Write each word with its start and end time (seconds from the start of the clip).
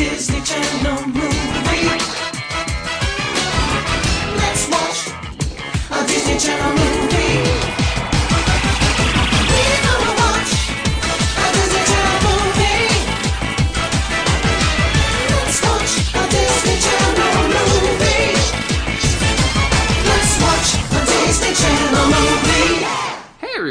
Disney 0.00 0.40
Channel 0.40 1.08
movie. 1.08 1.28
Let's 4.34 4.66
watch 4.70 5.12
a 5.90 6.06
Disney 6.06 6.38
Channel 6.38 6.72
movie. 6.72 6.89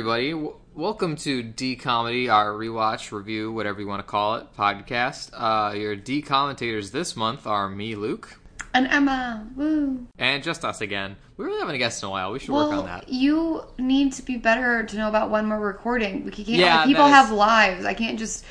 Everybody, 0.10 0.32
w- 0.32 0.56
welcome 0.74 1.16
to 1.16 1.44
D 1.44 1.76
Comedy, 1.76 2.30
our 2.30 2.50
rewatch 2.54 3.12
review, 3.12 3.52
whatever 3.52 3.80
you 3.80 3.86
want 3.88 4.00
to 4.00 4.10
call 4.10 4.38
it, 4.38 4.48
podcast. 4.58 5.30
Uh, 5.34 5.74
your 5.76 5.96
D 5.96 6.24
commentators 6.24 6.90
this 6.90 7.16
month 7.16 7.46
are 7.46 7.70
me, 7.70 7.94
Luke, 7.94 8.40
And 8.74 8.88
Emma, 8.88 9.46
woo. 9.56 10.08
and 10.18 10.42
just 10.42 10.66
us 10.66 10.82
again. 10.82 11.16
We 11.38 11.46
really 11.46 11.60
haven't 11.60 11.76
a 11.76 11.78
guest 11.78 12.02
in 12.02 12.08
a 12.08 12.10
while. 12.10 12.32
We 12.32 12.40
should 12.40 12.50
Well, 12.50 12.70
work 12.72 12.80
on 12.80 12.86
that. 12.88 13.10
you 13.10 13.62
need 13.78 14.14
to 14.14 14.24
be 14.24 14.36
better 14.38 14.84
to 14.84 14.98
know 14.98 15.10
about 15.10 15.30
when 15.30 15.48
we're 15.48 15.60
recording. 15.60 16.26
We 16.26 16.32
can't. 16.32 16.48
Yeah, 16.48 16.86
people 16.86 17.04
that 17.04 17.10
is- 17.10 17.16
have 17.28 17.32
lives. 17.32 17.86
I 17.86 17.94
can't 17.94 18.18
just 18.18 18.44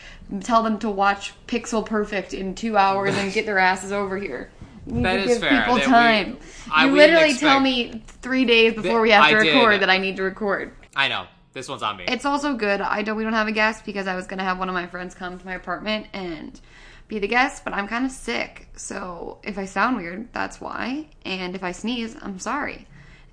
tell 0.43 0.63
them 0.63 0.79
to 0.79 0.89
watch 0.89 1.33
Pixel 1.49 1.85
Perfect 1.85 2.35
in 2.35 2.55
two 2.55 2.77
hours 2.77 3.17
and 3.19 3.33
get 3.33 3.47
their 3.47 3.59
asses 3.59 3.91
over 3.91 4.17
here. 4.17 4.53
You 4.87 4.93
need 4.95 5.05
That 5.05 5.13
to 5.15 5.21
is 5.23 5.27
give 5.27 5.41
fair. 5.41 5.59
people 5.63 5.75
That 5.75 5.87
we- 5.87 5.93
time. 5.93 6.39
I- 6.73 6.87
you 6.87 6.93
literally 6.93 7.35
tell 7.35 7.59
me 7.59 8.05
three 8.23 8.45
days 8.45 8.75
before 8.75 9.01
we 9.01 9.11
have 9.11 9.25
I 9.25 9.33
to 9.33 9.43
did. 9.43 9.55
record 9.57 9.81
that 9.83 9.91
I 9.91 9.99
need 9.99 10.15
to 10.19 10.23
record. 10.23 10.71
I 10.95 11.09
know 11.09 11.25
this 11.59 11.69
one's 11.69 11.83
on 11.83 11.97
me. 11.97 12.05
It's 12.07 12.25
also 12.25 12.55
good. 12.55 12.81
I 12.81 13.03
don't. 13.03 13.17
We 13.17 13.25
don't 13.25 13.33
have 13.33 13.49
a 13.49 13.53
guest 13.53 13.85
because 13.85 14.07
I 14.07 14.15
was 14.15 14.27
gonna 14.27 14.45
have 14.45 14.59
one 14.59 14.69
of 14.69 14.75
my 14.75 14.87
friends 14.87 15.15
come 15.15 15.39
to 15.39 15.45
my 15.45 15.55
apartment 15.55 16.07
and 16.13 16.59
be 17.09 17.19
the 17.19 17.27
guest, 17.27 17.65
but 17.65 17.75
I'm 17.75 17.89
kind 17.89 18.05
of 18.05 18.13
sick. 18.13 18.69
So 18.77 19.39
if 19.43 19.59
I 19.59 19.65
sound 19.65 19.97
weird, 19.97 20.33
that's 20.33 20.61
why. 20.61 21.09
And 21.25 21.57
if 21.57 21.65
I 21.65 21.73
sneeze, 21.73 22.17
I'm 22.23 22.39
sorry. 22.39 22.87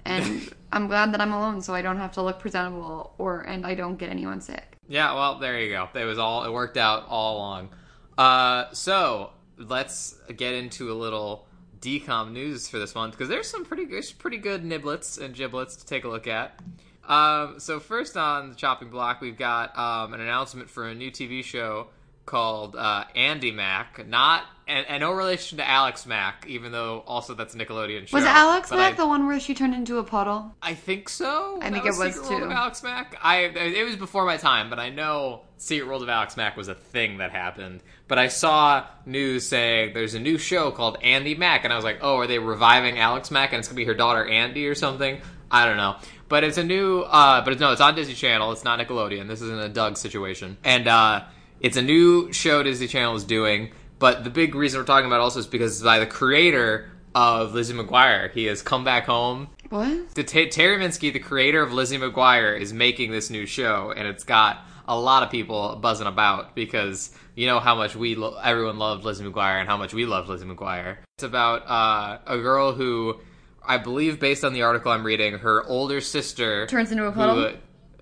And 0.06 0.52
I'm 0.72 0.88
glad 0.88 1.14
that 1.14 1.22
I'm 1.22 1.34
alone, 1.34 1.62
so 1.62 1.76
I 1.76 1.84
don't 1.84 1.98
have 1.98 2.14
to 2.14 2.24
look 2.24 2.40
presentable 2.40 3.14
or 3.20 3.42
and 3.42 3.66
I 3.66 3.76
don't 3.76 3.98
get 3.98 4.10
anyone 4.10 4.42
sick. 4.42 4.76
Yeah, 4.88 5.14
well, 5.14 5.38
there 5.38 5.60
you 5.60 5.70
go. 5.70 5.88
It 5.94 6.06
was 6.06 6.18
all 6.18 6.46
it 6.46 6.52
worked 6.52 6.78
out 6.78 7.06
all 7.08 7.38
along. 7.38 7.70
Uh, 8.18 8.66
so 8.72 9.34
let's 9.58 10.16
get 10.36 10.56
into 10.56 10.92
a 10.92 10.96
little 10.96 11.46
DCOM 11.80 12.32
news 12.32 12.68
for 12.68 12.80
this 12.80 12.96
month 12.96 13.14
because 13.14 13.30
there's 13.30 13.48
some 13.48 13.66
pretty 13.66 13.86
good, 13.86 14.04
pretty 14.18 14.38
good 14.38 14.64
niblets 14.64 15.22
and 15.22 15.36
giblets 15.36 15.76
to 15.76 15.86
take 15.86 16.06
a 16.06 16.08
look 16.08 16.26
at. 16.26 16.60
Um, 17.08 17.60
so 17.60 17.80
first 17.80 18.18
on 18.18 18.50
the 18.50 18.56
chopping 18.56 18.90
block, 18.90 19.22
we've 19.22 19.38
got 19.38 19.78
um, 19.78 20.14
an 20.14 20.22
announcement 20.22 20.70
for 20.70 20.88
a 20.88 20.96
new 20.96 21.12
TV 21.12 21.44
show 21.44 21.88
called 22.26 22.76
uh, 22.76 23.04
Andi 23.16 23.54
Mack, 23.54 24.08
Not 24.08 24.44
and, 24.68 24.84
and 24.88 25.02
no 25.02 25.12
relation 25.12 25.60
to 25.60 25.70
Alex 25.70 26.08
Mack, 26.08 26.46
even 26.48 26.72
though 26.72 27.04
also 27.06 27.36
that's 27.36 27.54
a 27.54 27.58
Nickelodeon 27.60 28.08
show. 28.08 28.18
Was 28.18 28.26
Alex 28.26 28.72
I- 28.72 28.94
the 28.94 29.06
one 29.08 29.28
where 29.28 29.40
she 29.40 29.54
turned 29.54 29.76
into 29.76 30.00
a 30.00 30.04
puddle? 30.04 30.56
I 30.62 30.74
think 30.74 31.08
so. 31.08 31.60
I 31.62 31.70
think 31.70 31.84
That 31.84 31.94
it 31.94 31.98
was 32.00 32.14
Secret 32.16 32.30
World 32.30 32.40
too. 32.42 32.46
of 32.46 32.52
Alex 32.52 32.82
Mack. 32.82 33.16
I 33.22 33.38
it 33.44 33.86
was 33.86 33.96
before 33.96 34.26
my 34.26 34.38
time, 34.38 34.72
but 34.72 34.80
I 34.80 34.90
know 34.90 35.42
Secret 35.58 35.88
World 35.88 36.02
of 36.02 36.10
Alex 36.10 36.36
Mack 36.36 36.58
was 36.58 36.68
a 36.68 36.74
thing 36.74 37.20
that 37.20 37.30
happened. 37.32 37.84
But 38.08 38.18
I 38.18 38.30
saw 38.30 38.86
news 39.06 39.46
saying 39.48 39.94
there's 39.94 40.16
a 40.16 40.20
new 40.20 40.40
show 40.40 40.72
called 40.72 41.00
Andi 41.02 41.38
Mack, 41.38 41.64
and 41.64 41.72
I 41.72 41.76
was 41.76 41.86
like, 41.86 42.00
oh, 42.02 42.18
are 42.18 42.26
they 42.28 42.40
reviving 42.40 42.98
Alex 42.98 43.30
Mack 43.30 43.54
and 43.54 43.60
it's 43.60 43.68
gonna 43.68 43.78
be 43.78 43.86
her 43.86 43.94
daughter 43.94 44.26
Andy 44.28 44.66
or 44.66 44.74
something? 44.74 45.22
I 45.52 45.66
don't 45.68 45.78
know. 45.78 45.98
But 46.28 46.44
it's 46.44 46.58
a 46.58 46.64
new, 46.64 47.02
uh, 47.02 47.44
but 47.44 47.54
it's, 47.54 47.60
no, 47.62 47.72
it's 47.72 47.82
on 47.82 47.96
Disney 47.96 48.16
Channel. 48.16 48.52
It's 48.52 48.64
not 48.64 48.80
Nickelodeon. 48.80 49.28
This 49.28 49.42
isn't 49.42 49.60
a 49.60 49.70
Doug 49.70 49.98
situation, 49.98 50.58
and 50.64 50.88
uh, 50.88 51.24
it's 51.60 51.78
a 51.78 51.82
new 51.82 52.34
show 52.34 52.64
Disney 52.64 52.88
Channel 52.88 53.16
is 53.16 53.24
doing. 53.24 53.72
But 54.00 54.24
the 54.24 54.30
big 54.30 54.56
reason 54.56 54.80
we're 54.80 54.86
talking 54.86 55.08
about 55.08 55.22
also 55.22 55.40
is 55.40 55.48
because 55.48 55.74
it's 55.74 55.84
by 55.84 56.00
the 56.00 56.06
creator 56.08 56.90
of 57.14 57.54
Lizzie 57.54 57.74
McGuire. 57.74 58.32
He 58.32 58.46
has 58.46 58.62
come 58.62 58.84
back 58.84 59.06
home 59.06 59.48
What? 59.70 60.14
the 60.16 60.24
T- 60.24 60.48
Terri 60.48 60.78
Minsky, 60.80 61.14
the 61.14 61.20
creator 61.20 61.62
of 61.62 61.72
Lizzie 61.72 61.98
McGuire, 61.98 62.60
is 62.60 62.74
making 62.74 63.12
this 63.12 63.30
new 63.30 63.46
show, 63.46 63.94
and 63.96 64.06
it's 64.08 64.24
got 64.26 64.60
a 64.88 65.00
lot 65.00 65.24
of 65.24 65.32
people 65.32 65.78
buzzing 65.78 66.08
about 66.08 66.56
because 66.56 67.12
you 67.36 67.48
know 67.48 67.60
how 67.60 67.74
much 67.76 67.96
we 67.96 68.16
lo- 68.16 68.38
everyone 68.44 68.78
loved 68.78 69.06
Lizzie 69.06 69.24
McGuire 69.24 69.60
and 69.60 69.68
how 69.70 69.78
much 69.78 69.94
we 69.94 70.06
loved 70.06 70.28
Lizzie 70.28 70.46
McGuire. 70.46 70.98
It's 71.18 71.24
about 71.24 71.68
uh, 71.70 72.18
a 72.28 72.38
girl 72.38 72.74
who, 72.74 73.20
I 73.68 73.78
believe, 73.78 74.20
based 74.20 74.44
on 74.44 74.54
the 74.54 74.62
article 74.64 74.92
I'm 74.92 75.06
reading, 75.06 75.40
her 75.40 75.64
older 75.66 76.02
sister 76.02 76.68
Turns 76.68 76.92
into 76.92 77.06
a 77.06 77.12
who- 77.12 77.20
puddle? 77.20 77.54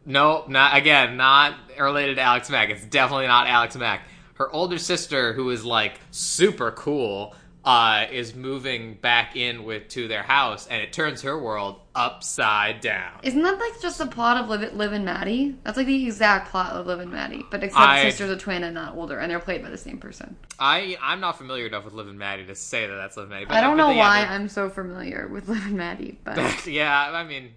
no, 0.05 0.45
not 0.47 0.75
again, 0.75 1.17
not 1.17 1.55
related 1.79 2.15
to 2.15 2.21
Alex 2.21 2.49
Mack. 2.49 2.69
It's 2.69 2.85
definitely 2.85 3.27
not 3.27 3.47
Alex 3.47 3.75
Mack. 3.75 4.07
Her 4.35 4.51
older 4.51 4.77
sister, 4.77 5.33
who 5.33 5.49
is 5.51 5.63
like 5.63 5.99
super 6.11 6.71
cool, 6.71 7.35
uh, 7.63 8.05
is 8.11 8.35
moving 8.35 8.95
back 8.95 9.35
in 9.35 9.63
with 9.63 9.87
to 9.89 10.07
their 10.07 10.23
house, 10.23 10.67
and 10.67 10.81
it 10.81 10.91
turns 10.91 11.21
her 11.21 11.37
world 11.39 11.79
upside 11.95 12.81
down. 12.81 13.11
Isn't 13.23 13.41
that 13.43 13.59
like 13.59 13.81
just 13.81 13.97
the 13.99 14.07
plot 14.07 14.37
of 14.37 14.49
Liv, 14.49 14.73
Liv 14.73 14.93
and 14.93 15.05
Maddie? 15.05 15.55
That's 15.63 15.77
like 15.77 15.85
the 15.87 16.05
exact 16.05 16.49
plot 16.49 16.71
of 16.73 16.87
Liv 16.87 16.99
and 16.99 17.11
Maddie, 17.11 17.43
but 17.51 17.63
except 17.63 17.79
I- 17.81 18.03
sister's 18.03 18.29
a 18.31 18.37
twin 18.37 18.63
and 18.63 18.73
not 18.73 18.95
older, 18.95 19.19
and 19.19 19.29
they're 19.31 19.39
played 19.39 19.61
by 19.63 19.69
the 19.69 19.77
same 19.77 19.97
person. 19.99 20.35
I 20.59 20.97
I'm 21.01 21.19
not 21.19 21.37
familiar 21.37 21.67
enough 21.67 21.85
with 21.85 21.93
Liv 21.93 22.07
and 22.07 22.17
Maddie 22.19 22.45
to 22.45 22.55
say 22.55 22.87
that 22.87 22.95
that's 22.95 23.17
Liv 23.17 23.25
and 23.25 23.31
Maddie. 23.31 23.45
But 23.45 23.55
I 23.57 23.61
don't 23.61 23.77
know 23.77 23.89
why 23.93 24.21
they're- 24.21 24.29
I'm 24.31 24.49
so 24.49 24.69
familiar 24.69 25.27
with 25.27 25.47
Liv 25.47 25.65
and 25.65 25.77
Maddie, 25.77 26.19
but 26.23 26.65
yeah, 26.67 27.11
I 27.13 27.23
mean, 27.23 27.51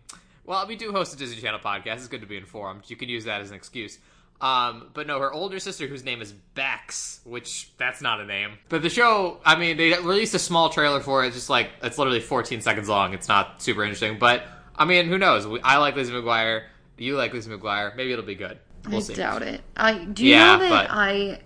well, 0.44 0.66
we 0.66 0.76
do 0.76 0.92
host 0.92 1.14
a 1.14 1.16
Disney 1.16 1.40
Channel 1.40 1.60
podcast. 1.60 1.96
It's 1.96 2.08
good 2.08 2.20
to 2.20 2.26
be 2.26 2.36
informed. 2.36 2.82
You 2.88 2.96
can 2.96 3.08
use 3.08 3.24
that 3.24 3.40
as 3.40 3.50
an 3.50 3.56
excuse. 3.56 3.98
Um, 4.40 4.90
but 4.92 5.06
no, 5.06 5.18
her 5.18 5.32
older 5.32 5.58
sister, 5.58 5.86
whose 5.86 6.04
name 6.04 6.20
is 6.20 6.32
Bex, 6.32 7.20
which 7.24 7.70
that's 7.78 8.02
not 8.02 8.20
a 8.20 8.26
name. 8.26 8.58
But 8.68 8.82
the 8.82 8.90
show, 8.90 9.38
I 9.44 9.56
mean, 9.56 9.76
they 9.78 9.90
released 9.94 10.34
a 10.34 10.38
small 10.38 10.68
trailer 10.68 11.00
for 11.00 11.24
it. 11.24 11.28
It's 11.28 11.36
just 11.36 11.48
like 11.50 11.70
it's 11.82 11.96
literally 11.96 12.20
14 12.20 12.60
seconds 12.60 12.88
long. 12.88 13.14
It's 13.14 13.28
not 13.28 13.62
super 13.62 13.82
interesting, 13.82 14.18
but 14.18 14.42
I 14.76 14.84
mean, 14.84 15.06
who 15.08 15.16
knows? 15.18 15.46
I 15.64 15.78
like 15.78 15.96
Lizzie 15.96 16.12
McGuire. 16.12 16.64
You 16.98 17.16
like 17.16 17.32
Lizzie 17.32 17.50
McGuire. 17.50 17.96
Maybe 17.96 18.12
it'll 18.12 18.24
be 18.26 18.34
good. 18.34 18.58
We'll 18.86 18.98
I 18.98 19.00
see. 19.00 19.14
doubt 19.14 19.42
it. 19.42 19.62
I 19.76 20.04
do 20.04 20.24
you 20.24 20.32
Yeah, 20.34 20.56
know 20.56 20.58
that 20.64 20.70
but- 20.88 20.90
I 20.90 21.40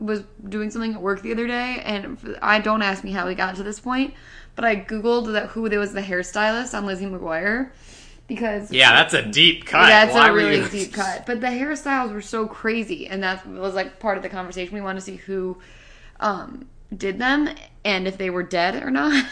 was 0.00 0.22
doing 0.48 0.70
something 0.70 0.94
at 0.94 1.00
work 1.02 1.22
the 1.22 1.32
other 1.32 1.46
day, 1.48 1.80
and 1.84 2.38
I 2.40 2.60
don't 2.60 2.82
ask 2.82 3.02
me 3.02 3.10
how 3.10 3.26
we 3.26 3.34
got 3.34 3.56
to 3.56 3.62
this 3.64 3.80
point, 3.80 4.14
but 4.54 4.64
I 4.64 4.76
googled 4.76 5.32
that 5.32 5.48
who 5.48 5.68
there 5.68 5.80
was 5.80 5.92
the 5.92 6.00
hairstylist 6.02 6.76
on 6.76 6.86
Lizzie 6.86 7.06
McGuire 7.06 7.70
because 8.28 8.70
Yeah, 8.70 8.92
that's 8.92 9.14
a 9.14 9.22
deep 9.22 9.64
cut. 9.66 9.88
that's 9.88 10.14
Why 10.14 10.28
a 10.28 10.32
really 10.32 10.58
you- 10.60 10.68
deep 10.68 10.92
cut. 11.02 11.26
But 11.26 11.40
the 11.40 11.48
hairstyles 11.48 12.12
were 12.12 12.20
so 12.22 12.46
crazy, 12.46 13.08
and 13.08 13.22
that 13.24 13.44
was 13.46 13.74
like 13.74 13.98
part 13.98 14.16
of 14.16 14.22
the 14.22 14.28
conversation. 14.28 14.72
We 14.74 14.80
wanted 14.80 15.00
to 15.00 15.04
see 15.06 15.16
who 15.16 15.58
um, 16.20 16.68
did 16.96 17.18
them 17.18 17.48
and 17.84 18.06
if 18.06 18.16
they 18.18 18.30
were 18.30 18.42
dead 18.44 18.80
or 18.82 18.90
not. 18.90 19.24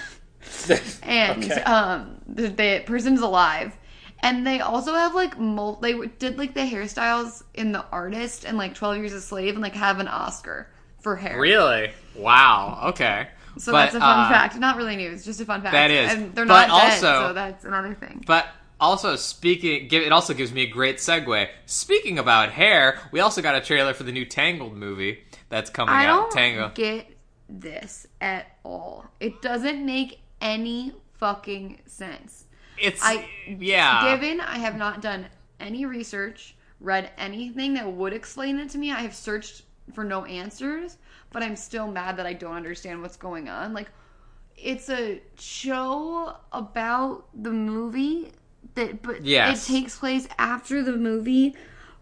and 1.02 1.44
Okay. 1.44 1.60
um, 1.62 2.20
the, 2.26 2.48
the 2.48 2.82
person's 2.86 3.20
alive. 3.20 3.76
And 4.20 4.46
they 4.46 4.60
also 4.60 4.94
have 4.94 5.14
like 5.14 5.38
mul- 5.38 5.76
they 5.76 5.94
did 6.18 6.38
like 6.38 6.54
the 6.54 6.60
hairstyles 6.60 7.42
in 7.54 7.72
The 7.72 7.84
Artist 7.92 8.44
and 8.44 8.56
like 8.56 8.74
Twelve 8.74 8.96
Years 8.96 9.12
a 9.12 9.20
Slave 9.20 9.54
and 9.54 9.62
like 9.62 9.74
have 9.74 10.00
an 10.00 10.08
Oscar 10.08 10.68
for 11.00 11.16
hair. 11.16 11.38
Really? 11.38 11.90
Wow. 12.16 12.80
Okay. 12.86 13.28
So 13.58 13.72
But, 13.72 13.84
that's 13.84 13.94
a 13.94 14.00
fun 14.00 14.20
uh, 14.26 14.28
fact. 14.28 14.56
Not 14.58 14.76
really 14.78 14.96
news, 14.96 15.24
just 15.24 15.40
a 15.40 15.44
fun 15.44 15.60
fact. 15.62 15.72
That 15.72 15.90
is. 15.90 16.12
And 16.12 16.34
they're 16.34 16.46
But 16.46 16.66
not 16.68 16.80
dead, 16.82 17.04
also- 17.04 17.28
so 17.28 17.32
that's 17.34 17.64
another 17.64 17.94
thing. 17.94 18.24
But 18.26 18.46
also 18.81 19.16
speaking, 19.16 19.88
give 19.88 20.03
it 20.03 20.12
also 20.12 20.34
gives 20.34 20.53
me 20.53 20.62
a 20.62 20.66
great 20.66 20.97
segue. 20.97 21.48
Speaking 21.66 22.19
about 22.19 22.50
hair, 22.50 23.00
we 23.10 23.20
also 23.20 23.42
got 23.42 23.54
a 23.54 23.60
trailer 23.60 23.94
for 23.94 24.04
the 24.04 24.12
new 24.12 24.25
Tangled 24.25 24.76
movie 24.76 25.25
that's 25.48 25.70
coming 25.70 25.94
out. 25.94 26.00
I 26.00 26.06
out. 26.06 26.16
don't 26.16 26.32
Tango. 26.32 26.72
get 26.75 27.16
this 27.48 28.06
at 28.20 28.47
all. 28.64 29.06
It 29.20 29.41
doesn't 29.42 29.84
make 29.84 30.20
any 30.41 30.92
fucking 31.14 31.81
sense. 31.87 32.44
It's 32.78 33.03
I 33.03 33.28
yeah. 33.47 34.14
Given 34.14 34.41
I 34.41 34.59
have 34.59 34.76
not 34.76 35.00
done 35.00 35.26
any 35.58 35.87
research, 35.87 36.54
read 36.81 37.10
anything 37.16 37.75
that 37.75 37.91
would 37.91 38.12
explain 38.12 38.58
it 38.58 38.70
to 38.70 38.78
me, 38.78 38.93
I 38.93 39.00
have 39.00 39.14
searched 39.14 39.62
for 39.94 40.04
no 40.04 40.25
answers, 40.25 40.98
but 41.31 41.43
I'm 41.43 41.56
still 41.56 41.87
mad 41.87 42.17
that 42.19 42.26
I 42.26 42.34
don't 42.34 42.55
understand 42.55 43.00
what's 43.00 43.17
going 43.17 43.49
on. 43.49 43.73
Like 43.73 43.88
it's 44.56 44.88
a 44.90 45.23
show 45.38 46.37
about 46.52 47.26
the 47.34 47.52
movie 47.52 48.32
that 48.76 49.02
but 49.02 49.25
Yes. 49.25 49.69
it 49.69 49.73
takes 49.73 49.99
place 49.99 50.28
after 50.38 50.82
the 50.82 50.93
movie 50.96 51.55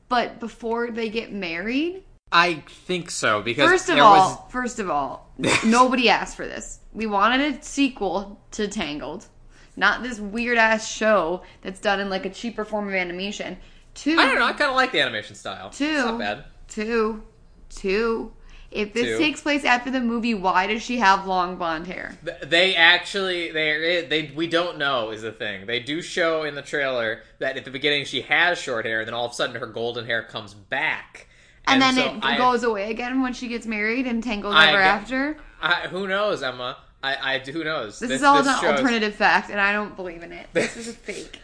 but 0.08 0.38
before 0.38 0.90
they 0.90 1.08
get 1.08 1.32
married. 1.32 2.02
I 2.30 2.62
think 2.86 3.10
so 3.10 3.40
because 3.42 3.68
First 3.70 3.88
of 3.88 3.98
all, 3.98 4.44
was 4.44 4.52
first 4.52 4.78
of 4.80 4.90
all, 4.90 5.32
nobody 5.64 6.08
asked 6.08 6.36
for 6.36 6.46
this. 6.46 6.80
We 6.92 7.06
wanted 7.06 7.40
a 7.58 7.62
sequel 7.62 8.40
to 8.52 8.68
Tangled, 8.68 9.26
not 9.76 10.02
this 10.02 10.18
weird 10.20 10.58
ass 10.58 10.90
show 10.90 11.42
that's 11.62 11.80
done 11.80 12.00
in 12.00 12.10
like 12.10 12.26
a 12.26 12.30
cheaper 12.30 12.64
form 12.64 12.88
of 12.88 12.94
animation. 12.94 13.56
Two, 13.94 14.18
I 14.18 14.26
don't 14.26 14.38
know. 14.38 14.44
I 14.46 14.52
kind 14.52 14.70
of 14.70 14.76
like 14.76 14.90
the 14.92 15.00
animation 15.00 15.36
style. 15.36 15.70
Two. 15.70 15.84
It's 15.84 16.04
not 16.04 16.18
bad. 16.18 16.44
two, 16.68 17.22
two. 17.70 18.32
If 18.74 18.92
this 18.92 19.04
Two. 19.04 19.18
takes 19.18 19.40
place 19.40 19.64
after 19.64 19.90
the 19.90 20.00
movie, 20.00 20.34
why 20.34 20.66
does 20.66 20.82
she 20.82 20.98
have 20.98 21.26
long 21.26 21.56
blonde 21.56 21.86
hair? 21.86 22.18
They 22.42 22.74
actually 22.74 23.52
they 23.52 24.04
they 24.08 24.32
we 24.34 24.48
don't 24.48 24.78
know 24.78 25.10
is 25.10 25.22
the 25.22 25.30
thing. 25.32 25.66
They 25.66 25.78
do 25.80 26.02
show 26.02 26.42
in 26.42 26.56
the 26.56 26.62
trailer 26.62 27.22
that 27.38 27.56
at 27.56 27.64
the 27.64 27.70
beginning 27.70 28.04
she 28.04 28.22
has 28.22 28.58
short 28.58 28.84
hair, 28.84 28.98
and 29.00 29.06
then 29.06 29.14
all 29.14 29.26
of 29.26 29.30
a 29.32 29.34
sudden 29.34 29.56
her 29.56 29.66
golden 29.68 30.06
hair 30.06 30.24
comes 30.24 30.54
back, 30.54 31.28
And, 31.66 31.80
then 31.80 31.94
so 31.94 32.14
it 32.16 32.18
I- 32.24 32.36
goes 32.36 32.64
away 32.64 32.90
again 32.90 33.22
when 33.22 33.32
she 33.32 33.46
gets 33.46 33.64
married 33.64 34.06
and 34.08 34.22
tangles 34.24 34.54
I 34.56 34.68
ever 34.70 34.78
get- 34.78 34.86
after. 34.86 35.36
I, 35.62 35.72
who 35.88 36.08
knows, 36.08 36.42
Emma? 36.42 36.76
I, 37.02 37.34
I 37.34 37.38
who 37.38 37.62
knows? 37.64 37.98
This, 38.00 38.10
is 38.10 38.22
all 38.22 38.38
an 38.38 38.44
shows- 38.44 38.64
alternative 38.64 39.14
fact, 39.14 39.50
and 39.50 39.60
I 39.60 39.72
don't 39.72 39.94
believe 39.94 40.22
in 40.22 40.32
it. 40.32 40.48
This 40.52 40.76
is 40.76 40.88
a 40.88 40.92
fake. 40.92 41.38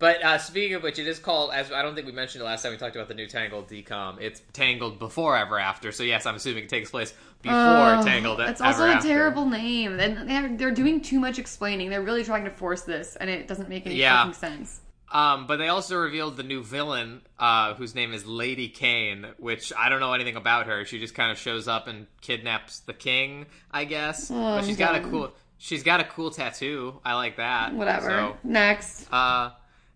But 0.00 0.24
uh, 0.24 0.38
speaking 0.38 0.74
of 0.74 0.82
which, 0.82 0.98
it 0.98 1.06
is 1.06 1.18
called. 1.20 1.52
As 1.52 1.70
I 1.70 1.82
don't 1.82 1.94
think 1.94 2.06
we 2.06 2.12
mentioned 2.12 2.40
it 2.42 2.46
last 2.46 2.62
time 2.62 2.72
we 2.72 2.78
talked 2.78 2.96
about 2.96 3.06
the 3.08 3.14
new 3.14 3.26
Tangled 3.28 3.68
DCOM. 3.68 4.18
It's 4.20 4.40
Tangled 4.54 4.98
before 4.98 5.36
Ever 5.36 5.58
After. 5.60 5.92
So 5.92 6.02
yes, 6.02 6.24
I'm 6.26 6.34
assuming 6.34 6.64
it 6.64 6.68
takes 6.70 6.90
place 6.90 7.12
before 7.42 7.54
Oh, 7.58 8.02
Tangled. 8.02 8.40
It's 8.40 8.60
also 8.62 8.86
a 8.86 8.92
After. 8.94 9.06
terrible 9.08 9.44
name. 9.46 10.00
And 10.00 10.28
they're, 10.28 10.56
they're 10.56 10.70
doing 10.74 11.02
too 11.02 11.20
much 11.20 11.38
explaining. 11.38 11.90
They're 11.90 12.02
really 12.02 12.24
trying 12.24 12.44
to 12.44 12.50
force 12.50 12.80
this, 12.80 13.14
and 13.16 13.28
it 13.30 13.46
doesn't 13.46 13.68
make 13.68 13.84
any 13.86 13.96
Yeah. 13.96 14.20
fucking 14.24 14.34
sense. 14.34 14.80
Um, 15.12 15.46
but 15.46 15.56
they 15.58 15.68
also 15.68 15.96
revealed 15.98 16.36
the 16.38 16.44
new 16.44 16.62
villain, 16.62 17.20
uh, 17.38 17.74
whose 17.74 17.94
name 17.94 18.14
is 18.14 18.24
Lady 18.24 18.68
Caine, 18.68 19.26
which 19.38 19.70
I 19.76 19.88
don't 19.90 20.00
know 20.00 20.14
anything 20.14 20.36
about 20.36 20.66
her. 20.66 20.84
She 20.86 20.98
just 20.98 21.14
kind 21.14 21.30
of 21.32 21.36
shows 21.36 21.68
up 21.68 21.88
and 21.88 22.06
kidnaps 22.22 22.78
the 22.80 22.94
king, 22.94 23.46
I 23.70 23.84
guess. 23.84 24.30
Oh, 24.30 24.34
but 24.34 24.64
she's 24.64 24.76
got 24.78 24.94
a 24.94 25.00
cool. 25.00 25.32
She's 25.58 25.82
got 25.82 26.00
a 26.00 26.04
cool 26.04 26.30
tattoo. 26.30 27.00
I 27.04 27.14
like 27.16 27.36
that. 27.36 27.74
Whatever. 27.74 28.08
So, 28.08 28.36
Next. 28.44 29.06
Uh, 29.12 29.50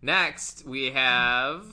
next 0.04 0.66
we 0.66 0.90
have. 0.90 1.64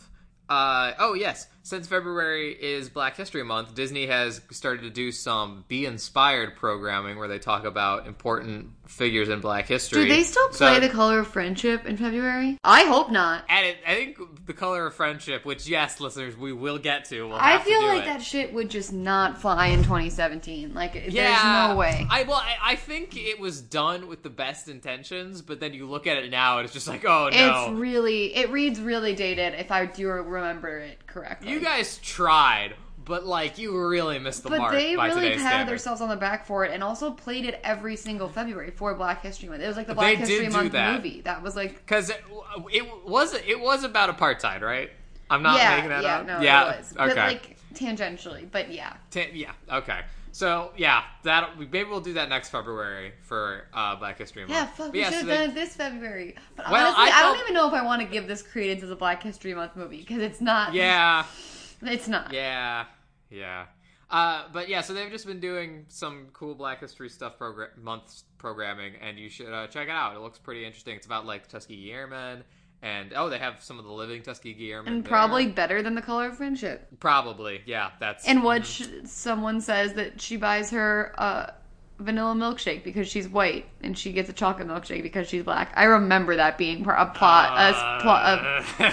Uh, 0.50 0.94
oh 1.00 1.13
yes, 1.13 1.48
since 1.63 1.88
February 1.88 2.51
is 2.51 2.89
Black 2.89 3.16
History 3.16 3.44
Month, 3.44 3.75
Disney 3.75 4.07
has 4.07 4.42
started 4.51 4.81
to 4.81 4.89
do 4.89 5.12
some 5.12 5.63
Be 5.68 5.86
Inspired 5.86 6.56
programming 6.56 7.18
where 7.18 7.28
they 7.28 7.39
talk 7.39 7.63
about 7.63 8.07
important 8.07 8.72
figures 8.92 9.30
in 9.30 9.40
Black 9.40 9.68
history. 9.68 10.04
Do 10.04 10.10
they 10.14 10.24
still 10.24 10.48
play 10.50 10.76
So- 10.76 10.80
The 10.82 10.90
Color 10.90 11.20
of 11.20 11.28
Friendship 11.28 11.86
in 11.86 11.98
February? 11.98 12.58
I 12.64 12.84
hope 12.84 13.10
not. 13.10 13.44
And 13.50 13.66
it, 13.66 13.78
I 13.88 13.96
think 13.96 14.46
the 14.46 14.54
color 14.54 14.86
of 14.88 14.94
friendship, 14.94 15.46
which 15.46 15.68
yes, 15.68 16.00
listeners, 16.00 16.36
we 16.38 16.52
will 16.54 16.78
get 16.78 17.06
to. 17.06 17.28
We'll 17.28 17.38
I 17.40 17.58
feel 17.60 17.80
to 17.82 17.88
like 17.88 18.04
it. 18.04 18.06
that 18.06 18.22
shit 18.22 18.54
would 18.54 18.70
just 18.70 18.92
not 18.94 19.40
fly 19.42 19.68
in 19.68 19.80
2017. 19.84 20.74
Like, 20.74 20.94
Yeah, 20.96 21.32
there's 21.32 21.70
no 21.70 21.76
way. 21.78 22.06
I 22.10 22.24
well, 22.24 22.36
I, 22.38 22.72
I 22.72 22.76
think 22.76 23.16
it 23.18 23.40
was 23.40 23.62
done 23.62 24.08
with 24.08 24.24
the 24.24 24.30
best 24.30 24.68
intentions, 24.68 25.42
but 25.42 25.60
then 25.60 25.74
you 25.74 25.88
look 25.90 26.06
at 26.06 26.18
it 26.18 26.30
now, 26.30 26.58
and 26.58 26.66
it's 26.66 26.74
just 26.74 26.88
like, 26.88 27.06
oh 27.06 27.30
no, 27.32 27.66
It's 27.70 27.72
really, 27.80 28.36
it 28.36 28.50
reads 28.52 28.80
really 28.82 29.16
dated 29.16 29.54
if 29.56 29.72
I 29.72 29.86
do 29.86 30.10
remember 30.10 30.80
it 30.80 31.08
correctly. 31.08 31.50
you 31.52 31.60
guys 31.60 31.98
tried, 32.04 32.76
but 33.06 33.25
like 33.25 33.57
you 33.57 33.77
really 33.88 34.19
missed 34.19 34.44
the 34.44 34.50
But 34.50 34.59
mark 34.59 34.74
they 34.74 34.95
by 34.95 35.07
really 35.07 35.21
patted 35.30 35.39
standards. 35.39 35.69
themselves 35.83 36.01
on 36.01 36.09
the 36.09 36.15
back 36.15 36.45
for 36.45 36.65
it 36.65 36.71
and 36.74 36.83
also 36.83 37.12
played 37.12 37.45
it 37.45 37.59
every 37.63 37.95
single 37.95 38.27
February 38.30 38.71
for 38.71 38.94
Black 38.95 39.24
History 39.24 39.50
Month. 39.50 39.62
It 39.62 39.68
was 39.68 39.77
like 39.77 39.88
the 39.88 39.95
Black 39.95 40.18
did 40.18 40.27
History 40.27 40.50
Month 40.50 40.74
that. 40.74 40.95
movie. 40.95 41.21
That 41.21 41.42
was 41.42 41.56
like, 41.56 41.77
because 41.77 42.09
it, 42.09 42.24
it 42.71 42.86
was 43.07 43.33
it 43.33 43.59
was 43.59 43.83
about 43.83 44.15
apartheid, 44.18 44.62
right? 44.62 44.89
I'm 45.30 45.42
not 45.44 45.57
yeah, 45.57 45.75
making 45.75 45.89
that 45.89 46.03
yeah, 46.03 46.18
up. 46.19 46.25
no, 46.25 46.42
yeah, 46.42 46.74
it 46.74 46.77
was. 46.80 46.92
okay. 46.98 47.07
But 47.07 47.15
like 47.15 47.57
tangentially, 47.74 48.51
but 48.51 48.71
yeah. 48.71 48.94
Yeah, 49.13 49.51
okay. 49.71 50.01
So 50.33 50.71
yeah, 50.77 51.03
that 51.24 51.57
maybe 51.57 51.83
we'll 51.86 52.00
do 52.01 52.13
that 52.13 52.30
next 52.30 52.50
February 52.50 53.13
for 53.24 53.65
uh, 53.74 53.95
Black 53.98 54.18
History 54.18 54.44
Month. 54.44 54.51
Yeah, 54.51 54.65
fuck, 54.68 54.77
But 54.88 54.94
we 54.94 55.00
yeah, 55.00 55.06
should 55.09 55.13
so 55.13 55.18
have 55.19 55.27
they- 55.27 55.36
done 55.38 55.50
it 55.50 55.56
this 55.56 55.75
February. 55.75 56.36
But 56.56 56.71
Well, 56.71 56.88
honestly, 56.95 57.13
I 57.13 57.19
I, 57.19 57.21
don't 57.24 57.39
even 57.42 57.53
know 57.53 57.68
if 57.68 57.74
I 57.74 57.83
want 57.83 58.01
to 58.01 58.07
give 58.07 58.27
this 58.27 58.42
credence 58.42 58.83
as 58.83 58.92
a 58.92 58.95
Black 58.95 59.21
History 59.24 59.53
Month 59.53 59.75
movie 59.75 59.98
because 59.98 60.21
it's 60.21 60.39
not. 60.42 60.74
Yeah, 60.74 61.25
It's 61.83 62.07
not. 62.07 62.33
yeah, 62.33 62.86
yeah. 63.30 63.66
Uh, 64.10 64.44
but 64.51 64.68
yeah, 64.68 64.81
so 64.81 64.94
they've 64.94 65.10
just 65.10 65.25
been 65.25 65.39
doing 65.39 65.86
some 65.88 66.28
cool 66.33 66.54
Black 66.54 66.81
History 66.81 67.07
stuff 67.10 67.38
program 67.38 67.69
month 67.81 68.24
programming, 68.38 68.94
and 69.01 69.18
you 69.18 69.30
should 69.30 69.48
uh, 69.48 69.68
check 69.68 69.88
it 69.88 69.92
out. 69.92 70.16
It 70.16 70.19
looks 70.19 70.38
pretty 70.38 70.66
interesting. 70.66 70.98
It's 70.98 71.06
about 71.06 71.25
like 71.25 71.48
Tuskegee 71.48 71.92
Airmen, 71.94 72.44
and 72.81 73.13
oh, 73.16 73.30
they 73.30 73.38
have 73.38 73.63
some 73.63 73.80
of 73.80 73.86
the 73.86 73.92
living 73.92 74.22
Tuskegee 74.22 74.69
Airmen. 74.72 74.92
And 74.94 75.04
there. 75.06 75.10
probably 75.10 75.48
better 75.48 75.81
than 75.81 75.95
The 75.95 76.01
Color 76.01 76.28
of 76.28 76.38
Friendship. 76.38 76.88
probably, 77.00 77.62
yeah. 77.66 77.92
That's 78.01 78.27
In 78.27 78.44
which 78.44 78.84
someone 79.06 79.62
says 79.62 79.94
that 79.94 80.19
she 80.19 80.36
buys 80.36 80.72
her 80.72 81.13
a 81.18 81.54
vanilla 82.00 82.34
milkshake 82.36 82.84
because 82.84 83.07
she's 83.07 83.30
white, 83.30 83.66
and 83.81 83.98
she 83.98 84.12
gets 84.12 84.27
a 84.30 84.34
chocolate 84.34 84.68
milkshake 84.68 85.04
because 85.04 85.30
she's 85.30 85.44
black. 85.44 85.72
I 85.75 85.86
remember 85.86 86.36
that 86.36 86.57
being 86.57 86.81
a 86.81 87.06
plot, 87.16 87.57
a, 87.57 87.77
s- 87.77 88.01
plot, 88.01 88.38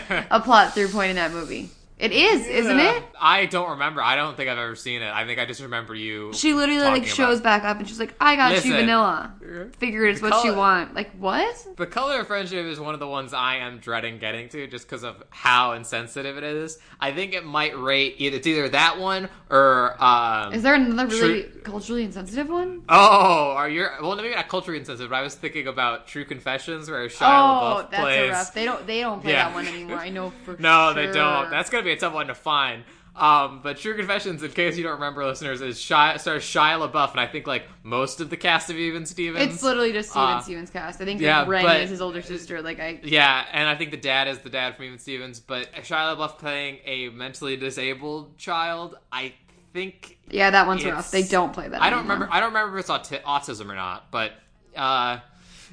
a, 0.07 0.27
a 0.37 0.41
plot 0.41 0.75
through 0.75 0.91
point 0.91 1.11
in 1.11 1.17
that 1.17 1.33
movie. 1.33 1.71
It 1.99 2.13
is, 2.13 2.47
isn't 2.47 2.79
it? 2.79 3.03
I 3.21 3.47
don't 3.47 3.71
remember. 3.71 4.01
I 4.01 4.15
don't 4.15 4.37
think 4.37 4.49
I've 4.49 4.59
ever 4.59 4.77
seen 4.77 5.03
it. 5.03 5.13
I 5.13 5.27
think 5.27 5.41
I 5.41 5.47
just 5.47 5.61
remember 5.61 5.97
you. 5.97 6.33
She 6.33 6.55
literally 6.55 6.81
like 6.81 7.07
shows 7.07 7.41
back 7.41 7.65
up 7.65 7.79
and 7.79 7.89
she's 7.89 7.99
like, 7.99 8.15
"I 8.21 8.37
got 8.37 8.53
Listen. 8.53 8.71
you 8.71 8.77
vanilla." 8.77 9.35
Figured 9.79 10.11
it's 10.11 10.21
The 10.21 10.29
what 10.31 10.45
you 10.45 10.55
want. 10.55 10.95
Like 10.95 11.11
what? 11.19 11.57
The 11.77 11.87
color 11.87 12.21
of 12.21 12.29
friendship 12.29 12.67
is 12.67 12.79
one 12.79 12.95
of 12.95 13.01
the 13.01 13.09
ones 13.09 13.33
I 13.35 13.57
am 13.57 13.79
dreading 13.79 14.19
getting 14.19 14.49
to 14.51 14.67
just 14.69 14.87
because 14.87 15.03
of 15.03 15.25
how 15.31 15.73
insensitive 15.73 16.37
it 16.37 16.45
is. 16.45 16.79
I 17.01 17.13
think 17.13 17.35
it 17.35 17.45
might 17.45 17.77
rate 17.77 18.15
either 18.19 18.37
it's 18.37 18.47
either 18.47 18.69
that 18.69 19.01
one 19.01 19.29
or 19.51 19.97
um 20.03 20.53
Is 20.53 20.63
there 20.63 20.75
another 20.75 21.07
really 21.17 21.43
True- 21.43 21.61
culturally 21.63 22.05
insensitive 22.05 22.49
one? 22.49 22.83
Oh, 22.89 23.51
are 23.57 23.69
you 23.69 23.87
well 24.01 24.15
maybe 24.15 24.35
not 24.35 24.49
culturally 24.49 24.79
insensitive, 24.79 25.11
but 25.11 25.17
I 25.17 25.23
was 25.23 25.35
thinking 25.35 25.67
about 25.67 26.07
True 26.07 26.25
Confessions 26.25 26.89
where 26.89 27.09
Shia 27.09 27.23
oh, 27.23 27.83
LaBeouf 27.83 27.91
that's 27.91 28.03
plays 28.03 28.29
a 28.29 28.33
rough. 28.33 28.55
They 28.55 28.65
don't. 28.65 28.87
They 28.87 29.01
don't 29.01 29.21
play 29.21 29.33
Yeah. 29.33 29.49
that 29.49 29.55
one 29.55 29.67
anymore. 29.67 29.97
I 29.99 30.11
know 30.11 30.31
for 30.45 30.53
sure. 30.53 30.61
No, 30.61 30.93
sure. 30.95 31.07
they 31.07 31.13
don't. 31.13 31.51
That's 31.51 31.71
gonna 31.71 31.83
be 31.83 31.88
a 31.93 31.97
tough 31.97 32.15
one 32.15 32.27
to 32.29 32.35
find. 32.35 32.85
Um, 33.17 33.63
but 33.65 33.79
True 33.79 33.97
Confessions, 33.97 34.45
in 34.45 34.53
case 34.53 34.77
you 34.77 34.85
don't 34.85 34.93
remember, 34.93 35.25
listeners, 35.27 35.61
is 35.61 35.77
Shia, 35.79 36.21
stars 36.21 36.45
Shia 36.45 36.89
LaBeouf, 36.89 37.11
and 37.11 37.19
I 37.21 37.27
think 37.27 37.49
like 37.49 37.65
most 37.83 38.21
of 38.21 38.31
the 38.31 38.37
cast 38.37 38.71
of 38.71 38.77
Even 38.77 39.07
Stevens. 39.07 39.53
It's 39.55 39.63
literally 39.65 39.93
just 39.93 40.11
Steven 40.11 40.29
Uh, 40.35 40.41
Stevens 40.41 40.71
cast. 40.71 41.01
I 41.01 41.05
think 41.05 41.21
yeah, 41.21 41.45
Ren 41.45 41.65
but- 41.65 41.81
is 41.81 41.91
his 41.91 42.01
older 42.01 42.23
sister. 42.23 42.63
Like 42.63 42.79
I. 42.79 43.01
Yeah, 43.03 43.45
and 43.53 43.69
I 43.69 43.75
think 43.75 43.91
the 43.91 43.97
dad 43.97 44.29
is 44.29 44.39
the 44.39 44.51
dad 44.51 44.77
from 44.77 44.85
Even 44.85 44.99
Stevens, 45.01 45.41
but 45.41 45.73
Shia 45.75 46.17
LaBeouf 46.17 46.39
playing 46.39 46.79
a 46.85 47.09
mentally 47.09 47.57
disabled 47.57 48.39
child, 48.39 48.97
I 49.11 49.35
think 49.73 50.19
Yeah, 50.31 50.51
that 50.51 50.69
one's 50.69 50.85
rough. 50.85 51.11
They 51.11 51.25
don't 51.25 51.53
play 51.53 51.67
that. 51.69 51.83
I 51.83 51.91
don't 51.91 52.01
anymore. 52.01 52.15
remember. 52.15 52.35
I 52.35 52.39
don't 52.39 52.51
remember 52.55 52.79
if 52.79 52.83
it's 52.89 52.91
auti- 52.91 53.23
autism 53.23 53.69
or 53.69 53.75
not, 53.75 54.13
but 54.13 54.33
uh, 54.77 55.19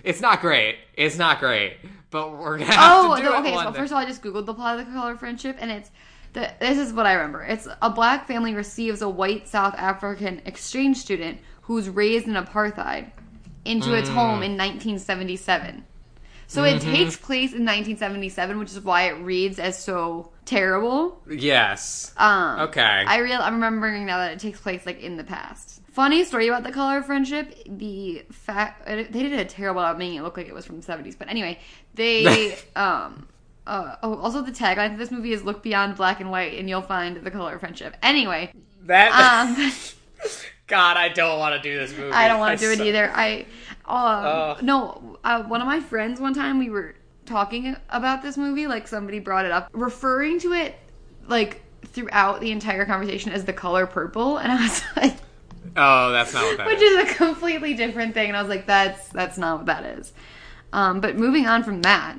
it's 0.04 0.20
not 0.20 0.42
great. 0.42 0.78
It's 0.96 1.18
not 1.20 1.40
great. 1.40 1.78
But 2.10 2.38
we're 2.38 2.58
gonna 2.58 2.72
have 2.72 3.06
Oh, 3.06 3.16
to 3.18 3.22
do 3.22 3.30
no, 3.30 3.40
okay. 3.40 3.54
So 3.54 3.72
first 3.74 3.92
of 3.92 3.98
all, 3.98 4.02
I 4.02 4.06
just 4.06 4.24
googled 4.24 4.46
the 4.46 4.54
plot 4.54 4.80
of 4.80 4.86
the 4.88 4.92
color 4.94 5.12
of 5.12 5.20
friendship, 5.20 5.58
and 5.60 5.70
it's 5.70 5.92
this 6.36 6.78
is 6.78 6.94
what 6.94 7.06
I 7.06 7.14
remember. 7.14 7.44
It's 7.44 7.68
a 7.82 7.90
black 7.90 8.28
family 8.28 8.54
receives 8.54 9.02
a 9.02 9.10
white 9.10 9.48
South 9.48 9.74
African 9.76 10.42
exchange 10.46 10.98
student 10.98 11.40
who's 11.64 11.90
raised 11.90 12.28
in 12.28 12.34
apartheid 12.36 13.12
into 13.66 13.94
its 13.94 14.10
Mm. 14.10 14.14
home 14.14 14.44
in 14.44 14.56
1977. 14.58 15.84
So 16.48 16.62
Mm-hmm. 16.62 16.78
it 16.78 16.82
takes 16.82 17.16
place 17.18 17.54
in 17.54 17.66
1977, 17.66 18.60
which 18.60 18.70
is 18.72 18.80
why 18.82 19.04
it 19.10 19.14
reads 19.24 19.58
as 19.58 19.82
so 19.84 20.32
terrible. 20.46 21.22
yes. 21.28 22.14
Um, 22.18 22.60
Okay. 22.62 22.82
I 22.82 23.18
real 23.18 23.42
I'm 23.42 23.56
remembering 23.56 24.06
now 24.06 24.20
that 24.20 24.34
it 24.34 24.40
takes 24.40 24.60
place 24.60 24.86
like 24.86 25.02
in 25.02 25.18
the 25.18 25.24
past. 25.24 25.82
Funny 25.92 26.24
story 26.26 26.48
about 26.50 26.64
the 26.64 26.72
color 26.72 26.98
of 27.00 27.06
friendship. 27.08 27.58
The 27.66 28.24
fact 28.32 28.86
they 28.86 29.06
did 29.24 29.34
a 29.34 29.46
terrible 29.46 29.82
job 29.82 29.98
making 29.98 30.18
it 30.18 30.22
look 30.24 30.38
like 30.38 30.48
it 30.48 30.54
was 30.54 30.66
from 30.66 30.80
the 30.80 30.86
70s, 30.86 31.18
but 31.18 31.30
anyway, 31.30 31.58
they 31.96 32.56
um. 32.76 33.28
Uh, 33.68 33.96
oh, 34.04 34.16
also 34.18 34.42
the 34.42 34.52
tagline 34.52 34.92
for 34.92 34.98
this 34.98 35.12
movie 35.12 35.32
is 35.34 35.44
"Look 35.44 35.64
beyond 35.64 35.96
black 35.96 36.20
and 36.20 36.30
white, 36.32 36.58
and 36.58 36.70
you'll 36.70 36.82
find 36.82 37.18
the 37.18 37.32
color 37.32 37.56
of 37.56 37.60
friendship." 37.60 37.96
Anyway, 38.04 38.52
that. 38.84 39.12
um, 39.12 39.72
God, 40.68 40.98
I 40.98 41.10
don't 41.10 41.40
want 41.40 41.56
to 41.56 41.62
do 41.62 41.78
this 41.78 41.96
movie. 41.98 42.12
I 42.12 42.28
don't 42.28 42.40
want 42.40 42.60
to 42.60 42.66
do 42.66 42.72
it 42.72 42.80
either. 42.86 43.12
I, 43.14 43.46
um, 43.86 44.26
Ugh. 44.26 44.64
no, 44.64 45.18
uh, 45.24 45.44
one 45.44 45.62
of 45.62 45.68
my 45.68 45.80
friends 45.80 46.20
one 46.20 46.34
time 46.34 46.60
we 46.60 46.70
were 46.70 46.96
talking 47.26 47.76
about 47.90 48.22
this 48.22 48.38
movie, 48.38 48.68
like 48.68 48.88
somebody 48.88 49.20
brought 49.20 49.46
it 49.46 49.52
up, 49.52 49.70
referring 49.74 50.40
to 50.40 50.54
it 50.54 50.76
like 51.28 51.62
throughout 51.88 52.42
the 52.42 52.52
entire 52.52 52.86
conversation 52.86 53.32
as 53.32 53.46
the 53.46 53.54
color 53.54 53.86
purple, 53.86 54.38
and 54.38 54.52
I 54.52 54.62
was 54.62 54.82
like, 54.96 55.18
Oh, 55.78 56.12
that's 56.12 56.34
not 56.34 56.44
what 56.44 56.58
that 56.58 56.68
which 56.68 56.82
is. 56.82 57.06
is 57.08 57.12
a 57.12 57.16
completely 57.16 57.74
different 57.74 58.14
thing, 58.14 58.30
and 58.30 58.38
I 58.38 58.42
was 58.42 58.50
like, 58.50 58.66
that's 58.66 59.08
that's 59.10 59.38
not 59.38 59.58
what 59.58 59.66
that 59.68 59.84
is. 60.00 60.14
Um, 60.74 61.00
but 61.00 61.16
moving 61.16 61.48
on 61.48 61.64
from 61.64 61.82
that, 61.84 62.18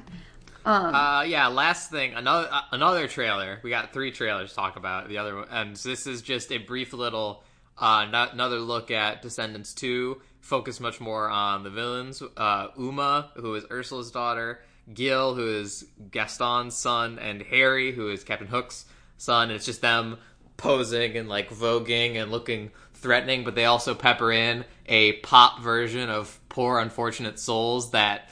um, 0.66 0.94
Uh, 0.94 1.22
yeah. 1.22 1.46
Last 1.48 1.90
thing, 1.90 2.14
another 2.14 2.48
uh, 2.50 2.60
another 2.72 3.08
trailer. 3.08 3.60
We 3.62 3.70
got 3.70 3.92
three 3.92 4.10
trailers 4.10 4.50
to 4.50 4.56
talk 4.56 4.76
about. 4.76 5.08
The 5.08 5.18
other 5.18 5.36
one, 5.36 5.48
and 5.50 5.76
this 5.76 6.06
is 6.06 6.22
just 6.22 6.52
a 6.52 6.58
brief 6.58 6.92
little 6.92 7.42
uh, 7.78 8.06
no- 8.10 8.28
another 8.32 8.58
look 8.58 8.90
at 8.90 9.22
Descendants 9.22 9.72
Two. 9.74 10.20
Focus 10.40 10.78
much 10.80 11.00
more 11.00 11.28
on 11.28 11.62
the 11.62 11.70
villains. 11.70 12.22
Uh, 12.36 12.68
Uma, 12.76 13.30
who 13.36 13.54
is 13.54 13.64
Ursula's 13.70 14.10
daughter, 14.12 14.60
Gil, 14.92 15.34
who 15.34 15.48
is 15.48 15.86
Gaston's 16.10 16.76
son, 16.76 17.18
and 17.18 17.42
Harry, 17.42 17.92
who 17.92 18.08
is 18.10 18.22
Captain 18.22 18.46
Hook's 18.46 18.84
son. 19.18 19.48
And 19.48 19.52
it's 19.56 19.66
just 19.66 19.80
them 19.80 20.18
posing 20.56 21.16
and 21.16 21.28
like 21.28 21.50
voguing 21.50 22.16
and 22.16 22.30
looking 22.30 22.70
threatening, 22.94 23.44
but 23.44 23.54
they 23.54 23.64
also 23.66 23.94
pepper 23.94 24.32
in 24.32 24.64
a 24.86 25.12
pop 25.14 25.60
version 25.62 26.08
of 26.10 26.38
"Poor 26.48 26.78
Unfortunate 26.78 27.38
Souls" 27.38 27.90
that 27.90 28.30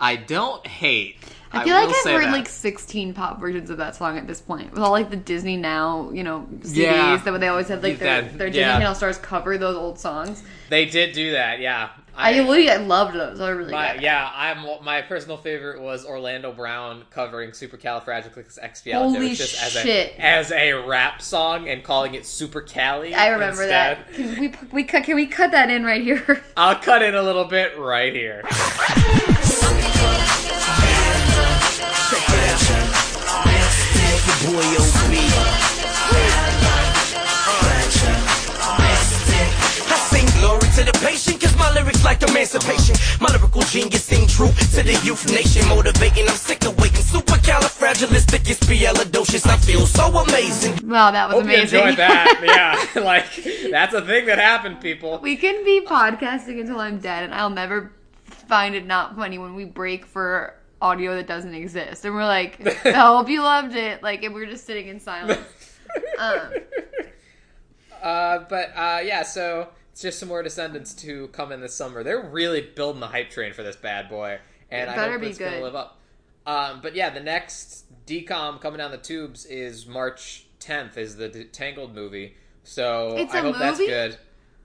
I 0.00 0.16
don't 0.16 0.66
hate. 0.66 1.16
I 1.60 1.64
feel 1.64 1.74
like 1.74 1.88
I've 1.88 2.04
heard 2.04 2.24
that. 2.26 2.32
like 2.32 2.48
16 2.48 3.14
pop 3.14 3.40
versions 3.40 3.70
of 3.70 3.78
that 3.78 3.96
song 3.96 4.18
at 4.18 4.26
this 4.26 4.40
point, 4.40 4.70
with 4.72 4.80
all 4.80 4.90
like 4.92 5.10
the 5.10 5.16
Disney 5.16 5.56
Now, 5.56 6.10
you 6.10 6.22
know, 6.24 6.46
CDs 6.60 6.76
Yeah. 6.76 7.16
that 7.16 7.40
they 7.40 7.48
always 7.48 7.68
have 7.68 7.82
like 7.82 7.98
their, 7.98 8.22
That- 8.22 8.38
their 8.38 8.48
Disney 8.48 8.60
yeah. 8.62 8.78
Channel 8.78 8.94
stars 8.94 9.18
cover 9.18 9.58
those 9.58 9.76
old 9.76 9.98
songs. 9.98 10.42
They 10.70 10.86
did 10.86 11.12
do 11.12 11.32
that, 11.32 11.60
yeah. 11.60 11.90
I, 12.18 12.38
really 12.38 12.70
I 12.70 12.76
loved 12.76 13.14
those. 13.14 13.42
I 13.42 13.50
really 13.50 13.72
My, 13.72 13.96
yeah, 13.96 14.30
I'm 14.34 14.64
my 14.82 15.02
personal 15.02 15.36
favorite 15.36 15.82
was 15.82 16.06
Orlando 16.06 16.50
Brown 16.50 17.02
covering 17.10 17.50
Supercalifragilisticexpialidocious 17.50 18.94
Holy 18.94 19.30
as 19.32 19.38
shit. 19.72 20.14
a 20.16 20.20
as 20.24 20.50
a 20.50 20.72
rap 20.72 21.20
song 21.20 21.68
and 21.68 21.84
calling 21.84 22.14
it 22.14 22.24
Super 22.24 22.62
Cali. 22.62 23.14
I 23.14 23.28
remember 23.28 23.64
instead. 23.64 23.98
that. 23.98 24.14
Can 24.14 24.40
we 24.40 24.50
we 24.72 24.84
cut? 24.84 25.04
Can 25.04 25.16
we 25.16 25.26
cut 25.26 25.50
that 25.50 25.68
in 25.68 25.84
right 25.84 26.02
here? 26.02 26.42
I'll 26.56 26.76
cut 26.76 27.02
in 27.02 27.14
a 27.14 27.22
little 27.22 27.44
bit 27.44 27.78
right 27.78 28.14
here. 28.14 28.42
Boy, 34.26 34.58
OB. 34.58 36.26
I 39.88 39.96
sing 40.10 40.26
glory 40.40 40.68
to 40.76 40.82
the 40.84 40.92
patient, 41.04 41.40
cause 41.40 41.56
my 41.56 41.70
lyrics 41.72 42.04
like 42.04 42.20
emancipation. 42.22 42.96
My 43.20 43.28
lyrical 43.32 43.62
genius 43.62 44.04
sing 44.04 44.26
true 44.26 44.50
to 44.74 44.82
the 44.82 44.98
youth 45.04 45.26
nation, 45.30 45.66
motivating. 45.68 46.28
I'm 46.28 46.34
sick 46.34 46.64
of 46.66 46.76
waiting. 46.80 47.02
Supercalifragilisticexpialidocious. 47.02 49.46
I 49.46 49.56
feel 49.58 49.86
so 49.86 50.08
amazing. 50.18 50.88
Wow, 50.88 51.10
that 51.12 51.28
was 51.28 51.34
Hope 51.36 51.44
you 51.44 51.50
amazing. 51.54 51.78
enjoyed 51.80 51.96
that. 51.98 52.40
yeah, 52.96 53.02
like 53.10 53.26
that's 53.70 53.94
a 53.94 54.02
thing 54.02 54.26
that 54.26 54.38
happened, 54.38 54.80
people. 54.80 55.18
we 55.22 55.36
can 55.36 55.64
be 55.64 55.82
podcasting 55.86 56.60
until 56.60 56.80
I'm 56.80 56.98
dead, 56.98 57.22
and 57.24 57.32
I'll 57.34 57.50
never 57.50 57.92
find 58.48 58.74
it 58.74 58.86
not 58.86 59.14
funny 59.16 59.38
when 59.38 59.54
we 59.54 59.64
break 59.64 60.04
for 60.04 60.54
audio 60.86 61.14
that 61.16 61.26
doesn't 61.26 61.54
exist, 61.54 62.04
and 62.04 62.14
we're 62.14 62.24
like, 62.24 62.60
"I 62.86 62.92
hope 62.92 63.28
you 63.28 63.42
loved 63.42 63.74
it." 63.74 64.02
Like, 64.02 64.22
and 64.22 64.34
we're 64.34 64.46
just 64.46 64.64
sitting 64.66 64.88
in 64.88 65.00
silence. 65.00 65.40
Um, 66.18 66.50
Uh, 68.02 68.44
but 68.48 68.70
uh, 68.76 69.00
yeah, 69.02 69.22
so 69.22 69.68
it's 69.90 70.02
just 70.02 70.18
some 70.18 70.28
more 70.28 70.42
Descendants 70.42 70.94
to 70.94 71.28
come 71.28 71.52
in 71.52 71.60
this 71.60 71.74
summer. 71.74 72.02
They're 72.02 72.20
really 72.20 72.60
building 72.60 73.00
the 73.00 73.06
hype 73.06 73.30
train 73.30 73.52
for 73.52 73.62
this 73.62 73.76
bad 73.76 74.08
boy, 74.08 74.38
and 74.70 74.90
I 74.90 74.94
hope 74.94 75.22
it's 75.22 75.38
going 75.38 75.54
to 75.54 75.62
live 75.62 75.74
up. 75.74 75.98
Um, 76.46 76.80
but 76.82 76.94
yeah, 76.94 77.10
the 77.10 77.20
next 77.20 77.86
DCOM 78.06 78.60
coming 78.60 78.78
down 78.78 78.90
the 78.90 78.98
tubes 78.98 79.44
is 79.46 79.86
March 79.86 80.46
10th. 80.60 80.96
Is 80.96 81.16
the 81.16 81.28
Tangled 81.44 81.94
movie? 81.94 82.36
So 82.62 83.14
It's 83.16 83.34
I 83.34 83.40
hope 83.40 83.56
that's 83.58 83.78
good. 83.78 84.18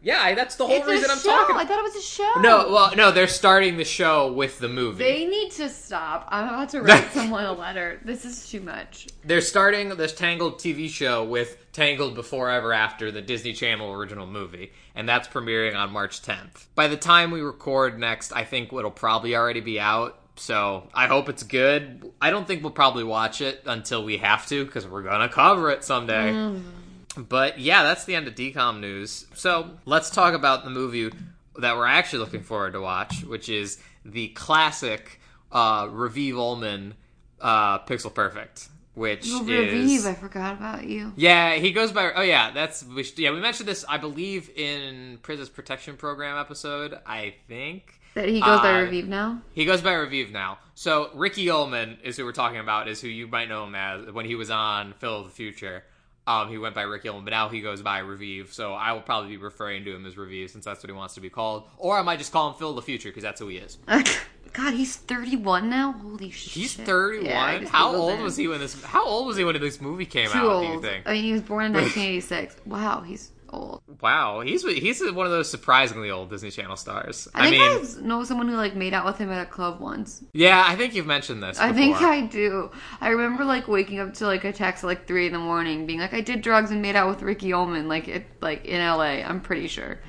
Yeah, 0.03 0.20
I, 0.20 0.34
that's 0.34 0.55
the 0.55 0.65
whole 0.65 0.77
it's 0.77 0.88
reason 0.88 1.10
a 1.10 1.13
I'm 1.13 1.20
show. 1.20 1.29
talking. 1.29 1.55
I 1.55 1.65
thought 1.65 1.77
it 1.77 1.84
was 1.84 1.96
a 1.96 2.01
show. 2.01 2.31
no, 2.41 2.72
well, 2.72 2.96
no, 2.96 3.12
they're 3.12 3.27
starting 3.27 3.77
the 3.77 3.86
show 3.86 4.31
with 4.31 4.58
the 4.58 4.67
movie. 4.67 5.03
They 5.03 5.25
need 5.25 5.51
to 5.53 5.70
stop. 5.70 6.27
I'm 6.29 6.48
about 6.48 6.70
to 6.70 6.81
write 6.84 7.12
someone 7.12 7.46
a 7.46 7.53
letter. 7.53 8.00
This 8.03 8.25
is 8.25 8.50
too 8.50 8.62
much. 8.62 9.08
They're 9.24 9.41
starting 9.41 9.89
this 9.89 10.13
Tangled 10.13 10.60
TV 10.60 10.89
show 10.89 11.24
with 11.24 11.72
Tangled 11.72 12.15
Before 12.15 12.50
Ever 12.50 12.74
After, 12.74 13.12
the 13.12 13.22
Disney 13.22 13.53
Channel 13.53 13.91
original 13.91 14.25
movie, 14.25 14.72
and 14.96 15.08
that's 15.08 15.27
premiering 15.27 15.75
on 15.75 15.91
March 15.91 16.24
10th. 16.24 16.65
By 16.74 16.88
the 16.88 16.98
time 16.98 17.29
we 17.29 17.41
record 17.41 18.00
next, 18.00 18.34
I 18.34 18.43
think 18.43 18.74
it'll 18.74 18.89
probably 18.89 19.36
already 19.36 19.62
be 19.62 19.79
out. 19.79 20.17
So 20.38 20.88
I 20.96 21.05
hope 21.05 21.29
it's 21.29 21.43
good. 21.43 22.12
I 22.20 22.31
don't 22.31 22.48
think 22.48 22.63
we'll 22.63 22.72
probably 22.72 23.03
watch 23.03 23.41
it 23.41 23.62
until 23.67 24.03
we 24.03 24.17
have 24.17 24.48
to 24.48 24.65
because 24.65 24.88
we're 24.88 25.03
gonna 25.03 25.29
cover 25.29 25.70
it 25.70 25.84
someday. 25.84 26.31
Mm-hmm. 26.31 26.80
But 27.17 27.59
yeah, 27.59 27.83
that's 27.83 28.05
the 28.05 28.15
end 28.15 28.27
of 28.27 28.35
DCOM 28.35 28.79
news. 28.79 29.25
So 29.35 29.71
let's 29.85 30.09
talk 30.09 30.33
about 30.33 30.63
the 30.63 30.69
movie 30.69 31.11
that 31.57 31.75
we're 31.75 31.85
actually 31.87 32.19
looking 32.19 32.43
forward 32.43 32.73
to 32.73 32.81
watch, 32.81 33.23
which 33.23 33.49
is 33.49 33.79
the 34.05 34.29
classic 34.29 35.19
uh, 35.51 35.85
Raviv 35.87 36.35
Ullman 36.37 36.93
uh, 37.41 37.79
Pixel 37.79 38.13
Perfect, 38.13 38.69
which 38.93 39.27
Oh, 39.29 39.45
is 39.47 40.03
Raviv, 40.05 40.09
I 40.09 40.13
forgot 40.15 40.53
about 40.55 40.85
you. 40.85 41.11
yeah, 41.17 41.55
he 41.55 41.71
goes 41.73 41.91
by. 41.91 42.11
Oh 42.15 42.21
yeah, 42.21 42.51
that's 42.51 42.83
we 42.85 43.03
should, 43.03 43.19
yeah. 43.19 43.31
We 43.31 43.41
mentioned 43.41 43.67
this, 43.67 43.83
I 43.89 43.97
believe, 43.97 44.49
in 44.55 45.19
Princess 45.21 45.49
Protection 45.49 45.97
Program 45.97 46.37
episode. 46.37 46.97
I 47.05 47.33
think 47.49 47.99
That 48.13 48.29
he 48.29 48.39
goes 48.39 48.61
by 48.61 48.71
Uh, 48.71 48.85
Raviv 48.85 49.07
now. 49.07 49.41
he 49.53 49.65
goes 49.65 49.81
by 49.81 49.91
Raviv 49.91 50.31
now. 50.31 50.59
So 50.75 51.09
Ricky 51.13 51.49
Ullman 51.49 51.97
is 52.03 52.15
who 52.15 52.23
we're 52.23 52.31
talking 52.31 52.59
about. 52.59 52.87
Is 52.87 53.01
who 53.01 53.09
you 53.09 53.27
might 53.27 53.49
know 53.49 53.65
him 53.65 53.75
as 53.75 54.09
when 54.11 54.25
he 54.25 54.35
was 54.35 54.49
on 54.49 54.93
Phil 54.93 55.19
of 55.19 55.25
the 55.25 55.31
Future. 55.31 55.83
Um, 56.31 56.50
he 56.50 56.57
went 56.57 56.75
by 56.75 56.83
Rick 56.83 57.05
Ullman, 57.05 57.23
but 57.25 57.31
now 57.31 57.50
he 57.50 57.61
goes 57.61 57.81
by 57.81 58.01
Raviv. 58.01 58.53
So 58.53 58.73
I 58.73 58.93
will 58.93 59.01
probably 59.01 59.31
be 59.31 59.38
referring 59.38 59.83
to 59.85 59.95
him 59.95 60.05
as 60.05 60.15
Raviv 60.15 60.50
since 60.50 60.65
that's 60.65 60.81
what 60.83 60.89
he 60.89 60.95
wants 60.95 61.15
to 61.15 61.21
be 61.21 61.29
called, 61.29 61.63
or 61.77 61.97
I 61.97 62.01
might 62.01 62.19
just 62.19 62.31
call 62.31 62.50
him 62.50 62.55
Phil 62.55 62.73
the 62.73 62.81
Future 62.81 63.09
because 63.09 63.23
that's 63.23 63.39
who 63.39 63.47
he 63.47 63.57
is. 63.57 63.77
God, 64.53 64.73
he's 64.73 64.97
31 64.97 65.69
now. 65.69 65.93
Holy 65.93 66.29
shit. 66.29 66.51
He's 66.53 66.73
31. 66.75 67.25
Yeah, 67.25 67.41
I 67.41 67.53
one. 67.53 67.61
just 67.61 67.71
how 67.71 67.95
old 67.95 68.13
him. 68.15 68.23
was 68.23 68.35
he 68.35 68.47
when 68.50 68.59
this? 68.59 68.81
How 68.83 69.05
old 69.05 69.27
was 69.27 69.38
he 69.38 69.45
when 69.45 69.57
this 69.61 69.79
movie 69.79 70.05
came 70.05 70.29
Too 70.29 70.38
out? 70.39 70.61
Do 70.61 70.67
you 70.67 70.73
old. 70.73 70.81
think? 70.81 71.07
I 71.07 71.13
mean, 71.13 71.23
he 71.23 71.31
was 71.31 71.41
born 71.41 71.65
in 71.67 71.73
1986. 71.73 72.57
wow, 72.65 73.00
he's 73.01 73.31
old. 73.51 73.81
Wow, 74.01 74.41
he's 74.41 74.63
he's 74.63 75.01
one 75.12 75.25
of 75.25 75.31
those 75.31 75.50
surprisingly 75.50 76.10
old 76.10 76.29
Disney 76.29 76.50
Channel 76.51 76.75
stars. 76.75 77.27
I, 77.36 77.48
I, 77.48 77.50
think 77.50 77.62
mean, 77.96 78.03
I 78.03 78.08
know 78.08 78.24
someone 78.24 78.48
who 78.48 78.55
like 78.55 78.75
made 78.75 78.93
out 78.93 79.05
with 79.05 79.17
him 79.17 79.29
at 79.31 79.41
a 79.41 79.50
club 79.50 79.79
once. 79.79 80.24
yeah, 80.34 80.63
I 80.65 80.75
think 80.75 80.96
you've 80.96 81.05
mentioned 81.05 81.43
this. 81.43 81.60
I 81.60 81.74
think. 81.74 82.01
I 82.01 82.22
do. 82.22 82.72
I 83.00 83.10
remember 83.10 83.43
like 83.46 83.67
waking 83.67 84.00
up 84.00 84.13
to 84.15 84.25
like 84.25 84.43
a 84.43 84.53
text 84.53 84.84
at 84.84 84.88
like 84.88 85.08
three 85.08 85.27
in 85.27 85.34
the 85.34 85.39
morning, 85.39 85.86
being 85.86 86.00
like, 86.00 86.13
"I 86.13 86.22
did 86.22 86.41
drugs 86.41 86.72
and 86.72 86.81
made 86.81 86.96
out 86.96 87.10
with 87.10 87.22
Ricky 87.22 87.53
Ullman," 87.53 87.88
like 87.88 88.08
it, 88.08 88.25
like 88.41 88.65
in 88.65 88.79
L.A. 88.81 89.24
I'm 89.24 89.41
pretty 89.41 89.67
sure. 89.67 90.00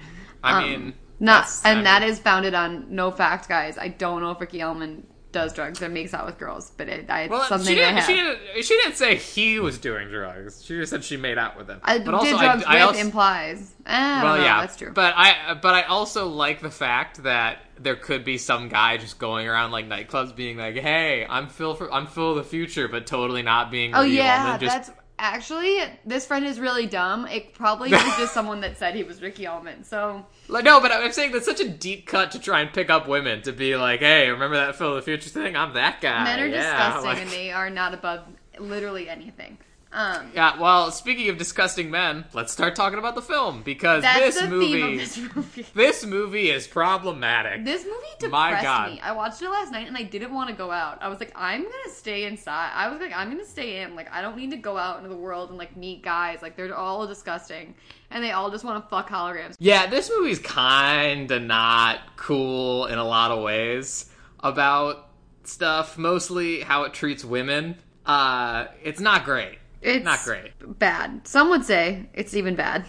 I 0.43 0.63
Um, 0.63 0.71
mean, 0.71 0.95
Not, 1.21 1.33
that's- 1.43 1.65
I 1.65 1.69
and 1.71 1.79
mean- 1.79 1.85
that 1.85 2.03
is 2.03 2.19
founded 2.19 2.55
on 2.55 2.87
no 2.95 3.11
fact, 3.11 3.49
guys. 3.49 3.79
I 3.79 3.89
don't 3.89 4.23
know 4.23 4.31
if 4.33 4.41
Ricky 4.41 4.61
Ullman 4.63 5.07
does 5.33 5.53
drugs 5.55 5.81
and 5.83 5.93
makes 5.95 6.15
out 6.15 6.27
with 6.27 6.39
girls, 6.39 6.71
but 6.77 6.89
it, 6.89 7.11
I, 7.11 7.23
it's 7.23 7.31
Well, 7.31 7.45
something 7.45 7.75
she 7.75 7.83
I 7.83 7.87
didn't, 7.87 7.97
have. 7.97 8.07
she 8.07 8.15
didn't. 8.15 8.65
She 8.65 8.77
didn't 8.77 8.97
say 8.97 9.17
he 9.17 9.59
was 9.59 9.79
doing 9.79 10.09
drugs. 10.09 10.65
She 10.65 10.77
just 10.77 10.91
said 10.91 11.03
she 11.03 11.17
made 11.17 11.39
out 11.39 11.57
with 11.57 11.69
him. 11.69 11.81
I 11.83 11.99
but 11.99 12.15
also, 12.15 12.27
did 12.31 12.39
drugs 12.39 12.65
I, 12.67 12.79
I 12.79 12.81
also, 12.83 13.01
implies. 13.01 13.75
Eh, 13.87 14.23
well, 14.23 14.37
know. 14.37 14.43
yeah, 14.45 14.61
That's 14.61 14.77
true. 14.77 14.93
But 14.93 15.15
I, 15.17 15.55
but 15.61 15.75
I 15.75 15.83
also 15.83 16.29
like 16.29 16.61
the 16.61 16.71
fact 16.71 17.23
that 17.25 17.59
there 17.81 17.97
could 17.97 18.25
be 18.25 18.39
some 18.39 18.69
guy 18.69 18.97
just 18.99 19.19
going 19.19 19.49
around 19.49 19.73
like 19.73 19.89
nightclubs, 19.89 20.37
being 20.37 20.57
like, 20.57 20.77
"Hey, 20.77 21.27
I'm 21.29 21.49
Phil. 21.49 21.75
For, 21.75 21.93
I'm 21.93 22.07
Phil 22.07 22.31
of 22.33 22.37
the 22.37 22.45
future," 22.45 22.87
but 22.89 23.07
totally 23.07 23.43
not 23.43 23.71
being. 23.71 23.95
oh 23.95 24.03
real, 24.03 24.11
yeah, 24.12 24.53
and 24.53 24.61
just, 24.61 24.77
that's 24.77 24.91
actually 25.23 25.79
this 26.05 26.26
friend 26.26 26.45
is 26.45 26.59
really 26.61 26.87
dumb. 26.87 27.26
It 27.26 27.55
probably 27.55 27.91
was 27.91 28.02
just 28.19 28.35
someone 28.35 28.61
that 28.62 28.76
said 28.76 28.95
he 28.95 29.05
was 29.05 29.23
Ricky 29.23 29.47
Ullman. 29.47 29.85
So 29.85 30.26
Like, 30.49 30.64
no, 30.64 30.81
but 30.81 30.91
I'm 30.93 31.12
saying 31.12 31.33
that's 31.33 31.47
such 31.47 31.61
a 31.61 31.69
deep 31.69 32.07
cut 32.07 32.33
to 32.33 32.38
try 32.38 32.61
and 32.61 32.73
pick 32.73 32.91
up 32.91 33.09
women 33.09 33.41
to 33.43 33.52
be 33.52 33.76
like, 33.76 34.00
"Hey, 34.00 34.29
remember 34.29 34.57
that 34.57 34.75
Phil 34.76 34.91
of 34.91 34.97
the 34.97 35.02
Future 35.02 35.31
thing? 35.31 35.57
I'm 35.57 35.73
that 35.75 36.00
guy." 36.00 36.25
men 36.25 36.41
are 36.41 36.47
yeah, 36.47 36.59
disgusting 36.59 37.05
like- 37.05 37.19
and 37.19 37.31
they 37.31 37.52
are 37.52 37.71
not 37.71 37.95
above 37.95 38.25
literally 38.59 39.09
anything. 39.09 39.59
Um, 39.95 40.31
Yeah, 40.35 40.59
well, 40.59 40.91
speaking 40.91 41.29
of 41.29 41.37
disgusting 41.37 41.91
men, 41.91 42.25
let's 42.33 42.51
start 42.53 42.75
talking 42.75 42.99
about 42.99 43.15
the 43.15 43.21
film 43.23 43.63
because 43.63 44.03
that's 44.03 44.19
this 44.37 44.41
the 44.41 44.49
movie, 44.49 44.73
theme 44.73 44.93
of 44.95 44.99
this 44.99 45.19
movie. 45.37 45.67
this 45.75 46.07
movie 46.07 46.51
is 46.51 46.67
problematic. 46.67 47.65
This 47.65 47.85
movie 47.85 48.31
My 48.33 48.51
depressed 48.51 48.65
God. 48.65 48.91
me. 48.93 49.01
I 49.01 49.13
watched 49.13 49.43
it 49.43 49.51
last 49.51 49.71
night 49.71 49.87
and 49.87 49.97
I 49.97 50.03
didn't 50.05 50.33
want 50.33 50.49
to 50.49 50.57
go 50.57 50.71
out. 50.71 50.99
I 51.03 51.09
was 51.09 51.21
like, 51.21 51.33
I'm 51.35 51.63
gonna 51.63 51.75
stay 51.95 52.25
inside. 52.25 52.71
I 52.75 52.89
was 52.89 53.01
like, 53.01 53.13
I'm 53.15 53.31
gonna 53.31 53.45
stay 53.45 53.83
in. 53.83 53.95
Like, 53.95 54.11
I 54.11 54.23
don't 54.23 54.37
need 54.37 54.51
to 54.53 54.57
go 54.57 54.79
out 54.79 54.97
into 54.97 55.11
the 55.11 55.17
world 55.17 55.51
and 55.51 55.59
like 55.59 55.77
meet 55.77 56.03
guys. 56.03 56.41
Like, 56.41 56.57
they're 56.57 56.75
all 56.75 57.07
disgusting 57.07 57.75
and 58.11 58.25
they 58.25 58.33
all 58.33 58.51
just 58.51 58.65
want 58.65 58.83
to 58.83 58.89
fuck 58.89 59.09
holograms. 59.11 59.57
yeah, 59.59 59.87
this 59.87 60.11
movie's 60.17 60.39
kinda 60.39 61.39
not 61.41 62.01
cool 62.17 62.87
in 62.87 62.99
a 62.99 63.05
lot 63.05 63.31
of 63.31 63.43
ways 63.43 64.11
about 64.41 65.09
stuff, 65.45 65.99
mostly 65.99 66.61
how 66.61 66.85
it 66.85 66.93
treats 66.95 67.25
women. 67.25 67.77
Uh, 68.07 68.67
it's 68.83 69.01
not 69.01 69.25
great. 69.25 69.59
It's 69.83 70.05
Not 70.05 70.23
great. 70.25 70.53
Bad. 70.79 71.27
Some 71.27 71.51
would 71.51 71.65
say 71.65 72.07
it's 72.15 72.35
even 72.35 72.55
bad. 72.55 72.85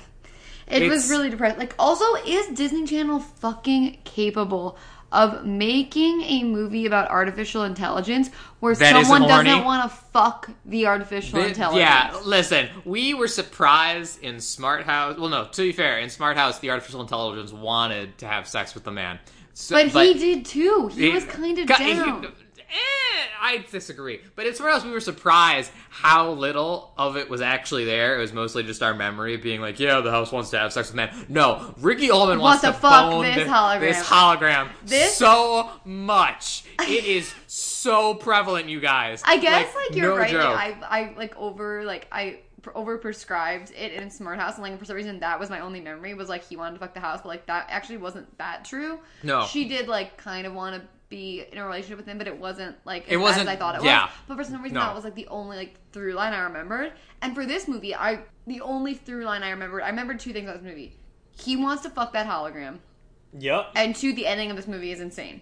It 0.67 0.83
was 0.83 1.05
It's- 1.05 1.09
really 1.09 1.29
depressing. 1.29 1.59
Like, 1.59 1.75
also, 1.77 2.05
is 2.25 2.47
Disney 2.47 2.85
Channel 2.85 3.19
fucking 3.19 3.99
capable 4.05 4.77
of 5.11 5.45
making 5.45 6.21
a 6.23 6.43
movie 6.43 6.85
about 6.87 7.09
artificial 7.11 7.63
intelligence 7.63 8.29
where 8.61 8.73
That 8.73 9.05
someone 9.05 9.27
doesn't 9.27 9.63
want 9.63 9.83
to 9.91 9.95
fuck 10.11 10.49
the 10.65 10.87
artificial 10.87 11.39
intelligence? 11.39 11.79
Yeah, 11.81 12.17
listen, 12.25 12.69
we 12.85 13.13
were 13.13 13.27
surprised 13.27 14.23
in 14.23 14.39
Smart 14.39 14.85
House. 14.85 15.17
Well, 15.19 15.29
no, 15.29 15.45
to 15.45 15.61
be 15.61 15.71
fair, 15.71 15.99
in 15.99 16.09
Smart 16.09 16.37
House, 16.37 16.59
the 16.59 16.71
artificial 16.71 17.01
intelligence 17.01 17.51
wanted 17.51 18.17
to 18.19 18.25
have 18.27 18.47
sex 18.47 18.73
with 18.73 18.85
the 18.85 18.91
man. 18.91 19.19
So, 19.53 19.75
But, 19.75 20.05
he 20.07 20.13
did 20.15 20.45
too. 20.45 20.89
He 20.95 21.09
was 21.09 21.25
kind 21.25 21.59
of 21.59 21.67
Ca- 21.67 21.77
down. 21.77 22.33
Eh, 22.73 22.77
I 23.39 23.65
disagree. 23.71 24.19
But 24.35 24.45
as 24.47 24.57
far 24.57 24.69
as 24.69 24.83
we 24.83 24.91
were 24.91 24.99
surprised 24.99 25.71
how 25.89 26.31
little 26.31 26.93
of 26.97 27.17
it 27.17 27.29
was 27.29 27.41
actually 27.41 27.85
there. 27.85 28.17
It 28.17 28.19
was 28.19 28.33
mostly 28.33 28.63
just 28.63 28.81
our 28.81 28.93
memory 28.93 29.37
being 29.37 29.61
like, 29.61 29.79
yeah, 29.79 30.01
the 30.01 30.09
house 30.11 30.31
wants 30.31 30.49
to 30.51 30.59
have 30.59 30.73
sex 30.73 30.87
with 30.89 30.95
man. 30.95 31.25
No, 31.29 31.73
Ricky 31.79 32.09
Ullman 32.09 32.39
wants, 32.39 32.63
Wants 32.63 32.77
to 32.77 32.81
fuck 32.81 33.11
bone 33.11 33.23
this 33.25 33.47
hologram. 33.47 33.79
This 33.79 34.03
hologram 34.07 34.69
This- 34.85 35.15
so 35.15 35.69
much. 35.85 36.63
It 36.81 37.05
is 37.05 37.33
so 37.47 38.15
prevalent, 38.15 38.69
you 38.69 38.79
guys. 38.79 39.21
I 39.25 39.37
guess 39.37 39.73
like, 39.75 39.95
you're 39.95 40.09
no 40.09 40.17
right. 40.17 40.31
Joke. 40.31 40.55
Like, 40.55 40.83
I 40.83 40.99
I 40.99 41.13
like 41.15 41.37
over 41.37 41.83
like 41.83 42.07
I 42.11 42.39
over 42.75 42.97
prescribed 42.97 43.71
it 43.77 43.91
in 43.93 44.09
Smart 44.09 44.39
House, 44.39 44.55
and 44.55 44.63
like 44.63 44.79
for 44.79 44.85
some 44.85 44.95
reason 44.95 45.19
that 45.19 45.39
was 45.39 45.49
my 45.49 45.59
only 45.59 45.81
memory 45.81 46.13
was 46.13 46.29
like 46.29 46.43
he 46.47 46.55
wanted 46.55 46.75
to 46.75 46.79
fuck 46.79 46.93
the 46.93 46.99
house, 46.99 47.19
but 47.21 47.27
like 47.29 47.45
that 47.47 47.67
actually 47.69 47.97
wasn't 47.97 48.37
that 48.37 48.65
true. 48.65 48.99
No. 49.21 49.45
she 49.45 49.67
did 49.67 49.87
like 49.87 50.17
kind 50.17 50.47
of 50.47 50.53
want 50.53 50.81
to 50.81 50.87
be 51.15 51.43
in 51.51 51.57
a 51.57 51.65
relationship 51.65 51.97
with 51.97 52.05
him, 52.07 52.17
but 52.17 52.27
it 52.27 52.37
wasn't 52.37 52.75
like 52.85 53.05
as 53.07 53.13
It 53.13 53.17
wasn't- 53.17 53.47
as 53.47 53.53
I 53.53 53.55
thought 53.55 53.75
it 53.75 53.83
yeah. 53.83 54.03
was. 54.05 54.11
But 54.27 54.37
for 54.37 54.43
some 54.43 54.61
reason 54.61 54.75
No. 54.75 54.81
that 54.81 54.95
was 54.95 55.03
like 55.03 55.15
the 55.15 55.27
only 55.27 55.57
like 55.57 55.75
through 55.91 56.13
line 56.13 56.33
I 56.33 56.39
remembered. 56.43 56.91
And 57.21 57.33
for 57.35 57.45
this 57.45 57.67
movie, 57.67 57.93
I 57.95 58.19
the 58.47 58.61
only 58.61 58.93
through 58.95 59.23
line 59.25 59.43
I 59.43 59.51
remembered, 59.51 59.83
I 59.83 59.89
remembered 59.89 60.19
two 60.19 60.33
things 60.33 60.49
about 60.49 60.61
this 60.61 60.69
movie. 60.69 60.97
He 61.39 61.55
wants 61.55 61.83
to 61.83 61.89
fuck 61.89 62.13
that 62.13 62.27
hologram. 62.27 62.79
Yep. 63.37 63.71
and 63.75 63.95
two, 63.95 64.13
the 64.13 64.27
ending 64.27 64.51
of 64.51 64.57
this 64.57 64.67
movie 64.67 64.91
is 64.91 64.99
insane. 65.01 65.41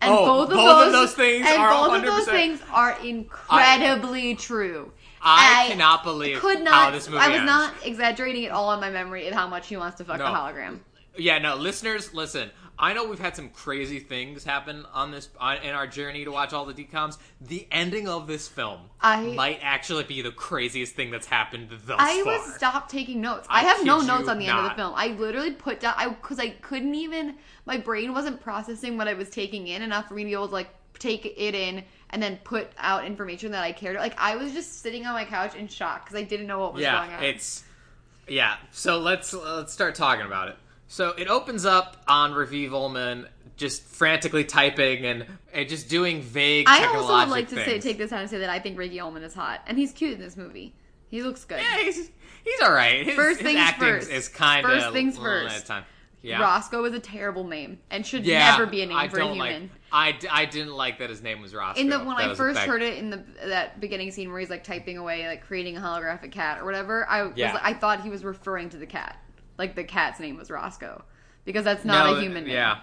And 0.00 0.10
Oh, 0.12 0.24
both 0.26 0.50
of 0.50 0.56
both 0.56 0.66
those, 0.66 0.86
of 0.86 0.92
those 0.92 1.14
things 1.14 1.46
and 1.46 1.58
are 1.58 1.70
both 1.70 1.96
of 1.98 2.02
those 2.04 2.26
things 2.26 2.60
are 2.72 2.96
incredibly 3.02 4.34
true. 4.34 4.92
I 5.22 5.66
cannot 5.68 6.04
believe 6.04 6.38
could 6.40 6.60
not. 6.62 6.74
how 6.74 6.90
this 6.92 7.08
movie 7.08 7.18
I 7.18 7.28
was 7.28 7.36
ends. 7.38 7.46
not 7.46 7.74
exaggerating 7.84 8.44
at 8.46 8.52
all 8.52 8.72
in 8.72 8.80
my 8.80 8.90
memory 8.90 9.26
of 9.28 9.34
how 9.34 9.46
much 9.48 9.66
he 9.68 9.76
wants 9.76 9.96
to 9.98 10.04
fuck 10.04 10.18
No. 10.18 10.26
the 10.26 10.30
hologram. 10.38 10.80
Yeah, 11.18 11.38
no, 11.38 11.56
listeners, 11.56 12.12
listen. 12.14 12.50
I 12.78 12.92
know 12.92 13.06
we've 13.06 13.18
had 13.18 13.34
some 13.34 13.48
crazy 13.48 14.00
things 14.00 14.44
happen 14.44 14.84
on 14.92 15.10
this 15.10 15.28
on, 15.40 15.58
in 15.58 15.74
our 15.74 15.86
journey 15.86 16.24
to 16.24 16.30
watch 16.30 16.52
all 16.52 16.66
the 16.66 16.74
DCOMs. 16.74 17.16
The 17.40 17.66
ending 17.70 18.06
of 18.06 18.26
this 18.26 18.48
film 18.48 18.80
I- 19.00 19.22
might 19.22 19.60
actually 19.62 20.04
be 20.04 20.20
the 20.22 20.30
craziest 20.30 20.94
thing 20.94 21.10
that's 21.10 21.26
happened 21.26 21.70
thus 21.86 21.96
I 21.98 22.22
far. 22.22 22.38
was 22.38 22.54
stopped 22.54 22.90
taking 22.90 23.20
notes. 23.20 23.46
I 23.48 23.60
I, 23.60 23.64
have 23.64 23.84
no 23.84 24.00
notes 24.00 24.28
on 24.28 24.38
the 24.38 24.46
end 24.46 24.58
of 24.58 24.64
the 24.64 24.74
film. 24.74 24.92
I 24.94 25.08
literally 25.08 25.52
put 25.52 25.80
down 25.80 25.94
I 25.96 26.08
because 26.08 26.38
I 26.38 26.50
couldn't 26.50 26.94
even 26.94 27.36
my 27.64 27.78
brain 27.78 28.12
wasn't 28.12 28.40
processing 28.40 28.96
what 28.98 29.08
I 29.08 29.14
was 29.14 29.30
taking 29.30 29.68
in 29.68 29.82
enough 29.82 30.08
for 30.08 30.14
me 30.14 30.24
to 30.24 30.28
be 30.28 30.34
able 30.34 30.48
to 30.48 30.54
like 30.54 30.68
take 30.98 31.24
it 31.26 31.54
in 31.54 31.82
and 32.10 32.22
then 32.22 32.38
put 32.44 32.70
out 32.78 33.04
information 33.04 33.52
that 33.52 33.62
I 33.62 33.72
cared. 33.72 33.96
Like 33.96 34.18
I 34.18 34.36
was 34.36 34.52
just 34.52 34.80
sitting 34.82 35.06
on 35.06 35.14
my 35.14 35.24
couch 35.24 35.54
in 35.54 35.68
shock 35.68 36.04
because 36.04 36.16
I 36.16 36.24
didn't 36.24 36.46
know 36.46 36.60
what 36.60 36.74
was 36.74 36.84
going 36.84 37.10
yeah, 37.10 37.16
on. 37.16 37.24
it's 37.24 37.64
yeah. 38.28 38.56
So 38.70 38.98
let's 38.98 39.32
let's 39.32 39.72
start 39.72 39.94
talking 39.94 40.26
about 40.26 40.48
it. 40.48 40.56
So 40.88 41.10
it 41.10 41.28
opens 41.28 41.64
up 41.64 41.96
on 42.06 42.32
Raviv 42.32 42.72
Ullman 42.72 43.26
just 43.56 43.82
frantically 43.82 44.44
typing 44.44 45.04
and, 45.06 45.26
and 45.52 45.68
just 45.68 45.88
doing 45.88 46.20
vague. 46.22 46.66
I 46.68 46.84
also 46.86 47.14
would 47.16 47.28
like 47.28 47.48
to 47.48 47.56
say 47.56 47.80
take 47.80 47.98
this 47.98 48.10
time 48.10 48.22
to 48.22 48.28
say 48.28 48.38
that 48.38 48.50
I 48.50 48.58
think 48.58 48.78
Ricky 48.78 49.00
Ullman 49.00 49.22
is 49.22 49.34
hot 49.34 49.62
and 49.66 49.78
he's 49.78 49.92
cute 49.92 50.12
in 50.14 50.20
this 50.20 50.36
movie. 50.36 50.74
He 51.08 51.22
looks 51.22 51.44
good. 51.44 51.60
Yeah, 51.60 51.78
he's 51.82 52.10
he's 52.44 52.60
all 52.62 52.72
right. 52.72 53.04
His, 53.06 53.14
First 53.14 53.40
his 53.40 53.46
things 53.46 53.58
acting 53.60 53.88
first. 53.88 54.10
is 54.10 54.28
kind 54.28 54.66
of 54.66 54.72
First 54.72 54.92
things 54.92 55.16
first. 55.16 55.56
At 55.56 55.62
a 55.62 55.66
time. 55.66 55.84
Yeah. 56.22 56.40
Roscoe 56.42 56.84
is 56.84 56.92
a 56.92 56.98
terrible 56.98 57.44
name 57.44 57.78
and 57.90 58.04
should 58.04 58.24
Yeah, 58.26 58.50
never 58.50 58.66
be 58.66 58.82
a 58.82 58.86
name 58.86 58.96
I 58.96 59.06
for 59.08 59.16
a 59.16 59.20
don't 59.20 59.34
human. 59.36 59.70
like. 59.92 60.20
I, 60.30 60.42
I 60.42 60.44
didn't 60.44 60.74
like 60.74 60.98
that 60.98 61.08
his 61.08 61.22
name 61.22 61.40
was 61.40 61.54
Roscoe. 61.54 61.80
in 61.80 61.88
the 61.88 61.98
when 61.98 62.16
That 62.16 62.30
I 62.30 62.34
first 62.34 62.58
heard 62.60 62.82
it 62.82 62.98
in 62.98 63.10
the 63.10 63.22
that 63.46 63.80
beginning 63.80 64.10
scene 64.10 64.30
where 64.30 64.40
he's 64.40 64.50
like 64.50 64.64
typing 64.64 64.98
away, 64.98 65.26
like 65.28 65.46
creating 65.46 65.76
a 65.76 65.80
holographic 65.80 66.32
cat 66.32 66.58
or 66.60 66.64
whatever, 66.64 67.08
I 67.08 67.30
Yeah. 67.36 67.54
like, 67.54 67.62
I 67.64 67.72
thought 67.74 68.02
he 68.02 68.10
was 68.10 68.24
referring 68.24 68.68
to 68.70 68.76
the 68.76 68.86
cat, 68.86 69.16
like 69.58 69.74
the 69.74 69.84
cat's 69.84 70.20
name 70.20 70.36
was 70.36 70.50
Roscoe, 70.50 71.02
because 71.44 71.64
that's 71.64 71.84
not 71.84 72.10
No, 72.10 72.16
a 72.16 72.20
human 72.20 72.44
name. 72.44 72.52
Yeah. 72.52 72.78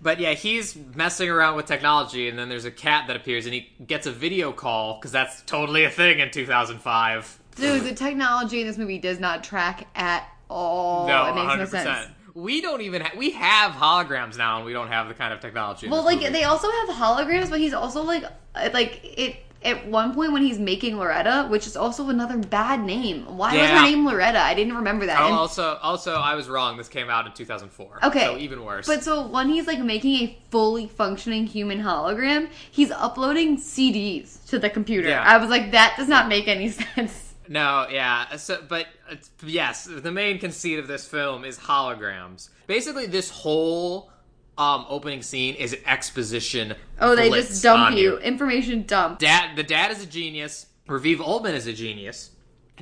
But 0.00 0.20
yeah, 0.20 0.34
he's 0.34 0.76
messing 0.94 1.28
around 1.28 1.56
with 1.56 1.66
technology, 1.66 2.28
and 2.28 2.38
then 2.38 2.48
there's 2.48 2.64
a 2.64 2.70
cat 2.70 3.08
that 3.08 3.16
appears, 3.16 3.46
and 3.46 3.54
he 3.54 3.72
gets 3.84 4.06
a 4.06 4.12
video 4.12 4.52
call 4.52 4.94
because 4.94 5.10
that's 5.10 5.42
totally 5.42 5.82
a 5.84 5.90
thing 5.90 6.20
in 6.20 6.30
2005. 6.30 7.38
Dude, 7.56 7.82
the 7.82 7.94
technology 7.94 8.60
in 8.60 8.66
this 8.68 8.78
movie 8.78 8.98
does 8.98 9.18
not 9.18 9.42
track 9.42 9.88
at 9.96 10.24
all. 10.48 11.08
no, 11.08 11.24
it 11.26 11.34
makes 11.34 11.46
100. 11.46 11.58
no 11.58 11.66
sense. 11.66 12.10
We 12.34 12.60
don't 12.60 12.82
even 12.82 13.02
ha- 13.02 13.12
we 13.16 13.30
have 13.32 13.72
holograms 13.72 14.38
now, 14.38 14.58
and 14.58 14.66
we 14.66 14.72
don't 14.72 14.86
have 14.86 15.08
the 15.08 15.14
kind 15.14 15.32
of 15.32 15.40
technology. 15.40 15.88
Well, 15.88 16.04
like 16.04 16.20
movie. 16.20 16.30
they 16.30 16.44
also 16.44 16.68
have 16.70 16.88
holograms, 16.90 17.50
but 17.50 17.58
he's 17.58 17.72
also 17.74 18.02
like 18.04 18.22
uh, 18.54 18.70
like 18.72 19.00
it. 19.02 19.36
At 19.60 19.88
one 19.88 20.14
point, 20.14 20.32
when 20.32 20.42
he's 20.42 20.58
making 20.58 20.98
Loretta, 20.98 21.48
which 21.50 21.66
is 21.66 21.76
also 21.76 22.08
another 22.10 22.36
bad 22.38 22.80
name. 22.84 23.24
Why 23.36 23.56
was 23.56 23.68
her 23.68 23.82
name 23.82 24.06
Loretta? 24.06 24.38
I 24.40 24.54
didn't 24.54 24.76
remember 24.76 25.06
that. 25.06 25.20
Oh, 25.20 25.26
And- 25.26 25.34
also, 25.34 25.78
also, 25.82 26.14
I 26.14 26.36
was 26.36 26.48
wrong. 26.48 26.76
This 26.76 26.88
came 26.88 27.10
out 27.10 27.26
in 27.26 27.32
2004. 27.32 27.98
Okay. 28.04 28.20
so 28.20 28.36
even 28.38 28.64
worse. 28.64 28.86
But 28.86 29.02
so 29.02 29.26
when 29.26 29.48
he's 29.48 29.66
like 29.66 29.80
making 29.80 30.14
a 30.14 30.38
fully 30.50 30.86
functioning 30.86 31.46
human 31.46 31.80
hologram, 31.82 32.48
he's 32.70 32.92
uploading 32.92 33.56
CDs 33.56 34.46
to 34.46 34.60
the 34.60 34.70
computer. 34.70 35.08
Yeah. 35.08 35.22
I 35.26 35.38
was 35.38 35.50
like, 35.50 35.72
that 35.72 35.94
does 35.96 36.08
not 36.08 36.28
make 36.28 36.46
any 36.46 36.68
sense. 36.94 37.34
No, 37.48 37.86
yeah. 37.90 38.36
So, 38.36 38.62
but 38.68 38.86
yes, 39.44 39.86
the 39.90 40.12
main 40.12 40.38
conceit 40.38 40.78
of 40.78 40.86
this 40.86 41.04
film 41.06 41.44
is 41.44 41.58
holograms. 41.58 42.50
Basically, 42.66 43.06
this 43.06 43.30
whole 43.30 44.10
um, 44.58 44.84
opening 44.88 45.22
scene 45.22 45.54
is 45.54 45.72
an 45.72 45.80
exposition. 45.86 46.74
Oh, 47.00 47.14
they 47.14 47.30
just 47.30 47.62
dump 47.62 47.92
on 47.92 47.96
you. 47.96 48.18
Information 48.18 48.82
dump. 48.82 49.20
Dad, 49.20 49.56
the 49.56 49.62
dad 49.62 49.92
is 49.92 50.02
a 50.02 50.06
genius. 50.06 50.66
Raviv 50.88 51.20
Ullman 51.20 51.54
is 51.54 51.66
a 51.66 51.72
genius. 51.72 52.30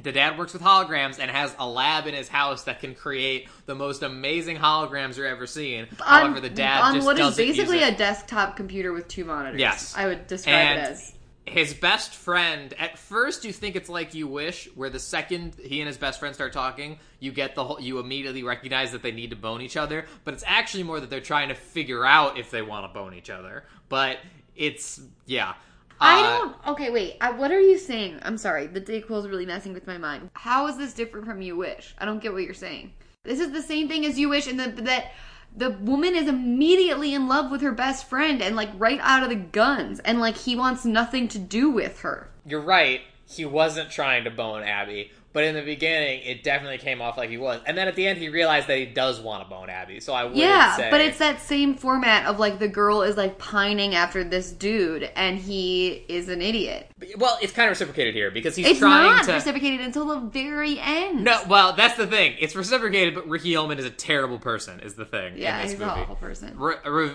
The 0.02 0.12
dad 0.12 0.38
works 0.38 0.52
with 0.52 0.62
holograms 0.62 1.18
and 1.18 1.30
has 1.30 1.54
a 1.58 1.66
lab 1.66 2.06
in 2.06 2.14
his 2.14 2.28
house 2.28 2.64
that 2.64 2.80
can 2.80 2.94
create 2.94 3.48
the 3.64 3.74
most 3.74 4.02
amazing 4.02 4.58
holograms 4.58 5.16
you're 5.16 5.26
ever 5.26 5.46
seen. 5.46 5.86
However, 5.98 6.40
the 6.40 6.50
dad 6.50 6.82
on 6.82 6.94
just 6.94 7.06
what 7.06 7.18
is 7.18 7.36
basically 7.36 7.82
a 7.82 7.96
desktop 7.96 8.56
computer 8.56 8.92
with 8.92 9.08
two 9.08 9.24
monitors. 9.24 9.58
Yes. 9.58 9.94
I 9.96 10.06
would 10.06 10.26
describe 10.26 10.54
And 10.54 10.78
it 10.78 10.90
as. 10.92 11.12
His 11.46 11.72
best 11.74 12.12
friend 12.14 12.74
at 12.78 12.98
first 12.98 13.44
you 13.44 13.52
think 13.52 13.76
it's 13.76 13.88
like 13.88 14.14
you 14.14 14.26
wish 14.26 14.68
where 14.74 14.90
the 14.90 14.98
second 14.98 15.54
he 15.62 15.80
and 15.80 15.86
his 15.86 15.96
best 15.96 16.18
friend 16.18 16.34
start 16.34 16.52
talking 16.52 16.98
you 17.20 17.30
get 17.30 17.54
the 17.54 17.62
whole 17.62 17.80
you 17.80 17.98
immediately 18.00 18.42
recognize 18.42 18.90
that 18.90 19.00
they 19.02 19.12
need 19.12 19.30
to 19.30 19.36
bone 19.36 19.60
each 19.60 19.76
other 19.76 20.04
but 20.24 20.34
it's 20.34 20.42
actually 20.46 20.82
more 20.82 20.98
that 20.98 21.08
they're 21.08 21.20
trying 21.20 21.48
to 21.48 21.54
figure 21.54 22.04
out 22.04 22.36
if 22.36 22.50
they 22.50 22.62
want 22.62 22.84
to 22.84 22.92
bone 22.92 23.14
each 23.14 23.30
other 23.30 23.64
but 23.88 24.18
it's 24.56 25.00
yeah 25.26 25.54
I 25.98 26.20
Uh, 26.20 26.38
don't. 26.38 26.56
Okay, 26.66 26.90
wait. 26.90 27.16
I, 27.22 27.30
what 27.30 27.50
are 27.50 27.58
you 27.60 27.78
saying? 27.78 28.18
I'm 28.22 28.36
sorry. 28.36 28.66
The 28.66 28.82
Dayquil 28.82 29.18
is 29.18 29.28
really 29.28 29.46
messing 29.46 29.72
with 29.72 29.86
my 29.86 29.96
mind. 29.96 30.28
How 30.34 30.66
is 30.66 30.76
this 30.76 30.92
different 30.92 31.24
from 31.24 31.40
You 31.40 31.56
Wish? 31.56 31.94
I 31.96 32.04
don't 32.04 32.22
get 32.22 32.34
what 32.34 32.42
you're 32.42 32.52
saying. 32.52 32.92
This 33.22 33.40
is 33.40 33.50
the 33.50 33.62
same 33.62 33.88
thing 33.88 34.04
as 34.04 34.18
You 34.18 34.28
Wish, 34.28 34.46
in 34.46 34.58
the, 34.58 34.68
that 34.82 35.12
the 35.54 35.70
woman 35.70 36.14
is 36.14 36.28
immediately 36.28 37.14
in 37.14 37.28
love 37.28 37.50
with 37.50 37.60
her 37.62 37.72
best 37.72 38.08
friend 38.08 38.42
and 38.42 38.56
like 38.56 38.70
right 38.76 39.00
out 39.02 39.22
of 39.22 39.28
the 39.28 39.34
guns, 39.34 40.00
and 40.00 40.20
like 40.20 40.36
he 40.36 40.56
wants 40.56 40.84
nothing 40.84 41.28
to 41.28 41.38
do 41.38 41.70
with 41.70 42.00
her. 42.00 42.28
you're 42.46 42.60
right. 42.60 43.00
He 43.28 43.44
wasn't 43.44 43.90
trying 43.90 44.22
to 44.24 44.30
bone 44.30 44.62
abby 44.62 45.10
but 45.36 45.44
in 45.44 45.54
the 45.54 45.60
beginning 45.60 46.22
it 46.22 46.42
definitely 46.42 46.78
came 46.78 47.02
off 47.02 47.18
like 47.18 47.28
he 47.28 47.36
was 47.36 47.60
and 47.66 47.76
then 47.76 47.86
at 47.88 47.94
the 47.94 48.06
end 48.06 48.18
he 48.18 48.30
realized 48.30 48.66
that 48.68 48.78
he 48.78 48.86
does 48.86 49.20
want 49.20 49.44
to 49.44 49.50
bone 49.50 49.68
abby 49.68 50.00
so 50.00 50.14
i 50.14 50.24
would 50.24 50.34
Yeah, 50.34 50.74
say 50.78 50.88
but 50.90 51.02
it's 51.02 51.18
that 51.18 51.42
same 51.42 51.74
format 51.74 52.24
of 52.24 52.38
like 52.38 52.58
the 52.58 52.68
girl 52.68 53.02
is 53.02 53.18
like 53.18 53.36
pining 53.38 53.94
after 53.94 54.24
this 54.24 54.50
dude, 54.50 55.10
and 55.14 55.36
he 55.38 56.04
is 56.08 56.30
an 56.30 56.40
idiot. 56.40 56.90
well 57.18 57.36
it's 57.42 57.52
kind 57.52 57.66
of 57.68 57.72
reciprocated 57.72 58.14
here 58.14 58.30
because 58.30 58.56
he's 58.56 58.64
trying. 58.64 58.72
It's 58.72 58.80
trying 58.80 59.16
not 59.16 59.24
to 59.26 59.32
reciprocated 59.34 59.80
until 59.82 60.06
the 60.06 60.20
very 60.28 60.78
end. 60.80 61.24
No, 61.24 61.38
well, 61.48 61.74
that's 61.74 61.96
the 61.98 62.06
thing. 62.06 62.36
It's 62.40 62.56
reciprocated, 62.56 63.14
but 63.14 63.28
Ricky 63.28 63.54
Ullman 63.56 63.78
is 63.78 63.84
a 63.84 63.90
terrible 63.90 64.38
person. 64.38 64.80
Is 64.80 64.94
the 64.94 65.04
thing 65.04 65.34
Yeah, 65.36 65.56
in 65.56 65.62
this 65.64 65.72
he's 65.72 65.80
movie. 65.80 65.92
an 65.92 65.98
awful 66.00 66.16
person. 66.16 66.56
R- 66.58 66.80
R- 66.84 67.10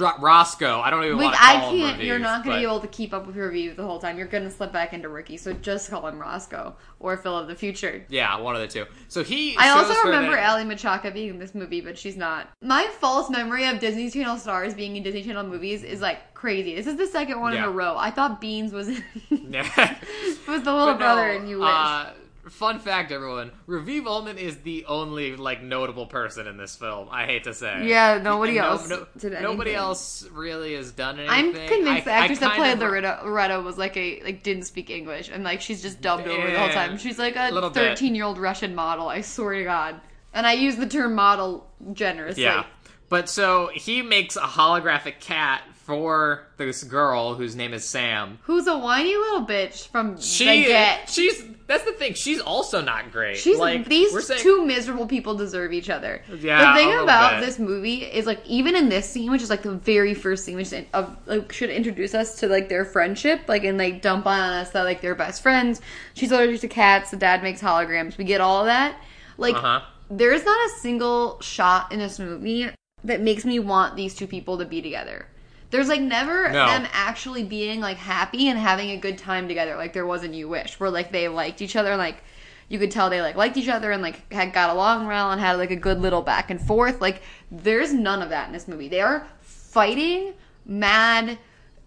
R- 0.00 0.14
Roscoe. 0.20 0.80
I 0.80 0.90
don't 0.90 1.04
even 1.04 1.16
Like 1.16 1.24
want 1.24 1.36
to 1.36 1.42
I 1.44 1.52
call 1.60 1.70
him 1.74 1.82
I 1.82 1.90
can't. 1.90 2.02
You're 2.04 2.18
not 2.20 2.44
going 2.44 2.56
to 2.56 2.60
be 2.60 2.64
able 2.66 2.80
to 2.80 2.86
keep 2.88 3.12
up 3.12 3.26
with 3.26 3.34
your 3.34 3.48
review 3.48 3.74
the 3.74 3.84
whole 3.84 3.98
time. 3.98 4.16
You're 4.18 4.26
going 4.28 4.44
to 4.44 4.50
slip 4.50 4.72
back 4.72 4.92
into 4.92 5.08
Ricky. 5.08 5.36
So 5.36 5.52
just 5.52 5.90
call 5.90 6.06
him 6.06 6.18
Roscoe 6.20 6.76
or 7.00 7.16
Phil 7.16 7.36
of 7.36 7.48
the 7.56 7.60
Future. 7.60 8.04
Yeah, 8.08 8.38
one 8.38 8.54
of 8.54 8.60
the 8.60 8.68
two. 8.68 8.86
So 9.08 9.24
he. 9.24 9.56
I 9.56 9.70
also 9.70 9.94
remember 10.04 10.36
Aly 10.36 10.64
Michalka 10.64 11.12
being 11.12 11.30
in 11.30 11.38
this 11.38 11.54
movie, 11.54 11.80
but 11.80 11.96
she's 11.98 12.16
not. 12.16 12.48
My 12.62 12.86
false 13.00 13.30
memory 13.30 13.66
of 13.66 13.78
Disney 13.80 14.10
Channel 14.10 14.36
stars 14.38 14.74
being 14.74 14.96
in 14.96 15.02
Disney 15.02 15.22
Channel 15.22 15.44
movies 15.44 15.82
is 15.82 16.00
like 16.00 16.34
crazy. 16.34 16.74
This 16.74 16.86
is 16.86 16.96
the 16.96 17.06
second 17.06 17.40
one 17.40 17.54
in 17.54 17.62
a 17.62 17.70
row. 17.70 17.96
I 17.96 18.10
thought 18.10 18.40
Beans 18.40 18.72
was 18.72 18.88
in, 18.88 19.02
Yeah. 19.50 19.96
was 20.46 20.62
the 20.62 20.74
little 20.74 20.94
brother 20.94 21.30
in 21.30 21.48
You 21.48 21.60
Wish. 21.60 21.68
Uh, 21.68 22.10
fun 22.50 22.78
fact, 22.78 23.12
everyone: 23.12 23.50
Raviv 23.68 24.06
Ullman 24.06 24.38
is 24.38 24.56
the 24.58 24.84
only 24.86 25.36
like 25.36 25.62
notable 25.62 26.06
person 26.06 26.46
in 26.46 26.56
this 26.56 26.76
film. 26.76 27.08
I 27.10 27.24
hate 27.26 27.44
to 27.44 27.54
say. 27.54 27.86
Yeah, 27.86 28.18
nobody 28.22 28.54
No- 28.58 28.64
else 28.64 28.88
no- 28.88 29.06
Nobody 29.22 29.36
anything. 29.70 29.74
else 29.74 30.26
really 30.32 30.74
has 30.74 30.92
done 30.92 31.18
anything. 31.18 31.30
I'm 31.30 31.68
convinced 31.68 32.04
the 32.04 32.12
I- 32.12 32.14
I 32.14 32.18
actress 32.20 32.38
that 32.40 32.54
played 32.56 32.72
of- 32.74 32.78
Loretta, 32.80 33.20
Loretta 33.24 33.60
was 33.60 33.76
like 33.78 33.96
a 33.96 34.20
like 34.24 34.42
didn't 34.42 34.64
speak 34.64 34.90
English 34.90 35.28
and 35.32 35.44
like 35.44 35.60
she's 35.60 35.82
just 35.82 36.00
dubbed 36.00 36.26
over 36.26 36.50
the 36.50 36.58
whole 36.58 36.68
time. 36.68 36.98
She's 36.98 37.18
like 37.18 37.36
a 37.36 37.48
a 37.48 37.52
little 37.52 37.70
bit. 37.70 37.80
13 37.98 38.14
year 38.14 38.24
old 38.24 38.38
Russian 38.38 38.74
model. 38.74 39.08
I 39.08 39.20
swear 39.20 39.54
to 39.54 39.64
God. 39.64 40.00
And 40.34 40.46
I 40.46 40.52
use 40.52 40.76
the 40.76 40.86
term 40.86 41.14
model 41.14 41.66
generously. 41.92 42.42
Yeah. 42.42 42.64
But 43.08 43.28
so 43.28 43.70
he 43.72 44.02
makes 44.02 44.36
a 44.36 44.40
holographic 44.40 45.20
cat 45.20 45.62
for 45.74 46.46
this 46.56 46.82
girl 46.82 47.34
whose 47.34 47.54
name 47.54 47.72
is 47.72 47.84
Sam. 47.88 48.38
Who's 48.42 48.66
a 48.66 48.76
whiny 48.76 49.14
little 49.16 49.46
bitch 49.46 49.86
from 49.88 50.20
She 50.20 50.44
the 50.44 50.64
get. 50.68 51.08
she's 51.08 51.42
that's 51.66 51.84
the 51.84 51.92
thing. 51.92 52.14
She's 52.14 52.40
also 52.40 52.80
not 52.80 53.10
great. 53.10 53.36
She's 53.36 53.58
like 53.58 53.86
these 53.88 54.12
we're 54.12 54.20
saying, 54.20 54.40
two 54.40 54.64
miserable 54.64 55.06
people 55.06 55.34
deserve 55.34 55.72
each 55.72 55.90
other. 55.90 56.22
Yeah, 56.38 56.72
the 56.72 56.78
thing 56.78 56.92
about 57.02 57.40
bit. 57.40 57.46
this 57.46 57.58
movie 57.58 58.04
is 58.04 58.24
like 58.26 58.40
even 58.46 58.76
in 58.76 58.88
this 58.88 59.08
scene, 59.08 59.30
which 59.30 59.42
is 59.42 59.50
like 59.50 59.62
the 59.62 59.74
very 59.74 60.14
first 60.14 60.44
scene, 60.44 60.56
which 60.56 60.72
is 60.72 60.84
of 60.94 61.16
like 61.26 61.50
should 61.52 61.70
introduce 61.70 62.14
us 62.14 62.38
to 62.40 62.48
like 62.48 62.68
their 62.68 62.84
friendship, 62.84 63.40
like 63.48 63.64
and 63.64 63.78
like 63.78 64.02
dump 64.02 64.26
on 64.26 64.38
us 64.38 64.70
that 64.70 64.82
like 64.82 65.00
they're 65.00 65.14
best 65.14 65.42
friends. 65.42 65.80
She's 66.14 66.30
allergic 66.32 66.60
to 66.60 66.68
cats. 66.68 67.10
The 67.10 67.16
dad 67.16 67.42
makes 67.42 67.60
holograms. 67.60 68.16
We 68.16 68.24
get 68.24 68.40
all 68.40 68.60
of 68.60 68.66
that. 68.66 69.00
Like 69.38 69.54
Uh-huh. 69.56 69.80
there's 70.10 70.44
not 70.44 70.58
a 70.66 70.70
single 70.80 71.40
shot 71.40 71.92
in 71.92 71.98
this 71.98 72.18
movie 72.18 72.68
that 73.04 73.20
makes 73.20 73.44
me 73.44 73.58
want 73.58 73.96
these 73.96 74.14
two 74.14 74.26
people 74.26 74.58
to 74.58 74.64
be 74.64 74.80
together. 74.80 75.26
There's 75.76 75.88
like 75.88 76.00
never 76.00 76.50
No. 76.50 76.66
them 76.66 76.86
actually 76.92 77.44
being 77.44 77.80
like 77.80 77.98
happy 77.98 78.48
and 78.48 78.58
having 78.58 78.92
a 78.92 78.96
good 78.96 79.18
time 79.18 79.46
together, 79.46 79.76
like 79.76 79.92
there 79.92 80.06
was 80.06 80.24
in 80.24 80.32
You 80.32 80.48
Wish, 80.48 80.80
where 80.80 80.88
like 80.88 81.12
they 81.12 81.28
liked 81.28 81.60
each 81.60 81.76
other, 81.76 81.90
and, 81.90 81.98
like 81.98 82.24
you 82.70 82.78
could 82.78 82.90
tell 82.90 83.10
they 83.10 83.20
like 83.20 83.36
liked 83.36 83.58
each 83.58 83.68
other 83.68 83.92
and 83.92 84.00
like 84.02 84.32
had 84.32 84.54
got 84.54 84.70
along 84.70 85.06
well 85.06 85.30
and 85.30 85.40
had 85.40 85.58
like 85.58 85.70
a 85.70 85.76
good 85.76 86.00
little 86.00 86.22
back 86.22 86.50
and 86.50 86.58
forth. 86.60 87.02
Like 87.02 87.20
there's 87.50 87.92
none 87.92 88.22
of 88.22 88.30
that 88.30 88.46
in 88.46 88.54
this 88.54 88.66
movie. 88.66 88.88
They 88.88 89.02
are 89.02 89.26
fighting, 89.42 90.32
mad. 90.64 91.38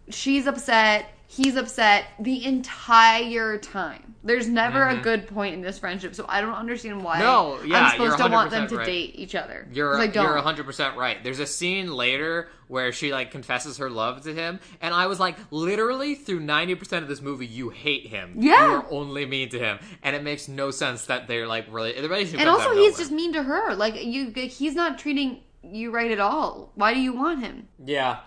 She's 0.10 0.46
upset. 0.46 1.12
He's 1.32 1.56
upset 1.56 2.06
the 2.20 2.44
entire 2.46 3.58
time. 3.60 4.16
There's 4.24 4.50
never 4.50 4.80
Mm-hmm. 4.80 5.00
a 5.00 5.04
good 5.04 5.28
point 5.28 5.54
in 5.54 5.62
this 5.62 5.78
friendship, 5.80 6.16
so 6.16 6.26
I 6.28 6.42
don't 6.42 6.54
understand 6.56 7.04
why 7.04 7.20
No, 7.20 7.62
yeah, 7.64 7.84
I'm 7.84 7.92
supposed 7.92 8.18
to 8.18 8.28
want 8.28 8.50
them 8.52 8.68
to 8.68 8.78
right. 8.78 8.86
date 8.86 9.12
each 9.16 9.36
other. 9.36 9.68
You're 9.72 9.96
I 9.98 10.08
don't. 10.08 10.26
you're 10.26 10.42
100% 10.42 10.96
right. 10.96 11.24
There's 11.24 11.40
a 11.40 11.46
scene 11.46 11.94
later 11.94 12.50
where 12.68 12.92
she 12.92 13.12
like 13.14 13.30
confesses 13.32 13.78
her 13.78 13.90
love 13.90 14.22
to 14.24 14.34
him 14.34 14.60
and 14.82 14.94
I 14.94 15.06
was 15.08 15.20
like 15.20 15.38
literally 15.52 16.16
through 16.16 16.42
90% 16.42 16.98
of 17.04 17.08
this 17.08 17.22
movie 17.22 17.46
you 17.48 17.70
hate 17.70 18.08
him. 18.08 18.34
Yeah. 18.38 18.66
You 18.68 18.74
are 18.78 18.86
only 18.92 19.26
mean 19.26 19.50
to 19.50 19.60
him 19.60 19.80
and 20.04 20.16
it 20.16 20.24
makes 20.24 20.48
no 20.48 20.72
sense 20.72 21.06
that 21.06 21.28
they're 21.28 21.48
like 21.48 21.66
really 21.70 21.94
the 21.94 22.10
relationship 22.10 22.42
and 22.42 22.50
also, 22.50 22.70
he's 22.72 22.78
nowhere. 22.78 22.92
just 22.98 23.12
mean 23.12 23.34
to 23.34 23.44
her. 23.44 23.76
Like 23.76 24.04
you, 24.04 24.32
he's 24.32 24.76
not 24.76 24.98
treating 25.00 25.42
you 25.64 25.92
right 25.92 26.12
at 26.12 26.20
all. 26.20 26.72
Why 26.76 26.94
do 26.94 27.00
you 27.00 27.14
want 27.14 27.40
him? 27.44 27.68
Yeah. 27.86 28.20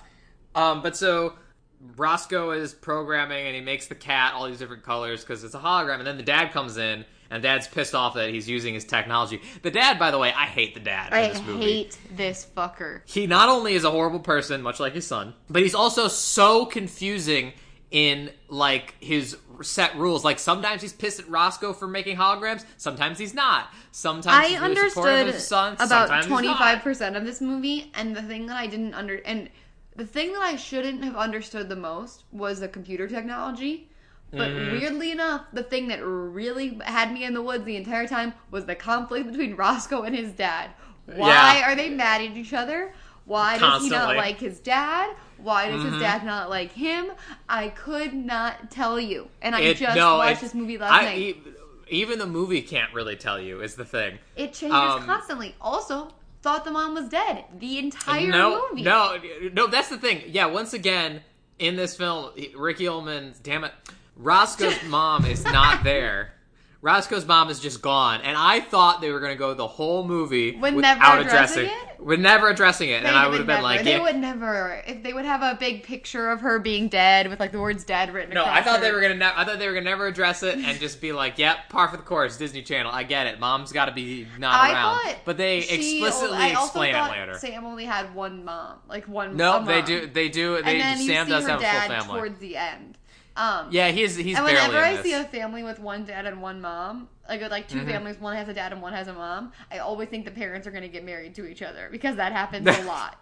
Um, 0.55 0.83
but 0.83 0.97
so 0.97 1.35
Roscoe 1.97 2.53
is 2.53 2.75
programming 2.75 3.47
and 3.47 3.55
he 3.55 3.61
makes 3.61 3.87
the 3.87 3.95
cat 3.95 4.35
all 4.35 4.47
these 4.47 4.59
different 4.59 4.83
colors 4.83 5.23
because 5.23 5.43
it's 5.45 5.55
a 5.55 5.59
hologram. 5.59 5.99
And 5.99 6.07
then 6.07 6.17
the 6.17 6.23
dad 6.23 6.53
comes 6.53 6.77
in 6.77 7.05
and 7.31 7.43
dad's 7.43 7.67
pissed 7.67 7.95
off 7.95 8.15
that 8.15 8.31
he's 8.31 8.49
using 8.49 8.75
his 8.75 8.85
technology. 8.85 9.41
The 9.63 9.71
dad, 9.71 9.99
by 9.99 10.11
the 10.11 10.19
way, 10.19 10.33
I 10.33 10.47
hate 10.47 10.75
the 10.75 10.81
dad 10.81 11.13
I 11.13 11.21
in 11.23 11.33
this 11.33 11.43
movie. 11.43 11.65
hate 11.65 11.99
this 12.15 12.47
fucker. 12.57 13.01
He 13.07 13.27
not 13.27 13.49
only 13.49 13.75
is 13.75 13.85
a 13.85 13.91
horrible 13.91 14.21
person, 14.21 14.63
much 14.63 14.79
like 14.81 14.93
his 14.93 15.07
son, 15.07 15.35
but 15.49 15.63
he's 15.63 15.75
also 15.75 16.09
so 16.09 16.67
confusing 16.67 17.53
in 17.91 18.31
like 18.49 18.95
his 19.01 19.37
set 19.61 19.97
rules. 19.97 20.25
Like 20.25 20.39
sometimes 20.39 20.83
he's 20.83 20.93
pissed 20.93 21.21
at 21.21 21.29
Roscoe 21.29 21.73
for 21.73 21.87
making 21.87 22.17
holograms, 22.17 22.65
sometimes 22.77 23.19
he's 23.19 23.35
not. 23.35 23.69
Sometimes 23.91 24.27
I 24.27 24.49
he's 24.49 24.61
really 24.61 24.71
understood 24.71 25.27
his 25.27 25.47
son, 25.47 25.75
about 25.75 25.89
sometimes 25.89 26.25
he's 26.25 26.31
not. 26.31 26.41
twenty 26.41 26.55
five 26.59 26.83
percent 26.83 27.17
of 27.17 27.25
this 27.25 27.41
movie, 27.41 27.91
and 27.95 28.17
the 28.17 28.23
thing 28.23 28.47
that 28.47 28.57
I 28.57 28.67
didn't 28.67 28.95
under 28.95 29.17
and 29.17 29.51
the 29.97 30.07
thing 30.07 30.33
that 30.33 30.43
I 30.43 30.57
shouldn't 30.57 31.05
have 31.05 31.17
understood 31.17 31.69
the 31.69 31.77
most 31.77 32.25
was 32.33 32.61
the 32.61 32.69
computer 32.69 33.07
technology. 33.09 33.89
But 34.31 34.49
Mm-hmm. 34.51 34.73
weirdly 34.73 35.11
enough, 35.11 35.43
the 35.53 35.63
thing 35.63 35.89
that 35.89 36.03
really 36.03 36.79
had 36.85 37.13
me 37.13 37.25
in 37.25 37.35
the 37.35 37.43
woods 37.43 37.65
the 37.65 37.77
entire 37.77 38.07
time 38.09 38.33
was 38.51 38.65
the 38.65 38.75
conflict 38.75 39.27
between 39.31 39.57
Roscoe 39.57 40.03
and 40.05 40.17
his 40.17 40.33
dad. 40.33 40.71
Why 41.05 41.59
Yeah. 41.59 41.71
are 41.71 41.77
they 41.77 41.91
mad 41.91 42.23
at 42.23 42.35
each 42.37 42.55
other? 42.55 42.95
Why 43.27 43.59
does 43.59 43.83
he 43.85 43.91
not 43.91 44.17
like 44.17 44.39
his 44.39 44.59
dad? 44.59 45.15
Why 45.37 45.69
does 45.69 45.83
Mm-hmm. 45.83 45.93
his 45.95 46.03
dad 46.03 46.25
not 46.25 46.49
like 46.49 46.73
him? 46.73 47.13
I 47.49 47.69
could 47.69 48.15
not 48.15 48.71
tell 48.71 48.99
you. 48.99 49.29
And 49.43 49.55
I 49.55 49.61
It- 49.61 49.77
just 49.77 49.97
no, 49.97 50.17
watched 50.17 50.41
this 50.41 50.55
movie 50.55 50.79
last 50.79 50.93
I- 50.93 51.05
night. 51.05 51.19
e- 51.19 51.43
even 51.89 52.19
the 52.19 52.27
movie 52.27 52.63
can't 52.63 52.93
really 52.95 53.17
tell 53.17 53.39
you 53.39 53.61
is 53.61 53.75
the 53.75 53.85
thing. 53.85 54.19
It 54.35 54.55
changes 54.55 54.73
Um, 54.79 55.05
constantly. 55.05 55.55
Also, 55.61 56.09
thought 56.43 56.65
the 56.65 56.71
mom 56.71 56.95
was 56.95 57.09
dead 57.09 57.45
the 57.59 57.79
entire 57.79 58.29
no, 58.29 58.69
movie. 58.71 58.83
no, 58.83 59.17
no. 59.53 59.67
That's 59.69 59.89
the 59.89 59.99
thing. 59.99 60.23
Yeah. 60.27 60.47
Once 60.47 60.73
again, 60.75 61.23
in 61.59 61.77
this 61.77 61.97
film, 61.97 62.33
Ricky 62.57 62.89
Ullman, 62.89 63.35
damn 63.43 63.65
it, 63.65 63.73
Roscoe's 64.17 64.83
mom 64.89 65.25
is 65.25 65.45
not 65.45 65.85
there. 65.85 66.35
Roscoe's 66.83 67.25
mom 67.25 67.49
is 67.49 67.61
just 67.61 67.81
gone, 67.81 68.21
and 68.23 68.37
I 68.37 68.59
thought 68.59 69.01
they 69.01 69.13
were 69.13 69.21
going 69.21 69.31
to 69.33 69.39
go 69.39 69.55
the 69.55 69.69
whole 69.69 70.05
movie 70.05 70.57
With 70.57 70.75
without 70.75 71.21
addressing 71.21 71.67
it? 71.67 72.01
with 72.01 72.19
never 72.19 72.49
addressing 72.49 72.89
it, 72.91 73.05
They 73.05 73.09
and 73.09 73.17
I 73.17 73.29
would 73.29 73.39
have 73.39 73.47
been 73.47 73.55
never, 73.55 73.63
like, 73.63 73.85
they 73.85 73.93
yeah. 73.93 74.03
would 74.03 74.17
never. 74.17 74.83
If 74.85 75.05
they 75.05 75.13
would 75.13 75.25
have 75.25 75.43
a 75.43 75.57
big 75.57 75.85
picture 75.85 76.29
of 76.31 76.41
her 76.41 76.59
being 76.59 76.89
dead 76.89 77.29
with 77.29 77.39
like 77.39 77.53
the 77.53 77.61
words 77.61 77.85
"dead" 77.85 78.13
written. 78.13 78.35
No, 78.35 78.45
I 78.45 78.63
thought 78.63 78.81
they 78.81 78.91
were 78.91 79.01
gonna. 79.01 79.15
Ne- 79.15 79.31
I 79.33 79.45
thought 79.45 79.61
they 79.61 79.69
were 79.69 79.75
gonna 79.75 79.85
never 79.85 80.09
address 80.09 80.43
it 80.43 80.59
and 80.59 80.81
just 80.81 81.01
be 81.01 81.13
like, 81.13 81.39
"Yep, 81.39 81.69
par 81.69 81.87
for 81.87 81.97
the 81.97 82.03
course, 82.03 82.37
Disney 82.37 82.63
Channel. 82.63 82.91
I 82.91 83.05
get 83.05 83.29
it. 83.29 83.39
Mom's 83.39 83.71
got 83.71 83.85
to 83.85 83.93
be 83.93 84.27
not 84.41 84.53
I 84.61 84.73
around." 84.73 85.17
but 85.25 85.37
they 85.37 85.59
explicitly 85.59 86.37
I 86.37 86.55
also 86.55 86.81
explain 86.83 86.97
it 86.97 87.11
later. 87.13 87.39
Sam 87.39 87.65
only 87.65 87.85
had 87.85 88.13
one 88.13 88.45
mom, 88.45 88.79
like 88.89 89.07
one. 89.07 89.37
no, 89.37 89.59
a 89.61 89.65
they 89.65 89.83
do. 89.83 90.09
They 90.09 90.29
do. 90.29 90.61
They 90.61 90.73
and 90.73 90.81
then 90.81 90.99
you 90.99 91.07
see 91.07 91.15
does 91.31 91.45
her 91.45 91.51
have 91.51 91.61
a 91.61 91.63
dad 91.63 91.87
full 91.87 91.97
family. 92.01 92.19
towards 92.19 92.39
the 92.41 92.57
end. 92.57 92.99
Um, 93.37 93.69
Yeah, 93.71 93.89
he's 93.91 94.17
he's 94.17 94.37
and 94.37 94.45
whenever 94.45 94.77
I 94.79 94.95
this. 94.97 95.05
see 95.05 95.13
a 95.15 95.25
family 95.25 95.63
with 95.63 95.79
one 95.79 96.05
dad 96.05 96.27
and 96.27 96.43
one 96.43 96.61
mom, 96.61 97.09
like 97.29 97.41
with 97.41 97.51
like 97.51 97.69
2 97.69 97.79
Mm-hmm. 97.79 97.89
families, 97.89 98.21
one 98.21 98.37
has 98.37 98.49
a 98.49 98.55
dad 98.55 98.73
and 98.73 98.83
one 98.83 98.93
has 98.93 99.09
a 99.09 99.13
mom, 99.15 99.53
I 99.71 99.79
always 99.79 100.09
think 100.09 100.25
the 100.25 100.31
parents 100.31 100.67
are 100.67 100.71
going 100.71 100.83
to 100.83 100.89
get 100.89 101.05
married 101.05 101.35
to 101.37 101.47
each 101.47 101.63
other 101.63 101.89
because 101.91 102.17
that 102.17 102.33
happens 102.33 102.67
a 102.67 102.83
lot. 102.87 103.19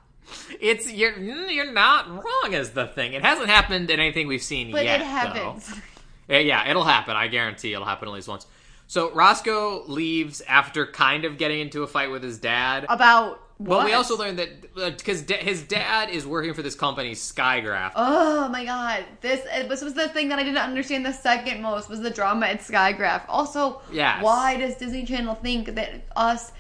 It's 0.60 0.90
you're 0.92 1.16
you're 1.18 1.72
not 1.72 2.08
wrong 2.08 2.54
as 2.54 2.70
the 2.70 2.86
thing. 2.86 3.14
It 3.14 3.22
hasn't 3.24 3.48
happened 3.48 3.90
in 3.90 3.98
anything 4.00 4.26
we've 4.28 4.42
seen 4.42 4.70
But 4.70 4.84
yet. 4.84 5.00
it 5.00 5.06
happens. 5.06 5.72
Yeah, 6.28 6.70
it'll 6.70 6.84
happen. 6.84 7.16
I 7.16 7.26
guarantee 7.26 7.72
it'll 7.72 7.84
happen 7.86 8.06
at 8.06 8.14
least 8.14 8.28
once. 8.28 8.46
So 8.86 9.10
Roscoe 9.12 9.82
leaves 9.88 10.40
after 10.42 10.86
kind 10.86 11.24
of 11.24 11.38
getting 11.38 11.58
into 11.58 11.82
a 11.82 11.88
fight 11.88 12.08
with 12.12 12.22
his 12.22 12.38
dad. 12.38 12.86
About 12.88 13.40
well, 13.60 13.84
we 13.84 13.92
also 13.92 14.16
learned 14.16 14.38
that 14.38 14.74
because 14.96 15.22
da- 15.22 15.36
his 15.42 15.62
dad 15.62 16.10
is 16.10 16.26
working 16.26 16.54
for 16.54 16.62
this 16.62 16.74
company, 16.74 17.12
Skygraph. 17.12 17.92
Oh 17.94 18.48
my 18.48 18.64
god, 18.64 19.04
this 19.20 19.44
uh, 19.52 19.66
this 19.68 19.82
was 19.82 19.94
the 19.94 20.08
thing 20.08 20.28
that 20.30 20.38
I 20.38 20.42
didn't 20.42 20.58
understand 20.58 21.04
the 21.04 21.12
second 21.12 21.60
most 21.62 21.88
was 21.88 22.00
the 22.00 22.10
drama 22.10 22.46
at 22.46 22.60
Skygraph. 22.60 23.24
Also, 23.28 23.82
Yes. 23.92 24.22
why 24.22 24.56
does 24.56 24.76
Disney 24.76 25.04
Channel 25.04 25.34
think 25.34 25.74
that 25.74 26.02
us 26.16 26.52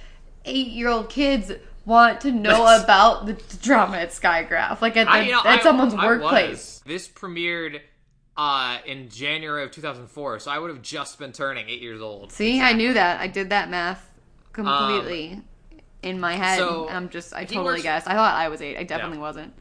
eight 0.44 0.68
year 0.68 0.88
old 0.88 1.08
kids 1.08 1.50
want 1.86 2.20
to 2.20 2.32
know 2.32 2.66
about 2.84 3.26
the 3.26 3.32
drama 3.62 3.96
at 3.98 4.10
Skygraph? 4.10 4.80
Like 4.80 4.96
at, 4.96 5.04
the, 5.06 5.10
I, 5.12 5.20
you 5.22 5.32
know, 5.32 5.40
at 5.40 5.60
I- 5.60 5.62
someone's 5.62 5.94
I 5.94 6.06
workplace. 6.06 6.82
This 6.84 7.08
premiered 7.08 7.80
uh, 8.36 8.78
in 8.86 9.08
January 9.08 9.64
of 9.64 9.70
2004, 9.70 10.38
so 10.40 10.50
I 10.50 10.58
would 10.58 10.70
have 10.70 10.82
just 10.82 11.18
been 11.18 11.32
turning 11.32 11.68
eight 11.68 11.80
years 11.82 12.00
old. 12.00 12.32
See, 12.32 12.60
I 12.60 12.72
knew 12.72 12.92
that. 12.94 13.20
I 13.20 13.26
did 13.26 13.50
that 13.50 13.68
math 13.70 14.06
completely 14.52 15.42
in 16.02 16.18
my 16.20 16.34
head. 16.34 16.58
So, 16.58 16.88
I'm 16.88 17.08
just, 17.08 17.34
I 17.34 17.44
totally 17.44 17.64
works- 17.66 17.82
guessed. 17.82 18.08
I 18.08 18.14
thought 18.14 18.34
I 18.34 18.48
was 18.48 18.60
eight. 18.62 18.76
I 18.78 18.84
definitely 18.84 19.18
Yeah. 19.18 19.22
wasn't. 19.22 19.52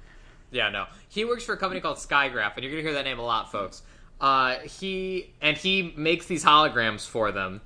Yeah, 0.52 0.70
no. 0.70 0.86
He 1.10 1.26
works 1.26 1.44
for 1.44 1.54
a 1.54 1.58
company 1.58 1.82
called 1.82 1.98
Skygraph, 1.98 2.56
and 2.56 2.64
you're 2.64 2.72
gonna 2.72 2.82
hear 2.84 2.94
that 2.94 3.06
name 3.06 3.20
a 3.20 3.24
lot, 3.26 3.52
folks. 3.52 3.82
Uh, 4.20 4.56
he 4.60 5.32
and 5.42 5.56
he 5.58 5.94
makes 5.96 6.26
these 6.26 6.44
holograms 6.44 7.08
for 7.08 7.32
them. 7.32 7.62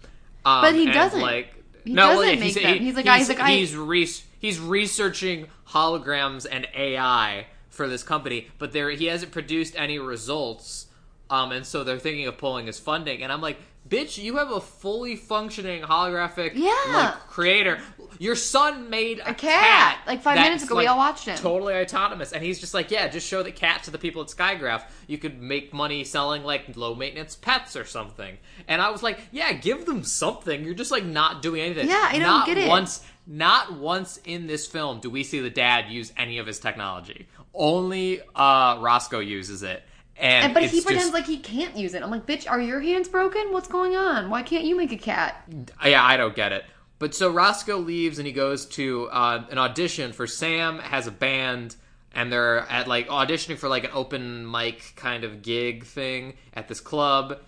Um, 0.45 0.62
But 0.62 0.75
he 0.75 0.86
doesn't. 0.91 1.19
Like, 1.21 1.53
He 1.86 1.93
no, 1.93 2.07
doesn't 2.09 2.25
yeah, 2.27 2.33
make 2.36 2.43
he's, 2.43 2.55
them. 2.55 2.63
he- 2.73 2.79
He's 2.86 2.95
like, 2.95 3.05
he's, 3.05 3.15
he's 3.27 3.29
like, 3.29 3.39
I- 3.39 3.51
he's, 3.51 3.75
re- 3.75 4.07
he's 4.39 4.59
researching 4.59 5.47
holograms 5.69 6.45
and 6.49 6.67
AI 6.75 7.47
for 7.69 7.88
this 7.88 8.03
company, 8.03 8.47
but 8.59 8.71
there 8.71 8.89
he 8.91 9.05
hasn't 9.05 9.31
produced 9.31 9.75
any 9.77 9.97
results. 9.99 10.88
Um, 11.29 11.51
and 11.51 11.65
so 11.65 11.83
they're 11.83 11.97
thinking 11.99 12.27
of 12.27 12.38
pulling 12.38 12.67
his 12.67 12.79
funding, 12.79 13.23
and 13.23 13.31
I'm 13.31 13.41
like, 13.41 13.57
bitch, 13.87 14.17
you 14.21 14.37
have 14.37 14.51
a 14.51 14.61
fully 14.61 15.15
functioning 15.15 15.81
holographic 15.83 16.51
Yeah. 16.55 16.73
like 16.87 17.19
creator. 17.27 17.79
Your 18.19 18.35
son 18.35 18.89
made 18.89 19.19
a, 19.19 19.31
A 19.31 19.33
cat. 19.33 19.99
Like, 20.05 20.21
five 20.21 20.35
minutes 20.37 20.63
ago, 20.63 20.77
we 20.77 20.85
all 20.87 20.97
watched 20.97 21.25
him. 21.25 21.37
Totally 21.37 21.73
autonomous, 21.75 22.31
and 22.31 22.43
he's 22.43 22.59
just 22.59 22.73
like, 22.73 22.91
yeah, 22.91 23.07
just 23.07 23.27
show 23.27 23.41
the 23.43 23.51
cat 23.51 23.83
to 23.83 23.91
the 23.91 23.97
people 23.97 24.21
at 24.21 24.27
Skygraph. 24.29 24.83
You 25.07 25.17
could 25.17 25.41
make 25.41 25.73
money 25.73 26.03
selling 26.03 26.43
like 26.43 26.75
low 26.77 26.93
maintenance 26.95 27.35
pets 27.35 27.75
or 27.75 27.85
something. 27.85 28.37
And 28.67 28.81
I 28.81 28.91
was 28.91 29.01
like, 29.03 29.19
yeah, 29.31 29.51
give 29.53 29.85
them 29.85 30.03
something. 30.03 30.63
You're 30.63 30.75
just 30.75 30.91
like 30.91 31.03
not 31.05 31.41
doing 31.41 31.61
anything. 31.61 31.89
Yeah, 31.89 32.07
I 32.07 32.13
don't 32.13 32.21
not 32.21 32.45
get 32.45 32.57
it. 32.59 32.69
Once, 32.69 33.03
not 33.25 33.73
once 33.77 34.19
in 34.25 34.47
this 34.47 34.67
film 34.67 34.99
do 34.99 35.09
we 35.09 35.23
see 35.23 35.39
the 35.39 35.49
dad 35.49 35.89
use 35.89 36.13
any 36.15 36.37
of 36.37 36.45
his 36.47 36.59
technology. 36.59 37.27
Only 37.53 38.21
uh, 38.35 38.77
Roscoe 38.79 39.19
uses 39.19 39.63
it. 39.63 39.83
And, 40.23 40.45
And, 40.45 40.53
but 40.53 40.63
he 40.63 40.79
pretends 40.79 41.03
just, 41.03 41.13
like 41.13 41.25
he 41.25 41.38
can't 41.38 41.75
use 41.75 41.93
it. 41.93 42.01
I'm 42.01 42.09
like, 42.09 42.25
bitch, 42.25 42.49
are 42.49 42.62
your 42.62 42.79
hands 42.79 43.09
broken? 43.09 43.51
What's 43.51 43.67
going 43.67 43.97
on? 43.97 44.29
Why 44.29 44.41
can't 44.41 44.63
you 44.63 44.73
make 44.73 44.93
a 44.93 44.97
cat? 44.97 45.43
Yeah, 45.83 46.01
I 46.01 46.15
don't 46.15 46.33
get 46.33 46.53
it. 46.53 46.63
But 46.97 47.13
so 47.13 47.29
Roscoe 47.29 47.79
leaves 47.79 48.19
and 48.19 48.25
he 48.25 48.31
goes 48.31 48.65
to 48.67 49.09
uh, 49.09 49.43
an 49.51 49.57
audition 49.57 50.13
for 50.13 50.25
Sam 50.25 50.79
has 50.79 51.07
a 51.07 51.12
band 51.12 51.75
and 52.13 52.31
they're 52.31 52.59
at 52.59 52.88
like 52.88 53.09
auditioning 53.09 53.57
for 53.57 53.67
like 53.67 53.83
an 53.83 53.89
open 53.93 54.49
mic 54.49 54.93
kind 54.95 55.25
of 55.25 55.41
gig 55.41 55.83
thing 55.83 56.36
at 56.53 56.69
this 56.69 56.79
club 56.79 57.39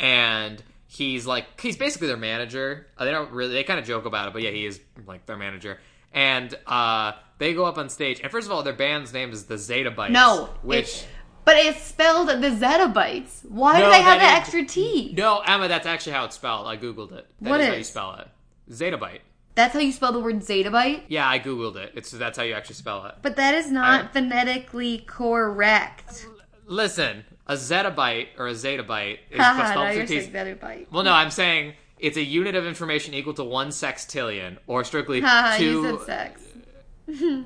and 0.00 0.60
he's 0.88 1.26
like 1.26 1.60
he's 1.60 1.76
basically 1.76 2.08
their 2.08 2.16
manager. 2.16 2.88
Uh, 2.98 3.04
they 3.04 3.12
don't 3.12 3.30
really 3.30 3.52
they 3.52 3.62
kind 3.62 3.78
of 3.78 3.86
joke 3.86 4.06
about 4.06 4.26
it, 4.26 4.32
but 4.32 4.42
yeah, 4.42 4.50
he 4.50 4.66
is 4.66 4.80
like 5.06 5.24
their 5.26 5.36
manager. 5.36 5.78
And 6.12 6.52
uh, 6.66 7.12
they 7.38 7.54
go 7.54 7.64
up 7.64 7.78
on 7.78 7.88
stage 7.88 8.18
and 8.18 8.32
first 8.32 8.48
of 8.48 8.52
all, 8.52 8.64
their 8.64 8.72
band's 8.72 9.12
name 9.12 9.30
is 9.30 9.44
the 9.44 9.54
Zetabytes. 9.54 10.10
No, 10.10 10.48
which 10.62 11.04
but 11.44 11.56
it's 11.56 11.80
spelled 11.82 12.28
the 12.28 12.34
Zetabytes. 12.50 13.44
Why 13.48 13.78
No, 13.78 13.84
do 13.86 13.90
they 13.90 14.00
have 14.02 14.18
is- 14.22 14.28
extra 14.28 14.64
T? 14.64 15.14
no, 15.16 15.40
Emma, 15.40 15.68
that's 15.68 15.86
actually 15.86 16.12
how 16.12 16.24
it's 16.24 16.36
spelled. 16.36 16.66
I 16.66 16.76
googled 16.76 17.12
it. 17.12 17.26
That 17.40 17.50
What 17.50 17.60
is 17.60 17.68
how 17.68 17.74
you 17.74 17.84
spell 17.84 18.14
it. 18.20 18.28
Zettabyte. 18.72 19.20
That's 19.54 19.72
how 19.74 19.80
you 19.80 19.92
spell 19.92 20.12
the 20.12 20.18
word 20.20 20.40
Zetabyte. 20.40 21.02
Yeah, 21.08 21.28
I 21.28 21.38
googled 21.38 21.76
it. 21.76 21.92
It's 21.94 22.10
that's 22.10 22.36
how 22.38 22.44
you 22.44 22.54
actually 22.54 22.74
spell 22.76 23.04
it. 23.06 23.14
But 23.22 23.36
that 23.36 23.54
is 23.54 23.70
not 23.70 24.04
I- 24.04 24.08
phonetically 24.08 25.04
correct. 25.06 26.26
Listen, 26.66 27.24
a 27.46 27.54
zettabyte 27.54 28.28
or 28.38 28.48
a 28.48 28.52
zettabyte 28.52 29.18
is 29.30 29.36
spelled 29.36 29.88
with 29.96 29.96
you're 29.96 30.06
saying 30.22 30.32
Zetabyte. 30.32 30.86
Well, 30.90 31.02
no, 31.04 31.12
I'm 31.12 31.30
saying 31.30 31.74
it's 31.98 32.16
a 32.16 32.22
unit 32.24 32.54
of 32.54 32.64
information 32.66 33.12
equal 33.14 33.34
to 33.34 33.44
one 33.44 33.68
sextillion, 33.68 34.56
or 34.66 34.82
strictly 34.82 35.20
two. 35.20 35.62
you 35.62 36.00
said 36.06 36.34
sex. 36.40 36.42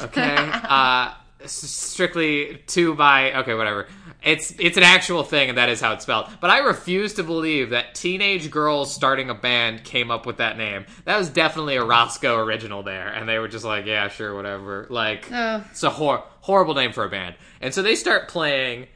Okay, 0.00 0.36
uh, 0.38 1.14
strictly 1.44 2.62
two 2.66 2.94
by. 2.94 3.32
Okay, 3.32 3.54
whatever. 3.54 3.86
It's 4.22 4.52
it's 4.58 4.76
an 4.76 4.82
actual 4.82 5.22
thing, 5.22 5.48
and 5.48 5.58
that 5.58 5.68
is 5.68 5.80
how 5.80 5.92
it's 5.92 6.02
spelled. 6.02 6.26
But 6.40 6.50
I 6.50 6.58
refuse 6.58 7.14
to 7.14 7.22
believe 7.22 7.70
that 7.70 7.94
teenage 7.94 8.50
girls 8.50 8.92
starting 8.92 9.30
a 9.30 9.34
band 9.34 9.84
came 9.84 10.10
up 10.10 10.26
with 10.26 10.38
that 10.38 10.58
name. 10.58 10.86
That 11.04 11.16
was 11.18 11.28
definitely 11.30 11.76
a 11.76 11.84
Roscoe 11.84 12.36
original 12.38 12.82
there, 12.82 13.08
and 13.08 13.28
they 13.28 13.38
were 13.38 13.48
just 13.48 13.64
like, 13.64 13.86
yeah, 13.86 14.08
sure, 14.08 14.34
whatever. 14.34 14.86
Like, 14.90 15.28
Oh. 15.32 15.64
it's 15.70 15.82
a 15.84 15.90
hor- 15.90 16.24
horrible 16.40 16.74
name 16.74 16.92
for 16.92 17.04
a 17.04 17.08
band. 17.08 17.36
And 17.60 17.72
so 17.72 17.82
they 17.82 17.94
start 17.94 18.28
playing, 18.28 18.88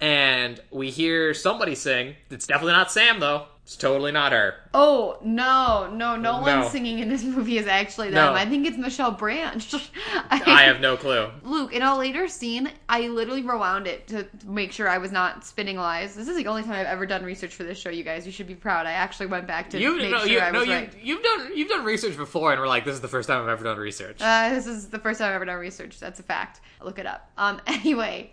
and 0.00 0.58
we 0.70 0.90
hear 0.90 1.34
somebody 1.34 1.74
sing. 1.74 2.16
It's 2.30 2.46
definitely 2.46 2.72
not 2.72 2.90
Sam 2.90 3.20
though. 3.20 3.46
It's 3.70 3.76
totally 3.76 4.10
not 4.10 4.32
her. 4.32 4.56
Oh 4.74 5.16
no, 5.22 5.88
no, 5.92 6.16
no, 6.16 6.40
No. 6.44 6.60
one 6.60 6.68
singing 6.70 6.98
in 6.98 7.08
this 7.08 7.22
movie 7.22 7.56
is 7.56 7.68
actually 7.68 8.10
them. 8.10 8.32
No. 8.32 8.36
I 8.36 8.44
think 8.44 8.66
it's 8.66 8.76
Michelle 8.76 9.12
Branch. 9.12 9.72
I 10.28 10.62
have 10.64 10.80
no 10.80 10.96
clue. 10.96 11.30
Luke, 11.44 11.72
in 11.72 11.80
a 11.80 11.96
later 11.96 12.26
scene, 12.26 12.72
I 12.88 13.06
literally 13.06 13.42
rewound 13.42 13.86
it 13.86 14.08
to 14.08 14.26
make 14.44 14.72
sure 14.72 14.88
I 14.88 14.98
was 14.98 15.12
not 15.12 15.44
spinning 15.44 15.76
lies. 15.76 16.16
This 16.16 16.26
is 16.26 16.36
the 16.36 16.48
only 16.48 16.64
time 16.64 16.72
I've 16.72 16.86
ever 16.86 17.06
done 17.06 17.22
research 17.22 17.54
for 17.54 17.62
this 17.62 17.78
show, 17.78 17.90
you 17.90 18.02
guys. 18.02 18.26
You 18.26 18.32
should 18.32 18.48
be 18.48 18.56
proud. 18.56 18.86
I 18.86 18.92
actually 18.92 19.26
went 19.26 19.46
back 19.46 19.70
to 19.70 19.78
You 19.80 19.98
make 19.98 20.10
no, 20.10 20.18
sure 20.18 20.26
you, 20.26 20.40
I 20.40 20.50
no, 20.50 20.58
was 20.58 20.66
you, 20.68 20.74
right. 20.74 20.92
you've 21.00 21.22
done 21.22 21.50
you've 21.54 21.68
done 21.68 21.84
research 21.84 22.16
before, 22.16 22.50
and 22.50 22.60
we're 22.60 22.66
like, 22.66 22.84
this 22.84 22.94
is 22.94 23.00
the 23.00 23.06
first 23.06 23.28
time 23.28 23.40
I've 23.40 23.50
ever 23.50 23.62
done 23.62 23.78
research. 23.78 24.16
Uh, 24.20 24.48
this 24.50 24.66
is 24.66 24.88
the 24.88 24.98
first 24.98 25.20
time 25.20 25.28
I've 25.28 25.36
ever 25.36 25.44
done 25.44 25.60
research. 25.60 26.00
That's 26.00 26.18
a 26.18 26.24
fact. 26.24 26.60
Look 26.82 26.98
it 26.98 27.06
up. 27.06 27.30
Um, 27.38 27.60
anyway, 27.68 28.32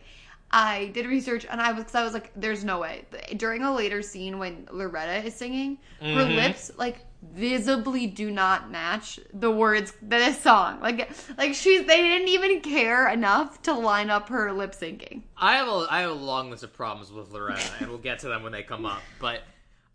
I 0.52 0.88
did 0.94 1.06
research 1.06 1.46
and 1.50 1.60
I 1.62 1.74
was, 1.74 1.84
cause 1.86 1.96
I 1.96 2.04
was 2.04 2.14
like, 2.14 2.32
there's 2.36 2.64
no 2.64 2.80
way. 2.80 3.06
During 3.36 3.64
a 3.64 3.74
later 3.76 4.02
scene 4.02 4.40
when 4.40 4.68
Loretta 4.72 5.26
is 5.26 5.36
singing, 5.36 5.78
her 6.00 6.06
Mm-hmm. 6.08 6.36
lips 6.36 6.72
like 6.78 7.00
visibly 7.34 8.08
do 8.08 8.32
not 8.32 8.72
match 8.72 9.20
the 9.34 9.52
words 9.52 9.94
this 10.02 10.40
song. 10.42 10.80
Like, 10.82 11.10
like 11.38 11.54
she's, 11.54 11.86
they 11.86 12.02
didn't 12.02 12.30
even 12.30 12.62
care 12.62 13.10
enough 13.10 13.62
to 13.64 13.74
line 13.74 14.10
up 14.10 14.30
her 14.30 14.54
lip 14.54 14.74
syncing. 14.74 15.24
I 15.38 15.56
have 15.58 15.68
a 15.68 15.88
I 15.90 16.02
have 16.02 16.12
a 16.12 16.14
long 16.14 16.50
list 16.52 16.64
of 16.64 16.74
problems 16.74 17.12
with 17.12 17.32
Loretta, 17.32 17.70
and 17.80 17.90
we'll 17.90 17.98
get 17.98 18.20
to 18.20 18.28
them 18.28 18.44
when 18.44 18.52
they 18.52 18.64
come 18.64 18.86
up. 18.86 19.02
But 19.20 19.42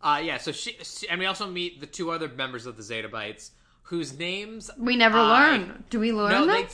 uh, 0.01 0.21
yeah, 0.23 0.37
so 0.37 0.51
she, 0.51 0.77
she 0.83 1.07
and 1.09 1.19
we 1.19 1.25
also 1.25 1.47
meet 1.47 1.79
the 1.79 1.87
two 1.87 2.11
other 2.11 2.27
members 2.27 2.65
of 2.65 2.75
the 2.77 2.83
Zetabytes, 2.83 3.51
whose 3.93 4.17
names 4.17 4.71
We 4.75 4.95
never 4.95 5.19
I- 5.19 5.51
learn. 5.51 5.83
Do 5.91 5.99
we 5.99 6.11
learn 6.11 6.31
No, 6.31 6.45
they, 6.47 6.65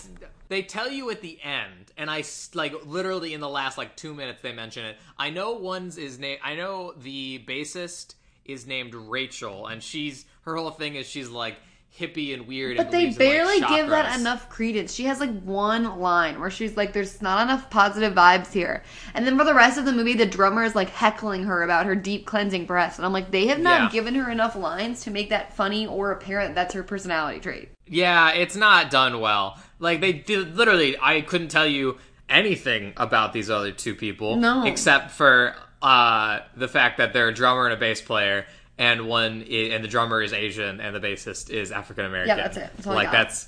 they 0.47 0.61
tell 0.61 0.89
you 0.89 1.09
at 1.09 1.19
the 1.21 1.37
end, 1.43 1.91
and 1.97 2.09
I 2.09 2.23
like 2.53 2.73
literally 2.85 3.33
in 3.33 3.41
the 3.41 3.49
last 3.49 3.77
like 3.77 3.97
two 3.97 4.13
minutes 4.13 4.41
they 4.41 4.53
mention 4.53 4.85
it. 4.85 4.95
I 5.17 5.29
know 5.29 5.51
one's 5.51 5.97
is 5.97 6.17
name. 6.17 6.37
I 6.41 6.55
know 6.55 6.93
the 6.97 7.43
bassist 7.45 8.15
is 8.45 8.65
named 8.65 8.95
Rachel, 8.95 9.67
and 9.67 9.83
she's 9.83 10.23
her 10.43 10.55
whole 10.55 10.71
thing 10.71 10.95
is 10.95 11.09
she's 11.09 11.27
like 11.29 11.57
hippie 11.97 12.33
and 12.33 12.47
weird. 12.47 12.77
But 12.77 12.87
and 12.87 12.93
they 12.93 12.99
believes 13.11 13.17
in, 13.17 13.25
like, 13.25 13.35
barely 13.35 13.59
give 13.61 13.89
that 13.89 14.19
enough 14.19 14.49
credence. 14.49 14.93
She 14.93 15.05
has 15.05 15.19
like 15.19 15.41
one 15.41 15.99
line 15.99 16.39
where 16.39 16.49
she's 16.49 16.77
like, 16.77 16.93
"There's 16.93 17.21
not 17.21 17.41
enough 17.43 17.69
positive 17.69 18.13
vibes 18.13 18.51
here," 18.51 18.83
and 19.13 19.25
then 19.25 19.37
for 19.37 19.43
the 19.43 19.53
rest 19.53 19.77
of 19.77 19.85
the 19.85 19.91
movie, 19.91 20.13
the 20.13 20.25
drummer 20.25 20.63
is 20.63 20.75
like 20.75 20.89
heckling 20.89 21.43
her 21.45 21.63
about 21.63 21.85
her 21.85 21.95
deep 21.95 22.25
cleansing 22.25 22.65
breaths, 22.65 22.97
and 22.97 23.05
I'm 23.05 23.13
like, 23.13 23.31
they 23.31 23.47
have 23.47 23.59
not 23.59 23.81
Yeah. 23.81 23.89
given 23.89 24.15
her 24.15 24.29
enough 24.31 24.55
lines 24.55 25.03
to 25.03 25.11
make 25.11 25.29
that 25.29 25.53
funny 25.55 25.85
or 25.87 26.11
apparent 26.11 26.55
that's 26.55 26.73
her 26.73 26.83
personality 26.83 27.39
trait. 27.39 27.69
Yeah, 27.87 28.31
it's 28.31 28.55
not 28.55 28.89
done 28.89 29.19
well. 29.19 29.57
Like 29.79 30.01
they 30.01 30.13
did 30.13 30.55
literally 30.55 30.95
I 31.01 31.21
couldn't 31.21 31.49
tell 31.49 31.67
you 31.67 31.97
anything 32.29 32.93
about 32.97 33.33
these 33.33 33.49
other 33.49 33.71
two 33.71 33.95
people 33.95 34.35
No. 34.35 34.63
except 34.65 35.11
for 35.11 35.55
uh 35.81 36.39
the 36.55 36.67
fact 36.67 36.97
that 36.97 37.13
they're 37.13 37.29
a 37.29 37.33
drummer 37.33 37.65
and 37.65 37.73
a 37.73 37.77
bass 37.77 38.01
player 38.01 38.45
and 38.79 39.07
one 39.07 39.43
i- 39.47 39.69
and 39.73 39.83
the 39.83 39.87
drummer 39.87 40.23
is 40.23 40.33
Asian 40.33 40.81
and 40.81 40.95
the 40.95 40.99
bassist 40.99 41.51
is 41.51 41.71
African 41.71 42.05
American. 42.05 42.35
Yeah, 42.37 42.43
that's 42.43 42.57
it. 42.57 42.71
That's 42.77 42.87
like 42.87 43.11
that's 43.11 43.47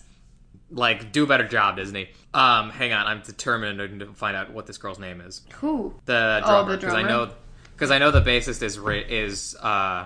like 0.70 1.12
do 1.12 1.24
a 1.24 1.28
better 1.28 1.48
job, 1.48 1.78
Disney. 1.78 2.10
Um 2.34 2.70
hang 2.70 2.94
on, 2.94 3.08
I'm 3.08 3.22
determined 3.22 4.00
to 4.02 4.14
find 4.14 4.38
out 4.38 4.52
what 4.54 4.68
this 4.68 4.78
girl's 4.78 5.00
name 5.00 5.22
is. 5.22 5.42
Who? 5.56 5.96
The 6.06 6.42
Oh, 6.44 6.48
drummer 6.48 6.78
because 6.78 6.94
I 6.94 7.02
know 7.02 7.32
cuz 7.78 7.90
I 7.90 7.98
know 7.98 8.12
the 8.12 8.22
bassist 8.22 8.62
is 8.62 8.78
Ra- 8.78 8.94
is 8.94 9.56
uh 9.56 10.06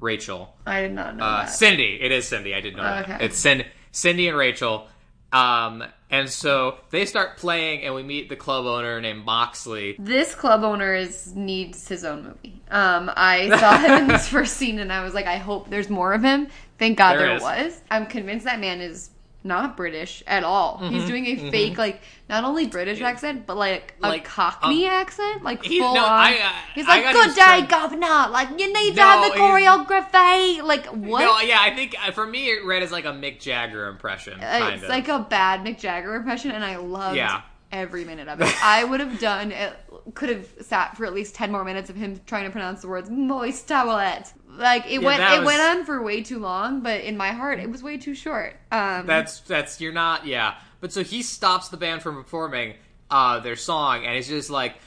Rachel. 0.00 0.54
I 0.66 0.80
did 0.82 0.92
not 0.92 1.16
know 1.16 1.24
Uh, 1.24 1.36
that. 1.44 1.50
Cindy. 1.50 1.98
It 2.00 2.10
is 2.10 2.26
Cindy. 2.26 2.54
I 2.54 2.60
didn't 2.60 2.76
know 2.78 2.82
that. 2.82 3.08
Okay. 3.08 3.24
It's 3.26 3.38
Cindy, 3.38 3.64
Cindy 3.92 4.28
and 4.28 4.36
Rachel. 4.36 4.88
Um, 5.32 5.84
and 6.14 6.30
so 6.30 6.76
they 6.90 7.06
start 7.06 7.38
playing, 7.38 7.82
and 7.82 7.92
we 7.94 8.04
meet 8.04 8.28
the 8.28 8.36
club 8.36 8.66
owner 8.66 9.00
named 9.00 9.24
Moxley. 9.24 9.96
This 9.98 10.34
club 10.34 10.62
owner 10.62 10.94
is 10.94 11.34
needs 11.34 11.88
his 11.88 12.04
own 12.04 12.22
movie. 12.22 12.62
Um, 12.70 13.10
I 13.16 13.48
saw 13.58 13.76
him 13.78 14.02
in 14.02 14.06
this 14.06 14.28
first 14.34 14.56
scene, 14.56 14.78
and 14.78 14.92
I 14.92 15.02
was 15.02 15.12
like, 15.12 15.26
I 15.26 15.38
hope 15.38 15.70
there's 15.70 15.90
more 15.90 16.12
of 16.12 16.22
him. 16.22 16.46
Thank 16.78 16.98
God 16.98 17.18
There 17.18 17.38
there, 17.38 17.40
was. 17.40 17.80
I'm 17.90 18.06
convinced 18.06 18.44
that 18.44 18.60
man 18.60 18.80
is 18.80 19.10
not 19.46 19.76
British 19.76 20.22
at 20.26 20.42
all. 20.42 20.78
Mm-hmm. 20.78 20.94
He's 20.94 21.06
doing 21.06 21.26
a 21.26 21.50
fake, 21.50 21.76
like 21.76 22.00
not 22.30 22.44
only 22.44 22.66
British 22.66 23.02
accent, 23.02 23.46
but 23.46 23.56
like 23.58 23.94
a 24.02 24.08
Like, 24.08 24.24
Cockney 24.24 24.86
um, 24.86 24.94
accent, 24.94 25.42
like 25.44 25.62
he- 25.62 25.78
full 25.78 25.94
no, 25.94 26.02
on. 26.02 26.10
I, 26.10 26.38
uh, 26.38 26.52
he's 26.74 26.86
like, 26.88 27.12
"Good 27.12 27.34
day, 27.34 27.66
governor. 27.68 28.30
Like 28.30 28.48
you 28.58 28.72
need 28.72 28.96
to 28.96 29.02
have 29.02 29.30
the 29.32 29.38
choreography. 29.38 30.62
Like 30.62 30.86
what?" 30.86 31.20
No, 31.20 31.38
yeah, 31.40 31.58
I 31.60 31.74
think 31.74 31.94
uh, 32.02 32.10
for 32.12 32.26
me 32.26 32.46
it 32.50 32.64
read 32.64 32.82
as 32.82 32.90
like 32.90 33.04
a 33.04 33.12
Mick 33.12 33.38
Jagger 33.40 33.86
impression. 33.88 34.40
Kind 34.40 34.74
it's 34.74 34.82
of. 34.84 34.88
like 34.88 35.08
a 35.08 35.18
bad 35.20 35.60
Mick 35.64 35.78
Jagger 35.78 36.14
impression, 36.14 36.50
and 36.50 36.64
I 36.64 36.76
loved 36.76 37.16
Yeah. 37.16 37.42
every 37.70 38.04
minute 38.04 38.28
of 38.28 38.40
it. 38.40 38.48
I 38.64 38.84
would 38.84 39.00
have 39.00 39.20
done 39.20 39.52
it. 39.52 39.74
Could 40.14 40.30
have 40.30 40.46
sat 40.62 40.96
for 40.96 41.04
at 41.06 41.12
least 41.14 41.34
ten 41.34 41.52
more 41.52 41.64
minutes 41.64 41.90
of 41.90 41.96
him 41.96 42.18
trying 42.26 42.44
to 42.44 42.50
pronounce 42.50 42.80
the 42.82 42.88
words 42.88 43.10
"moist 43.10 43.68
towelette." 43.68 44.32
Like 44.56 44.86
it 44.86 45.00
Yeah, 45.00 45.06
went, 45.06 45.22
it 45.22 45.38
was- 45.38 45.46
went 45.46 45.60
on 45.62 45.84
for 45.84 46.02
way 46.02 46.22
too 46.22 46.38
long, 46.38 46.80
but 46.80 47.00
in 47.02 47.16
my 47.16 47.32
heart, 47.32 47.58
it 47.58 47.70
was 47.70 47.82
way 47.82 47.96
too 47.98 48.14
short. 48.14 48.56
Um, 48.70 49.06
That's 49.06 49.40
that's 49.40 49.80
you're 49.80 49.92
not 49.92 50.26
yeah. 50.26 50.54
But 50.80 50.92
so 50.92 51.02
he 51.02 51.22
stops 51.22 51.68
the 51.68 51.76
band 51.76 52.02
from 52.02 52.14
performing 52.22 52.74
uh 53.10 53.38
their 53.40 53.56
song 53.56 54.06
and 54.06 54.16
it's 54.16 54.28
just 54.28 54.48
like 54.48 54.74
"G- 54.74 54.78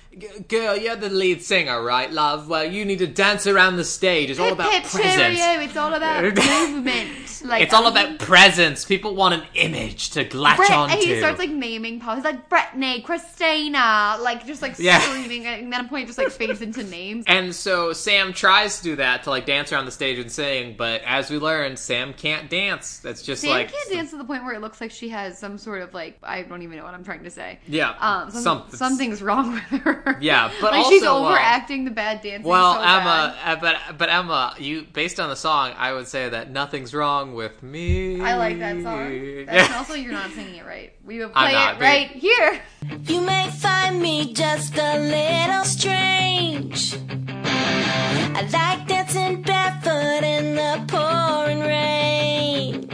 girl 0.48 0.76
you're 0.76 0.96
the 0.96 1.10
lead 1.10 1.42
singer 1.42 1.82
right 1.84 2.12
love 2.12 2.48
well 2.50 2.64
you 2.64 2.84
need 2.86 3.00
to 3.00 3.08
dance 3.08 3.46
around 3.48 3.76
the 3.78 3.84
stage 3.84 4.30
it's 4.30 4.40
all 4.40 4.52
about 4.54 4.72
hip, 4.72 4.84
presence 4.84 5.38
cheerio, 5.40 5.62
It's 5.62 5.78
all 5.78 5.94
about 5.94 6.24
movement. 6.36 7.10
Like 7.46 7.62
it's 7.62 7.74
all 7.74 7.86
um, 7.86 7.92
about 7.96 8.18
presence 8.20 8.84
people 8.84 9.14
want 9.16 9.36
an 9.36 9.44
image 9.54 10.10
to 10.12 10.24
latch 10.38 10.58
Brit- 10.58 10.72
onto 10.72 10.96
and 10.96 11.04
he 11.04 11.18
starts 11.20 11.38
like 11.40 11.52
naming 11.52 12.00
Paul. 12.00 12.16
He's 12.16 12.24
like 12.24 12.50
Brittany, 12.50 13.02
Christina, 13.04 14.18
like 14.22 14.46
just 14.48 14.62
like 14.62 14.76
Yeah. 14.80 15.00
screaming, 15.00 15.46
and 15.46 15.72
then 15.72 15.80
at 15.82 15.86
a 15.86 15.90
point 15.90 16.08
just 16.08 16.18
like 16.18 16.32
fades 16.32 16.62
into 16.62 16.84
names. 16.84 17.26
And 17.38 17.54
so 17.54 17.94
Sam 17.94 18.34
tries 18.34 18.78
to 18.78 18.84
do 18.84 18.96
that 18.98 19.24
to 19.24 19.30
like 19.30 19.46
dance 19.46 19.72
around 19.72 19.86
the 19.86 19.92
stage 19.92 20.18
and 20.18 20.32
sing, 20.32 20.76
but 20.78 21.02
as 21.06 21.30
we 21.30 21.38
learned, 21.38 21.78
Sam 21.78 22.14
can't 22.14 22.50
dance. 22.50 22.98
That's 23.00 23.22
just 23.22 23.42
Sam 23.42 23.52
like 23.52 23.72
can't 23.72 23.92
dance 23.92 24.10
to 24.12 24.18
the 24.18 24.24
point 24.26 24.44
where 24.44 24.54
it 24.56 24.62
looks 24.62 24.82
like 24.82 24.92
she 24.92 25.10
has 25.10 25.38
some 25.38 25.58
sort 25.58 25.82
of 25.84 25.94
like 25.94 26.18
I 26.24 26.42
don't 26.42 26.64
even 26.64 26.78
know 26.78 26.84
what 26.84 26.94
I'm 26.96 27.04
trying 27.04 27.24
to 27.24 27.30
say. 27.32 27.60
Yeah, 27.68 27.92
um, 28.00 28.32
some, 28.32 28.42
some- 28.44 28.70
something's 28.72 29.22
wrong 29.22 29.54
with 29.54 29.82
her. 29.82 30.07
Yeah, 30.20 30.52
but 30.62 30.72
like 30.74 30.86
she's 30.86 31.04
also, 31.04 31.24
uh, 31.26 31.30
overacting 31.30 31.86
the 31.86 31.92
bad 31.92 32.22
dancing. 32.22 32.44
Well, 32.50 32.74
so 32.76 32.82
Emma, 32.82 33.36
bad. 33.44 33.58
uh, 33.58 33.62
but 33.62 33.98
but 33.98 34.10
Emma, 34.10 34.54
you 34.58 34.84
based 34.94 35.20
on 35.20 35.30
the 35.30 35.36
song, 35.36 35.74
I 35.78 35.94
would 35.94 36.08
say 36.08 36.30
that 36.30 36.50
nothing's 36.52 36.94
wrong 36.94 37.34
with 37.34 37.62
me. 37.64 38.22
I 38.22 38.36
like 38.36 38.60
that 38.60 38.82
song. 38.82 39.46
That's 39.46 39.74
also 39.76 39.94
you're 39.96 40.12
not 40.14 40.32
singing 40.32 40.56
it 40.56 40.66
right. 40.66 40.94
We 41.06 41.20
would 41.20 41.34
play 41.34 41.54
not, 41.54 41.74
it 41.76 41.80
but- 41.80 41.86
right 41.86 42.10
here. 42.10 42.62
You 43.04 43.22
may 43.22 43.50
find 43.52 44.02
me 44.02 44.34
just 44.34 44.76
a 44.78 44.98
little 45.00 45.64
strange. 45.66 46.96
I 47.44 48.42
like 48.52 48.88
dancing 48.88 49.42
barefoot 49.42 50.24
in 50.24 50.56
the 50.56 50.84
pouring 50.88 51.60
rain. 51.62 52.88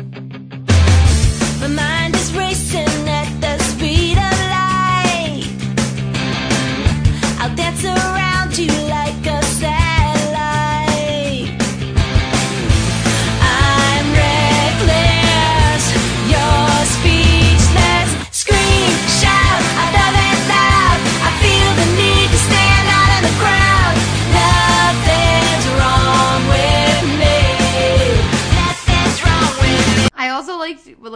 My 1.59 1.67
mind 1.67 2.15
is 2.15 2.33
racing 2.33 3.07
at 3.07 3.29
the 3.41 3.62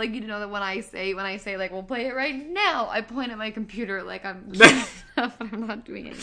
like 0.07 0.15
you 0.15 0.21
to 0.21 0.27
know 0.27 0.39
that 0.39 0.49
when 0.49 0.63
I 0.63 0.81
say 0.81 1.13
when 1.13 1.25
I 1.25 1.37
say 1.37 1.57
like 1.57 1.71
we'll 1.71 1.83
play 1.83 2.07
it 2.07 2.15
right 2.15 2.35
now, 2.49 2.87
I 2.89 3.01
point 3.01 3.31
at 3.31 3.37
my 3.37 3.51
computer 3.51 4.03
like 4.03 4.25
I'm 4.25 4.53
stuff 4.55 5.05
but 5.15 5.47
I'm 5.51 5.67
not 5.67 5.85
doing 5.85 6.07
it. 6.07 6.17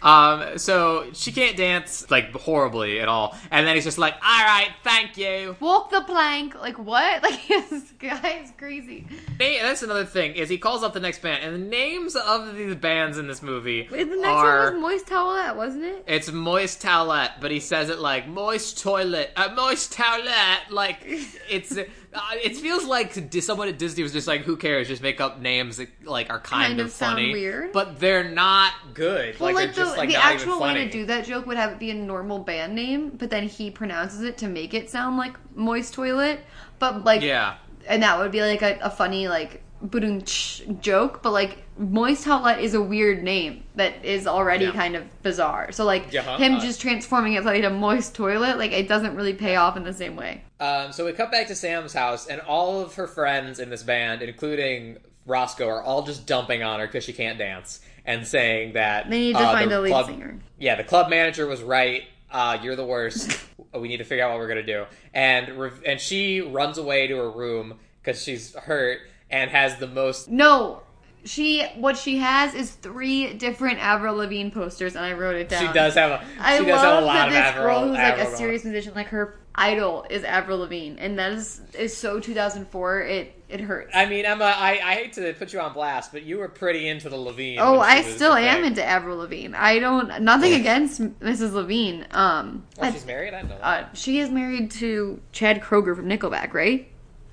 Um, 0.00 0.58
so 0.58 1.10
she 1.12 1.32
can't 1.32 1.56
dance 1.56 2.08
like 2.08 2.32
horribly 2.32 3.00
at 3.00 3.08
all, 3.08 3.36
and 3.50 3.66
then 3.66 3.74
he's 3.74 3.82
just 3.82 3.98
like, 3.98 4.14
"All 4.14 4.44
right, 4.44 4.68
thank 4.84 5.16
you." 5.16 5.56
Walk 5.58 5.90
the 5.90 6.02
plank, 6.02 6.54
like 6.54 6.78
what? 6.78 7.22
Like 7.28 7.46
this 7.48 7.92
guy 7.98 8.40
is 8.44 8.52
crazy. 8.56 9.06
Hey, 9.38 9.60
that's 9.60 9.82
another 9.82 10.04
thing 10.04 10.34
is 10.34 10.48
he 10.48 10.56
calls 10.56 10.82
up 10.82 10.92
the 10.94 11.00
next 11.00 11.20
band, 11.20 11.42
and 11.42 11.54
the 11.54 11.68
names 11.68 12.14
of 12.14 12.54
these 12.54 12.74
bands 12.76 13.18
in 13.18 13.26
this 13.26 13.42
movie 13.42 13.88
Wait, 13.90 14.04
the 14.08 14.16
next 14.16 14.28
are. 14.28 14.72
one 14.72 14.82
was 14.82 14.92
Moist 14.92 15.06
Towelette, 15.06 15.56
wasn't 15.56 15.84
it? 15.84 16.04
It's 16.06 16.30
moist 16.30 16.80
towelette, 16.80 17.40
but 17.40 17.50
he 17.50 17.60
says 17.60 17.90
it 17.90 17.98
like 17.98 18.28
moist 18.28 18.80
toilet, 18.80 19.32
uh, 19.36 19.52
moist 19.54 19.92
towelette. 19.92 20.70
Like 20.70 20.98
it's, 21.04 21.76
uh, 22.14 22.20
it 22.42 22.56
feels 22.56 22.84
like 22.84 23.12
someone 23.42 23.68
at 23.68 23.78
Disney 23.78 24.02
was 24.02 24.12
just 24.12 24.26
like, 24.26 24.42
"Who 24.42 24.56
cares? 24.56 24.88
Just 24.88 25.02
make 25.02 25.20
up 25.20 25.40
names 25.40 25.76
that 25.76 25.88
like 26.04 26.30
are 26.30 26.40
kind, 26.40 26.68
Kind 26.68 26.80
of, 26.80 26.86
of 26.86 26.92
sound 26.92 27.16
funny, 27.16 27.32
weird. 27.32 27.72
but 27.72 28.00
they're 28.00 28.28
not 28.30 28.72
good. 28.94 29.38
Well, 29.38 29.52
like, 29.52 29.66
like, 29.66 29.74
the, 29.74 29.82
just 29.82 29.96
like 29.96 30.08
the 30.08 30.14
not 30.14 30.24
actual 30.24 30.60
way 30.60 30.74
to 30.74 30.90
do 30.90 31.04
that 31.06 31.24
joke 31.26 31.46
would 31.46 31.56
have 31.56 31.72
it 31.72 31.78
be 31.78 31.90
a 31.90 31.94
normal 31.94 32.38
band 32.38 32.74
name, 32.74 33.10
but 33.10 33.30
then 33.30 33.46
he 33.48 33.70
pronounces 33.70 34.22
it 34.22 34.38
to 34.38 34.48
make 34.48 34.74
it 34.74 34.88
sound 34.90 35.16
like 35.16 35.36
Moist 35.56 35.94
Toilet. 35.94 36.40
But 36.78 37.04
like, 37.04 37.22
Yeah, 37.22 37.56
and 37.86 38.02
that 38.02 38.18
would 38.18 38.30
be 38.32 38.40
like 38.40 38.62
a, 38.62 38.78
a 38.82 38.90
funny 38.90 39.28
like 39.28 39.62
budunch 39.86 40.80
joke, 40.80 41.22
but 41.22 41.32
like 41.32 41.64
moist 41.78 42.24
towelette 42.26 42.60
is 42.60 42.74
a 42.74 42.82
weird 42.82 43.22
name 43.22 43.62
that 43.76 44.04
is 44.04 44.26
already 44.26 44.64
Yeah. 44.64 44.72
kind 44.72 44.96
of 44.96 45.22
bizarre. 45.22 45.70
So 45.72 45.84
like 45.84 46.12
Yeah, 46.12 46.36
him 46.36 46.56
Uh, 46.56 46.60
just 46.60 46.80
transforming 46.80 47.34
it 47.34 47.44
like 47.44 47.62
a 47.62 47.70
moist 47.70 48.14
toilet, 48.14 48.58
like 48.58 48.72
it 48.72 48.88
doesn't 48.88 49.14
really 49.14 49.34
pay 49.34 49.56
off 49.56 49.76
in 49.76 49.84
the 49.84 49.92
same 49.92 50.16
way. 50.16 50.42
Um, 50.60 50.92
so 50.92 51.04
we 51.04 51.12
cut 51.12 51.30
back 51.30 51.46
to 51.48 51.54
Sam's 51.54 51.92
house, 51.92 52.26
and 52.26 52.40
all 52.40 52.80
of 52.80 52.94
her 52.96 53.06
friends 53.06 53.60
in 53.60 53.70
this 53.70 53.82
band, 53.82 54.22
including 54.22 54.98
Roscoe, 55.26 55.68
are 55.68 55.82
all 55.82 56.02
just 56.02 56.26
dumping 56.26 56.62
on 56.62 56.80
her 56.80 56.86
because 56.86 57.04
she 57.04 57.12
can't 57.12 57.38
dance 57.38 57.80
and 58.04 58.26
saying 58.26 58.72
that 58.72 59.08
They 59.08 59.18
need 59.20 59.32
to 59.36 59.38
uh, 59.42 59.52
find 59.52 59.70
a 59.72 59.80
lead 59.80 59.90
club- 59.90 60.06
singer. 60.06 60.38
Yeah, 60.58 60.74
the 60.74 60.84
club 60.84 61.10
manager 61.10 61.46
was 61.46 61.62
right. 61.62 62.04
Uh, 62.30 62.58
you're 62.62 62.76
the 62.76 62.84
worst. 62.84 63.38
we 63.74 63.86
need 63.88 63.98
to 63.98 64.04
figure 64.04 64.24
out 64.24 64.30
what 64.30 64.38
we're 64.40 64.48
gonna 64.48 64.62
do. 64.62 64.84
And 65.14 65.58
Rev- 65.58 65.82
and 65.86 66.00
she 66.00 66.40
runs 66.40 66.76
away 66.78 67.06
to 67.06 67.16
her 67.16 67.30
room 67.30 67.74
because 68.02 68.22
she's 68.22 68.54
hurt 68.54 69.00
and 69.30 69.50
has 69.50 69.76
the 69.76 69.86
most. 69.86 70.28
No. 70.28 70.82
She 71.24 71.64
what 71.76 71.96
she 71.98 72.18
has 72.18 72.54
is 72.54 72.70
three 72.70 73.34
different 73.34 73.78
Avril 73.80 74.14
Lavigne 74.16 74.50
posters, 74.50 74.96
and 74.96 75.04
I 75.04 75.12
wrote 75.12 75.36
it 75.36 75.48
down. 75.48 75.66
She 75.66 75.72
does 75.72 75.94
have 75.94 76.12
a. 76.12 76.24
I 76.40 76.58
she 76.58 76.64
does 76.64 76.82
love 76.82 76.94
have 76.94 77.02
a 77.02 77.06
lot 77.06 77.12
that 77.14 77.28
of 77.28 77.32
this 77.34 77.42
Avril. 77.42 77.64
girl 77.80 77.88
who's 77.88 77.96
like 77.96 78.18
a 78.18 78.36
serious 78.36 78.64
musician, 78.64 78.94
like 78.94 79.08
her 79.08 79.38
idol 79.58 80.06
is 80.08 80.24
Avril 80.24 80.58
Lavigne, 80.58 80.96
and 80.98 81.18
that 81.18 81.32
is 81.32 81.60
is 81.74 81.96
so 81.96 82.20
2004. 82.20 83.00
It 83.00 83.34
it 83.48 83.60
hurts. 83.60 83.90
I 83.94 84.06
mean, 84.06 84.24
Emma, 84.26 84.44
I, 84.44 84.72
I 84.82 84.94
hate 84.94 85.14
to 85.14 85.32
put 85.32 85.52
you 85.52 85.60
on 85.60 85.72
blast, 85.72 86.12
but 86.12 86.22
you 86.22 86.38
were 86.38 86.48
pretty 86.48 86.86
into 86.88 87.08
the 87.08 87.16
Lavigne. 87.16 87.58
oh, 87.60 87.80
I 87.80 88.02
still 88.02 88.34
am 88.34 88.62
into 88.62 88.84
Avril 88.84 89.18
Lavigne. 89.18 89.54
I 89.54 89.78
don't 89.78 90.22
nothing 90.22 90.54
against 90.54 91.00
Mrs. 91.00 91.52
Lavigne. 91.52 92.04
Um, 92.10 92.64
Oh, 92.78 92.84
I- 92.84 92.92
she's 92.92 93.06
married. 93.06 93.34
I 93.34 93.40
don't 93.40 93.50
know. 93.50 93.56
uh, 93.56 93.86
she 93.94 94.20
is 94.20 94.30
married 94.30 94.70
to 94.72 95.20
Chad 95.32 95.60
Kroeger 95.60 95.96
from 95.96 96.08
Nickelback, 96.08 96.52
right? 96.54 96.88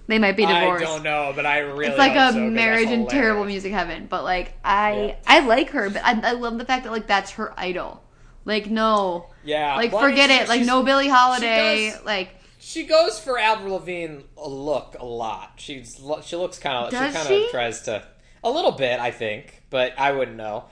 They 0.08 0.20
might 0.20 0.38
be 0.38 0.46
divorced. 0.46 0.84
I 0.84 0.88
don't 0.88 1.04
know, 1.04 1.34
but 1.36 1.46
I 1.46 1.60
really. 1.60 1.88
It's 1.88 1.98
like 1.98 2.16
a 2.16 2.32
so, 2.34 2.40
marriage 2.40 2.90
in 2.90 3.08
terrible 3.08 3.44
music 3.44 3.74
heaven. 3.74 4.06
But 4.10 4.24
like 4.24 4.54
I 4.64 5.08
Yeah. 5.08 5.16
I 5.26 5.40
like 5.46 5.72
her, 5.72 5.90
but 5.90 6.04
I, 6.04 6.20
I 6.30 6.32
love 6.34 6.58
the 6.58 6.66
fact 6.66 6.84
that 6.84 6.92
like 6.92 7.08
that's 7.08 7.32
her 7.32 7.54
idol. 7.58 8.02
Like 8.46 8.68
no, 8.70 9.28
Yeah, 9.44 9.76
like 9.76 9.92
well, 9.92 10.04
I 10.04 10.08
mean, 10.08 10.12
forget 10.16 10.30
she- 10.30 10.36
it. 10.38 10.48
Like 10.50 10.66
no 10.66 10.84
Billie 10.84 11.08
Holiday. 11.10 11.92
does- 11.92 12.06
Like 12.06 12.30
She 12.60 12.84
goes 12.84 13.20
for 13.20 13.38
Avril 13.40 13.74
Lavigne 13.74 14.22
a 14.38 14.48
look 14.48 14.96
a 15.00 15.06
lot. 15.06 15.54
She's 15.58 16.00
she 16.24 16.36
looks 16.36 16.60
kind 16.60 16.78
of 16.86 16.92
she 16.92 17.14
kind 17.14 17.28
she? 17.28 17.46
of 17.46 17.52
tries 17.52 17.82
to 17.84 18.04
a 18.44 18.50
little 18.50 18.72
bit, 18.72 19.00
I 19.00 19.12
think, 19.12 19.64
but 19.70 19.94
I 19.98 20.12
wouldn't 20.12 20.38
know. 20.38 20.66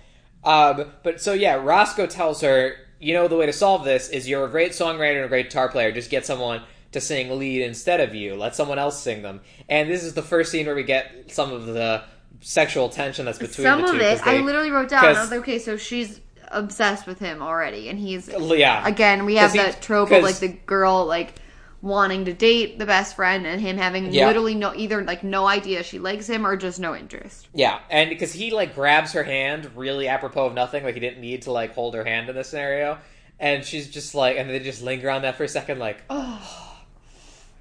Um, 0.43 0.91
but 1.03 1.21
so 1.21 1.33
yeah, 1.33 1.55
Roscoe 1.55 2.05
tells 2.05 2.41
her, 2.41 2.75
you 2.99 3.13
know, 3.13 3.27
the 3.27 3.35
way 3.37 3.45
to 3.45 3.53
solve 3.53 3.83
this 3.85 4.09
is 4.09 4.27
you're 4.29 4.45
a 4.45 4.49
great 4.49 4.71
songwriter 4.73 5.15
and 5.17 5.25
a 5.25 5.29
great 5.29 5.47
guitar 5.47 5.69
player. 5.69 5.91
Just 5.91 6.09
get 6.09 6.25
someone 6.25 6.61
to 6.91 7.01
sing 7.01 7.37
lead 7.39 7.61
instead 7.63 7.99
of 8.01 8.13
you. 8.13 8.35
Let 8.35 8.55
someone 8.55 8.77
else 8.77 9.01
sing 9.01 9.21
them. 9.23 9.41
And 9.69 9.89
this 9.89 10.03
is 10.03 10.13
the 10.13 10.21
first 10.21 10.51
scene 10.51 10.65
where 10.67 10.75
we 10.75 10.83
get 10.83 11.31
some 11.31 11.51
of 11.51 11.65
the 11.65 12.03
sexual 12.41 12.89
tension 12.89 13.25
that's 13.25 13.39
between 13.39 13.65
some 13.65 13.81
the 13.81 13.87
two. 13.87 13.95
of 13.95 14.01
it, 14.01 14.23
they- 14.23 14.37
I 14.37 14.41
literally 14.41 14.69
wrote 14.69 14.89
down. 14.89 15.05
I 15.05 15.11
was 15.21 15.31
like, 15.31 15.39
okay, 15.39 15.57
so 15.59 15.77
she's 15.77 16.19
obsessed 16.51 17.07
with 17.07 17.19
him 17.19 17.41
already, 17.41 17.89
and 17.89 17.99
he's 17.99 18.29
yeah. 18.29 18.87
again. 18.87 19.25
We 19.25 19.35
have 19.35 19.51
he- 19.51 19.59
that 19.59 19.81
trope 19.81 20.11
of 20.11 20.23
like 20.23 20.37
the 20.37 20.49
girl 20.49 21.05
like 21.05 21.35
wanting 21.81 22.23
to 22.25 22.33
date 22.33 22.79
the 22.79 22.85
best 22.85 23.15
friend, 23.15 23.45
and 23.45 23.59
him 23.59 23.77
having 23.77 24.13
Yeah. 24.13 24.27
literally 24.27 24.55
no 24.55 24.73
either 24.73 25.03
like 25.03 25.23
no 25.23 25.47
idea 25.47 25.83
she 25.83 25.99
likes 25.99 26.27
him 26.27 26.47
or 26.47 26.55
just 26.55 26.79
no 26.79 26.95
interest. 26.95 27.47
Yeah, 27.53 27.79
and 27.89 28.09
because 28.09 28.31
he 28.33 28.51
like 28.51 28.73
grabs 28.73 29.11
her 29.13 29.23
hand 29.23 29.69
really 29.75 30.07
apropos 30.07 30.45
of 30.47 30.53
nothing, 30.53 30.83
like 30.83 30.93
he 30.93 30.99
didn't 30.99 31.21
need 31.21 31.41
to 31.43 31.51
like 31.51 31.73
hold 31.73 31.93
her 31.95 32.05
hand 32.05 32.29
in 32.29 32.35
this 32.35 32.49
scenario, 32.49 32.99
and 33.39 33.65
she's 33.65 33.89
just 33.89 34.15
like, 34.15 34.37
and 34.37 34.49
they 34.49 34.59
just 34.59 34.81
linger 34.81 35.09
on 35.09 35.23
that 35.23 35.35
for 35.35 35.43
a 35.43 35.47
second, 35.49 35.79
like, 35.79 36.01
oh. 36.09 36.69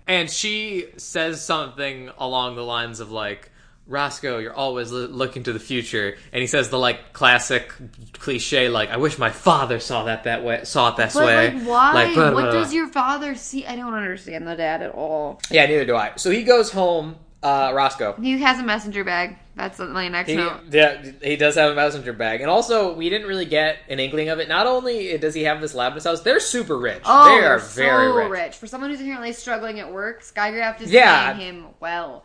And 0.07 0.29
she 0.29 0.87
says 0.97 1.45
something 1.45 2.11
along 2.19 2.57
the 2.57 2.65
lines 2.65 2.99
of 3.01 3.13
like, 3.13 3.51
Roscoe, 3.87 4.39
you're 4.39 4.55
always 4.55 4.93
lo- 4.93 5.07
looking 5.07 5.43
to 5.45 5.53
the 5.53 5.59
future, 5.59 6.17
and 6.33 6.41
he 6.41 6.47
says 6.47 6.71
the 6.71 6.79
like 6.79 7.13
classic 7.13 7.73
cliche, 8.15 8.69
like, 8.69 8.91
I 8.91 8.97
wish 8.97 9.19
my 9.19 9.31
father 9.31 9.81
saw 9.81 10.05
that 10.05 10.25
that 10.25 10.45
way, 10.45 10.61
saw 10.65 10.91
it 10.91 10.97
that 10.99 11.13
But 11.15 11.27
way. 11.27 11.51
like, 11.53 11.67
why? 11.67 11.93
Like, 11.93 12.15
blah, 12.15 12.31
blah, 12.31 12.43
what 12.45 12.53
does 12.53 12.73
your 12.73 12.89
father 12.89 13.35
see? 13.35 13.67
I 13.67 13.77
don't 13.77 13.95
understand 13.95 14.47
the 14.47 14.55
dad 14.55 14.83
at 14.83 14.93
all. 14.93 15.41
Yeah, 15.51 15.67
neither 15.67 15.85
do 15.85 15.97
I. 15.97 16.13
So 16.17 16.31
he 16.31 16.45
goes 16.45 16.71
home, 16.71 17.17
uh, 17.43 17.73
Roscoe. 17.75 18.15
He 18.21 18.39
has 18.41 18.61
a 18.61 18.63
messenger 18.63 19.03
bag. 19.05 19.37
That's 19.55 19.79
my 19.81 20.09
next 20.09 20.31
He, 20.31 20.37
note. 20.37 20.61
yeah, 20.71 21.03
he 21.23 21.37
does 21.37 21.57
have 21.57 21.73
a 21.73 21.75
messenger 21.75 22.15
bag, 22.15 22.41
and 22.41 22.49
also 22.49 22.95
we 22.95 23.11
didn't 23.11 23.27
really 23.29 23.45
get 23.45 23.79
an 23.91 24.01
inkling 24.01 24.31
of 24.31 24.39
it. 24.39 24.49
Not 24.49 24.67
only 24.67 25.19
does 25.19 25.35
he 25.35 25.43
have 25.43 25.61
this 25.61 25.75
lab 25.75 25.93
in 25.93 25.97
his 25.97 26.05
house, 26.05 26.23
they're 26.23 26.41
super 26.41 26.79
rich. 26.79 27.03
Oh, 27.05 27.25
they 27.27 27.45
are 27.45 27.59
they're 27.59 27.59
very 27.59 28.07
so 28.25 28.29
rich. 28.31 28.57
For 28.57 28.67
someone 28.67 28.89
who's 28.89 29.01
apparently 29.01 29.35
struggling 29.35 29.79
at 29.81 29.93
work, 29.93 30.23
Skygraft 30.23 30.81
is 30.81 30.91
Yeah. 30.91 31.35
paying 31.35 31.57
him 31.57 31.67
well. 31.81 32.25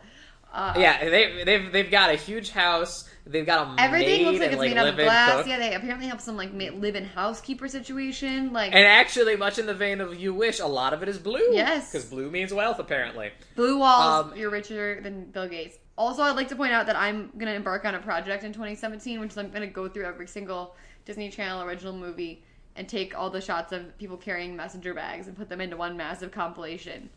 Uh, 0.52 0.74
Yeah, 0.76 1.04
they 1.08 1.44
they've 1.44 1.72
they've 1.72 1.90
got 1.90 2.10
a 2.10 2.14
huge 2.14 2.50
house. 2.50 3.08
They've 3.26 3.44
got 3.44 3.78
a 3.78 3.82
Everything 3.82 4.24
maid 4.24 4.26
looks 4.26 4.38
like 4.38 4.46
and, 4.46 4.52
it's 4.54 4.58
like 4.58 4.70
made 4.70 4.78
out 4.78 4.88
of 4.88 4.96
glass. 4.96 5.36
cook. 5.36 5.46
Yeah, 5.46 5.58
they 5.58 5.74
apparently 5.74 6.06
have 6.06 6.20
some 6.20 6.36
like 6.38 6.50
live-in 6.54 7.04
housekeeper 7.04 7.68
situation. 7.68 8.52
Like 8.54 8.74
And 8.74 8.86
actually, 8.86 9.36
much 9.36 9.58
in 9.58 9.66
the 9.66 9.74
vein 9.74 10.00
of 10.00 10.14
"You 10.18 10.32
Wish," 10.32 10.60
a 10.60 10.66
lot 10.66 10.94
of 10.94 11.02
it 11.02 11.08
is 11.10 11.18
blue. 11.18 11.52
Yes. 11.52 11.92
because 11.92 12.06
blue 12.06 12.30
means 12.30 12.54
wealth, 12.54 12.78
apparently. 12.78 13.30
blue 13.54 13.78
walls, 13.78 14.32
um, 14.32 14.36
you're 14.38 14.50
richer 14.50 15.00
than 15.02 15.26
Bill 15.26 15.48
Gates. 15.48 15.76
Also, 15.98 16.22
I'd 16.22 16.36
like 16.36 16.48
to 16.48 16.56
point 16.56 16.72
out 16.72 16.86
that 16.86 16.96
I'm 16.96 17.30
gonna 17.36 17.52
embark 17.52 17.84
on 17.84 17.94
a 17.94 17.98
project 17.98 18.44
in 18.44 18.52
2017, 18.52 19.20
which 19.20 19.32
is 19.32 19.38
I'm 19.38 19.50
gonna 19.50 19.66
go 19.66 19.88
through 19.88 20.06
every 20.06 20.28
single 20.28 20.74
Disney 21.04 21.28
Channel 21.28 21.62
original 21.62 21.92
movie 21.92 22.42
and 22.76 22.88
take 22.88 23.18
all 23.18 23.28
the 23.28 23.40
shots 23.40 23.72
of 23.72 23.98
people 23.98 24.16
carrying 24.16 24.56
messenger 24.56 24.94
bags 24.94 25.26
and 25.26 25.36
put 25.36 25.48
them 25.48 25.60
into 25.60 25.76
one 25.76 25.96
massive 25.96 26.30
compilation. 26.30 27.10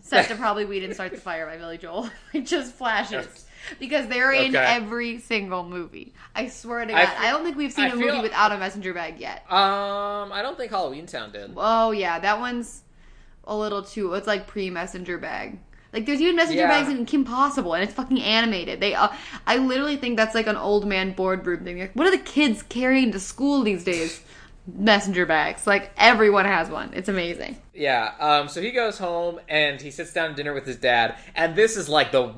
Set 0.00 0.28
to 0.28 0.36
probably 0.36 0.64
"We 0.64 0.80
Didn't 0.80 0.94
Start 0.94 1.12
the 1.12 1.18
Fire" 1.20 1.46
by 1.46 1.56
Billy 1.56 1.78
Joel. 1.78 2.10
it 2.32 2.46
just 2.46 2.74
flashes. 2.74 3.44
Because 3.80 4.06
they're 4.06 4.30
in 4.32 4.54
Okay. 4.54 4.64
every 4.64 5.18
single 5.18 5.64
movie. 5.64 6.14
I 6.36 6.46
swear 6.48 6.84
to 6.84 6.92
God. 6.92 6.96
I 7.18 7.26
I, 7.26 7.30
don't 7.30 7.42
think 7.42 7.56
we've 7.56 7.72
seen 7.72 7.86
I 7.86 7.88
a 7.88 7.96
movie 7.96 8.20
without 8.20 8.52
a 8.52 8.58
messenger 8.58 8.94
bag 8.94 9.18
yet. 9.18 9.42
Um, 9.50 10.30
I 10.32 10.40
don't 10.42 10.56
think 10.56 10.70
Halloweentown 10.70 11.32
did. 11.32 11.52
Oh 11.56 11.90
yeah, 11.90 12.20
that 12.20 12.38
one's 12.38 12.82
a 13.44 13.56
little 13.56 13.82
too. 13.82 14.12
It's 14.14 14.26
like 14.28 14.46
pre 14.46 14.70
messenger 14.70 15.18
bag. 15.18 15.58
Like 15.92 16.04
there's 16.06 16.20
even 16.20 16.36
messenger 16.36 16.62
Yeah. 16.62 16.68
bags 16.68 16.88
in 16.90 17.06
Kim 17.06 17.24
Possible, 17.24 17.74
and 17.74 17.82
it's 17.82 17.94
fucking 17.94 18.20
animated. 18.20 18.80
They, 18.80 18.94
uh, 18.94 19.08
I 19.46 19.56
literally 19.56 19.96
think 19.96 20.16
that's 20.16 20.34
like 20.34 20.46
an 20.46 20.56
old 20.56 20.86
man 20.86 21.12
boardroom 21.12 21.64
thing. 21.64 21.78
Like, 21.80 21.92
what 21.94 22.06
are 22.06 22.10
the 22.10 22.18
kids 22.18 22.62
carrying 22.62 23.10
to 23.12 23.18
school 23.20 23.62
these 23.62 23.82
days? 23.82 24.20
Messenger 24.66 25.26
bags. 25.26 25.66
Like 25.66 25.90
everyone 25.96 26.44
has 26.44 26.68
one. 26.68 26.92
It's 26.94 27.08
amazing. 27.08 27.56
Yeah. 27.74 28.12
Um. 28.18 28.48
So 28.48 28.60
he 28.60 28.70
goes 28.72 28.98
home 28.98 29.40
and 29.48 29.80
he 29.80 29.90
sits 29.90 30.12
down 30.12 30.30
to 30.30 30.34
dinner 30.34 30.54
with 30.54 30.66
his 30.66 30.76
dad, 30.76 31.16
and 31.34 31.54
this 31.54 31.76
is 31.76 31.88
like 31.88 32.12
the 32.12 32.32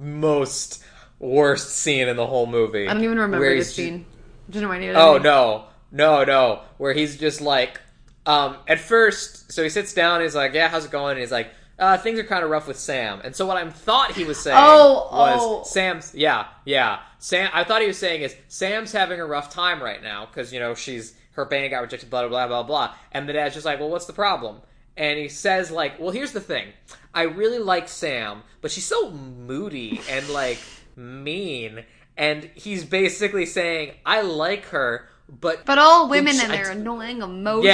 most 0.00 0.84
worst 1.18 1.70
scene 1.70 2.08
in 2.08 2.16
the 2.16 2.26
whole 2.26 2.46
movie. 2.46 2.86
I 2.88 2.94
don't 2.94 3.02
even 3.02 3.18
remember 3.18 3.54
this 3.54 3.74
scene. 3.74 4.06
Just 4.50 4.64
me. 4.64 4.88
of 4.88 4.96
Oh 4.96 5.18
no, 5.18 5.66
no, 5.90 6.24
no. 6.24 6.62
Where 6.76 6.92
he's 6.92 7.16
just 7.16 7.40
like, 7.40 7.80
um, 8.26 8.56
at 8.68 8.78
first, 8.78 9.52
so 9.52 9.62
he 9.62 9.68
sits 9.70 9.94
down. 9.94 10.20
He's 10.20 10.34
like, 10.34 10.52
"Yeah, 10.54 10.68
how's 10.68 10.84
it 10.84 10.90
going?" 10.90 11.12
And 11.12 11.20
he's 11.20 11.32
like, 11.32 11.50
uh, 11.78 11.96
"Things 11.96 12.18
are 12.18 12.24
kind 12.24 12.44
of 12.44 12.50
rough 12.50 12.68
with 12.68 12.78
Sam." 12.78 13.20
And 13.24 13.34
so 13.34 13.46
what 13.46 13.56
I 13.56 13.68
thought 13.70 14.12
he 14.12 14.24
was 14.24 14.38
saying 14.38 14.58
Oh, 14.60 15.08
was 15.10 15.38
oh. 15.40 15.62
Sam's. 15.64 16.14
Yeah, 16.14 16.46
yeah. 16.64 17.00
Sam. 17.18 17.50
I 17.54 17.64
thought 17.64 17.80
he 17.80 17.86
was 17.86 17.98
saying 17.98 18.22
is 18.22 18.36
Sam's 18.48 18.92
having 18.92 19.18
a 19.18 19.26
rough 19.26 19.50
time 19.50 19.82
right 19.82 20.02
now 20.02 20.26
because 20.26 20.52
you 20.52 20.60
know 20.60 20.74
she's 20.74 21.14
her 21.34 21.44
band 21.44 21.70
got 21.70 21.82
rejected. 21.82 22.10
Blah 22.10 22.28
blah 22.28 22.46
blah 22.46 22.48
blah 22.48 22.62
blah. 22.62 22.94
And 23.12 23.28
the 23.28 23.32
dad's 23.32 23.54
just 23.54 23.66
like, 23.66 23.78
"Well, 23.78 23.90
what's 23.90 24.06
the 24.06 24.12
problem?" 24.12 24.62
And 24.96 25.18
he 25.18 25.28
says 25.28 25.70
like, 25.70 25.98
"Well, 26.00 26.10
here's 26.10 26.32
the 26.32 26.40
thing. 26.40 26.68
I 27.14 27.22
really 27.22 27.58
like 27.58 27.88
Sam, 27.88 28.42
but 28.60 28.70
she's 28.70 28.86
so 28.86 29.10
moody 29.10 30.00
and 30.10 30.28
like 30.30 30.58
mean." 30.96 31.84
And 32.16 32.50
he's 32.54 32.84
basically 32.84 33.46
saying, 33.46 33.92
"I 34.06 34.22
like 34.22 34.66
her." 34.66 35.08
But 35.28 35.64
But 35.64 35.78
all 35.78 36.08
women 36.08 36.38
and 36.40 36.52
their 36.52 36.70
annoying 36.70 37.22
emotions. 37.22 37.64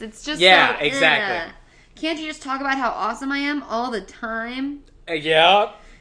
Yeah. 0.00 0.06
It's 0.06 0.24
just 0.24 0.40
Yeah, 0.40 0.78
so, 0.78 0.84
exactly. 0.84 1.48
ugh. 1.50 1.54
Can't 1.96 2.18
you 2.18 2.26
just 2.26 2.42
talk 2.42 2.60
about 2.60 2.76
how 2.78 2.90
awesome 2.90 3.30
I 3.30 3.38
am 3.38 3.62
all 3.62 3.90
the 3.90 4.00
time? 4.00 4.82
Uh, 5.08 5.12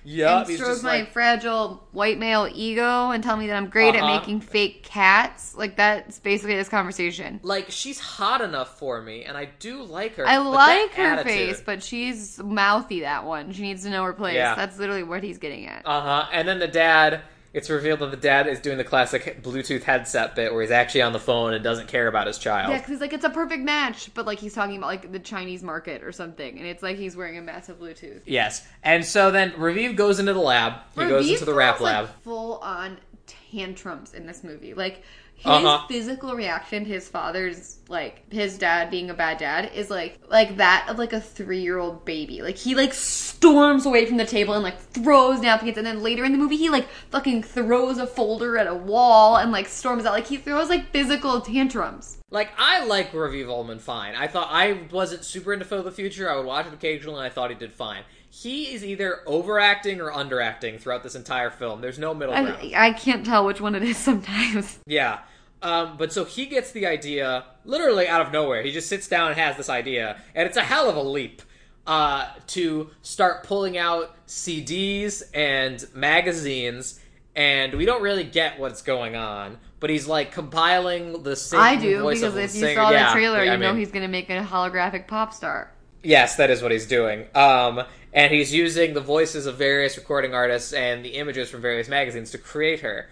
Yep. 0.05 0.47
and 0.47 0.55
stroke 0.55 0.69
just 0.71 0.83
my 0.83 0.99
like, 0.99 1.11
fragile 1.11 1.87
white 1.91 2.19
male 2.19 2.49
ego 2.53 3.11
and 3.11 3.23
tell 3.23 3.37
me 3.37 3.47
that 3.47 3.55
I'm 3.55 3.67
great 3.67 3.95
Uh-huh. 3.95 4.05
at 4.05 4.19
making 4.19 4.41
fake 4.41 4.83
cats. 4.83 5.55
Like 5.55 5.77
that's 5.77 6.19
basically 6.19 6.55
this 6.55 6.69
conversation. 6.69 7.39
like 7.43 7.71
she's 7.71 7.99
hot 7.99 8.41
enough 8.41 8.77
for 8.79 9.01
me, 9.01 9.23
and 9.23 9.37
I 9.37 9.45
do 9.59 9.83
like 9.83 10.15
her. 10.15 10.27
I 10.27 10.37
like 10.37 10.91
her 10.95 11.03
attitude- 11.03 11.25
face, 11.31 11.61
but 11.65 11.81
she's 11.83 12.39
mouthy. 12.39 13.01
That 13.01 13.25
one, 13.25 13.51
she 13.53 13.61
needs 13.61 13.83
to 13.83 13.89
know 13.89 14.03
her 14.03 14.13
place. 14.13 14.35
Yeah. 14.35 14.55
That's 14.55 14.77
literally 14.77 15.03
what 15.03 15.23
he's 15.23 15.37
getting 15.37 15.67
at. 15.67 15.83
Uh 15.85 16.01
huh. 16.01 16.25
And 16.33 16.47
then 16.47 16.59
the 16.59 16.67
dad. 16.67 17.21
It's 17.53 17.69
revealed 17.69 17.99
that 17.99 18.09
the 18.09 18.17
dad 18.17 18.47
is 18.47 18.59
doing 18.59 18.77
the 18.77 18.83
classic 18.83 19.43
Bluetooth 19.43 19.83
headset 19.83 20.35
bit 20.35 20.51
where 20.51 20.63
he's 20.63 20.71
actually 20.71 21.03
on 21.03 21.13
the 21.13 21.19
phone 21.19 21.53
and 21.53 21.63
doesn't 21.63 21.87
care 21.87 22.07
about 22.07 22.25
his 22.25 22.39
child. 22.39 22.71
yeah, 22.71 22.77
because 22.77 22.89
he's 22.93 23.01
like, 23.01 23.13
it's 23.13 23.23
a 23.25 23.29
perfect 23.29 23.63
match, 23.63 24.11
but 24.15 24.25
like 24.25 24.39
he's 24.39 24.55
talking 24.55 24.77
about 24.77 24.87
like 24.87 25.11
the 25.11 25.19
Chinese 25.19 25.61
market 25.61 26.03
or 26.03 26.11
something, 26.11 26.57
and 26.57 26.67
it's 26.67 26.81
like 26.81 26.97
he's 26.97 27.15
wearing 27.15 27.37
a 27.37 27.41
massive 27.41 27.79
Bluetooth. 27.79 28.21
Yes. 28.25 28.65
And 28.81 29.05
so 29.05 29.29
then 29.29 29.51
Raviv 29.51 29.95
goes 29.95 30.19
into 30.19 30.33
the 30.33 30.39
lab. 30.39 30.73
He 30.95 31.01
goes 31.01 31.27
Raviv 31.27 31.33
into 31.33 31.45
the 31.45 31.53
rap 31.53 31.77
throws, 31.77 31.85
like, 31.85 31.95
lab. 31.95 32.09
full 32.23 32.57
on 32.57 32.97
tantrums 33.27 34.13
in 34.13 34.25
this 34.25 34.43
movie. 34.43 34.73
Like 34.73 35.03
Uh-huh. 35.45 35.87
physical 35.87 36.33
reaction 36.35 36.85
to 36.85 36.89
his 36.89 37.09
father's 37.09 37.77
like 37.89 38.31
his 38.31 38.57
dad 38.57 38.89
being 38.89 39.09
a 39.09 39.13
bad 39.13 39.37
dad 39.37 39.71
is 39.73 39.89
like 39.89 40.19
like 40.29 40.57
that 40.57 40.87
of 40.89 40.97
like 40.97 41.13
a 41.13 41.19
three 41.21 41.61
year 41.61 41.77
old 41.77 42.05
baby. 42.05 42.41
Like 42.41 42.57
he 42.57 42.75
like 42.75 42.93
storms 42.93 43.85
away 43.85 44.05
from 44.05 44.17
the 44.17 44.25
table 44.25 44.53
and 44.53 44.63
like 44.63 44.79
throws 44.79 45.41
napkins, 45.41 45.77
and 45.77 45.85
then 45.85 46.01
later 46.01 46.23
in 46.23 46.31
the 46.31 46.37
movie 46.37 46.57
he 46.57 46.69
like 46.69 46.87
fucking 47.11 47.43
throws 47.43 47.97
a 47.97 48.07
folder 48.07 48.57
at 48.57 48.67
a 48.67 48.73
wall 48.73 49.37
and 49.37 49.51
like 49.51 49.67
storms 49.67 50.05
out. 50.05 50.13
Like 50.13 50.27
he 50.27 50.37
throws 50.37 50.69
like 50.69 50.91
physical 50.91 51.41
tantrums. 51.41 52.17
Like 52.29 52.51
I 52.57 52.85
like 52.85 53.11
Raviv 53.11 53.49
Ullman 53.49 53.79
fine. 53.79 54.15
I 54.15 54.27
thought 54.27 54.47
I 54.49 54.87
wasn't 54.91 55.23
super 55.23 55.53
into 55.53 55.65
Phil 55.65 55.83
the 55.83 55.91
Future. 55.91 56.31
I 56.31 56.35
would 56.37 56.45
watch 56.45 56.65
it 56.65 56.73
occasionally, 56.73 57.17
and 57.17 57.25
I 57.25 57.29
thought 57.29 57.49
he 57.51 57.55
did 57.55 57.73
fine. 57.73 58.03
He 58.29 58.73
is 58.73 58.83
either 58.83 59.19
overacting 59.27 60.01
or 60.01 60.11
underacting 60.11 60.79
throughout 60.79 61.03
this 61.03 61.13
entire 61.13 61.51
film. 61.51 61.81
There's 61.81 61.99
no 61.99 62.15
middle 62.15 62.33
ground. 62.33 62.57
I, 62.75 62.87
I 62.87 62.93
can't 62.93 63.23
tell 63.23 63.45
which 63.45 63.61
one 63.61 63.75
it 63.75 63.83
is 63.83 63.97
sometimes. 64.09 64.79
Yeah. 64.87 65.19
Um, 65.63 65.95
but 65.97 66.11
so 66.11 66.25
he 66.25 66.45
gets 66.45 66.71
the 66.71 66.85
idea 66.85 67.45
literally 67.65 68.07
out 68.07 68.21
of 68.21 68.31
nowhere. 68.33 68.61
He 68.61 68.71
just 68.71 68.89
sits 68.89 69.07
down 69.07 69.29
and 69.31 69.39
has 69.39 69.55
this 69.57 69.69
idea, 69.69 70.17
and 70.35 70.45
it's 70.45 70.57
a 70.57 70.61
hell 70.63 70.89
of 70.89 70.95
a 70.97 71.01
leap 71.01 71.41
uh, 71.87 72.27
to 72.47 72.89
start 73.01 73.43
pulling 73.43 73.77
out 73.77 74.13
CDs 74.27 75.23
and 75.33 75.85
magazines, 75.95 76.99
and 77.35 77.73
we 77.75 77.85
don't 77.85 78.01
really 78.01 78.25
get 78.25 78.59
what's 78.59 78.81
going 78.81 79.15
on. 79.15 79.57
But 79.79 79.89
he's 79.89 80.07
like 80.07 80.31
compiling 80.31 81.23
the 81.23 81.35
same. 81.35 81.59
I 81.59 81.75
do 81.75 82.09
because 82.09 82.35
if 82.35 82.55
you 82.55 82.61
singer. 82.61 82.75
saw 82.75 82.89
Yeah, 82.91 83.07
the 83.07 83.13
trailer, 83.13 83.39
I 83.39 83.43
you 83.45 83.57
know 83.57 83.71
mean- 83.71 83.79
he's 83.79 83.91
gonna 83.91 84.07
make 84.07 84.29
a 84.29 84.41
holographic 84.43 85.07
pop 85.07 85.33
star. 85.33 85.71
Yes, 86.03 86.35
that 86.35 86.49
is 86.49 86.61
what 86.61 86.71
he's 86.73 86.85
doing. 86.87 87.25
Um, 87.33 87.81
and 88.11 88.33
he's 88.33 88.53
using 88.53 88.93
the 88.93 88.99
voices 89.01 89.45
of 89.45 89.57
various 89.57 89.95
recording 89.97 90.33
artists 90.33 90.73
and 90.73 91.03
the 91.03 91.11
images 91.11 91.49
from 91.49 91.61
various 91.61 91.87
magazines 91.87 92.31
to 92.31 92.37
create 92.37 92.81
her. 92.81 93.09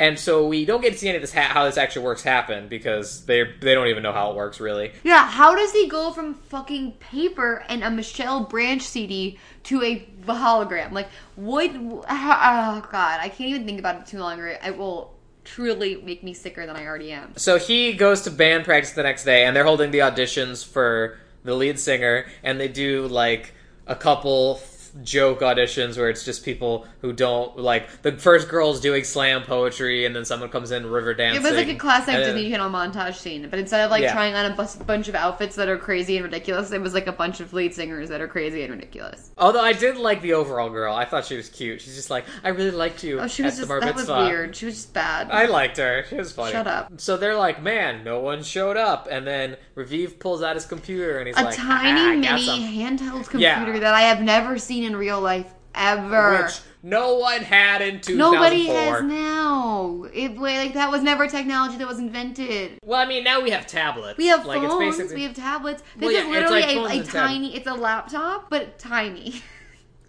And 0.00 0.18
so 0.18 0.46
we 0.46 0.64
don't 0.64 0.80
get 0.80 0.94
to 0.94 0.98
see 0.98 1.08
any 1.08 1.16
of 1.16 1.22
this 1.22 1.34
ha- 1.34 1.50
how 1.52 1.66
this 1.66 1.76
actually 1.76 2.06
works 2.06 2.22
happen 2.22 2.68
because 2.68 3.26
they 3.26 3.44
they 3.60 3.74
don't 3.74 3.88
even 3.88 4.02
know 4.02 4.14
how 4.14 4.30
it 4.30 4.34
works 4.34 4.58
really. 4.58 4.92
Yeah, 5.04 5.26
how 5.26 5.54
does 5.54 5.72
he 5.72 5.88
go 5.88 6.10
from 6.10 6.34
fucking 6.34 6.92
paper 6.92 7.62
and 7.68 7.84
a 7.84 7.90
Michelle 7.90 8.44
Branch 8.44 8.80
CD 8.80 9.38
to 9.64 9.82
a 9.82 10.08
hologram? 10.24 10.92
Like, 10.92 11.10
what? 11.36 11.70
Oh 11.74 12.88
god, 12.90 13.20
I 13.20 13.28
can't 13.28 13.50
even 13.50 13.66
think 13.66 13.78
about 13.78 14.00
it 14.00 14.06
too 14.06 14.18
long. 14.18 14.40
It 14.40 14.78
will 14.78 15.14
truly 15.44 16.00
make 16.00 16.22
me 16.24 16.32
sicker 16.32 16.64
than 16.64 16.76
I 16.76 16.86
already 16.86 17.12
am. 17.12 17.34
So 17.36 17.58
he 17.58 17.92
goes 17.92 18.22
to 18.22 18.30
band 18.30 18.64
practice 18.64 18.92
the 18.92 19.02
next 19.02 19.24
day, 19.24 19.44
and 19.44 19.54
they're 19.54 19.64
holding 19.64 19.90
the 19.90 19.98
auditions 19.98 20.64
for 20.66 21.18
the 21.44 21.54
lead 21.54 21.78
singer, 21.78 22.24
and 22.42 22.58
they 22.58 22.68
do 22.68 23.06
like 23.06 23.52
a 23.86 23.96
couple 23.96 24.54
joke 25.02 25.40
auditions 25.40 25.96
where 25.96 26.08
it's 26.10 26.24
just 26.24 26.44
people 26.44 26.86
who 27.00 27.12
don't 27.12 27.58
like 27.58 28.02
the 28.02 28.12
first 28.12 28.48
girl's 28.48 28.80
doing 28.80 29.04
slam 29.04 29.42
poetry, 29.42 30.04
and 30.06 30.14
then 30.14 30.24
someone 30.24 30.48
comes 30.48 30.70
in 30.70 30.86
river 30.86 31.14
dancing. 31.14 31.42
It 31.42 31.46
was 31.48 31.56
like 31.56 31.68
a 31.68 31.76
classic 31.78 32.14
and 32.14 32.24
Disney 32.24 32.50
Channel 32.50 32.70
montage 32.70 33.14
scene, 33.16 33.48
but 33.48 33.58
instead 33.58 33.84
of 33.84 33.90
like 33.90 34.02
Yeah. 34.02 34.12
trying 34.12 34.34
on 34.34 34.50
a 34.50 34.54
bus- 34.54 34.76
bunch 34.76 35.08
of 35.08 35.14
outfits 35.14 35.56
that 35.56 35.68
are 35.68 35.78
crazy 35.78 36.16
and 36.16 36.24
ridiculous, 36.24 36.72
it 36.72 36.80
was 36.80 36.94
like 36.94 37.06
a 37.06 37.12
bunch 37.12 37.40
of 37.40 37.52
lead 37.52 37.74
singers 37.74 38.08
that 38.08 38.20
are 38.20 38.28
crazy 38.28 38.62
and 38.62 38.72
ridiculous. 38.72 39.30
Although 39.38 39.62
I 39.62 39.72
did 39.72 39.96
like 39.96 40.22
the 40.22 40.34
overall 40.34 40.70
girl, 40.70 40.94
I 40.94 41.04
thought 41.04 41.24
she 41.24 41.36
was 41.36 41.48
cute. 41.48 41.80
She's 41.80 41.96
just 41.96 42.10
like, 42.10 42.24
I 42.44 42.48
really 42.50 42.70
liked 42.70 43.02
you 43.04 43.20
Oh, 43.20 43.26
she 43.26 43.42
was 43.42 43.56
just 43.56 43.68
that 43.68 43.94
was 43.94 44.08
weird. 44.08 44.54
She 44.56 44.66
was 44.66 44.74
just 44.76 44.92
bad. 44.94 45.30
I 45.30 45.46
liked 45.46 45.76
her. 45.78 46.04
She 46.08 46.16
was 46.16 46.32
funny. 46.32 46.52
Shut 46.52 46.66
up. 46.66 46.92
So 47.00 47.16
they're 47.16 47.36
like, 47.36 47.62
man, 47.62 48.04
no 48.04 48.20
one 48.20 48.42
showed 48.42 48.76
up, 48.76 49.08
and 49.10 49.26
then 49.26 49.56
Raviv 49.76 50.18
pulls 50.18 50.42
out 50.42 50.54
his 50.56 50.66
computer 50.66 51.18
and 51.18 51.26
he's 51.28 51.36
a 51.38 51.42
like, 51.42 51.56
tiny 51.56 52.26
"Ah, 52.28 52.34
mini 52.34 52.78
handheld 52.78 53.28
computer 53.28 53.40
Yeah. 53.74 53.78
that 53.80 53.94
I 53.94 54.02
have 54.02 54.20
never 54.20 54.58
seen 54.58 54.79
in 54.84 54.96
real 54.96 55.20
life 55.20 55.52
ever. 55.74 56.42
which 56.42 56.60
no 56.82 57.16
one 57.16 57.42
had 57.42 57.82
in 57.82 58.00
2004. 58.00 58.16
Nobody 58.16 58.66
has 58.66 59.02
now. 59.02 60.06
It 60.12 60.36
like 60.38 60.74
that 60.74 60.90
was 60.90 61.02
never 61.02 61.28
technology 61.28 61.76
that 61.78 61.86
was 61.86 61.98
invented. 61.98 62.78
Well, 62.84 63.00
I 63.00 63.06
mean, 63.06 63.24
now 63.24 63.40
we 63.40 63.50
have 63.50 63.66
tablets. 63.66 64.18
We 64.18 64.26
have 64.28 64.46
like, 64.46 64.60
phones. 64.60 64.98
It's 64.98 64.98
basically, 64.98 65.16
We 65.16 65.22
have 65.24 65.36
tablets. 65.36 65.82
This 65.96 66.06
Well, 66.06 66.12
yeah, 66.12 66.20
is 66.20 66.28
literally 66.28 66.76
like 66.76 67.04
a, 67.04 67.08
a 67.08 67.12
tiny. 67.12 67.54
It's 67.54 67.66
a 67.66 67.74
laptop, 67.74 68.50
but 68.50 68.78
tiny. 68.78 69.42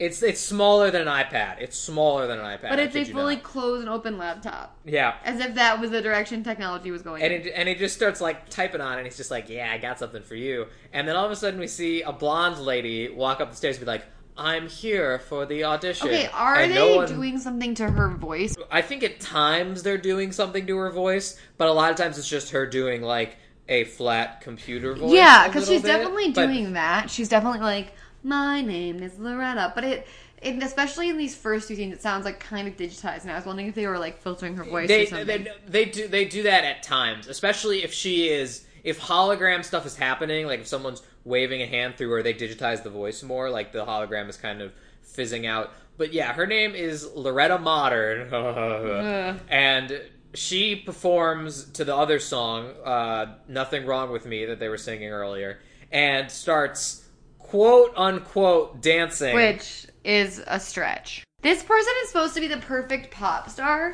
it's 0.01 0.24
it's 0.24 0.41
smaller 0.41 0.89
than 0.89 1.03
an 1.03 1.07
iPad. 1.07 1.57
It's 1.59 1.78
smaller 1.78 2.26
than 2.26 2.39
an 2.39 2.45
iPad. 2.45 2.69
But 2.69 2.80
it's 2.80 2.95
a 2.95 3.03
fully 3.05 3.36
not. 3.36 3.43
closed 3.43 3.82
and 3.82 3.89
open 3.89 4.17
laptop, 4.17 4.76
yeah. 4.84 5.17
as 5.24 5.39
if 5.39 5.55
that 5.55 5.80
was 5.80 5.91
the 5.91 6.01
direction 6.01 6.43
technology 6.43 6.89
was 6.89 7.01
going. 7.01 7.22
And 7.22 7.34
in. 7.34 7.41
it, 7.41 7.53
and 7.55 7.69
he 7.69 7.76
just 7.76 7.95
starts 7.95 8.19
like 8.19 8.49
typing 8.49 8.82
on 8.82 8.93
it 8.93 8.97
and 8.97 9.05
he's 9.05 9.17
just 9.17 9.30
like, 9.30 9.47
Yeah, 9.47 9.69
I 9.72 9.78
got 9.78 9.99
something 9.99 10.24
for 10.24 10.36
you. 10.36 10.65
And 10.91 11.07
then 11.07 11.15
all 11.15 11.26
of 11.26 11.32
a 11.32 11.36
sudden 11.36 11.59
we 11.59 11.67
see 11.67 12.01
a 12.01 12.11
blonde 12.11 12.57
lady 12.59 13.09
walk 13.09 13.41
up 13.41 13.51
the 13.51 13.55
stairs 13.55 13.76
and 13.78 13.86
be 13.86 13.91
like, 13.91 14.05
I'm 14.38 14.67
here 14.69 15.19
for 15.19 15.45
the 15.45 15.63
audition. 15.65 16.07
Okay, 16.07 16.27
are 16.34 16.55
And 16.55 16.71
they 16.71 16.75
no 16.75 16.95
one- 16.97 17.07
doing 17.07 17.38
something 17.39 17.75
to 17.75 17.89
her 17.89 18.09
voice? 18.09 18.55
I 18.71 18.82
think 18.82 19.03
at 19.03 19.19
times 19.19 19.84
they're 19.84 19.97
doing 19.97 20.32
something 20.32 20.65
to 20.67 20.77
her 20.77 20.89
voice, 20.91 21.38
but 21.57 21.67
a 21.67 21.73
lot 21.73 21.91
of 21.91 21.97
times 21.97 22.17
it's 22.17 22.29
just 22.29 22.51
her 22.51 22.65
doing 22.65 23.01
like 23.01 23.38
a 23.69 23.84
flat 23.86 24.41
computer 24.41 24.93
voice. 24.95 25.13
Yeah, 25.13 25.47
because 25.47 25.67
she's 25.67 25.82
bit. 25.82 25.88
definitely 25.89 26.32
But- 26.32 26.47
doing 26.47 26.73
that. 26.73 27.09
She's 27.09 27.29
definitely 27.29 27.59
like, 27.59 27.93
my 28.23 28.61
name 28.61 29.01
is 29.03 29.17
Loretta. 29.19 29.71
But 29.75 29.84
it, 29.84 30.07
it, 30.41 30.61
especially 30.63 31.09
in 31.09 31.17
these 31.17 31.36
first 31.36 31.67
two 31.67 31.75
scenes, 31.75 31.93
it 31.93 32.01
sounds 32.01 32.25
like 32.25 32.39
kind 32.39 32.67
of 32.67 32.75
digitized. 32.77 33.21
And 33.23 33.32
I 33.32 33.36
was 33.36 33.45
wondering 33.45 33.67
if 33.67 33.75
they 33.75 33.86
were 33.88 33.99
like 33.99 34.21
filtering 34.21 34.55
her 34.57 34.63
voice 34.63 34.88
They, 34.88 35.03
or 35.03 35.07
something. 35.07 35.27
they 35.43 35.51
they 35.67 35.86
do 35.86 36.07
they 36.07 36.25
do 36.25 36.43
that 36.43 36.63
at 36.63 36.84
times, 36.84 37.27
especially 37.27 37.84
if 37.84 37.93
she 37.93 38.29
is 38.29 38.65
if 38.84 38.99
hologram 38.99 39.63
stuff 39.63 39.86
is 39.86 39.95
happening, 39.95 40.47
like 40.47 40.61
if 40.61 40.67
someone's 40.67 41.03
waving 41.24 41.61
a 41.61 41.65
hand 41.65 41.95
through 41.97 42.09
her, 42.11 42.24
they 42.24 42.34
digitize 42.34 42.84
the 42.84 42.89
voice 42.89 43.24
more, 43.24 43.49
like 43.49 43.72
the 43.72 43.86
hologram 43.86 44.30
is 44.30 44.38
kind 44.38 44.61
of 44.61 44.74
fizzing 45.01 45.45
out. 45.45 45.72
But 45.97 46.13
yeah, 46.13 46.34
her 46.34 46.47
name 46.47 46.74
is 46.74 47.07
Loretta 47.13 47.59
Modern, 47.59 48.34
and 49.49 50.01
she 50.34 50.76
performs 50.76 51.65
to 51.72 51.86
the 51.86 51.95
other 51.95 52.19
song, 52.19 52.72
uh, 52.84 53.36
"Nothing 53.47 53.86
Wrong 53.86 54.11
with 54.11 54.26
Me" 54.26 54.45
that 54.45 54.59
they 54.59 54.69
were 54.69 54.78
singing 54.78 55.09
earlier, 55.09 55.59
and 55.91 56.32
starts 56.32 57.05
quote 57.38 57.93
unquote 57.97 58.82
dancing. 58.82 59.36
which 59.36 59.88
is 60.03 60.41
a 60.47 60.59
stretch. 60.59 61.24
This 61.41 61.63
person 61.63 61.93
is 62.03 62.09
supposed 62.09 62.34
to 62.36 62.39
be 62.39 62.47
the 62.47 62.57
perfect 62.57 63.11
pop 63.11 63.49
star, 63.49 63.91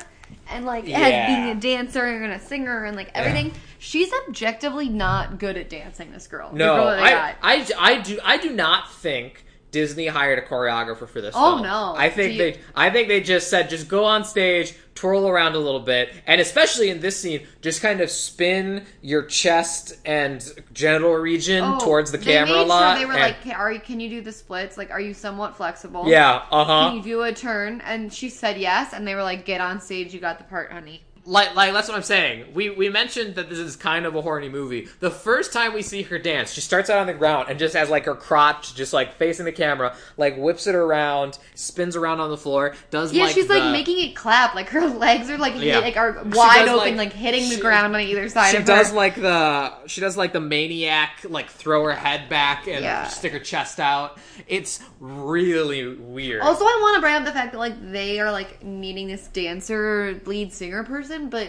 and 0.50 0.64
like 0.66 0.84
as 0.84 0.90
Yeah. 0.90 1.26
being 1.26 1.56
a 1.56 1.60
dancer 1.60 2.04
and 2.04 2.32
a 2.32 2.38
singer 2.40 2.84
and 2.84 2.96
like 2.96 3.10
everything. 3.14 3.52
She's 3.78 4.10
objectively 4.28 4.88
not 4.88 5.38
good 5.38 5.56
at 5.56 5.68
dancing. 5.70 6.10
This 6.12 6.26
girl. 6.26 6.50
The 6.50 6.58
No, 6.58 6.74
girl 6.76 6.84
that 6.86 6.98
I, 7.00 7.10
got. 7.10 7.34
I, 7.42 7.66
I 7.78 8.00
do 8.00 8.18
I 8.24 8.36
do 8.38 8.50
not 8.52 8.92
think 8.92 9.44
Disney 9.70 10.06
hired 10.06 10.38
a 10.38 10.42
choreographer 10.42 11.08
for 11.08 11.20
this. 11.20 11.34
Oh, 11.36 11.56
film. 11.56 11.62
no. 11.62 11.94
I 11.96 12.08
think 12.08 12.32
you- 12.34 12.38
they 12.38 12.60
I 12.74 12.90
think 12.90 13.08
they 13.08 13.20
just 13.20 13.48
said 13.50 13.68
just 13.68 13.88
go 13.88 14.04
on 14.04 14.24
stage, 14.24 14.74
twirl 14.94 15.28
around 15.28 15.54
a 15.54 15.58
little 15.58 15.80
bit, 15.80 16.12
and 16.26 16.40
especially 16.40 16.88
in 16.90 17.00
this 17.00 17.20
scene, 17.20 17.46
just 17.62 17.80
kind 17.82 18.00
of 18.00 18.10
spin 18.10 18.86
your 19.02 19.22
chest 19.24 19.94
and 20.04 20.42
genital 20.72 21.12
region 21.14 21.62
Oh, 21.62 21.78
towards 21.78 22.10
the 22.10 22.18
camera 22.18 22.54
made 22.56 22.62
a 22.62 22.64
lot. 22.64 22.92
Sure 22.94 22.98
they 23.00 23.06
were 23.06 23.12
and- 23.12 23.20
like, 23.22 23.42
"Can- 23.42 23.52
"Are 23.56 23.70
you? 23.70 23.80
Can 23.80 24.00
you 24.00 24.08
do 24.08 24.20
the 24.22 24.32
splits? 24.32 24.76
Like, 24.78 24.90
are 24.90 25.00
you 25.00 25.12
somewhat 25.14 25.56
flexible? 25.56 26.04
yeah, 26.08 26.42
uh 26.50 26.64
huh. 26.64 26.88
Can 26.88 26.96
you 26.96 27.02
do 27.02 27.22
a 27.22 27.32
turn?" 27.32 27.82
And 27.84 28.12
she 28.12 28.28
said 28.30 28.58
yes, 28.58 28.92
and 28.92 29.06
they 29.06 29.14
were 29.14 29.22
like, 29.22 29.44
"Get 29.44 29.60
on 29.60 29.80
stage. 29.80 30.12
You 30.14 30.20
got 30.20 30.38
the 30.38 30.44
part, 30.44 30.72
honey." 30.72 31.02
Like, 31.30 31.54
like 31.54 31.74
that's 31.74 31.88
what 31.88 31.96
I'm 31.96 32.02
saying. 32.02 32.54
We 32.54 32.70
we 32.70 32.88
mentioned 32.88 33.34
that 33.34 33.50
this 33.50 33.58
is 33.58 33.76
kind 33.76 34.06
of 34.06 34.14
a 34.16 34.22
horny 34.22 34.48
movie. 34.48 34.88
The 35.00 35.10
first 35.10 35.52
time 35.52 35.74
we 35.74 35.82
see 35.82 36.00
her 36.04 36.18
dance, 36.18 36.52
she 36.54 36.62
starts 36.62 36.88
out 36.88 36.98
on 36.98 37.06
the 37.06 37.12
ground 37.12 37.48
and 37.50 37.58
just 37.58 37.74
has 37.74 37.90
like 37.90 38.06
her 38.06 38.14
crotch 38.14 38.74
just 38.74 38.94
like 38.94 39.14
facing 39.18 39.44
the 39.44 39.52
camera, 39.52 39.94
like 40.16 40.38
whips 40.38 40.66
it 40.66 40.74
around, 40.74 41.38
spins 41.54 41.96
around 41.96 42.20
on 42.20 42.30
the 42.30 42.38
floor, 42.38 42.74
does 42.90 43.12
Yeah, 43.12 43.24
like 43.24 43.34
she's 43.34 43.48
like 43.50 43.70
making 43.72 43.98
it 43.98 44.16
clap. 44.16 44.54
Like 44.54 44.70
her 44.70 44.86
legs 44.86 45.28
are 45.28 45.36
like 45.36 45.52
Yeah. 45.58 45.80
like 45.80 45.98
are 45.98 46.22
wide 46.24 46.64
does, 46.64 46.68
open, 46.70 46.96
like- 46.96 46.96
like, 46.96 47.12
hitting 47.12 47.44
she- 47.44 47.56
the 47.56 47.60
ground 47.60 47.94
on 47.94 48.00
either 48.00 48.26
side 48.30 48.52
she 48.52 48.56
of 48.56 48.64
does 48.64 48.88
her. 48.90 48.96
like 48.96 49.14
the 49.16 49.86
she 49.86 50.00
does 50.00 50.16
like 50.16 50.32
the 50.32 50.40
maniac 50.40 51.26
like 51.28 51.50
throw 51.50 51.84
her 51.84 51.92
head 51.92 52.30
back 52.30 52.66
and 52.66 52.82
Yeah. 52.82 53.06
stick 53.08 53.32
her 53.32 53.38
chest 53.38 53.80
out 53.80 54.18
it's 54.46 54.80
really 55.00 55.86
weird 55.94 56.40
Also, 56.42 56.64
I 56.64 56.78
want 56.80 56.94
to 56.96 57.00
bring 57.00 57.14
up 57.16 57.24
the 57.24 57.32
fact 57.32 57.52
that 57.52 57.58
like 57.58 57.92
they 57.92 58.18
are 58.20 58.32
like 58.32 58.62
needing 58.64 59.08
this 59.08 59.26
dancer, 59.28 60.20
lead 60.24 60.52
singer 60.52 60.84
person, 60.84 61.17
but 61.28 61.48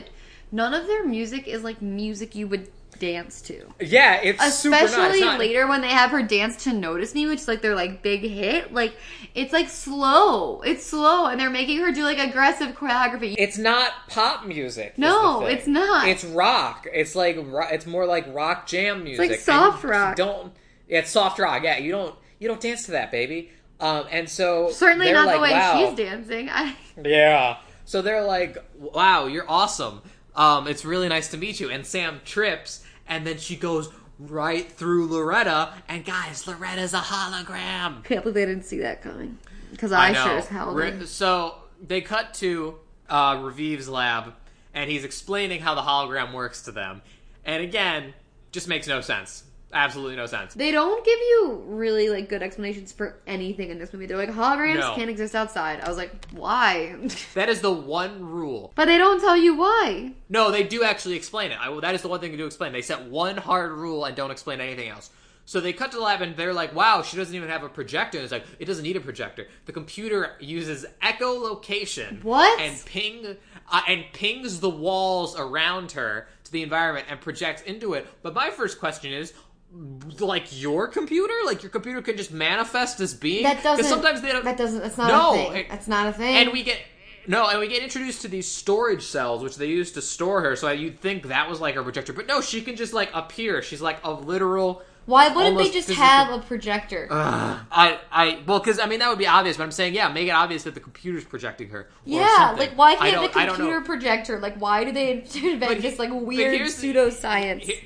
none 0.51 0.74
of 0.74 0.88
their 0.88 1.05
music 1.05 1.47
is 1.47 1.63
like 1.63 1.82
music 1.82 2.34
you 2.36 2.47
would 2.47 2.67
dance 2.97 3.39
to. 3.41 3.65
yeah 3.80 4.15
it's. 4.22 4.43
Especially 4.45 5.20
It's 5.20 5.22
not- 5.22 5.39
later 5.39 5.67
when 5.67 5.80
they 5.82 5.88
have 5.89 6.11
her 6.11 6.22
dance 6.22 6.63
to 6.65 6.74
"Notice 6.74 7.13
Me," 7.15 7.28
which 7.28 7.39
is 7.39 7.47
like 7.47 7.61
their 7.61 7.76
like 7.76 8.01
big 8.01 8.22
hit. 8.22 8.74
Like 8.74 8.93
it's 9.34 9.53
like 9.53 9.70
slow. 9.70 10.59
It's 10.63 10.86
slow, 10.86 11.28
and 11.28 11.39
they're 11.39 11.49
making 11.49 11.80
her 11.80 11.93
do 11.93 12.03
like 12.03 12.17
aggressive 12.17 12.76
choreography. 12.76 13.36
it's 13.38 13.57
not 13.57 13.91
pop 14.09 14.45
music 14.45 14.97
No, 14.97 15.45
it's 15.45 15.65
not. 15.67 16.09
it's 16.09 16.26
rock 16.26 16.88
it's 16.91 17.15
like 17.15 17.38
it's 17.72 17.86
more 17.86 18.05
like 18.05 18.26
rock 18.34 18.67
jam 18.67 19.03
music 19.05 19.30
like 19.30 19.39
soft 19.39 19.84
rock. 19.86 20.17
don't 20.17 20.51
yeah, 20.89 20.99
it's 20.99 21.11
soft 21.11 21.39
rock 21.39 21.63
yeah 21.63 21.78
you 21.78 21.91
don't 21.91 22.15
you 22.39 22.47
don't 22.49 22.59
dance 22.59 22.84
to 22.86 22.91
that 22.91 23.11
baby 23.11 23.49
um 23.80 24.05
and 24.11 24.28
so 24.28 24.72
Certainly 24.72 25.13
not 25.13 25.28
like, 25.28 25.36
the 25.38 25.41
way 25.41 25.51
wow. 25.51 25.86
she's 25.86 25.95
dancing. 25.97 26.49
I 26.49 26.76
Yeah. 27.05 27.57
So 27.89 28.03
they're 28.03 28.23
like, 28.23 28.55
"Wow, 28.77 29.25
you're 29.25 29.49
awesome. 29.49 30.03
Um, 30.35 30.67
it's 30.67 30.85
really 30.85 31.09
nice 31.09 31.29
to 31.29 31.37
meet 31.37 31.59
you." 31.59 31.71
And 31.71 31.83
Sam 31.83 32.21
trips, 32.23 32.83
and 33.07 33.25
then 33.25 33.39
she 33.39 33.55
goes 33.55 33.89
right 34.19 34.71
through 34.71 35.07
Loretta. 35.07 35.73
And 35.87 36.05
guys, 36.05 36.45
Loretta's 36.45 36.93
a 36.93 36.99
hologram. 36.99 38.03
can't 38.03 38.21
believe 38.21 38.35
they 38.35 38.45
didn't 38.45 38.65
see 38.65 38.77
that 38.81 39.01
coming. 39.01 39.39
Because 39.71 39.91
I, 39.91 40.11
know. 40.11 40.23
sure 40.23 40.37
as 40.37 40.47
hell 40.47 40.75
did. 40.75 41.07
so 41.07 41.55
they 41.81 42.01
cut 42.01 42.35
to 42.35 42.75
uh, 43.09 43.37
Raviv's 43.37 43.89
lab, 43.89 44.35
and 44.75 44.87
he's 44.87 45.03
explaining 45.03 45.61
how 45.61 45.73
the 45.73 45.81
hologram 45.81 46.31
works 46.31 46.61
to 46.65 46.71
them. 46.71 47.01
And 47.43 47.63
again, 47.63 48.13
just 48.51 48.67
makes 48.67 48.85
no 48.85 49.01
sense. 49.01 49.45
Absolutely 49.72 50.15
no 50.15 50.26
sense. 50.26 50.55
They 50.55 50.72
don't 50.72 51.05
give 51.05 51.20
you 51.20 51.63
really 51.67 52.09
like 52.09 52.28
good 52.28 52.41
explanations 52.41 52.91
for 52.91 53.17
anything 53.28 53.70
in 53.70 53.78
this 53.78 53.93
movie. 53.93 54.07
They're 54.07 54.17
like 54.17 54.32
holograms 54.32 54.80
No. 54.80 54.95
can't 54.95 55.09
exist 55.11 55.36
outside. 55.36 55.80
I 55.82 55.88
was 55.88 55.97
like, 55.97 56.11
why? 56.32 56.95
That 57.36 57.49
is 57.49 57.61
the 57.61 57.72
one 57.72 58.26
rule. 58.26 58.72
but 58.76 58.86
they 58.86 58.97
don't 58.97 59.20
tell 59.20 59.38
you 59.38 59.55
why. 59.55 60.13
No, 60.28 60.49
they 60.49 60.63
do 60.63 60.84
actually 60.84 61.15
explain 61.15 61.51
it. 61.51 61.59
I, 61.61 61.70
well, 61.70 61.82
that 61.82 61.93
is 61.93 62.01
the 62.01 62.07
one 62.07 62.20
thing 62.20 62.32
they 62.32 62.38
do 62.38 62.47
explain. 62.47 62.74
They 62.74 62.82
set 62.82 63.03
one 63.03 63.38
hard 63.38 63.72
rule 63.72 64.05
and 64.05 64.15
don't 64.15 64.32
explain 64.32 64.59
anything 64.59 64.89
else. 64.89 65.11
So 65.45 65.59
they 65.59 65.74
cut 65.74 65.91
to 65.91 65.97
the 65.97 66.03
lab 66.03 66.22
and 66.22 66.36
they're 66.36 66.53
like, 66.53 66.76
"Wow, 66.76 67.01
she 67.01 67.17
doesn't 67.17 67.34
even 67.34 67.49
have 67.49 67.63
a 67.63 67.70
projector." 67.70 68.20
And 68.20 68.24
it's 68.24 68.32
like, 68.32 68.45
it 68.59 68.65
doesn't 68.65 68.84
need 68.84 68.95
a 68.97 68.99
projector. 68.99 69.47
The 69.65 69.72
computer 69.72 70.36
uses 70.39 70.86
echolocation. 71.01 72.24
What? 72.24 72.59
And 72.61 72.80
ping 72.86 73.38
uh, 73.72 73.82
and 73.88 74.05
pings 74.13 74.59
the 74.59 74.70
walls 74.70 75.36
around 75.39 75.91
her 75.93 76.28
to 76.43 76.51
the 76.51 76.61
environment 76.63 77.07
and 77.09 77.20
projects 77.20 77.61
into 77.63 77.93
it. 77.93 78.07
But 78.22 78.34
my 78.34 78.49
first 78.49 78.80
question 78.80 79.11
is. 79.13 79.34
Like 79.72 80.59
your 80.59 80.88
computer, 80.88 81.34
like 81.45 81.61
your 81.61 81.70
computer 81.70 82.01
can 82.01 82.17
just 82.17 82.32
manifest 82.32 82.99
as 82.99 83.13
being. 83.13 83.43
That 83.43 83.61
doesn't. 83.63 83.86
sometimes 83.86 84.22
they 84.22 84.32
don't. 84.32 84.43
That 84.43 84.57
doesn't. 84.57 84.82
That's 84.82 84.97
not 84.97 85.07
No, 85.09 85.32
a 85.34 85.36
thing. 85.51 85.55
it- 85.61 85.70
that's 85.70 85.88
not 85.88 86.07
a 86.07 86.13
thing. 86.13 86.36
and 86.38 86.51
we 86.51 86.63
get 86.63 86.80
no, 87.28 87.47
and 87.47 87.59
we 87.59 87.67
get 87.67 87.84
introduced 87.84 88.22
to 88.24 88.28
these 88.28 88.49
storage 88.49 89.03
cells, 89.03 89.43
which 89.43 89.57
they 89.57 89.67
use 89.67 89.91
to 89.91 90.01
store 90.01 90.41
her. 90.41 90.55
So 90.55 90.72
you'd 90.72 90.99
think 90.99 91.28
that 91.28 91.47
was 91.49 91.61
like 91.61 91.76
her 91.76 91.84
projector, 91.84 92.13
but 92.13 92.26
no, 92.26 92.41
she 92.41 92.61
can 92.61 92.76
just 92.76 92.93
like 92.93 93.11
appear. 93.13 93.61
She's 93.61 93.82
like 93.82 93.99
a 94.03 94.11
literal. 94.11 94.82
Why 95.05 95.28
wouldn't 95.30 95.57
they 95.57 95.65
just 95.70 95.88
physical- 95.88 96.03
have 96.03 96.34
a 96.34 96.43
projector? 96.43 97.07
I, 97.11 97.99
I, 98.11 98.39
well, 98.45 98.59
because 98.59 98.80
I 98.80 98.86
mean 98.88 98.99
that 98.99 99.09
would 99.09 99.17
be 99.20 99.28
obvious, 99.28 99.57
but 99.57 99.63
I'm 99.63 99.72
saying 99.72 99.93
yeah, 99.93 100.07
make 100.11 100.28
it 100.28 100.32
obvious 100.32 100.63
that 100.63 100.74
the 100.74 100.80
computer's 100.80 101.26
projecting 101.26 101.70
her. 101.70 101.89
yeah, 102.05 102.47
something. 102.49 102.70
like 102.70 102.78
why 102.78 102.95
can't 102.95 103.32
the 103.34 103.39
I 103.39 103.45
don't 103.45 103.57
know. 103.59 103.65
computer 103.65 103.82
projector? 103.86 104.39
Like 104.39 104.55
why 104.57 104.84
do 104.84 104.91
they 104.91 105.11
invent 105.36 105.59
But 105.59 105.82
this 105.84 105.99
like 105.99 106.09
weird 106.11 106.59
the- 106.59 106.65
pseudoscience? 106.65 107.61
He- 107.61 107.80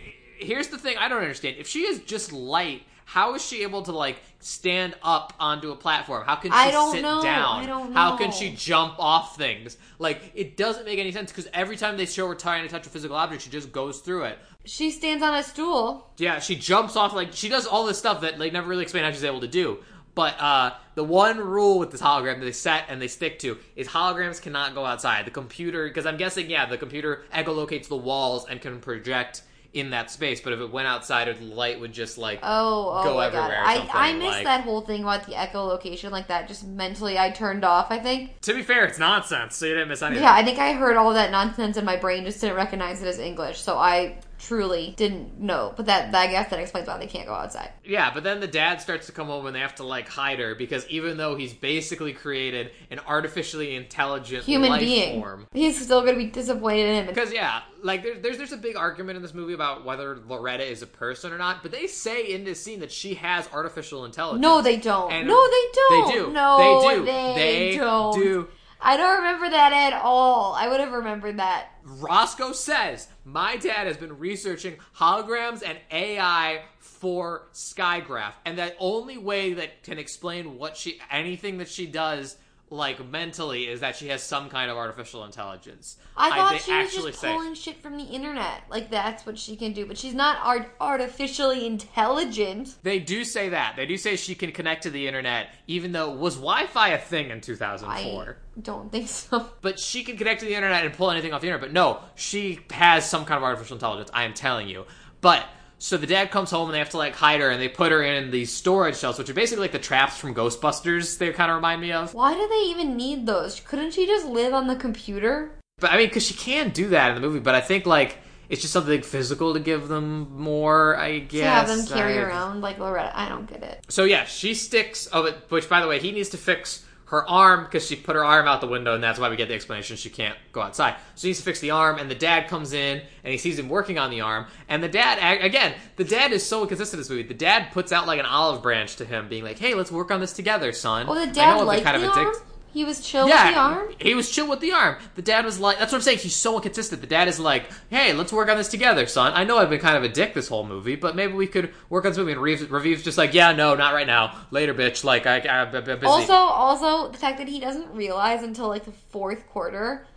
Here's 0.44 0.68
the 0.68 0.78
thing 0.78 0.98
I 0.98 1.08
don't 1.08 1.22
understand. 1.22 1.58
If 1.58 1.68
she 1.68 1.82
is 1.82 2.00
just 2.00 2.32
light, 2.32 2.84
how 3.06 3.36
is 3.36 3.46
she 3.46 3.64
able 3.64 3.82
to 3.84 3.92
like 3.92 4.18
stand 4.40 4.96
up 5.04 5.34
onto 5.40 5.72
a 5.72 5.76
platform? 5.76 6.26
How 6.26 6.36
can 6.36 6.52
she 6.52 6.58
I 6.58 6.72
don't 6.72 6.94
sit 6.94 7.02
know. 7.02 7.22
down? 7.22 7.64
I 7.64 7.66
don't 7.66 7.90
know. 7.90 7.96
How 7.96 8.18
can 8.18 8.32
she 8.32 8.52
jump 8.56 8.96
off 9.00 9.36
things? 9.38 9.78
Like 10.00 10.32
it 10.36 10.56
doesn't 10.58 10.86
make 10.86 11.00
any 11.00 11.12
sense 11.12 11.32
because 11.32 11.48
every 11.54 11.78
time 11.78 11.98
they 11.98 12.06
show 12.06 12.28
her 12.28 12.36
trying 12.36 12.64
to 12.64 12.70
touch 12.70 12.88
a 12.88 12.90
physical 12.90 13.16
object, 13.16 13.42
she 13.44 13.50
just 13.50 13.72
goes 13.72 14.00
through 14.00 14.24
it. 14.24 14.40
she 14.66 14.92
stands 14.92 15.22
on 15.24 15.36
a 15.36 15.44
stool. 15.44 16.10
Yeah, 16.18 16.40
she 16.40 16.56
jumps 16.56 16.96
off 16.96 17.14
like 17.14 17.34
she 17.34 17.50
does 17.50 17.68
all 17.68 17.86
this 17.86 17.98
stuff 17.98 18.22
that 18.22 18.38
they 18.40 18.50
never 18.50 18.68
really 18.68 18.84
explain 18.84 19.04
how 19.04 19.12
she's 19.12 19.24
able 19.24 19.42
to 19.42 19.48
do. 19.48 19.80
But 20.16 20.40
uh, 20.40 20.74
the 20.94 21.04
one 21.04 21.40
rule 21.40 21.80
with 21.80 21.90
this 21.90 22.02
hologram 22.02 22.38
that 22.40 22.46
they 22.46 22.52
set 22.52 22.86
and 22.88 23.02
they 23.02 23.08
stick 23.08 23.40
to 23.40 23.58
is 23.76 23.88
holograms 23.88 24.40
cannot 24.40 24.76
go 24.76 24.86
outside. 24.86 25.26
The 25.26 25.32
computer, 25.32 25.88
because 25.88 26.06
I'm 26.06 26.18
guessing, 26.18 26.52
yeah, 26.52 26.68
the 26.68 26.78
computer 26.78 27.24
echolocates 27.34 27.88
the 27.88 27.98
walls 27.98 28.46
and 28.48 28.62
can 28.62 28.80
project 28.80 29.42
in 29.74 29.90
that 29.90 30.12
space. 30.12 30.40
But 30.40 30.54
if 30.54 30.60
it 30.60 30.72
went 30.72 30.88
outside, 30.88 31.28
the 31.28 31.44
light 31.46 31.80
would 31.80 31.92
just 31.94 32.18
like 32.18 32.40
Oh, 32.44 32.92
oh 32.94 33.04
go 33.04 33.14
my 33.16 33.30
god! 33.30 33.52
everywhere. 33.52 33.62
or 33.64 33.66
I 33.66 34.10
I 34.10 34.14
missed 34.14 34.30
like- 34.30 34.44
that 34.44 34.62
whole 34.62 34.82
thing 34.82 35.02
about 35.04 35.26
the 35.26 35.34
echolocation. 35.34 36.12
Like 36.12 36.28
that, 36.28 36.48
just 36.48 36.66
mentally, 36.68 37.18
I 37.18 37.32
turned 37.32 37.66
off. 37.66 37.88
I 37.90 38.00
think. 38.00 38.40
To 38.42 38.54
be 38.54 38.62
fair, 38.62 38.86
it's 38.86 39.00
nonsense, 39.00 39.56
so 39.56 39.66
you 39.66 39.74
didn't 39.74 39.90
miss 39.90 40.02
anything. 40.02 40.24
Yeah, 40.24 40.34
I 40.34 40.44
think 40.44 40.60
I 40.60 40.74
heard 40.74 40.96
all 40.98 41.14
that 41.14 41.32
nonsense 41.32 41.78
and 41.78 41.86
my 41.86 41.96
brain 41.96 42.24
just 42.24 42.40
didn't 42.42 42.56
recognize 42.56 43.02
it 43.02 43.08
as 43.08 43.20
English. 43.20 43.60
So 43.62 43.78
I 43.78 44.18
truly 44.48 44.94
didn't 44.98 45.40
know. 45.40 45.74
But 45.76 45.86
that, 45.88 46.14
I 46.14 46.28
guess 46.28 46.50
that 46.50 46.60
explains 46.60 46.88
why 46.88 46.98
they 46.98 47.08
can't 47.08 47.28
go 47.28 47.34
outside. 47.34 47.72
Yeah, 47.84 48.12
but 48.14 48.24
then 48.24 48.40
the 48.40 48.48
dad 48.48 48.82
starts 48.82 49.08
to 49.08 49.12
come 49.12 49.28
home 49.28 49.46
and 49.46 49.56
they 49.56 49.60
have 49.60 49.76
to 49.76 49.84
like 49.84 50.08
hide 50.08 50.40
her 50.40 50.56
because 50.56 50.88
even 50.90 51.18
though 51.18 51.36
he's 51.36 51.54
basically 51.54 52.14
created 52.14 52.72
an 52.92 53.00
artificially 53.08 53.76
intelligent 53.76 54.44
Human 54.46 54.70
life 54.70 54.82
being. 54.82 55.22
form, 55.22 55.48
He's 55.54 55.82
still 55.82 56.02
gonna 56.02 56.18
be 56.18 56.28
disappointed 56.28 56.88
in 56.88 56.96
him. 56.96 57.08
Because 57.08 57.32
yeah, 57.34 57.62
like 57.82 58.04
there's, 58.04 58.22
there's 58.22 58.38
there's 58.38 58.52
a 58.52 58.58
big 58.58 58.76
argument 58.76 59.16
in 59.16 59.22
this 59.22 59.34
movie 59.34 59.54
about 59.54 59.86
whether 59.86 60.18
Loretta 60.28 60.70
is 60.70 60.82
a 60.82 60.88
person 60.88 61.32
or 61.32 61.38
not, 61.38 61.62
but 61.62 61.72
they 61.72 61.88
say 61.88 62.34
in 62.34 62.44
this 62.44 62.62
scene 62.62 62.80
that 62.82 62.92
she 62.92 63.14
has 63.16 63.48
artificial 63.54 64.06
intelligence. 64.06 64.42
No, 64.42 64.62
they 64.62 64.78
don't. 64.78 65.12
And- 65.12 65.28
no, 65.28 65.48
they 65.50 65.66
don't. 65.74 66.08
They 66.08 66.14
do. 66.14 66.32
No, 66.32 66.82
they 66.82 66.96
do. 66.96 67.06
They, 67.06 67.34
They 67.36 67.78
don't. 67.78 68.16
do. 68.16 68.48
I 68.86 68.98
don't 68.98 69.18
remember 69.18 69.50
that 69.50 69.72
at 69.72 69.94
all. 70.04 70.54
I 70.54 70.68
would 70.68 70.82
have 70.82 70.92
remembered 70.92 71.38
that. 71.38 71.70
Roscoe 71.84 72.52
says 72.52 73.08
my 73.24 73.56
dad 73.56 73.88
has 73.88 73.96
been 73.96 74.20
researching 74.20 74.76
holograms 74.98 75.64
and 75.66 75.78
AI 75.90 76.64
for 76.80 77.48
Skygraph, 77.54 78.34
and 78.46 78.58
the 78.58 78.76
only 78.80 79.18
way 79.18 79.54
that 79.54 79.84
can 79.84 79.98
explain 79.98 80.58
what 80.58 80.76
she 80.76 81.00
anything 81.10 81.60
that 81.60 81.70
she 81.70 81.86
does 81.86 82.38
like 82.74 83.08
mentally 83.08 83.68
is 83.68 83.82
that 83.82 83.96
she 83.96 84.08
has 84.08 84.24
some 84.24 84.50
kind 84.50 84.70
of 84.72 84.78
artificial 84.78 85.24
intelligence. 85.24 85.98
I 86.18 86.30
thought 86.30 86.52
they 86.52 86.58
she 86.58 86.72
was 86.74 86.94
just 86.94 87.20
say- 87.20 87.32
pulling 87.32 87.54
shit 87.54 87.82
from 87.82 87.98
the 87.98 88.04
internet. 88.04 88.64
Like 88.70 88.90
that's 88.90 89.26
what 89.26 89.38
she 89.38 89.56
can 89.56 89.74
do. 89.74 89.86
But 89.86 89.98
she's 89.98 90.14
not 90.16 90.38
art- 90.44 90.76
artificially 90.82 91.66
intelligent. 91.66 92.76
They 92.84 93.00
do 93.00 93.24
say 93.24 93.50
that. 93.50 93.76
They 93.76 93.86
do 93.86 93.96
say 93.98 94.16
she 94.16 94.36
can 94.36 94.52
connect 94.52 94.84
to 94.84 94.90
the 94.90 95.08
internet, 95.08 95.50
even 95.68 95.92
though 95.92 96.12
was 96.12 96.36
Wi-Fi 96.36 96.90
a 96.90 96.98
thing 96.98 97.30
in 97.30 97.38
I 97.38 97.42
2004. 97.42 98.38
don't 98.62 98.92
think 98.92 99.08
so. 99.08 99.48
But 99.62 99.80
she 99.80 100.04
can 100.04 100.18
connect 100.18 100.42
to 100.42 100.46
the 100.46 100.56
internet 100.56 100.86
and 100.86 100.94
pull 100.94 101.12
anything 101.12 101.32
off 101.34 101.42
the 101.42 101.48
internet. 101.48 101.70
But 101.70 101.74
no, 101.74 102.00
she 102.16 102.60
has 102.72 103.08
some 103.10 103.26
kind 103.26 103.38
of 103.38 103.44
artificial 103.44 103.76
intelligence. 103.76 104.10
I 104.14 104.24
am 104.24 104.34
telling 104.34 104.68
you. 104.68 104.86
But 105.22 105.46
so 105.84 105.98
the 105.98 106.08
dad 106.08 106.32
comes 106.32 106.50
home 106.50 106.70
and 106.70 106.74
they 106.74 106.80
have 106.80 106.92
to 106.92 106.98
like 106.98 107.14
hide 107.14 107.42
her 107.42 107.50
and 107.50 107.62
they 107.62 107.68
put 107.68 107.92
her 107.92 108.02
in 108.02 108.32
these 108.32 108.54
storage 108.54 108.96
cells, 108.96 109.20
which 109.20 109.30
are 109.30 109.34
basically 109.34 109.64
like 109.64 109.74
the 109.74 109.80
traps 109.80 110.18
from 110.18 110.34
Ghostbusters. 110.34 111.18
They 111.18 111.30
kind 111.34 111.52
of 111.52 111.56
remind 111.56 111.82
me 111.82 111.92
of. 111.92 112.14
Why 112.14 112.34
do 112.34 112.48
they 112.48 112.70
even 112.70 112.96
need 112.96 113.26
those? 113.26 113.60
Couldn't 113.60 113.92
she 113.92 114.06
just 114.06 114.26
live 114.26 114.54
on 114.54 114.68
the 114.68 114.78
computer? 114.78 115.60
But 115.80 115.92
I 115.92 115.98
mean, 115.98 116.08
because 116.08 116.26
she 116.26 116.36
can 116.36 116.70
do 116.70 116.88
that 116.90 117.10
in 117.10 117.16
the 117.16 117.28
movie. 117.28 117.42
But 117.42 117.56
I 117.56 117.60
think 117.60 117.86
like 117.86 118.18
it's 118.48 118.62
just 118.62 118.72
something 118.72 119.02
physical 119.02 119.56
to 119.56 119.60
give 119.60 119.90
them 119.90 120.32
more. 120.42 120.96
I 120.96 121.20
guess 121.20 121.42
to 121.42 121.46
have 121.50 121.68
them 121.68 121.86
carry 121.86 122.18
I- 122.18 122.22
around 122.22 122.62
like 122.62 122.80
Loretta? 122.80 123.12
I 123.14 123.28
don't 123.28 123.46
get 123.46 123.62
it. 123.62 123.86
So 123.90 124.06
yeah, 124.06 124.24
she 124.24 124.54
sticks. 124.54 125.10
Oh, 125.12 125.24
but, 125.24 125.52
which 125.52 125.68
by 125.68 125.82
the 125.82 125.90
way, 125.90 126.00
he 126.00 126.14
needs 126.14 126.30
to 126.30 126.38
fix 126.38 126.86
her 127.14 127.30
arm 127.30 127.64
because 127.64 127.86
she 127.88 127.96
put 127.96 128.16
her 128.16 128.26
arm 128.26 128.48
out 128.48 128.60
the 128.60 128.68
window, 128.68 128.94
and 128.96 129.04
that's 129.04 129.18
why 129.20 129.30
we 129.30 129.36
get 129.36 129.48
the 129.48 129.54
explanation 129.54 129.96
she 129.96 130.10
can't 130.10 130.36
go 130.52 130.62
outside. 130.62 130.96
So 131.16 131.24
he 131.24 131.30
needs 131.30 131.40
to 131.40 131.46
fix 131.46 131.60
the 131.60 131.72
arm, 131.72 131.98
and 132.00 132.10
the 132.12 132.16
dad 132.16 132.48
comes 132.48 132.74
in 132.74 133.02
and 133.24 133.32
he 133.32 133.38
sees 133.38 133.58
him 133.58 133.70
working 133.70 133.98
on 134.00 134.10
the 134.10 134.22
arm, 134.22 134.48
and 134.68 134.84
the 134.84 134.90
dad 134.90 135.44
again, 135.44 135.74
the 135.96 136.04
dad 136.04 136.32
is 136.32 136.46
so 136.46 136.62
inconsistent 136.64 136.96
in 136.96 137.00
this 137.02 137.10
movie. 137.10 137.24
The 137.24 137.34
dad 137.34 137.72
puts 137.72 137.92
out 137.92 138.08
like 138.08 138.20
an 138.20 138.26
olive 138.26 138.62
branch 138.62 138.96
to 138.98 139.06
him, 139.06 139.30
being 139.30 139.44
like, 139.44 139.60
"Hey, 139.60 139.74
let's 139.76 139.92
work 139.92 140.12
on 140.12 140.20
this 140.20 140.34
together, 140.34 140.72
son." 140.74 141.06
Oh, 141.08 141.14
the 141.16 141.22
I 141.22 141.26
know 141.26 141.32
dad 141.34 141.50
I've 141.50 141.58
been 141.60 141.68
liked 141.68 141.84
kind 141.86 142.02
the 142.04 142.08
of 142.10 142.14
dick- 142.16 142.26
arm. 142.26 142.36
He 142.74 142.84
was 142.84 143.02
chill 143.02 143.26
with 143.26 143.34
the 143.34 143.56
arm. 143.56 143.94
he 144.00 144.16
was 144.16 144.32
chill 144.32 144.50
with 144.50 144.60
the 144.60 144.72
arm. 144.72 144.98
The 145.16 145.22
dad 145.22 145.46
was 145.46 145.60
like, 145.60 145.78
that's 145.78 145.92
what 145.92 146.00
I'm 146.00 146.02
saying. 146.02 146.18
He's 146.18 146.36
so 146.36 146.56
inconsistent. 146.56 147.02
The 147.02 147.08
dad 147.08 147.28
is 147.28 147.40
like, 147.40 147.70
hey, 147.90 148.14
let's 148.14 148.34
work 148.34 148.50
on 148.50 148.58
this 148.58 148.68
together, 148.68 149.06
son. 149.06 149.32
I 149.36 149.44
know 149.44 149.58
I've 149.60 149.70
been 149.70 149.80
kind 149.80 149.96
of 149.96 150.04
a 150.04 150.10
dick 150.10 150.34
this 150.34 150.48
whole 150.48 150.66
movie, 150.66 150.96
but 150.96 151.16
maybe 151.16 151.34
we 151.34 151.46
could 151.46 151.74
work 151.90 152.06
on 152.06 152.12
this 152.12 152.18
movie. 152.18 152.32
And 152.32 152.42
Reeves, 152.42 152.68
Reeves 152.70 153.04
just 153.04 153.18
like, 153.18 153.34
yeah, 153.34 153.52
no, 153.52 153.76
not 153.76 153.94
right 153.94 154.08
now. 154.08 154.36
Later, 154.50 154.74
bitch. 154.74 155.04
Like, 155.04 155.28
I, 155.28 155.38
I, 155.40 155.62
I'm 155.62 155.72
busy. 155.72 156.06
Also, 156.06 156.34
also 156.34 157.10
the 157.10 157.18
fact 157.18 157.38
that 157.38 157.48
he 157.48 157.60
doesn't 157.60 157.94
realize 157.94 158.42
until 158.42 158.68
like 158.70 158.86
the 158.86 158.92
fourth 158.92 159.48
quarter 159.48 160.08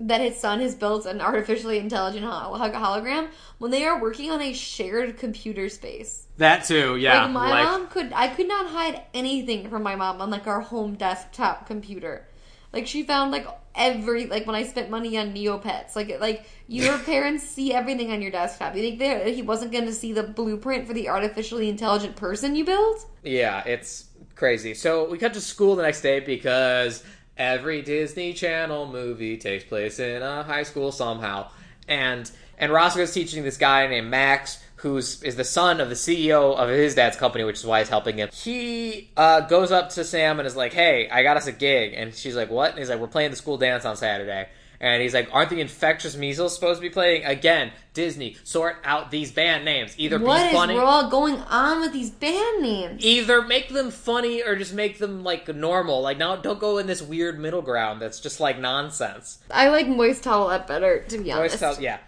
that 0.00 0.20
his 0.20 0.38
son 0.38 0.60
has 0.60 0.74
built 0.74 1.06
an 1.06 1.20
artificially 1.20 1.78
intelligent 1.78 2.24
hol- 2.24 2.58
hologram 2.58 3.28
when 3.58 3.70
they 3.70 3.84
are 3.84 4.00
working 4.00 4.30
on 4.30 4.40
a 4.40 4.52
shared 4.52 5.18
computer 5.18 5.68
space. 5.68 6.26
that 6.38 6.64
too, 6.64 6.96
yeah. 6.96 7.24
like 7.24 7.32
my 7.32 7.50
like, 7.50 7.64
mom 7.64 7.86
could, 7.88 8.12
I 8.14 8.28
could 8.28 8.48
not 8.48 8.66
hide 8.66 9.02
anything 9.12 9.68
from 9.68 9.82
my 9.82 9.96
mom 9.96 10.20
on 10.20 10.30
like 10.30 10.46
our 10.46 10.60
home 10.60 10.94
desktop 10.94 11.66
computer. 11.66 12.26
Like 12.72 12.86
she 12.86 13.02
found 13.02 13.32
like 13.32 13.46
every 13.74 14.26
like 14.26 14.46
when 14.46 14.54
I 14.54 14.62
spent 14.62 14.90
money 14.90 15.18
on 15.18 15.34
Neopets, 15.34 15.96
like 15.96 16.20
like 16.20 16.46
your 16.68 16.98
parents 17.04 17.44
see 17.44 17.74
everything 17.74 18.12
on 18.12 18.22
your 18.22 18.30
desktop. 18.30 18.76
You 18.76 18.82
think 18.82 18.98
there 18.98 19.24
he 19.28 19.42
wasn't 19.42 19.72
going 19.72 19.86
to 19.86 19.92
see 19.92 20.12
the 20.12 20.22
blueprint 20.22 20.86
for 20.86 20.94
the 20.94 21.08
artificially 21.08 21.68
intelligent 21.68 22.16
person 22.16 22.54
you 22.54 22.64
built? 22.64 23.06
Yeah, 23.24 23.64
it's 23.66 24.06
crazy. 24.36 24.74
So 24.74 25.10
we 25.10 25.18
cut 25.18 25.34
to 25.34 25.40
school 25.40 25.76
the 25.76 25.82
next 25.82 26.00
day 26.00 26.20
because 26.20 27.02
every 27.40 27.80
Disney 27.80 28.34
Channel 28.34 28.86
movie 28.86 29.38
takes 29.38 29.64
place 29.64 29.98
in 29.98 30.22
a 30.22 30.42
high 30.42 30.62
school 30.62 30.92
somehow. 30.92 31.50
And 31.88 32.30
and 32.58 32.70
Roscoe's 32.70 33.12
teaching 33.12 33.42
this 33.42 33.56
guy 33.56 33.86
named 33.86 34.10
Max, 34.10 34.62
who's 34.76 35.22
is 35.22 35.36
the 35.36 35.44
son 35.44 35.80
of 35.80 35.88
the 35.88 35.94
CEO 35.94 36.54
of 36.54 36.68
his 36.68 36.94
dad's 36.94 37.16
company, 37.16 37.42
which 37.42 37.56
is 37.56 37.64
why 37.64 37.78
he's 37.78 37.88
helping 37.88 38.18
him. 38.18 38.28
He 38.32 39.10
uh, 39.16 39.40
goes 39.40 39.72
up 39.72 39.88
to 39.90 40.04
Sam 40.04 40.38
and 40.38 40.46
is 40.46 40.54
like, 40.54 40.74
"Hey, 40.74 41.08
I 41.08 41.22
got 41.22 41.38
us 41.38 41.46
a 41.46 41.52
gig." 41.52 41.94
And 41.94 42.14
she's 42.14 42.36
like, 42.36 42.50
"What?" 42.50 42.70
And 42.70 42.78
he's 42.78 42.90
like, 42.90 43.00
"We're 43.00 43.08
playing 43.08 43.30
the 43.30 43.36
school 43.36 43.56
dance 43.56 43.86
on 43.86 43.96
Saturday." 43.96 44.48
And 44.82 45.02
he's 45.02 45.12
like, 45.12 45.28
"Aren't 45.30 45.50
the 45.50 45.60
infectious 45.60 46.16
measles 46.16 46.54
supposed 46.54 46.78
to 46.78 46.82
be 46.82 46.88
playing 46.88 47.24
again?" 47.26 47.72
Disney, 47.92 48.36
sort 48.44 48.76
out 48.82 49.10
these 49.10 49.30
band 49.30 49.64
names. 49.64 49.94
Either 49.98 50.18
What 50.18 50.40
be 50.42 50.46
is 50.48 50.52
funny, 50.54 50.76
wrong 50.78 51.10
going 51.10 51.36
on 51.36 51.80
with 51.80 51.92
these 51.92 52.08
band 52.10 52.62
names? 52.62 53.04
either 53.04 53.42
make 53.42 53.68
them 53.68 53.90
funny 53.90 54.42
or 54.42 54.56
just 54.56 54.72
make 54.72 54.98
them 54.98 55.22
like 55.22 55.46
normal. 55.54 56.00
Like 56.00 56.16
now, 56.16 56.36
don't 56.36 56.58
go 56.58 56.78
in 56.78 56.86
this 56.86 57.02
weird 57.02 57.38
middle 57.38 57.60
ground 57.62 58.00
that's 58.00 58.20
just 58.20 58.40
like 58.40 58.58
nonsense. 58.58 59.38
I 59.50 59.68
like 59.68 59.86
Moist 59.86 60.24
Towelette 60.24 60.66
better, 60.66 61.00
to 61.08 61.18
be 61.18 61.30
honest. 61.30 61.58
Voice 61.58 61.76
tell- 61.76 61.82
yeah. 61.82 61.98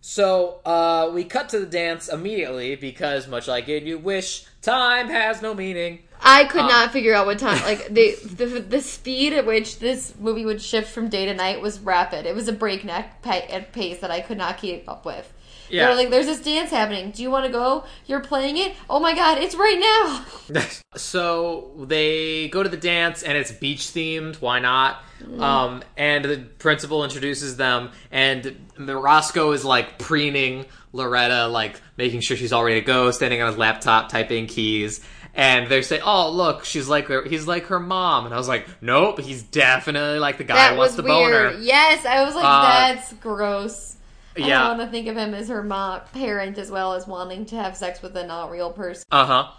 So 0.00 0.60
uh, 0.64 1.10
we 1.12 1.24
cut 1.24 1.48
to 1.48 1.58
the 1.58 1.66
dance 1.66 2.08
immediately 2.08 2.76
because, 2.76 3.26
much 3.26 3.48
like 3.48 3.68
in 3.68 3.86
You 3.86 3.98
Wish, 3.98 4.44
time 4.62 5.08
has 5.08 5.42
no 5.42 5.52
meaning. 5.52 6.00
I 6.20 6.44
could 6.44 6.62
Um, 6.62 6.68
not 6.68 6.92
figure 6.92 7.14
out 7.14 7.26
what 7.26 7.38
time. 7.38 7.62
Like 7.62 7.88
the, 7.90 8.16
the 8.24 8.46
the 8.60 8.80
speed 8.80 9.32
at 9.32 9.46
which 9.46 9.78
this 9.78 10.14
movie 10.18 10.44
would 10.44 10.60
shift 10.62 10.90
from 10.92 11.08
day 11.08 11.26
to 11.26 11.34
night 11.34 11.60
was 11.60 11.78
rapid. 11.80 12.26
It 12.26 12.34
was 12.34 12.48
a 12.48 12.52
breakneck 12.52 13.22
pace 13.22 13.98
that 14.00 14.10
I 14.10 14.20
could 14.20 14.38
not 14.38 14.58
keep 14.58 14.88
up 14.88 15.04
with. 15.04 15.32
Yeah. 15.68 15.80
Yeah. 15.80 15.86
They 15.86 15.90
were 15.90 15.96
like, 16.02 16.10
"There's 16.10 16.26
this 16.26 16.40
dance 16.40 16.70
happening. 16.70 17.10
Do 17.10 17.22
you 17.22 17.30
want 17.30 17.46
to 17.46 17.52
go? 17.52 17.84
You're 18.06 18.20
playing 18.20 18.56
it. 18.56 18.74
Oh 18.88 19.00
my 19.00 19.14
god, 19.14 19.38
it's 19.38 19.54
right 19.56 20.24
now." 20.48 20.64
so 20.96 21.72
they 21.86 22.48
go 22.48 22.62
to 22.62 22.68
the 22.68 22.76
dance 22.76 23.22
and 23.22 23.36
it's 23.36 23.52
beach 23.52 23.80
themed 23.80 24.36
why 24.36 24.58
not 24.58 25.02
um, 25.38 25.82
and 25.96 26.24
the 26.24 26.38
principal 26.58 27.04
introduces 27.04 27.56
them 27.56 27.90
and 28.10 28.56
roscoe 28.78 29.52
is 29.52 29.64
like 29.64 29.98
preening 29.98 30.64
loretta 30.92 31.46
like 31.48 31.80
making 31.96 32.20
sure 32.20 32.36
she's 32.36 32.52
all 32.52 32.64
ready 32.64 32.80
to 32.80 32.86
go 32.86 33.10
standing 33.10 33.42
on 33.42 33.48
his 33.48 33.58
laptop 33.58 34.08
typing 34.08 34.46
keys 34.46 35.04
and 35.36 35.68
they 35.70 35.82
say 35.82 36.00
oh 36.00 36.30
look 36.30 36.64
she's 36.64 36.88
like 36.88 37.06
her 37.06 37.22
he's 37.24 37.46
like 37.46 37.66
her 37.66 37.78
mom 37.78 38.24
and 38.24 38.34
i 38.34 38.38
was 38.38 38.48
like 38.48 38.66
nope 38.80 39.20
he's 39.20 39.42
definitely 39.42 40.18
like 40.18 40.38
the 40.38 40.44
guy 40.44 40.54
that 40.56 40.72
who 40.72 40.78
wants 40.78 40.96
was 40.96 41.04
to 41.04 41.08
bone 41.08 41.26
weird. 41.30 41.54
her 41.56 41.60
Yes, 41.60 42.04
I 42.04 42.24
was 42.24 42.34
like, 42.34 42.44
Uh, 42.44 42.62
"That's 42.94 43.12
gross." 43.14 43.96
I 44.36 44.40
yeah. 44.40 44.58
don't 44.68 44.78
want 44.78 44.88
to 44.88 44.92
think 44.92 45.06
of 45.08 45.16
him 45.16 45.32
as 45.32 45.48
her 45.48 45.62
mom, 45.62 46.00
parent, 46.12 46.58
as 46.58 46.70
well 46.70 46.92
as 46.92 47.06
wanting 47.06 47.46
to 47.46 47.56
have 47.56 47.74
sex 47.76 48.02
with 48.02 48.14
a 48.16 48.26
not 48.26 48.50
real 48.50 48.70
person. 48.70 49.04
uh-huh 49.10 49.50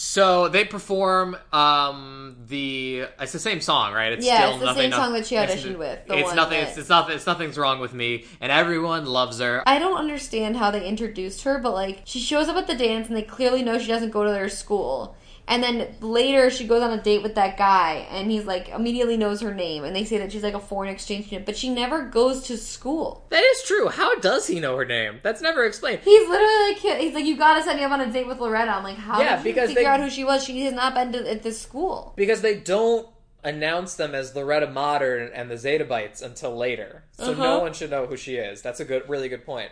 so 0.00 0.46
they 0.46 0.64
perform 0.64 1.36
um 1.52 2.36
the 2.46 3.04
it's 3.18 3.32
the 3.32 3.38
same 3.40 3.60
song 3.60 3.92
right 3.92 4.12
it's 4.12 4.24
Yeah, 4.24 4.36
still 4.36 4.50
it's 4.50 4.58
the 4.60 4.64
nothing 4.66 4.82
same 4.82 4.92
song 4.92 5.12
that 5.14 5.26
she 5.26 5.34
it's- 5.34 5.60
auditioned 5.64 5.76
with, 5.76 6.06
the 6.06 6.18
it's 6.18 6.34
nothing 6.36 6.60
that- 6.60 6.68
it's, 6.68 6.78
it's 6.78 6.88
nothing 6.88 7.16
it's 7.16 7.26
nothing's 7.26 7.58
wrong 7.58 7.80
with 7.80 7.92
me 7.94 8.24
and 8.40 8.52
everyone 8.52 9.06
loves 9.06 9.40
her 9.40 9.60
I 9.66 9.80
don't 9.80 9.96
understand 9.98 10.56
how 10.56 10.70
they 10.70 10.86
introduced 10.86 11.42
her, 11.42 11.58
but 11.58 11.72
like 11.74 12.02
she 12.04 12.20
shows 12.20 12.46
up 12.48 12.54
at 12.54 12.68
the 12.68 12.76
dance 12.76 13.08
and 13.08 13.16
they 13.16 13.22
clearly 13.22 13.64
know 13.64 13.76
she 13.80 13.88
doesn't 13.88 14.10
go 14.10 14.22
to 14.22 14.30
their 14.30 14.48
school. 14.48 15.16
And 15.50 15.62
then 15.62 15.88
later 16.02 16.50
she 16.50 16.66
goes 16.66 16.82
on 16.82 16.92
a 16.92 17.00
date 17.02 17.22
with 17.22 17.34
that 17.36 17.56
guy 17.56 18.06
and 18.10 18.30
he's 18.30 18.44
like 18.44 18.68
immediately 18.68 19.16
knows 19.16 19.40
her 19.40 19.54
name 19.54 19.82
and 19.82 19.96
they 19.96 20.04
say 20.04 20.18
that 20.18 20.30
she's 20.30 20.42
like 20.42 20.52
a 20.54 20.60
foreign 20.60 20.90
exchange 20.90 21.26
student, 21.26 21.46
but 21.46 21.56
she 21.56 21.70
never 21.70 22.02
goes 22.04 22.42
to 22.44 22.58
school. 22.58 23.24
That 23.30 23.42
is 23.42 23.62
true. 23.62 23.88
How 23.88 24.14
does 24.20 24.46
he 24.46 24.60
know 24.60 24.76
her 24.76 24.84
name? 24.84 25.20
That's 25.22 25.40
never 25.40 25.64
explained. 25.64 26.00
He's 26.04 26.28
literally 26.28 26.68
like 26.92 27.00
he's 27.00 27.14
like 27.14 27.24
you 27.24 27.36
gotta 27.38 27.62
set 27.62 27.76
me 27.76 27.82
up 27.84 27.92
on 27.92 28.00
a 28.02 28.12
date 28.12 28.26
with 28.26 28.40
Loretta. 28.40 28.70
I'm 28.72 28.84
like 28.84 28.96
how 28.98 29.20
Yeah, 29.20 29.36
did 29.36 29.46
you 29.46 29.52
because 29.54 29.68
figure 29.70 29.82
they- 29.84 29.88
out 29.88 30.00
who 30.00 30.10
she 30.10 30.22
was? 30.24 30.44
She 30.44 30.60
has 30.66 30.74
not 30.74 30.94
been 30.94 31.12
to, 31.12 31.30
at 31.30 31.42
this 31.42 31.58
school. 31.60 32.12
Because 32.14 32.42
they 32.42 32.56
don't 32.56 33.08
announce 33.44 33.94
them 33.94 34.14
as 34.14 34.34
Loretta 34.34 34.68
Modern 34.68 35.30
and 35.32 35.50
the 35.50 35.56
Zeta 35.56 35.84
Zetabytes 35.86 36.20
until 36.22 36.56
later. 36.56 37.04
So 37.12 37.32
Uh-huh. 37.32 37.42
no 37.42 37.58
one 37.60 37.72
should 37.72 37.90
know 37.90 38.04
who 38.06 38.16
she 38.16 38.34
is. 38.36 38.60
That's 38.60 38.80
a 38.80 38.84
good 38.84 39.08
really 39.08 39.28
good 39.30 39.46
point. 39.46 39.70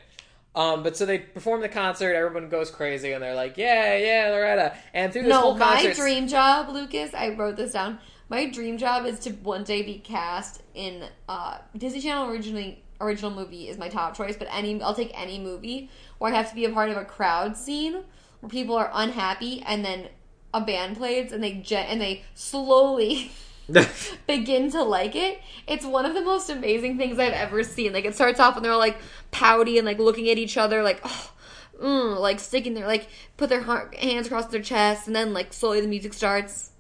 Um, 0.57 0.83
but 0.83 0.97
so 0.97 1.05
they 1.05 1.19
perform 1.19 1.61
the 1.61 1.69
concert, 1.69 2.15
everyone 2.15 2.49
goes 2.49 2.71
crazy 2.71 3.13
and 3.13 3.23
they're 3.23 3.35
like, 3.35 3.59
Yeah, 3.59 3.97
yeah, 3.97 4.31
Loretta. 4.31 4.75
And 4.95 5.13
through 5.13 5.25
this 5.25 5.31
No, 5.31 5.41
whole 5.43 5.57
my 5.57 5.93
dream 5.93 6.27
job, 6.27 6.71
Lucas, 6.71 7.13
I 7.13 7.29
wrote 7.29 7.57
this 7.57 7.73
down. 7.73 7.99
My 8.31 8.49
dream 8.49 8.79
job 8.79 9.05
is 9.07 9.21
to 9.21 9.31
one 9.31 9.63
day 9.65 9.83
be 9.83 9.99
cast 9.99 10.63
in 10.75 11.05
uh, 11.29 11.59
Disney 11.77 12.01
Channel 12.01 12.31
originally 12.31 12.83
original 13.01 13.31
movie 13.31 13.69
is 13.69 13.77
my 13.77 13.89
top 13.91 14.17
choice, 14.17 14.37
but 14.37 14.49
any 14.51 14.83
I'll 14.83 14.95
take 14.95 15.13
any 15.15 15.39
movie 15.39 15.91
where 16.19 16.33
I 16.33 16.37
have 16.37 16.49
to 16.49 16.55
be 16.55 16.65
a 16.65 16.71
part 16.71 16.89
of 16.89 16.97
a 16.97 17.05
crowd 17.05 17.57
scene 17.57 18.03
where 18.41 18.51
people 18.51 18.75
are 18.77 18.91
unhappy 18.95 19.63
and 19.67 19.85
then 19.85 20.09
a 20.55 20.61
band 20.63 20.97
plays 20.97 21.33
and 21.33 21.43
they 21.45 21.53
gen- 21.53 21.87
and 21.87 22.01
they 22.01 22.25
slowly 22.35 23.31
begin 24.27 24.71
to 24.71 24.83
like 24.83 25.17
it. 25.17 25.41
It's 25.67 25.85
one 25.85 26.07
of 26.07 26.15
the 26.15 26.23
most 26.23 26.49
amazing 26.51 26.99
things 26.99 27.19
I've 27.19 27.33
ever 27.33 27.63
seen. 27.63 27.93
Like 27.93 28.05
it 28.05 28.15
starts 28.15 28.41
off 28.41 28.57
and 28.57 28.65
they're 28.65 28.73
all 28.73 28.79
like 28.79 28.99
pouty 29.31 29.79
and 29.79 29.87
like 29.87 29.99
looking 29.99 30.29
at 30.31 30.39
each 30.39 30.57
other 30.57 30.83
like 30.83 31.01
oh, 31.05 31.33
mm, 31.81 32.19
like 32.19 32.39
sticking 32.39 32.75
their 32.75 32.87
like 32.87 33.09
put 33.37 33.49
their 33.49 33.63
hands 33.63 34.27
across 34.27 34.47
their 34.47 34.63
chest 34.63 35.07
and 35.07 35.17
then 35.17 35.33
like 35.33 35.53
slowly 35.53 35.81
the 35.81 35.89
music 35.89 36.13
starts. 36.13 36.71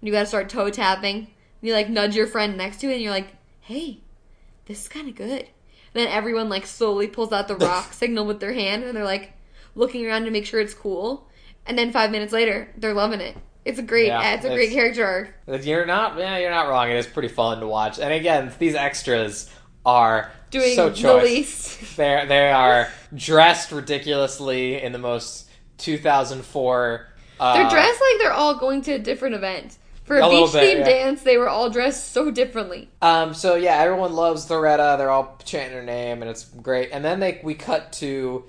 And 0.00 0.08
you 0.08 0.12
got 0.12 0.20
to 0.20 0.26
start 0.26 0.48
toe 0.48 0.70
tapping. 0.70 1.16
And 1.16 1.68
you 1.68 1.74
like 1.74 1.90
nudge 1.90 2.16
your 2.16 2.26
friend 2.26 2.56
next 2.56 2.80
to 2.80 2.88
it 2.88 2.94
and 2.94 3.02
you're 3.02 3.12
like, 3.12 3.36
"Hey, 3.60 4.00
this 4.64 4.82
is 4.82 4.88
kind 4.88 5.08
of 5.08 5.14
good." 5.14 5.42
And 5.42 6.06
then 6.06 6.08
everyone 6.08 6.48
like 6.48 6.66
slowly 6.66 7.06
pulls 7.06 7.32
out 7.32 7.48
the 7.48 7.56
rock 7.66 7.92
signal 7.92 8.24
with 8.24 8.40
their 8.40 8.54
hand 8.54 8.84
and 8.84 8.96
they're 8.96 9.04
like 9.04 9.34
looking 9.74 10.06
around 10.06 10.24
to 10.24 10.30
make 10.30 10.46
sure 10.46 10.60
it's 10.60 10.74
cool. 10.74 11.28
And 11.66 11.78
then 11.78 11.92
5 11.92 12.10
minutes 12.10 12.32
later, 12.32 12.72
they're 12.76 12.94
loving 12.94 13.20
it. 13.20 13.36
It's 13.64 13.78
a 13.78 13.82
great 13.82 14.06
Yeah, 14.06 14.34
it's 14.34 14.44
a 14.44 14.48
great 14.48 14.70
character 14.72 15.04
arc. 15.04 15.64
You're 15.64 15.86
not 15.86 16.16
yeah, 16.18 16.38
you're 16.38 16.50
not 16.50 16.68
wrong. 16.68 16.90
It 16.90 16.96
is 16.96 17.06
pretty 17.06 17.28
fun 17.28 17.60
to 17.60 17.66
watch. 17.66 17.98
And 17.98 18.12
again, 18.12 18.52
these 18.58 18.74
extras 18.74 19.50
are 19.84 20.30
Doing 20.50 20.74
so 20.74 20.88
the 20.90 20.96
choice. 20.96 21.22
least. 21.24 21.96
They're 21.96 22.26
they 22.26 22.50
are 22.50 22.88
dressed 23.14 23.70
ridiculously 23.72 24.82
in 24.82 24.92
the 24.92 24.98
most 24.98 25.48
2004. 25.78 27.06
Uh, 27.38 27.54
They're 27.54 27.70
dressed 27.70 28.00
like 28.00 28.18
they're 28.18 28.32
all 28.32 28.56
going 28.58 28.82
to 28.82 28.92
a 28.92 28.98
different 28.98 29.34
event. 29.34 29.78
For 30.04 30.18
a, 30.18 30.26
A 30.26 30.30
beach 30.30 30.52
bit, 30.52 30.78
themed 30.78 30.80
yeah. 30.80 31.04
dance, 31.04 31.22
they 31.22 31.38
were 31.38 31.48
all 31.48 31.70
dressed 31.70 32.12
so 32.12 32.30
differently. 32.32 32.88
Um. 33.00 33.32
So 33.32 33.54
yeah, 33.54 33.76
everyone 33.76 34.12
loves 34.14 34.50
Loretta. 34.50 34.96
They're 34.98 35.10
all 35.10 35.38
chanting 35.44 35.76
her 35.76 35.84
name, 35.84 36.20
and 36.22 36.30
it's 36.30 36.44
great. 36.44 36.90
And 36.92 37.04
then 37.04 37.20
they 37.20 37.40
we 37.44 37.54
cut 37.54 37.92
to 37.94 38.44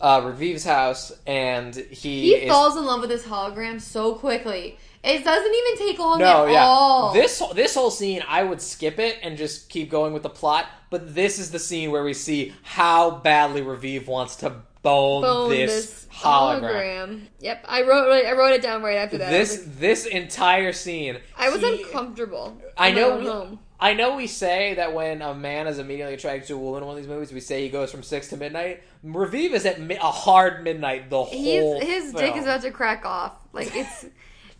uh, 0.00 0.20
Raviv's 0.20 0.64
house, 0.64 1.12
and 1.26 1.74
he, 1.74 2.22
He 2.22 2.34
is, 2.34 2.50
falls 2.50 2.76
in 2.76 2.84
love 2.84 3.00
with 3.00 3.10
this 3.10 3.24
hologram 3.24 3.80
so 3.80 4.14
quickly. 4.14 4.78
It 5.02 5.22
doesn't 5.24 5.54
even 5.54 5.86
take 5.86 5.98
long 5.98 6.18
No, 6.18 6.46
at 6.46 6.52
yeah. 6.52 6.64
all. 6.64 7.12
This 7.12 7.40
this 7.54 7.74
whole 7.74 7.90
scene, 7.92 8.22
I 8.26 8.42
would 8.42 8.60
skip 8.60 8.98
it 8.98 9.18
and 9.22 9.36
just 9.38 9.68
keep 9.68 9.88
going 9.90 10.12
with 10.12 10.22
the 10.24 10.28
plot. 10.28 10.66
But 10.90 11.14
this 11.14 11.38
is 11.38 11.50
the 11.50 11.58
scene 11.58 11.90
where 11.90 12.02
we 12.04 12.12
see 12.12 12.52
how 12.62 13.12
badly 13.18 13.62
Raviv 13.62 14.06
wants 14.06 14.36
to 14.36 14.50
bone, 14.82 15.22
Bone 15.22 15.50
this, 15.50 16.06
hologram. 16.12 17.22
Yep, 17.40 17.64
I 17.68 17.82
wrote 17.82 18.10
I 18.26 18.32
wrote 18.32 18.52
it 18.52 18.62
down 18.62 18.82
right 18.82 18.96
after 18.96 19.18
that. 19.18 19.30
This 19.30 19.58
like- 19.64 19.78
this 19.78 20.06
entire 20.06 20.72
scene, 20.72 21.18
I 21.36 21.50
was 21.50 21.60
he- 21.60 21.82
uncomfortable. 21.84 22.60
I 22.76 22.90
know. 22.92 23.58
Own 23.80 23.86
home. 23.86 23.90
I 23.90 23.94
know 23.94 24.16
we 24.16 24.26
say 24.26 24.74
that 24.74 24.92
when 24.94 25.22
a 25.22 25.34
man 25.34 25.66
is 25.66 25.78
immediately 25.78 26.14
attracted 26.14 26.48
to 26.48 26.54
a 26.54 26.58
woman 26.58 26.82
in 26.82 26.86
one 26.88 26.96
of 26.96 27.02
these 27.02 27.08
movies, 27.10 27.32
we 27.32 27.40
say 27.40 27.62
he 27.62 27.68
goes 27.68 27.90
from 27.90 28.02
six 28.02 28.28
to 28.28 28.36
midnight. 28.36 28.82
Raviv 29.04 29.50
is 29.52 29.66
at 29.66 29.80
mi- 29.80 29.96
a 29.96 29.98
hard 30.10 30.64
midnight 30.64 31.10
the 31.10 31.22
He's 31.24 31.60
whole. 31.62 31.80
his 31.80 32.12
film. 32.12 32.16
dick 32.24 32.36
is 32.36 32.44
about 32.44 32.62
to 32.62 32.70
crack 32.70 33.04
off. 33.04 33.32
Like 33.52 33.74
it's 33.74 34.06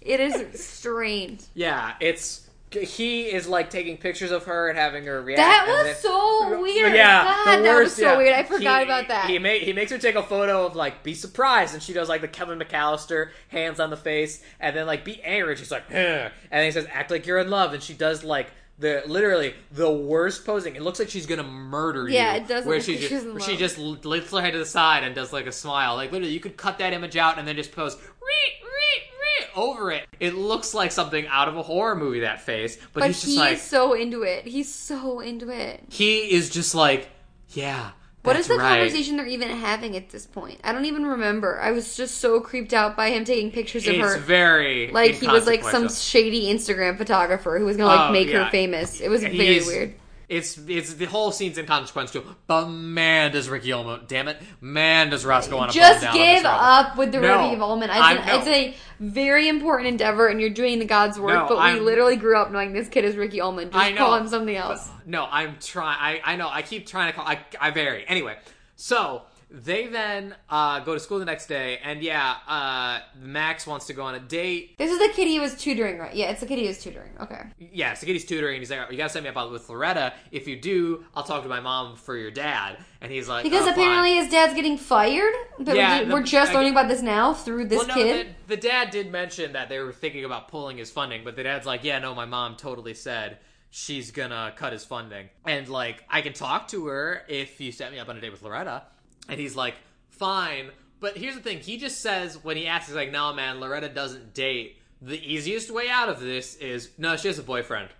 it 0.00 0.20
is 0.20 0.64
strange. 0.64 1.42
Yeah, 1.54 1.94
it's 2.00 2.42
he 2.72 3.22
is 3.26 3.46
like 3.48 3.70
taking 3.70 3.96
pictures 3.96 4.32
of 4.32 4.44
her 4.46 4.68
and 4.68 4.76
having 4.76 5.04
her 5.06 5.22
react. 5.22 5.38
That 5.38 5.66
was 5.68 5.84
then- 5.86 5.96
so 5.96 6.60
weird. 6.60 6.94
Yeah, 6.94 7.24
God, 7.24 7.58
the 7.58 7.62
that 7.62 7.74
was 7.74 7.84
worst, 7.84 7.96
so 7.96 8.02
yeah. 8.12 8.18
weird. 8.18 8.34
I 8.34 8.42
forgot 8.42 8.78
He- 8.80 8.84
about 8.84 9.08
that. 9.08 9.30
He 9.30 9.38
ma- 9.38 9.48
he 9.50 9.72
makes 9.72 9.90
her 9.92 9.98
take 9.98 10.14
a 10.16 10.22
photo 10.22 10.66
of 10.66 10.76
like 10.76 11.02
be 11.02 11.14
surprised, 11.14 11.74
and 11.74 11.82
she 11.82 11.92
does 11.92 12.08
like 12.08 12.20
the 12.20 12.28
Kevin 12.28 12.58
McAllister 12.58 13.30
hands 13.48 13.80
on 13.80 13.90
the 13.90 13.96
face, 13.96 14.42
and 14.60 14.76
then 14.76 14.86
like 14.86 15.04
be 15.04 15.22
angry. 15.22 15.52
And 15.52 15.58
she's 15.58 15.70
like, 15.70 15.84
huh. 15.90 15.94
and 15.96 16.32
then 16.50 16.64
he 16.64 16.70
says 16.72 16.86
act 16.92 17.10
like 17.10 17.26
you're 17.26 17.38
in 17.38 17.48
love, 17.50 17.72
and 17.72 17.82
she 17.82 17.94
does 17.94 18.22
like. 18.24 18.48
The 18.78 19.02
literally 19.06 19.54
the 19.72 19.90
worst 19.90 20.44
posing. 20.44 20.76
It 20.76 20.82
looks 20.82 20.98
like 20.98 21.08
she's 21.08 21.24
gonna 21.24 21.42
murder 21.42 22.08
you. 22.08 22.14
Yeah, 22.14 22.34
it 22.34 22.46
does 22.46 22.66
Where 22.66 22.76
look 22.76 22.84
she 22.84 22.98
like 22.98 23.08
just 23.08 23.26
where 23.26 23.40
she 23.40 23.56
just 23.56 23.78
lifts 23.78 24.32
her 24.32 24.40
head 24.40 24.52
to 24.52 24.58
the 24.58 24.66
side 24.66 25.02
and 25.02 25.14
does 25.14 25.32
like 25.32 25.46
a 25.46 25.52
smile. 25.52 25.94
Like 25.96 26.12
literally, 26.12 26.32
you 26.34 26.40
could 26.40 26.56
cut 26.58 26.78
that 26.78 26.92
image 26.92 27.16
out 27.16 27.38
and 27.38 27.48
then 27.48 27.56
just 27.56 27.72
post 27.72 27.98
"Reet, 27.98 28.62
reet, 28.62 29.02
reet" 29.40 29.48
over 29.56 29.90
it. 29.90 30.06
It 30.20 30.34
looks 30.34 30.74
like 30.74 30.92
something 30.92 31.26
out 31.28 31.48
of 31.48 31.56
a 31.56 31.62
horror 31.62 31.96
movie. 31.96 32.20
That 32.20 32.42
face, 32.42 32.76
but, 32.92 33.00
but 33.00 33.06
he's 33.06 33.22
just 33.22 33.36
like. 33.36 33.50
he's 33.50 33.58
like 33.60 33.66
so 33.66 33.94
into 33.94 34.22
it. 34.24 34.46
He's 34.46 34.72
so 34.72 35.20
into 35.20 35.48
it. 35.50 35.84
he 35.88 36.30
is 36.32 36.50
just 36.50 36.74
like, 36.74 37.08
yeah. 37.50 37.92
What 38.26 38.36
is 38.36 38.46
that's 38.48 38.58
the 38.58 38.62
right. 38.64 38.78
conversation 38.78 39.16
they're 39.16 39.26
even 39.26 39.48
having 39.48 39.96
at 39.96 40.10
this 40.10 40.26
point? 40.26 40.60
I 40.64 40.72
don't 40.72 40.84
even 40.84 41.06
remember. 41.06 41.60
I 41.60 41.70
was 41.70 41.96
just 41.96 42.18
so 42.18 42.40
creeped 42.40 42.72
out 42.72 42.96
by 42.96 43.10
him 43.10 43.24
taking 43.24 43.50
pictures 43.50 43.86
of 43.86 43.96
her. 43.96 44.04
It's 44.06 44.14
her. 44.16 44.20
very 44.20 44.90
like 44.90 45.14
he 45.14 45.26
was 45.28 45.46
like 45.46 45.62
some 45.62 45.88
shady 45.88 46.46
Instagram 46.52 46.98
photographer 46.98 47.58
who 47.58 47.64
was 47.64 47.76
gonna 47.76 47.88
like 47.94 48.10
Oh, 48.10 48.12
make 48.12 48.28
yeah. 48.28 48.44
her 48.44 48.50
famous. 48.50 49.00
It 49.00 49.08
was 49.08 49.22
He 49.22 49.28
very 49.36 49.56
is- 49.56 49.66
weird. 49.66 49.94
It's 50.28 50.58
it's 50.66 50.94
the 50.94 51.04
whole 51.04 51.30
scene's 51.30 51.56
inconsequential, 51.56 52.24
but 52.48 52.66
man 52.66 53.30
does 53.30 53.48
Ricky 53.48 53.72
Ullman, 53.72 54.06
damn 54.08 54.26
it, 54.26 54.42
man 54.60 55.08
does 55.10 55.24
Roscoe 55.24 55.56
want 55.56 55.70
to 55.70 55.78
Just 55.78 56.00
down 56.00 56.10
on 56.14 56.18
this 56.18 56.36
give 56.42 56.44
up 56.46 56.96
with 56.96 57.12
the 57.12 57.20
No, 57.20 57.52
It's, 57.52 57.92
I'm- 57.92 58.26
no. 58.26 58.36
it's 58.38 58.46
a 58.48 58.74
very 58.98 59.48
important 59.48 59.88
endeavor, 59.88 60.26
and 60.26 60.40
you're 60.40 60.50
doing 60.50 60.80
the 60.80 60.84
God's 60.84 61.20
work. 61.20 61.34
No, 61.34 61.46
but 61.46 61.58
we 61.58 61.62
I'm- 61.62 61.84
literally 61.84 62.16
grew 62.16 62.36
up 62.36 62.50
knowing 62.50 62.72
this 62.72 62.88
kid 62.88 63.04
is 63.04 63.14
Ricky 63.14 63.40
Ullman. 63.40 63.70
Just 63.70 63.76
I 63.84 63.90
know. 63.92 63.98
call 63.98 64.14
him 64.16 64.26
something 64.26 64.56
else. 64.56 64.90
No, 65.06 65.28
I'm 65.30 65.58
trying. 65.60 65.96
I 66.00 66.32
I 66.32 66.34
know. 66.36 66.48
I 66.50 66.62
keep 66.62 66.88
trying 66.88 67.12
to 67.12 67.16
call. 67.16 67.24
I 67.24 67.38
I 67.60 67.70
vary. 67.70 68.04
Anyway, 68.08 68.36
so 68.74 69.22
they 69.50 69.86
then 69.86 70.34
uh, 70.50 70.80
go 70.80 70.94
to 70.94 71.00
school 71.00 71.18
the 71.20 71.24
next 71.24 71.46
day, 71.46 71.78
and 71.84 72.02
yeah, 72.02 72.34
uh, 72.48 72.98
Max 73.20 73.66
wants 73.66 73.86
to 73.86 73.92
go 73.92 74.02
on 74.02 74.14
a 74.16 74.20
date. 74.20 74.76
This 74.76 74.90
is 74.90 74.98
the 74.98 75.08
kid 75.14 75.28
he 75.28 75.38
was 75.38 75.54
tutoring, 75.54 75.98
right? 75.98 76.14
Yeah, 76.14 76.30
it's 76.30 76.40
the 76.40 76.46
kid 76.46 76.58
he 76.58 76.66
was 76.66 76.82
tutoring. 76.82 77.10
Okay. 77.20 77.42
Yeah, 77.58 77.94
so 77.94 78.06
he's 78.06 78.24
tutoring, 78.24 78.56
and 78.56 78.62
he's 78.62 78.70
like, 78.70 78.90
"You 78.90 78.96
gotta 78.96 79.08
set 79.10 79.22
me 79.22 79.28
up 79.28 79.50
with 79.50 79.68
Loretta. 79.68 80.14
If 80.32 80.48
you 80.48 80.60
do, 80.60 81.04
I'll 81.14 81.22
talk 81.22 81.44
to 81.44 81.48
my 81.48 81.60
mom 81.60 81.96
for 81.96 82.16
your 82.16 82.30
dad." 82.32 82.78
And 83.00 83.12
he's 83.12 83.28
like, 83.28 83.44
Because 83.44 83.62
"Oh, 83.62 83.66
fine." 83.66 83.72
apparently 83.74 84.14
his 84.16 84.30
dad's 84.30 84.54
getting 84.54 84.76
fired. 84.76 85.32
But 85.60 85.76
Yeah, 85.76 86.00
we're, 86.00 86.04
the- 86.06 86.12
we're 86.14 86.22
just 86.22 86.50
I- 86.50 86.54
learning 86.54 86.72
about 86.72 86.88
this 86.88 87.02
now 87.02 87.32
through 87.32 87.66
this 87.66 87.78
well, 87.78 87.86
no, 87.88 87.94
kid. 87.94 88.34
The, 88.48 88.56
the 88.56 88.60
dad 88.62 88.90
did 88.90 89.12
mention 89.12 89.52
that 89.52 89.68
they 89.68 89.78
were 89.78 89.92
thinking 89.92 90.24
about 90.24 90.48
pulling 90.48 90.78
his 90.78 90.90
funding, 90.90 91.22
but 91.22 91.36
the 91.36 91.44
dad's 91.44 91.66
like, 91.66 91.84
yeah, 91.84 91.98
no, 92.00 92.14
my 92.14 92.24
mom 92.24 92.56
totally 92.56 92.94
said 92.94 93.38
she's 93.70 94.10
gonna 94.10 94.52
cut 94.56 94.72
his 94.72 94.84
funding. 94.84 95.28
And, 95.44 95.68
like, 95.68 96.02
I 96.10 96.20
can 96.22 96.32
talk 96.32 96.68
to 96.68 96.86
her 96.86 97.22
if 97.28 97.60
you 97.60 97.70
set 97.72 97.92
me 97.92 97.98
up 97.98 98.08
on 98.08 98.16
a 98.16 98.20
date 98.20 98.32
with 98.32 98.42
Loretta. 98.42 98.82
And 99.28 99.38
he's 99.40 99.56
like, 99.56 99.74
fine. 100.08 100.70
But 101.00 101.16
here's 101.16 101.34
the 101.34 101.40
thing 101.42 101.58
he 101.60 101.76
just 101.76 102.00
says, 102.00 102.42
when 102.42 102.56
he 102.56 102.66
asks, 102.66 102.86
he's 102.88 102.96
like, 102.96 103.12
no, 103.12 103.32
man, 103.32 103.60
Loretta 103.60 103.88
doesn't 103.88 104.34
date 104.34 104.76
the 105.02 105.18
easiest 105.20 105.70
way 105.70 105.88
out 105.90 106.08
of 106.08 106.20
this 106.20 106.56
is 106.56 106.90
no, 106.98 107.16
she 107.16 107.28
has 107.28 107.38
a 107.38 107.42
boyfriend. 107.42 107.90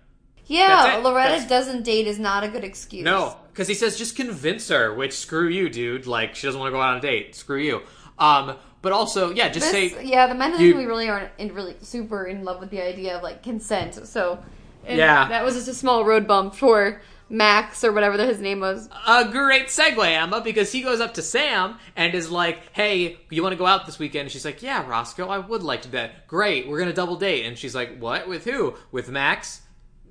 Yeah, 0.47 1.01
Loretta 1.03 1.29
That's- 1.29 1.47
doesn't 1.49 1.83
date 1.83 2.07
is 2.07 2.17
not 2.19 2.43
a 2.43 2.47
good 2.47 2.63
excuse. 2.63 3.03
No, 3.03 3.37
because 3.51 3.67
he 3.67 3.73
says 3.73 3.97
just 3.97 4.15
convince 4.15 4.69
her. 4.69 4.93
Which 4.95 5.13
screw 5.13 5.47
you, 5.49 5.69
dude. 5.69 6.07
Like 6.07 6.35
she 6.35 6.47
doesn't 6.47 6.59
want 6.59 6.69
to 6.69 6.71
go 6.71 6.81
out 6.81 6.91
on 6.93 6.97
a 6.97 7.01
date. 7.01 7.35
Screw 7.35 7.59
you. 7.59 7.81
Um, 8.17 8.55
but 8.81 8.93
also, 8.93 9.31
yeah, 9.31 9.49
just 9.49 9.71
This, 9.71 9.91
say 9.91 10.05
yeah, 10.05 10.27
the 10.27 10.35
men 10.35 10.53
in 10.53 10.57
this 10.59 10.73
movie 10.73 10.85
really 10.85 11.09
aren't 11.09 11.31
in, 11.37 11.53
really 11.53 11.75
super 11.81 12.25
in 12.25 12.43
love 12.45 12.59
with 12.61 12.69
the 12.69 12.81
idea 12.81 13.17
of 13.17 13.23
like 13.23 13.43
consent. 13.43 13.95
So, 14.07 14.39
Yeah. 14.87 15.27
that 15.27 15.43
was 15.43 15.55
just 15.55 15.67
a 15.67 15.73
small 15.73 16.05
road 16.05 16.27
bump 16.27 16.55
for 16.55 17.01
Max 17.29 17.83
or 17.83 17.91
whatever 17.91 18.17
his 18.23 18.39
name 18.39 18.61
was. 18.61 18.89
a 19.05 19.25
great 19.29 19.67
segue, 19.67 20.05
Emma, 20.05 20.41
because 20.41 20.71
he 20.71 20.81
goes 20.81 21.01
up 21.01 21.15
to 21.15 21.21
Sam 21.21 21.77
and 21.95 22.13
is 22.13 22.31
like, 22.31 22.59
"Hey, 22.73 23.17
you 23.29 23.43
want 23.43 23.53
to 23.53 23.57
go 23.57 23.65
out 23.65 23.85
this 23.85 23.99
weekend?" 23.99 24.23
And 24.23 24.31
she's 24.31 24.45
like, 24.45 24.61
"Yeah, 24.61 24.87
Roscoe, 24.87 25.27
I 25.27 25.37
would 25.37 25.63
like 25.63 25.81
to 25.83 25.87
do 25.89 25.97
that. 25.97 26.27
Great, 26.27 26.67
we're 26.67 26.79
gonna 26.79 26.93
double 26.93 27.17
date." 27.17 27.45
And 27.45 27.57
she's 27.57 27.75
like, 27.75 27.97
"What? 27.99 28.27
With 28.27 28.45
who? 28.45 28.75
With 28.91 29.09
Max?" 29.09 29.61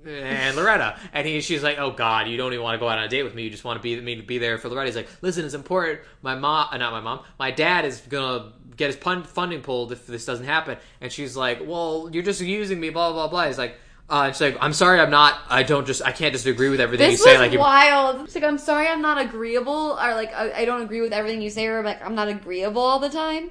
And 0.07 0.57
Loretta, 0.57 0.97
and 1.13 1.27
he, 1.27 1.41
she's 1.41 1.65
like, 1.65 1.79
"Oh 1.79 1.91
God, 1.91 2.29
you 2.29 2.37
don't 2.37 2.53
even 2.53 2.63
want 2.63 2.77
to 2.77 2.79
go 2.79 2.89
out 2.89 2.99
on 2.99 3.05
a 3.05 3.09
date 3.09 3.25
with 3.25 3.35
me. 3.35 3.43
You 3.43 3.51
just 3.51 3.65
want 3.65 3.79
to 3.79 3.83
be 3.83 4.01
me 4.01 4.17
to 4.17 4.23
be 4.23 4.39
there 4.39 4.57
for 4.59 4.69
Loretta." 4.69 4.87
He's 4.89 4.97
like, 4.97 5.09
"Listen, 5.21 5.45
it's 5.45 5.55
important. 5.55 6.01
My 6.23 6.37
mom, 6.37 6.69
uh, 6.71 6.77
not 6.77 6.93
my 6.93 7.01
mom, 7.01 7.25
my 7.39 7.51
dad 7.51 7.85
is 7.85 8.01
gonna 8.03 8.53
get 8.77 8.87
his 8.89 8.97
pun- 8.97 9.25
funding 9.25 9.63
pulled 9.63 9.91
if 9.91 10.07
this 10.07 10.25
doesn't 10.25 10.47
happen." 10.47 10.77
And 11.01 11.11
she's 11.11 11.37
like, 11.37 11.61
"Well, 11.67 12.09
you're 12.13 12.23
just 12.23 12.41
using 12.41 12.79
me." 12.79 12.91
Blah 12.91 13.13
blah 13.13 13.27
blah. 13.27 13.47
He's 13.47 13.59
like, 13.59 13.79
uh, 14.09 14.31
"She's 14.33 14.41
like, 14.41 14.57
I'm 14.61 14.73
sorry, 14.73 15.01
I'm 15.01 15.11
not. 15.11 15.39
I 15.49 15.63
don't 15.63 15.87
just. 15.87 16.03
I 16.03 16.13
can't 16.13 16.33
just 16.33 16.47
agree 16.47 16.69
with 16.69 16.81
everything 16.81 17.11
This 17.11 17.21
you 17.21 17.25
say. 17.25 17.39
Like, 17.39 17.59
wild. 17.59 18.27
She's 18.27 18.37
like, 18.37 18.45
I'm 18.45 18.59
sorry, 18.59 18.87
I'm 18.87 19.03
not 19.03 19.19
agreeable, 19.19 19.99
or 20.01 20.15
like, 20.15 20.33
I, 20.33 20.53
I 20.53 20.65
don't 20.65 20.83
agree 20.83 21.01
with 21.01 21.13
everything 21.13 21.43
you 21.43 21.51
say, 21.51 21.67
or 21.67 21.83
like, 21.83 22.05
I'm 22.05 22.15
not 22.15 22.29
agreeable 22.29 22.83
all 22.83 22.99
the 22.99 23.09
time. 23.09 23.51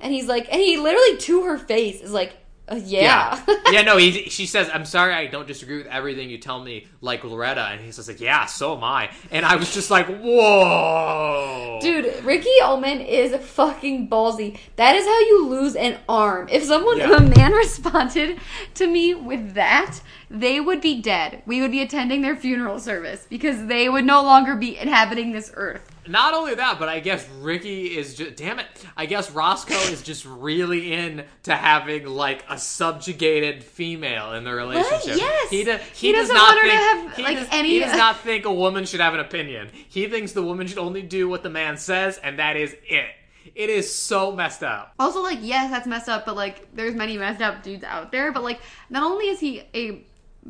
And 0.00 0.12
he's 0.12 0.26
like, 0.26 0.52
and 0.52 0.60
he 0.60 0.76
literally 0.76 1.16
to 1.18 1.44
her 1.44 1.58
face 1.58 2.02
is 2.02 2.12
like, 2.12 2.36
uh, 2.66 2.80
yeah, 2.82 3.42
yeah, 3.70 3.82
no. 3.82 3.96
He, 3.98 4.28
she 4.30 4.46
says, 4.46 4.70
"I'm 4.72 4.84
sorry, 4.86 5.12
I 5.12 5.26
don't 5.26 5.46
disagree 5.46 5.78
with 5.78 5.86
everything 5.86 6.30
you 6.30 6.38
tell 6.38 6.62
me." 6.62 6.86
Like 7.00 7.22
Loretta, 7.24 7.60
and 7.60 7.80
he's 7.80 7.96
just 7.96 8.08
like, 8.08 8.20
"Yeah, 8.20 8.46
so 8.46 8.76
am 8.76 8.82
I." 8.84 9.10
And 9.30 9.44
I 9.44 9.56
was 9.56 9.74
just 9.74 9.90
like, 9.90 10.06
"Whoa, 10.06 11.78
Dude, 11.82 12.24
Ricky 12.24 12.48
Ullman 12.62 13.00
is 13.00 13.34
fucking 13.36 14.08
ballsy. 14.08 14.58
That 14.76 14.96
is 14.96 15.04
how 15.04 15.20
you 15.20 15.46
lose 15.48 15.76
an 15.76 15.98
arm. 16.08 16.48
If 16.50 16.64
someone, 16.64 16.98
Yeah. 16.98 17.12
if 17.12 17.20
a 17.20 17.22
man 17.38 17.52
responded 17.64 18.38
to 18.74 18.86
me 18.86 19.14
with 19.14 19.54
that, 19.54 20.00
they 20.30 20.60
would 20.60 20.80
be 20.80 21.00
dead. 21.02 21.42
We 21.46 21.60
would 21.60 21.70
be 21.70 21.82
attending 21.82 22.22
their 22.22 22.36
funeral 22.36 22.78
service 22.78 23.26
because 23.28 23.66
they 23.66 23.88
would 23.88 24.04
no 24.04 24.22
longer 24.22 24.56
be 24.56 24.78
inhabiting 24.78 25.32
this 25.32 25.50
earth. 25.54 25.90
Not 26.06 26.34
only 26.34 26.54
that, 26.54 26.78
but 26.78 26.88
I 26.88 27.00
guess 27.00 27.28
Ricky 27.40 27.96
is 27.96 28.14
just. 28.14 28.36
Damn 28.36 28.58
it! 28.58 28.66
I 28.96 29.06
guess 29.06 29.30
Roscoe 29.30 29.74
is 29.92 30.02
just 30.02 30.24
really 30.26 30.92
in 30.92 31.24
to 31.44 31.54
having 31.54 32.06
like 32.06 32.44
a 32.48 32.58
subjugated 32.58 33.64
female 33.64 34.32
in 34.32 34.44
the 34.44 34.52
relationship. 34.52 34.92
What? 34.92 35.16
Yes. 35.16 35.50
he, 35.50 35.64
do, 35.64 35.76
he, 35.94 36.06
He 36.08 36.12
does 36.12 36.28
doesn't 36.28 36.34
not 36.36 36.54
want 36.54 36.58
her 36.58 36.64
to 36.64 36.70
think 36.70 37.08
have, 37.08 37.16
he 37.16 37.22
like, 37.22 37.36
does, 37.38 37.48
any- 37.52 37.68
He 37.70 37.78
does 37.80 37.96
not 37.96 38.20
think 38.20 38.44
a 38.44 38.52
woman 38.52 38.84
should 38.84 39.00
have 39.00 39.14
an 39.14 39.20
opinion. 39.20 39.70
He 39.88 40.06
thinks 40.08 40.32
the 40.32 40.42
woman 40.42 40.66
should 40.66 40.78
only 40.78 41.02
do 41.02 41.28
what 41.28 41.42
the 41.42 41.50
man 41.50 41.76
says, 41.76 42.18
and 42.18 42.38
that 42.38 42.56
is 42.56 42.74
it. 42.88 43.10
It 43.54 43.70
is 43.70 43.94
so 43.94 44.32
messed 44.32 44.62
up. 44.62 44.94
Also, 44.98 45.22
like, 45.22 45.38
yes, 45.42 45.70
that's 45.70 45.86
messed 45.86 46.08
up, 46.08 46.24
but 46.26 46.34
like, 46.34 46.74
there's 46.74 46.94
many 46.94 47.16
messed 47.18 47.42
up 47.42 47.62
dudes 47.62 47.84
out 47.84 48.10
there. 48.10 48.32
But 48.32 48.42
like, 48.42 48.60
not 48.90 49.02
only 49.04 49.26
is 49.28 49.38
he 49.38 49.62
a 49.74 50.04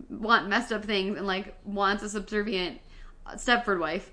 want 0.08 0.48
messed 0.48 0.72
up 0.72 0.84
things 0.84 1.16
and 1.16 1.26
like 1.26 1.54
wants 1.64 2.02
a 2.02 2.08
subservient 2.08 2.80
uh, 3.26 3.32
Stepford 3.34 3.78
wife, 3.80 4.10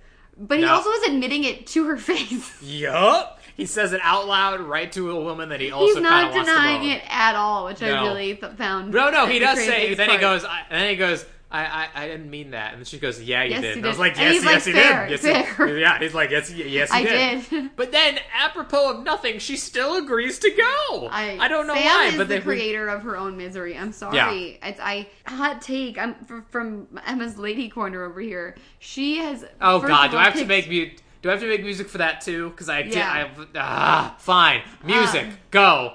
but 0.47 0.57
he 0.59 0.65
No. 0.65 0.73
also 0.73 0.89
is 0.89 1.03
admitting 1.03 1.43
it 1.43 1.67
to 1.67 1.85
her 1.85 1.97
face. 2.11 2.51
Yup. 2.61 3.39
He 3.57 3.65
says 3.65 3.93
it 3.93 4.01
out 4.03 4.27
loud 4.27 4.61
right 4.61 4.91
to 4.93 5.11
a 5.11 5.21
woman 5.21 5.49
that 5.49 5.59
he 5.61 5.71
also 5.71 5.93
He's 5.93 5.97
not 6.03 6.29
of 6.29 6.33
wants 6.33 6.49
to 6.49 6.55
denying 6.55 6.89
it 6.89 7.03
at 7.07 7.35
all, 7.35 7.65
which 7.65 7.83
I 7.83 8.01
really 8.01 8.35
th- 8.35 8.53
found. 8.53 8.91
No, 8.93 9.09
no, 9.11 9.27
he 9.27 9.39
does 9.39 9.57
say. 9.59 9.93
Then 9.93 10.09
he 10.09 10.17
goes. 10.17 10.43
I, 10.45 10.63
then 10.69 10.89
he 10.89 10.95
goes. 10.95 11.25
I, 11.51 11.65
I, 11.65 11.89
I 12.03 12.07
didn't 12.07 12.29
mean 12.29 12.51
that. 12.51 12.71
And 12.71 12.79
then 12.81 12.85
she 12.85 12.97
goes, 12.97 13.21
Yeah, 13.21 13.43
you 13.43 13.51
Yes, 13.51 13.61
did. 13.61 13.67
you 13.71 13.75
And 13.79 13.85
I 13.85 13.89
was 13.89 13.99
like, 13.99 14.15
Yes, 14.17 14.33
he's 14.33 14.43
yes, 14.43 14.53
like, 14.53 14.63
he 14.63 14.71
"Fair, 14.81 15.07
did. 15.07 15.11
Yes, 15.11 15.21
he- 15.67 15.79
yeah. 15.81 15.99
He's 15.99 16.13
like, 16.13 16.29
Yes, 16.31 16.51
yes, 16.51 16.91
he 16.91 16.97
I 16.97 17.03
did. 17.03 17.49
did. 17.49 17.69
But 17.75 17.91
then, 17.91 18.19
apropos 18.33 18.91
of 18.99 19.03
nothing, 19.03 19.37
she 19.39 19.57
still 19.57 19.97
agrees 19.97 20.39
to 20.39 20.49
go. 20.49 21.07
I, 21.11 21.37
I 21.41 21.47
don't 21.49 21.67
know 21.67 21.73
Sam 21.75 21.83
why, 21.85 22.05
is 22.07 22.15
but 22.17 22.27
the 22.29 22.35
they 22.35 22.41
creator 22.41 22.87
of 22.87 23.01
her 23.03 23.17
own 23.17 23.35
misery. 23.37 23.77
I'm 23.77 23.91
sorry. 23.91 24.15
Yeah. 24.15 24.69
It's 24.69 24.79
I 24.81 25.07
hot 25.25 25.61
take. 25.61 25.97
I'm 25.97 26.15
fr- 26.25 26.39
from 26.49 26.87
Emma's 27.05 27.37
lady 27.37 27.67
corner 27.69 28.03
over 28.05 28.21
here. 28.21 28.55
She 28.79 29.17
has. 29.17 29.43
Oh 29.59 29.79
God, 29.81 30.11
do 30.11 30.17
I 30.17 30.23
have 30.23 30.33
to 30.33 30.45
picked- 30.45 30.47
make 30.47 30.69
mu- 30.69 30.95
Do 31.21 31.29
I 31.29 31.33
have 31.33 31.41
to 31.41 31.47
make 31.47 31.63
music 31.63 31.89
for 31.89 31.97
that 31.99 32.21
too? 32.21 32.49
Because 32.51 32.69
I 32.69 32.81
did. 32.83 32.93
Yeah. 32.95 33.29
I 33.35 33.45
ah 33.55 34.15
fine. 34.19 34.61
Music, 34.85 35.25
Um, 35.25 35.37
go. 35.51 35.93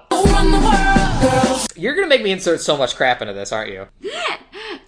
You're 1.76 1.94
gonna 1.94 2.06
make 2.08 2.22
me 2.22 2.30
insert 2.30 2.60
so 2.60 2.76
much 2.76 2.94
crap 2.96 3.20
into 3.22 3.32
this, 3.34 3.52
aren't 3.52 3.70
you? 3.72 3.86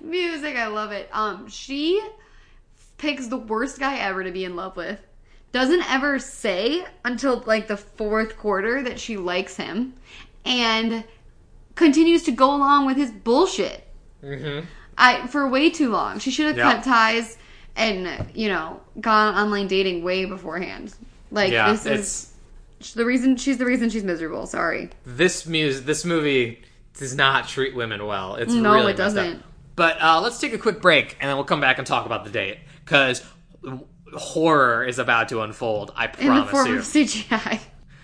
music? 0.08 0.56
I 0.56 0.66
love 0.68 0.92
it. 0.92 1.08
Um, 1.12 1.48
she 1.48 2.02
picks 2.96 3.28
the 3.28 3.36
worst 3.36 3.78
guy 3.78 3.98
ever 3.98 4.24
to 4.24 4.30
be 4.30 4.44
in 4.44 4.56
love 4.56 4.76
with. 4.76 4.98
Doesn't 5.52 5.88
ever 5.90 6.18
say 6.18 6.84
until 7.04 7.42
like 7.46 7.68
the 7.68 7.76
fourth 7.76 8.36
quarter 8.36 8.82
that 8.82 8.98
she 9.00 9.16
likes 9.16 9.56
him, 9.56 9.94
and 10.44 11.04
continues 11.74 12.22
to 12.24 12.32
go 12.32 12.54
along 12.54 12.86
with 12.86 12.96
his 12.96 13.10
bullshit. 13.10 13.86
Mm-hmm. 14.22 14.66
I 14.98 15.26
for 15.28 15.48
way 15.48 15.70
too 15.70 15.90
long. 15.90 16.18
She 16.18 16.30
should 16.30 16.46
have 16.48 16.56
Yeah. 16.56 16.74
cut 16.74 16.84
ties 16.84 17.38
and 17.76 18.26
you 18.34 18.48
know 18.48 18.80
gone 19.00 19.34
online 19.36 19.68
dating 19.68 20.02
way 20.02 20.24
beforehand. 20.24 20.94
Like 21.30 21.52
Yeah, 21.52 21.72
this 21.72 21.86
is 21.86 22.92
the 22.94 23.04
reason 23.06 23.36
she's 23.36 23.56
the 23.58 23.64
reason 23.64 23.88
she's 23.90 24.04
miserable. 24.04 24.46
Sorry. 24.46 24.90
this 25.06 25.46
music. 25.46 25.86
This 25.86 26.04
movie 26.04 26.62
does 26.98 27.14
not 27.14 27.48
treat 27.48 27.74
women 27.74 28.04
well. 28.06 28.34
It's 28.34 28.52
No, 28.52 28.74
really 28.74 28.92
it 28.92 28.98
messed 28.98 29.16
up. 29.16 29.36
Doesn't. 29.78 29.98
But 29.98 30.02
uh, 30.02 30.20
let's 30.20 30.38
take 30.38 30.52
a 30.52 30.58
quick 30.58 30.80
break, 30.80 31.16
and 31.20 31.28
then 31.28 31.36
we'll 31.36 31.44
come 31.44 31.60
back 31.60 31.78
and 31.78 31.86
talk 31.86 32.06
about 32.06 32.24
the 32.24 32.30
date 32.30 32.58
because 32.84 33.24
horror 34.14 34.84
is 34.84 34.98
about 34.98 35.28
to 35.30 35.42
unfold. 35.42 35.92
I 35.96 36.06
promise 36.06 36.20
In 36.20 36.26
the 36.28 36.32
promise 36.34 36.50
form 36.50 36.66
you. 36.68 36.78
of 36.78 36.84
CGI. 36.84 37.60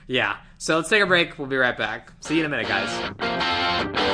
Yeah. 0.06 0.36
So 0.58 0.76
let's 0.76 0.88
take 0.88 1.02
a 1.02 1.06
break. 1.06 1.38
We'll 1.38 1.48
be 1.48 1.56
right 1.56 1.76
back. 1.76 2.12
See 2.20 2.34
you 2.34 2.40
in 2.40 2.46
a 2.46 2.48
minute, 2.50 2.68
guys. 2.68 4.04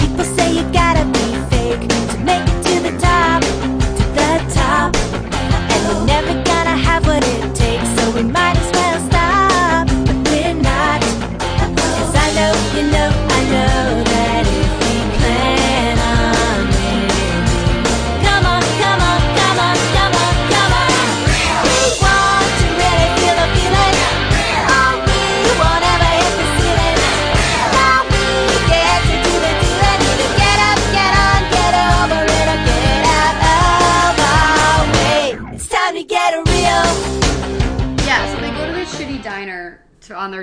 People 0.00 0.24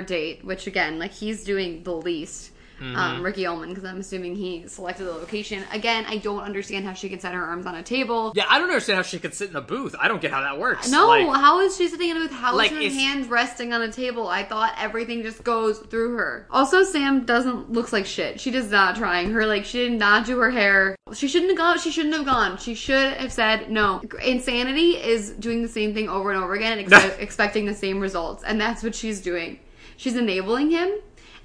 date, 0.02 0.44
which 0.44 0.66
again, 0.66 0.98
like 0.98 1.12
he's 1.12 1.44
doing 1.44 1.82
the 1.82 1.92
least. 1.94 2.52
Mm-hmm. 2.80 2.96
Um, 2.96 3.22
Ricky 3.22 3.44
Ullman, 3.44 3.68
because 3.68 3.84
I'm 3.84 4.00
assuming 4.00 4.36
he 4.36 4.66
selected 4.66 5.04
the 5.04 5.12
location. 5.12 5.62
Again, 5.70 6.06
I 6.08 6.16
don't 6.16 6.40
understand 6.40 6.86
how 6.86 6.94
she 6.94 7.10
can 7.10 7.20
set 7.20 7.34
her 7.34 7.44
arms 7.44 7.66
on 7.66 7.74
a 7.74 7.82
table. 7.82 8.32
Yeah, 8.34 8.46
I 8.48 8.58
don't 8.58 8.68
understand 8.70 8.96
how 8.96 9.02
she 9.02 9.18
could 9.18 9.34
sit 9.34 9.50
in 9.50 9.56
a 9.56 9.60
booth. 9.60 9.94
I 10.00 10.08
don't 10.08 10.22
get 10.22 10.30
how 10.30 10.40
that 10.40 10.58
works. 10.58 10.90
No, 10.90 11.08
Like, 11.08 11.26
how 11.26 11.60
is 11.60 11.76
she 11.76 11.88
sitting 11.88 12.08
in 12.08 12.16
a 12.16 12.20
booth? 12.20 12.32
How 12.32 12.52
is 12.52 12.56
Like, 12.56 12.70
her 12.70 12.78
it's- 12.78 12.94
hands 12.94 13.28
resting 13.28 13.74
on 13.74 13.82
a 13.82 13.92
table? 13.92 14.28
I 14.28 14.44
thought 14.44 14.72
everything 14.78 15.22
just 15.22 15.44
goes 15.44 15.78
through 15.78 16.16
her. 16.16 16.46
Also, 16.50 16.82
Sam 16.82 17.26
doesn't 17.26 17.70
looks 17.70 17.92
like 17.92 18.06
shit. 18.06 18.40
She 18.40 18.50
does 18.50 18.70
not 18.70 18.96
trying. 18.96 19.30
Her 19.32 19.44
like 19.44 19.66
she 19.66 19.80
did 19.86 19.98
not 19.98 20.24
do 20.24 20.38
her 20.38 20.50
hair. 20.50 20.96
She 21.12 21.28
shouldn't 21.28 21.50
have 21.50 21.58
gone. 21.58 21.78
She 21.80 21.90
shouldn't 21.90 22.14
have 22.14 22.24
gone. 22.24 22.56
She 22.56 22.72
should 22.74 23.12
have 23.18 23.30
said 23.30 23.70
no. 23.70 24.00
Insanity 24.24 24.92
is 24.92 25.32
doing 25.32 25.60
the 25.60 25.68
same 25.68 25.92
thing 25.92 26.08
over 26.08 26.30
and 26.32 26.42
over 26.42 26.54
again 26.54 26.78
and 26.78 26.90
ex- 26.90 27.16
expecting 27.18 27.66
the 27.66 27.74
same 27.74 28.00
results, 28.00 28.42
and 28.42 28.58
that's 28.58 28.82
what 28.82 28.94
she's 28.94 29.20
doing. 29.20 29.58
She's 30.00 30.16
enabling 30.16 30.70
him. 30.70 30.94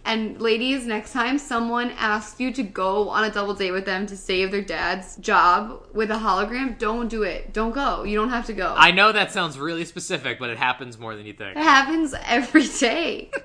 And 0.06 0.40
ladies, 0.40 0.88
next 0.88 1.12
time 1.12 1.38
someone 1.40 1.92
asks 1.92 2.40
you 2.40 2.54
to 2.54 2.64
go 2.64 3.10
on 3.10 3.26
a 3.26 3.30
double 3.30 3.54
date 3.54 3.72
with 3.72 3.84
them 3.84 4.06
to 4.06 4.16
save 4.16 4.52
their 4.52 4.62
dad's 4.62 5.18
job 5.18 5.86
with 5.94 6.10
a 6.10 6.14
hologram, 6.14 6.78
don't 6.80 7.10
do 7.10 7.24
it. 7.24 7.52
Don't 7.52 7.74
go. 7.74 8.04
You 8.04 8.16
don't 8.18 8.30
have 8.30 8.46
to 8.46 8.54
go. 8.54 8.74
I 8.78 8.92
know 8.92 9.12
that 9.12 9.34
sounds 9.34 9.60
really 9.60 9.84
specific, 9.84 10.40
but 10.40 10.50
it 10.52 10.58
happens 10.58 10.98
more 10.98 11.18
than 11.18 11.26
you 11.26 11.34
think. 11.34 11.58
It 11.58 11.64
happens 11.64 12.16
every 12.24 12.66
day. 12.68 13.30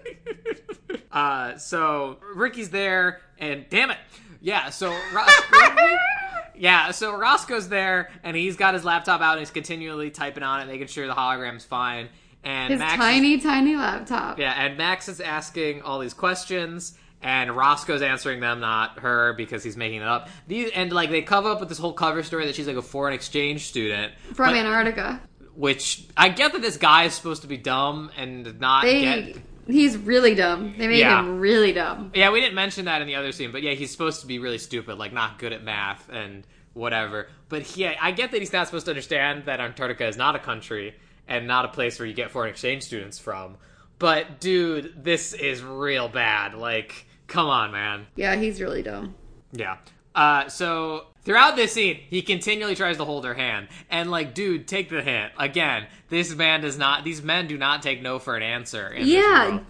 Uh, 1.12 1.58
so 1.58 2.18
Ricky's 2.36 2.70
there, 2.70 3.20
and 3.36 3.66
damn 3.68 3.90
it, 3.90 3.98
yeah. 4.40 4.70
So 4.70 4.90
Ro- 5.12 5.24
Ricky- 5.50 5.96
Yeah, 6.56 6.92
so 6.92 7.16
Roscoe's 7.16 7.68
there, 7.68 8.10
and 8.22 8.36
he's 8.36 8.56
got 8.56 8.74
his 8.74 8.84
laptop 8.84 9.20
out, 9.20 9.32
and 9.32 9.40
he's 9.40 9.50
continually 9.50 10.10
typing 10.10 10.44
on 10.44 10.60
it, 10.60 10.66
making 10.66 10.86
sure 10.86 11.08
the 11.08 11.14
hologram's 11.14 11.64
fine. 11.64 12.10
And 12.44 12.70
His 12.72 12.78
Max 12.78 12.94
is- 12.94 12.98
tiny, 12.98 13.38
tiny 13.38 13.76
laptop. 13.76 14.38
yeah, 14.38 14.52
and 14.52 14.78
Max 14.78 15.08
is 15.08 15.20
asking 15.20 15.82
all 15.82 15.98
these 15.98 16.14
questions, 16.14 16.96
and 17.22 17.54
Roscoe's 17.54 18.00
answering 18.00 18.40
them, 18.40 18.60
not 18.60 19.00
her, 19.00 19.34
because 19.34 19.62
he's 19.62 19.76
making 19.76 20.00
it 20.00 20.06
up. 20.06 20.28
These 20.48 20.70
and 20.74 20.90
like 20.92 21.10
they 21.10 21.20
cover 21.22 21.50
up 21.50 21.60
with 21.60 21.68
this 21.68 21.78
whole 21.78 21.92
cover 21.92 22.22
story 22.22 22.46
that 22.46 22.54
she's 22.54 22.66
like 22.66 22.76
a 22.76 22.82
foreign 22.82 23.12
exchange 23.12 23.66
student 23.66 24.14
From 24.34 24.50
but- 24.50 24.56
Antarctica. 24.56 25.20
which 25.54 26.06
I 26.16 26.30
get 26.30 26.52
that 26.54 26.62
this 26.62 26.78
guy 26.78 27.04
is 27.04 27.12
supposed 27.12 27.42
to 27.42 27.48
be 27.48 27.58
dumb 27.58 28.10
and 28.16 28.58
not 28.58 28.84
They, 28.84 29.02
get. 29.02 29.36
he's 29.66 29.98
really 29.98 30.34
dumb. 30.34 30.74
They 30.78 30.88
made 30.88 31.00
Yeah. 31.00 31.20
him 31.20 31.40
really 31.40 31.72
dumb. 31.72 32.10
Yeah, 32.14 32.30
we 32.30 32.40
didn't 32.40 32.54
mention 32.54 32.86
that 32.86 33.02
in 33.02 33.06
the 33.06 33.16
other 33.16 33.32
scene, 33.32 33.52
but 33.52 33.60
yeah, 33.62 33.72
he's 33.74 33.90
supposed 33.90 34.22
to 34.22 34.26
be 34.26 34.38
really 34.38 34.56
stupid, 34.58 34.96
like 34.96 35.12
not 35.12 35.38
good 35.38 35.52
at 35.52 35.62
math 35.62 36.08
and 36.10 36.46
whatever. 36.72 37.28
But 37.50 37.76
yeah, 37.76 37.96
I 38.00 38.12
get 38.12 38.30
that 38.30 38.38
he's 38.40 38.52
not 38.54 38.66
supposed 38.66 38.86
to 38.86 38.92
understand 38.92 39.44
that 39.44 39.60
Antarctica 39.60 40.06
is 40.06 40.16
not 40.16 40.36
a 40.36 40.38
country 40.38 40.94
and 41.30 41.46
not 41.46 41.64
a 41.64 41.68
place 41.68 41.98
where 41.98 42.06
you 42.06 42.12
get 42.12 42.30
foreign 42.30 42.50
exchange 42.50 42.82
students 42.82 43.18
from. 43.18 43.56
But 43.98 44.40
dude, 44.40 45.02
this 45.02 45.32
is 45.32 45.62
real 45.62 46.08
bad. 46.08 46.54
Like, 46.54 47.06
come 47.26 47.46
on, 47.46 47.70
man. 47.70 48.06
Yeah, 48.16 48.36
he's 48.36 48.60
really 48.60 48.82
dumb. 48.82 49.14
Yeah. 49.52 49.78
Uh, 50.14 50.48
so 50.48 51.06
throughout 51.22 51.54
this 51.54 51.72
scene, 51.72 52.00
he 52.08 52.20
continually 52.22 52.74
tries 52.74 52.96
to 52.96 53.04
hold 53.04 53.24
her 53.24 53.34
hand, 53.34 53.68
and 53.90 54.10
like, 54.10 54.34
dude, 54.34 54.66
take 54.66 54.88
the 54.88 55.02
hint. 55.02 55.32
Again, 55.38 55.86
this 56.08 56.34
man 56.34 56.62
does 56.62 56.76
not. 56.76 57.04
These 57.04 57.22
men 57.22 57.46
do 57.46 57.56
not 57.56 57.82
take 57.82 58.02
no 58.02 58.18
for 58.18 58.36
an 58.36 58.42
answer. 58.42 58.92
Yeah, 58.98 59.60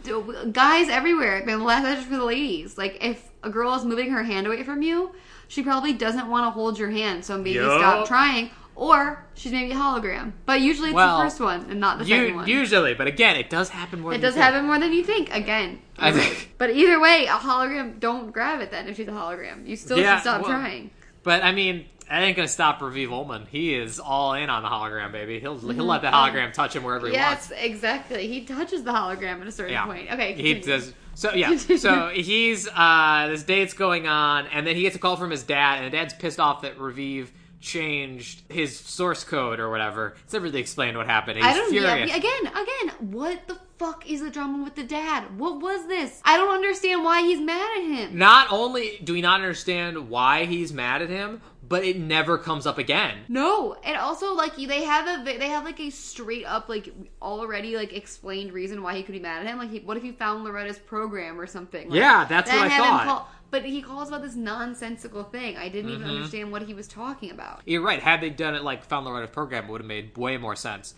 guys 0.50 0.88
everywhere. 0.88 1.42
But 1.44 1.64
that's 1.64 1.98
just 1.98 2.08
for 2.08 2.16
the 2.16 2.24
ladies. 2.24 2.78
Like, 2.78 3.04
if 3.04 3.30
a 3.42 3.50
girl 3.50 3.74
is 3.74 3.84
moving 3.84 4.11
her 4.11 4.22
hand 4.22 4.46
away 4.46 4.62
from 4.62 4.80
you, 4.82 5.12
she 5.48 5.62
probably 5.62 5.92
doesn't 5.92 6.28
want 6.28 6.46
to 6.46 6.50
hold 6.50 6.78
your 6.78 6.90
hand. 6.90 7.24
So 7.24 7.36
maybe 7.36 7.50
Yup. 7.52 7.80
stop 7.80 8.06
trying. 8.06 8.50
Or 8.81 9.22
she's 9.35 9.53
maybe 9.53 9.72
a 9.72 9.74
hologram. 9.74 10.33
But 10.47 10.62
usually 10.62 10.89
it's 10.89 10.95
Well, 10.97 11.18
the 11.18 11.24
first 11.24 11.39
one 11.39 11.66
and 11.68 11.81
not 11.81 11.99
the 11.99 12.07
second 12.07 12.35
one. 12.35 12.49
usually, 12.49 12.95
but 12.95 13.07
again, 13.07 13.37
it 13.37 13.51
does 13.51 13.68
happen 13.68 14.01
more. 14.01 14.12
it 14.12 14.14
than 14.14 14.20
does 14.22 14.35
you 14.37 14.41
think. 14.41 14.53
happen 14.55 14.66
more 14.66 14.78
than 14.78 14.93
you 14.95 15.05
think. 15.05 15.28
Again. 15.35 15.81
I 15.99 16.12
think- 16.12 16.55
But 16.57 16.70
either 16.70 16.99
way, 16.99 17.26
a 17.26 17.33
hologram, 17.33 18.01
don't 18.01 18.33
grab 18.33 18.62
it 18.62 18.70
then 18.70 18.89
if 18.89 18.97
she's 18.97 19.07
a 19.07 19.11
hologram. 19.11 19.68
You 19.68 19.76
still 19.76 19.99
Yeah, 19.99 20.14
should 20.16 20.22
stop 20.22 20.41
well, 20.43 20.51
trying. 20.53 20.91
But 21.22 21.45
I 21.45 21.53
mean, 21.53 21.85
that 22.09 22.22
ain't 22.22 22.35
gonna 22.37 22.49
stop 22.49 22.81
Raviv 22.81 23.12
Ullman. 23.12 23.49
He 23.51 23.74
is 23.74 24.01
all 24.01 24.33
in 24.33 24.49
on 24.49 24.62
the 24.62 24.70
hologram, 24.70 25.12
baby. 25.12 25.39
He'll 25.41 25.59
he'll 25.59 25.85
let 25.85 26.01
the 26.01 26.09
hologram 26.09 26.51
touch 26.55 26.74
him 26.74 26.83
wherever 26.83 27.07
he 27.07 27.12
wants. 27.12 27.51
Yes, 27.51 27.61
exactly. 27.62 28.28
He 28.28 28.47
touches 28.47 28.83
the 28.83 28.93
hologram 28.93 29.43
at 29.43 29.47
a 29.47 29.53
certain 29.53 29.74
Yeah. 29.74 29.85
point. 29.85 30.11
Okay. 30.11 30.33
He 30.33 30.55
does. 30.55 30.95
So 31.14 31.35
yeah. 31.35 31.55
So 31.76 32.09
he's 32.14 32.66
uh 32.66 33.26
this 33.31 33.43
date's 33.43 33.74
going 33.74 34.09
on, 34.09 34.47
and 34.47 34.66
then 34.66 34.74
he 34.74 34.83
gets 34.83 34.97
a 34.97 34.99
call 34.99 35.16
from 35.16 35.31
his 35.31 35.43
dad, 35.43 35.76
and 35.83 35.87
the 35.87 35.91
dad's 35.95 36.14
pissed 36.14 36.41
off 36.41 36.62
that 36.62 36.78
Raviv 36.78 37.28
changed 37.61 38.42
his 38.48 38.78
source 38.78 39.24
code 39.24 39.61
or 39.61 39.70
whatever. 39.70 40.16
It's 40.24 40.32
never 40.32 40.44
really 40.44 40.61
explained 40.61 40.96
what 40.96 41.06
happened. 41.06 41.38
and 41.38 41.46
I 41.46 41.54
don't. 41.54 41.70
furious. 41.70 42.08
Yeah, 42.11 42.16
again, 42.16 42.46
again. 42.46 43.11
What 43.12 43.46
the 43.48 43.58
fuck 43.78 44.08
is 44.11 44.20
the 44.22 44.30
drama 44.30 44.64
with 44.64 44.74
the 44.74 44.82
dad? 44.82 45.38
What 45.38 45.61
was 45.61 45.86
this? 45.86 46.20
I 46.24 46.36
don't 46.36 46.54
understand 46.54 47.04
why 47.04 47.22
he's 47.22 47.40
mad 47.40 47.78
at 47.78 47.84
him. 47.84 48.18
Not 48.18 48.48
only 48.50 48.98
do 49.04 49.12
we 49.12 49.20
not 49.20 49.40
understand 49.40 50.08
why 50.08 50.44
he's 50.46 50.72
mad 50.72 51.02
at 51.02 51.08
him, 51.11 51.40
but 51.66 51.84
it 51.84 51.98
never 51.98 52.36
comes 52.36 52.66
up 52.66 52.78
again. 52.78 53.18
No, 53.28 53.74
and 53.84 53.96
also 53.96 54.34
like 54.34 54.56
they 54.56 54.82
have 54.84 55.06
a 55.06 55.24
they 55.38 55.48
have 55.48 55.64
like 55.64 55.78
a 55.80 55.90
straight 55.90 56.44
up 56.44 56.68
like 56.68 56.92
already 57.22 57.76
like 57.76 57.92
explained 57.92 58.52
reason 58.52 58.82
why 58.82 58.96
he 58.96 59.02
could 59.02 59.12
be 59.12 59.20
mad 59.20 59.42
at 59.42 59.46
him. 59.46 59.58
Like, 59.58 59.70
he, 59.70 59.78
what 59.80 59.96
if 59.96 60.02
he 60.02 60.12
found 60.12 60.44
Loretta's 60.44 60.78
program 60.78 61.40
or 61.40 61.46
something? 61.46 61.88
Like, 61.90 61.98
Yeah, 61.98 62.24
that's 62.24 62.50
what 62.50 62.58
I 62.62 62.76
thought. 62.76 63.04
call- 63.04 63.28
but 63.51 63.64
he 63.64 63.82
calls 63.82 64.09
about 64.09 64.22
this 64.22 64.36
nonsensical 64.36 65.24
thing. 65.24 65.57
I 65.57 65.68
didn't 65.68 65.90
Mm-hmm. 65.90 66.03
even 66.03 66.16
understand 66.16 66.53
what 66.53 66.62
he 66.62 66.74
was 66.74 66.86
talking 66.88 67.30
about. 67.30 67.62
You're 67.66 67.82
right. 67.82 68.01
Had 68.03 68.20
they 68.20 68.30
done 68.30 68.55
it 68.55 68.62
like 68.62 68.84
found 68.84 69.07
the 69.07 69.12
right 69.12 69.30
program, 69.32 69.64
it 69.64 69.70
would 69.70 69.80
have 69.80 69.88
made 69.88 70.16
way 70.16 70.36
more 70.36 70.57
sense. 70.57 70.94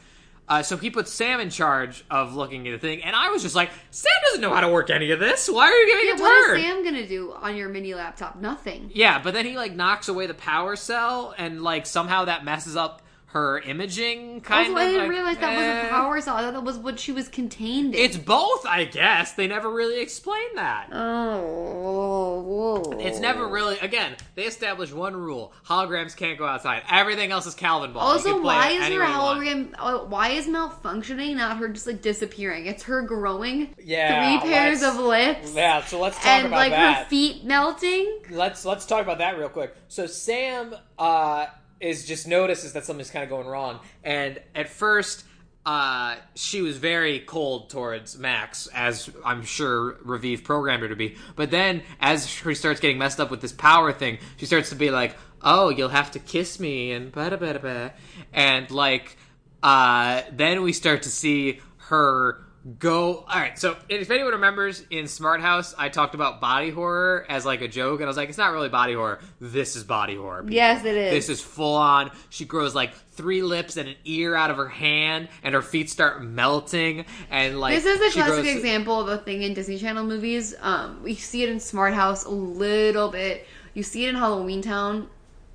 Uh, 0.48 0.61
so 0.62 0.76
he 0.76 0.90
puts 0.90 1.11
Sam 1.12 1.38
in 1.40 1.50
charge 1.50 2.05
of 2.11 2.34
looking 2.34 2.66
at 2.66 2.72
the 2.72 2.78
thing, 2.78 3.03
and 3.05 3.14
I 3.14 3.30
was 3.30 3.42
just 3.42 3.55
like, 3.55 3.70
Sam 3.90 4.11
doesn't 4.26 4.40
know 4.40 4.53
how 4.53 4.61
to 4.61 4.68
work 4.68 4.90
any 4.90 5.12
of 5.12 5.20
this. 5.20 5.48
Why 5.48 5.66
are 5.68 5.72
you 5.72 5.86
giving 5.86 6.07
Yeah, 6.07 6.12
it 6.14 6.16
to 6.16 6.22
what 6.22 6.48
her? 6.48 6.57
is 6.57 6.62
Sam 6.64 6.84
gonna 6.84 7.07
do 7.07 7.32
on 7.40 7.55
your 7.57 7.68
mini 7.68 7.94
laptop? 7.94 8.36
Nothing. 8.40 8.90
Yeah, 8.92 9.22
but 9.22 9.34
then 9.34 9.46
he 9.46 9.57
like 9.57 9.72
knocks 9.74 10.09
away 10.09 10.26
the 10.26 10.34
power 10.34 10.74
cell, 10.76 11.32
and 11.38 11.62
like 11.62 11.86
somehow 11.86 12.24
that 12.26 12.44
messes 12.44 12.76
up 12.76 13.01
her 13.33 13.59
imaging. 13.61 14.41
Kind 14.43 14.68
Also, 14.68 14.72
of. 14.72 14.76
I 14.78 14.87
didn't 14.87 15.01
like, 15.03 15.11
realize 15.11 15.39
that 15.39 15.57
was 15.57 15.64
eh. 15.66 15.87
a 15.87 15.91
power 15.91 16.20
cell. 16.20 16.37
I 16.37 16.43
thought 16.43 16.53
that 16.53 16.64
was 16.64 16.76
what 16.78 16.99
she 17.01 17.12
was 17.12 17.28
contained 17.28 17.95
in. 17.95 18.01
It's 18.01 18.16
both, 18.16 18.66
I 18.66 18.85
guess. 18.85 19.33
They 19.33 19.47
never 19.47 19.70
really 19.70 20.01
explain 20.01 20.55
that. 20.57 20.89
oh, 20.93 22.41
whoa. 22.43 22.99
It's 23.01 23.20
never 23.20 23.47
really. 23.49 23.78
Again, 23.78 24.16
they 24.35 24.45
established 24.45 24.93
one 24.93 25.16
rule: 25.16 25.53
holograms 25.66 26.16
can't 26.16 26.39
go 26.39 26.47
outside. 26.47 26.83
Everything 26.91 27.30
else 27.33 27.47
is 27.47 27.55
Calvinball. 27.55 27.97
Also, 27.97 28.41
why 28.43 28.68
it 28.70 28.74
is 28.74 28.78
her 28.80 28.85
any 28.87 28.99
way 28.99 29.07
you 29.07 29.12
want. 29.18 29.41
hologram? 29.41 29.74
uh, 29.78 30.05
Why 30.05 30.28
is 30.30 30.47
malfunctioning? 30.47 31.37
Not 31.37 31.57
her 31.59 31.68
just 31.68 31.87
like 31.87 32.03
disappearing. 32.03 32.66
It's 32.66 32.83
her 32.85 33.03
growing 33.03 33.74
Yeah, 33.83 34.39
three 34.41 34.51
pairs 34.51 34.83
of 34.83 34.97
lips. 34.97 35.55
Yeah, 35.55 35.83
so 35.85 36.01
let's 36.01 36.16
talk 36.16 36.26
and 36.26 36.47
about 36.49 36.57
like 36.57 36.70
that. 36.72 36.78
And 36.78 36.97
like 36.97 37.05
her 37.05 37.09
feet 37.11 37.45
melting. 37.45 38.18
let's 38.30 38.64
let's 38.64 38.87
talk 38.87 39.03
about 39.03 39.18
that 39.18 39.39
real 39.39 39.49
quick. 39.49 39.74
So 39.89 40.07
Sam 40.07 40.74
uh, 40.99 41.47
is 41.83 42.07
just 42.07 42.26
notices 42.26 42.72
that 42.72 42.85
something's 42.85 43.11
kind 43.11 43.22
of 43.22 43.28
going 43.28 43.47
wrong, 43.47 43.80
and 44.03 44.41
at 44.55 44.68
first. 44.68 45.24
Uh, 45.64 46.16
she 46.35 46.61
was 46.61 46.76
very 46.76 47.20
cold 47.20 47.70
towards 47.70 48.18
Max, 48.18 48.66
as 48.74 49.09
I'm 49.24 49.45
sure 49.45 49.93
Raviv 50.05 50.43
programmed 50.43 50.83
her 50.83 50.89
to 50.89 50.97
be. 50.97 51.14
But 51.37 51.53
then, 51.53 51.85
as 52.01 52.26
she 52.26 52.57
starts 52.57 52.80
getting 52.80 52.99
messed 52.99 53.20
up 53.20 53.30
with 53.30 53.41
this 53.41 53.53
power 53.53 53.93
thing, 53.93 54.18
she 54.39 54.47
starts 54.47 54.70
to 54.70 54.74
be 54.74 54.91
like, 54.91 55.16
"Oh, 55.41 55.68
you'll 55.68 55.91
have 55.91 56.11
to 56.12 56.18
kiss 56.18 56.59
me," 56.59 56.91
and 56.91 57.12
ba 57.12 57.30
da 57.30 57.37
ba, 57.37 57.93
and 58.33 58.68
like, 58.72 59.16
uh, 59.62 60.22
then 60.33 60.62
we 60.62 60.72
start 60.72 61.03
to 61.03 61.11
see 61.11 61.61
her 61.76 62.45
go 62.78 63.24
all 63.28 63.40
right 63.40 63.58
so 63.58 63.76
if 63.88 64.08
anyone 64.08 64.32
remembers 64.34 64.84
in 64.90 65.08
smart 65.08 65.40
house 65.40 65.74
i 65.78 65.88
talked 65.88 66.14
about 66.14 66.40
body 66.40 66.70
horror 66.70 67.26
as 67.28 67.44
like 67.44 67.60
a 67.60 67.66
joke 67.66 67.98
and 67.98 68.04
i 68.04 68.06
was 68.06 68.16
like 68.16 68.28
it's 68.28 68.38
not 68.38 68.52
really 68.52 68.68
body 68.68 68.92
horror 68.94 69.18
this 69.40 69.74
is 69.74 69.82
body 69.82 70.14
horror 70.14 70.42
people. 70.42 70.54
Yes, 70.54 70.84
it 70.84 70.94
is. 70.94 71.10
this 71.12 71.28
is 71.28 71.40
full 71.44 71.74
on 71.74 72.12
she 72.30 72.44
grows 72.44 72.72
like 72.72 72.94
three 72.94 73.42
lips 73.42 73.76
and 73.76 73.88
an 73.88 73.96
ear 74.04 74.36
out 74.36 74.48
of 74.50 74.56
her 74.56 74.68
hand 74.68 75.28
and 75.42 75.54
her 75.56 75.62
feet 75.62 75.90
start 75.90 76.22
melting 76.22 77.04
and 77.30 77.58
like 77.58 77.74
This 77.74 77.84
is 77.84 78.00
a 78.14 78.16
classic 78.16 78.44
grows- 78.44 78.56
example 78.56 79.00
of 79.00 79.08
a 79.08 79.18
thing 79.18 79.42
in 79.42 79.54
Disney 79.54 79.76
Channel 79.78 80.04
movies. 80.04 80.54
Um, 80.60 81.02
we 81.02 81.14
see 81.16 81.42
it 81.42 81.48
in 81.48 81.58
Smart 81.60 81.92
House 81.94 82.24
a 82.24 82.30
little 82.30 83.10
bit. 83.10 83.46
You 83.74 83.82
see 83.82 84.06
it 84.06 84.10
in 84.10 84.14
Halloweentown 84.16 85.08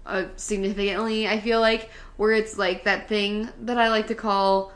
uh, 0.05 0.25
significantly. 0.35 1.27
I 1.27 1.39
feel 1.39 1.59
like 1.61 1.89
where 2.17 2.31
it's 2.33 2.57
like 2.57 2.83
that 2.83 3.07
thing 3.07 3.49
that 3.61 3.77
I 3.77 3.89
like 3.89 4.07
to 4.07 4.15
call 4.15 4.71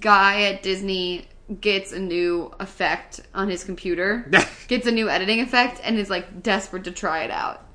guy 0.00 0.42
at 0.44 0.62
Disney 0.62 1.28
gets 1.60 1.92
a 1.92 1.98
new 1.98 2.52
effect 2.60 3.20
on 3.34 3.48
his 3.48 3.64
computer, 3.64 4.30
gets 4.68 4.86
a 4.86 4.92
new 4.92 5.08
editing 5.08 5.40
effect, 5.40 5.80
and 5.84 5.98
is 5.98 6.08
like 6.10 6.42
desperate 6.42 6.84
to 6.84 6.90
try 6.92 7.24
it 7.24 7.30
out. 7.30 7.66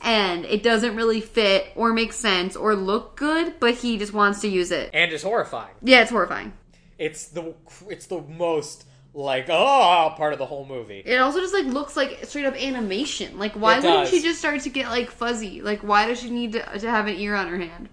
And 0.00 0.44
it 0.44 0.62
doesn't 0.62 0.96
really 0.96 1.20
fit 1.22 1.68
or 1.76 1.92
make 1.94 2.12
sense 2.12 2.56
or 2.56 2.74
look 2.74 3.16
good, 3.16 3.54
but 3.58 3.74
he 3.74 3.96
just 3.96 4.12
wants 4.12 4.40
to 4.42 4.48
use 4.48 4.70
it. 4.70 4.90
and 4.92 5.10
it's 5.12 5.22
horrifying 5.22 5.74
Yeah, 5.82 6.02
it's 6.02 6.10
horrifying. 6.10 6.52
it's 6.98 7.26
the 7.28 7.54
it's 7.88 8.06
the 8.06 8.20
most 8.20 8.84
like 9.16 9.46
oh 9.48 10.12
part 10.16 10.32
of 10.32 10.40
the 10.40 10.46
whole 10.46 10.66
movie 10.66 11.00
It 11.06 11.18
also 11.18 11.38
just 11.40 11.54
like 11.54 11.66
looks 11.66 11.96
like 11.96 12.24
straight 12.24 12.44
up 12.46 12.54
animation. 12.60 13.38
Like, 13.38 13.52
why 13.52 13.74
It 13.74 13.84
wouldn't 13.84 13.94
does. 14.00 14.10
she 14.10 14.20
just 14.20 14.40
start 14.40 14.60
to 14.62 14.68
get 14.70 14.88
like 14.88 15.08
fuzzy? 15.10 15.62
Like, 15.62 15.80
why 15.80 16.06
does 16.06 16.20
she 16.20 16.30
need 16.30 16.52
to, 16.52 16.78
to 16.80 16.90
have 16.90 17.06
an 17.06 17.14
ear 17.16 17.34
on 17.36 17.46
her 17.48 17.58
hand? 17.58 17.88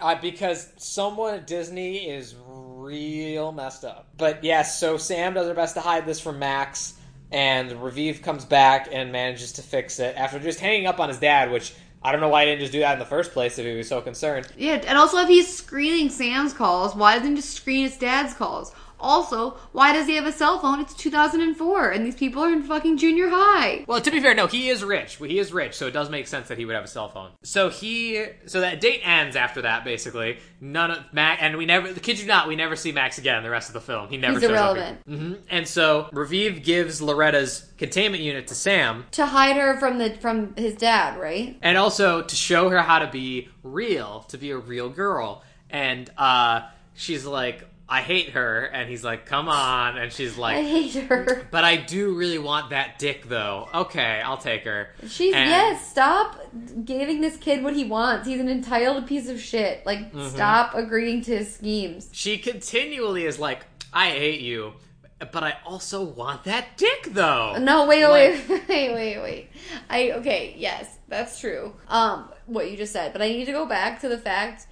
uh, 0.00 0.14
because 0.20 0.72
someone 0.78 1.34
at 1.34 1.46
Disney 1.46 2.08
is 2.10 2.34
real 2.82 3.52
messed 3.52 3.84
up. 3.84 4.08
But 4.16 4.44
yes, 4.44 4.78
so 4.78 4.96
Sam 4.96 5.34
does 5.34 5.46
her 5.46 5.54
best 5.54 5.74
to 5.76 5.80
hide 5.80 6.04
this 6.04 6.20
from 6.20 6.38
Max, 6.38 6.94
and 7.30 7.70
Raviv 7.70 8.22
comes 8.22 8.44
back 8.44 8.88
and 8.92 9.12
manages 9.12 9.52
to 9.52 9.62
fix 9.62 10.00
it 10.00 10.16
after 10.16 10.38
just 10.38 10.60
hanging 10.60 10.86
up 10.86 11.00
on 11.00 11.08
his 11.08 11.18
dad, 11.18 11.50
which 11.50 11.74
I 12.02 12.12
don't 12.12 12.20
know 12.20 12.28
why 12.28 12.44
he 12.44 12.50
didn't 12.50 12.60
just 12.60 12.72
do 12.72 12.80
that 12.80 12.94
in 12.94 12.98
the 12.98 13.04
first 13.04 13.32
place 13.32 13.58
if 13.58 13.64
he 13.64 13.76
was 13.76 13.88
so 13.88 14.00
concerned. 14.00 14.48
Yeah, 14.56 14.82
and 14.86 14.98
also 14.98 15.18
if 15.18 15.28
he's 15.28 15.54
screening 15.54 16.10
Sam's 16.10 16.52
calls, 16.52 16.94
why 16.94 17.16
doesn't 17.16 17.30
he 17.30 17.36
just 17.36 17.50
screen 17.54 17.84
his 17.84 17.96
dad's 17.96 18.34
calls? 18.34 18.72
Also, 19.02 19.50
why 19.72 19.92
does 19.92 20.06
he 20.06 20.14
have 20.14 20.26
a 20.26 20.32
cell 20.32 20.58
phone? 20.60 20.80
It's 20.80 20.94
2004, 20.94 21.90
and 21.90 22.06
these 22.06 22.14
people 22.14 22.42
are 22.42 22.52
in 22.52 22.62
fucking 22.62 22.96
junior 22.98 23.28
high. 23.28 23.84
Well, 23.86 24.00
to 24.00 24.10
be 24.10 24.20
fair, 24.20 24.34
no, 24.34 24.46
he 24.46 24.68
is 24.68 24.84
rich. 24.84 25.16
He 25.16 25.38
is 25.38 25.52
rich, 25.52 25.74
so 25.74 25.86
it 25.86 25.90
does 25.92 26.08
make 26.08 26.26
sense 26.26 26.48
that 26.48 26.58
he 26.58 26.64
would 26.64 26.74
have 26.74 26.84
a 26.84 26.88
cell 26.88 27.08
phone. 27.08 27.30
So 27.42 27.68
he, 27.68 28.24
so 28.46 28.60
that 28.60 28.80
date 28.80 29.00
ends 29.04 29.36
after 29.36 29.62
that. 29.62 29.84
Basically, 29.84 30.38
none 30.60 30.90
of 30.92 30.98
Max, 31.12 31.42
and 31.42 31.56
we 31.56 31.66
never, 31.66 31.92
the 31.92 32.00
kid 32.00 32.20
you 32.20 32.26
not, 32.26 32.46
we 32.48 32.56
never 32.56 32.76
see 32.76 32.92
Max 32.92 33.18
again 33.18 33.42
the 33.42 33.50
rest 33.50 33.68
of 33.68 33.74
the 33.74 33.80
film. 33.80 34.08
He 34.08 34.16
never 34.16 34.34
He's 34.34 34.42
shows 34.42 34.50
irrelevant. 34.50 34.98
up. 35.00 35.06
hmm 35.06 35.32
And 35.50 35.66
so 35.66 36.08
Raviv 36.12 36.62
gives 36.62 37.00
Loretta's 37.02 37.70
containment 37.78 38.22
unit 38.22 38.46
to 38.48 38.54
Sam, 38.54 39.04
To 39.12 39.26
hide 39.26 39.56
her 39.56 39.78
from 39.78 39.98
the 39.98 40.10
from 40.20 40.54
his 40.56 40.74
dad, 40.76 41.18
right? 41.20 41.58
and 41.62 41.76
also 41.76 42.22
to 42.22 42.36
show 42.36 42.68
her 42.68 42.78
how 42.80 43.00
to 43.00 43.08
be 43.10 43.48
real, 43.62 44.20
to 44.28 44.38
be 44.38 44.50
a 44.52 44.58
real 44.58 44.88
girl. 44.88 45.42
And 45.70 46.08
uh, 46.18 46.62
she's 46.94 47.24
like, 47.24 47.66
I 47.92 48.00
hate 48.00 48.30
her, 48.30 48.64
and 48.64 48.88
he's 48.88 49.04
like, 49.04 49.26
come 49.26 49.48
on, 49.50 49.98
and 49.98 50.10
she's 50.10 50.38
like, 50.38 50.56
I 50.56 50.62
hate 50.62 50.94
her. 50.94 51.46
but 51.50 51.62
I 51.62 51.76
do 51.76 52.14
really 52.14 52.38
want 52.38 52.70
that 52.70 52.98
dick 52.98 53.28
though. 53.28 53.68
Okay, 53.74 54.22
I'll 54.24 54.38
take 54.38 54.64
her. 54.64 54.88
She's 55.08 55.34
And- 55.34 55.50
yes. 55.50 55.90
Stop 55.90 56.40
giving 56.86 57.20
this 57.20 57.36
kid 57.36 57.62
what 57.62 57.74
he 57.74 57.84
wants. 57.84 58.26
He's 58.26 58.40
an 58.40 58.48
entitled 58.48 59.06
piece 59.06 59.28
of 59.28 59.38
shit. 59.40 59.84
Like, 59.84 60.10
Mm-hmm. 60.12 60.28
stop 60.28 60.74
agreeing 60.74 61.20
to 61.24 61.36
his 61.38 61.54
schemes. 61.54 62.08
She 62.12 62.38
continually 62.38 63.26
is 63.26 63.38
like, 63.38 63.66
I 63.92 64.08
hate 64.08 64.40
you, 64.40 64.72
but 65.18 65.42
I 65.44 65.56
also 65.66 66.02
want 66.02 66.44
that 66.44 66.76
dick 66.78 67.08
though. 67.10 67.56
No, 67.58 67.86
wait, 67.86 68.06
Like- 68.06 68.48
wait, 68.48 68.62
wait, 68.68 68.94
wait, 68.94 69.18
wait. 69.18 69.50
I 69.90 70.12
okay, 70.12 70.54
yes, 70.56 70.96
that's 71.08 71.38
true. 71.40 71.74
Um, 71.88 72.30
what 72.46 72.70
you 72.70 72.76
just 72.78 72.92
said, 72.94 73.12
but 73.12 73.20
I 73.20 73.28
need 73.28 73.44
to 73.44 73.52
go 73.52 73.66
back 73.66 74.00
to 74.00 74.08
the 74.08 74.18
fact. 74.18 74.66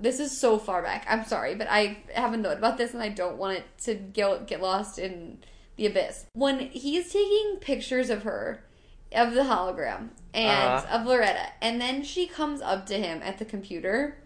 This 0.00 0.18
is 0.20 0.36
so 0.36 0.58
far 0.58 0.82
back. 0.82 1.06
I'm 1.08 1.24
sorry, 1.24 1.54
but 1.54 1.66
I 1.70 1.98
have 2.14 2.32
a 2.32 2.36
note 2.36 2.58
about 2.58 2.78
this, 2.78 2.94
and 2.94 3.02
I 3.02 3.08
don't 3.10 3.36
want 3.36 3.58
it 3.58 3.64
to 3.84 3.94
get 3.94 4.46
get 4.46 4.62
lost 4.62 4.98
in 4.98 5.38
the 5.76 5.86
abyss. 5.86 6.26
When 6.32 6.58
he's 6.58 7.12
taking 7.12 7.56
pictures 7.60 8.10
of 8.10 8.22
her, 8.22 8.64
of 9.12 9.34
the 9.34 9.42
hologram 9.42 10.10
and 10.32 10.68
Uh-huh. 10.72 10.98
of 10.98 11.06
Loretta, 11.06 11.48
and 11.60 11.80
then 11.80 12.02
she 12.02 12.26
comes 12.26 12.60
up 12.62 12.86
to 12.86 12.94
him 12.94 13.20
at 13.22 13.38
the 13.38 13.44
computer, 13.44 14.16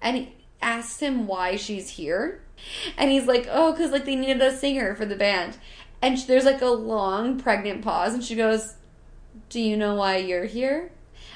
and 0.00 0.16
he 0.16 0.32
asks 0.60 1.00
him 1.00 1.26
why 1.26 1.56
she's 1.56 1.90
here, 1.90 2.42
and 2.96 3.10
he's 3.10 3.26
like, 3.26 3.46
"Oh, 3.50 3.72
because 3.72 3.90
like 3.90 4.04
they 4.04 4.16
needed 4.16 4.40
a 4.42 4.54
singer 4.56 4.94
for 4.94 5.04
the 5.06 5.16
band," 5.16 5.56
and 6.02 6.18
sh- 6.18 6.24
there's 6.24 6.44
like 6.44 6.62
a 6.62 6.66
long 6.66 7.38
pregnant 7.40 7.82
pause, 7.82 8.14
and 8.14 8.22
she 8.22 8.34
goes, 8.36 8.74
"Do 9.48 9.60
you 9.60 9.76
know 9.76 9.94
why 9.94 10.16
you're 10.18 10.44
here?" 10.46 10.90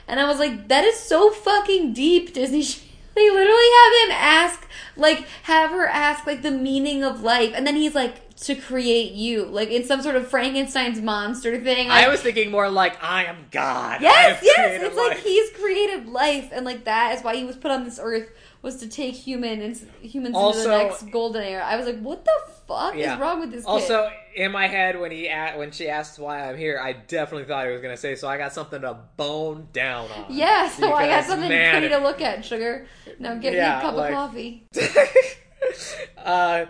And 0.08 0.18
I 0.20 0.26
was 0.28 0.38
like, 0.38 0.68
"That 0.68 0.84
is 0.84 0.98
so 0.98 1.30
fucking 1.30 1.92
deep, 1.94 2.32
Disney." 2.32 2.64
They 3.14 3.28
literally 3.30 3.70
have 3.82 4.08
him 4.08 4.16
ask, 4.18 4.68
like, 4.96 5.26
have 5.44 5.70
her 5.70 5.86
ask, 5.86 6.26
like, 6.26 6.42
the 6.42 6.50
meaning 6.50 7.04
of 7.04 7.22
life, 7.22 7.52
and 7.54 7.66
then 7.66 7.76
he's 7.76 7.94
like, 7.94 8.16
to 8.42 8.56
create 8.56 9.12
you, 9.12 9.44
like 9.44 9.70
in 9.70 9.84
some 9.84 10.02
sort 10.02 10.16
of 10.16 10.26
Frankenstein's 10.26 11.00
monster 11.00 11.60
thing. 11.62 11.86
Like, 11.88 12.06
I 12.06 12.08
was 12.08 12.20
thinking 12.22 12.50
more 12.50 12.68
like, 12.68 13.00
I 13.00 13.26
am 13.26 13.46
God. 13.52 14.00
Yes, 14.02 14.40
yes. 14.42 14.82
It's 14.82 14.96
like 14.96 15.18
he's 15.18 15.50
created 15.50 16.08
life, 16.08 16.48
and 16.52 16.64
like 16.64 16.82
that 16.84 17.16
is 17.16 17.22
why 17.22 17.36
he 17.36 17.44
was 17.44 17.54
put 17.54 17.70
on 17.70 17.84
this 17.84 18.00
earth 18.02 18.30
was 18.60 18.76
to 18.78 18.88
take 18.88 19.14
human 19.14 19.60
and 19.60 19.76
humans 20.00 20.34
Also- 20.34 20.58
into 20.58 20.70
the 20.70 20.76
next 20.76 21.12
golden 21.12 21.42
era. 21.44 21.64
I 21.64 21.76
was 21.76 21.86
like, 21.86 22.00
what 22.00 22.24
the 22.24 22.32
fuck 22.76 22.94
Yeah. 22.96 23.14
is 23.14 23.20
wrong 23.20 23.40
with 23.40 23.50
this 23.52 23.64
kid? 23.64 23.70
Also, 23.70 24.10
in 24.34 24.50
my 24.52 24.66
head, 24.66 24.98
when 24.98 25.10
he 25.10 25.26
a- 25.28 25.54
when 25.56 25.70
she 25.70 25.88
asked 25.88 26.18
why 26.18 26.48
I'm 26.48 26.56
here, 26.56 26.80
I 26.82 26.92
definitely 26.92 27.46
thought 27.46 27.66
he 27.66 27.72
was 27.72 27.82
gonna 27.82 27.96
say, 27.96 28.14
"So 28.14 28.28
I 28.28 28.38
got 28.38 28.52
something 28.52 28.80
to 28.82 28.96
bone 29.16 29.68
down 29.72 30.10
on." 30.10 30.26
yeah, 30.30 30.68
so 30.68 30.92
I 30.92 31.06
got 31.08 31.24
something 31.24 31.48
man, 31.48 31.72
pretty 31.72 31.88
to 31.94 31.98
look 32.00 32.20
at, 32.20 32.44
sugar. 32.44 32.86
Now 33.18 33.34
get 33.34 33.52
Yeah, 33.54 33.74
me 33.74 33.78
a 33.78 33.80
cup 33.82 33.94
like- 33.94 34.10
of 34.10 34.16
coffee. 34.16 34.66
uh, 36.18 36.66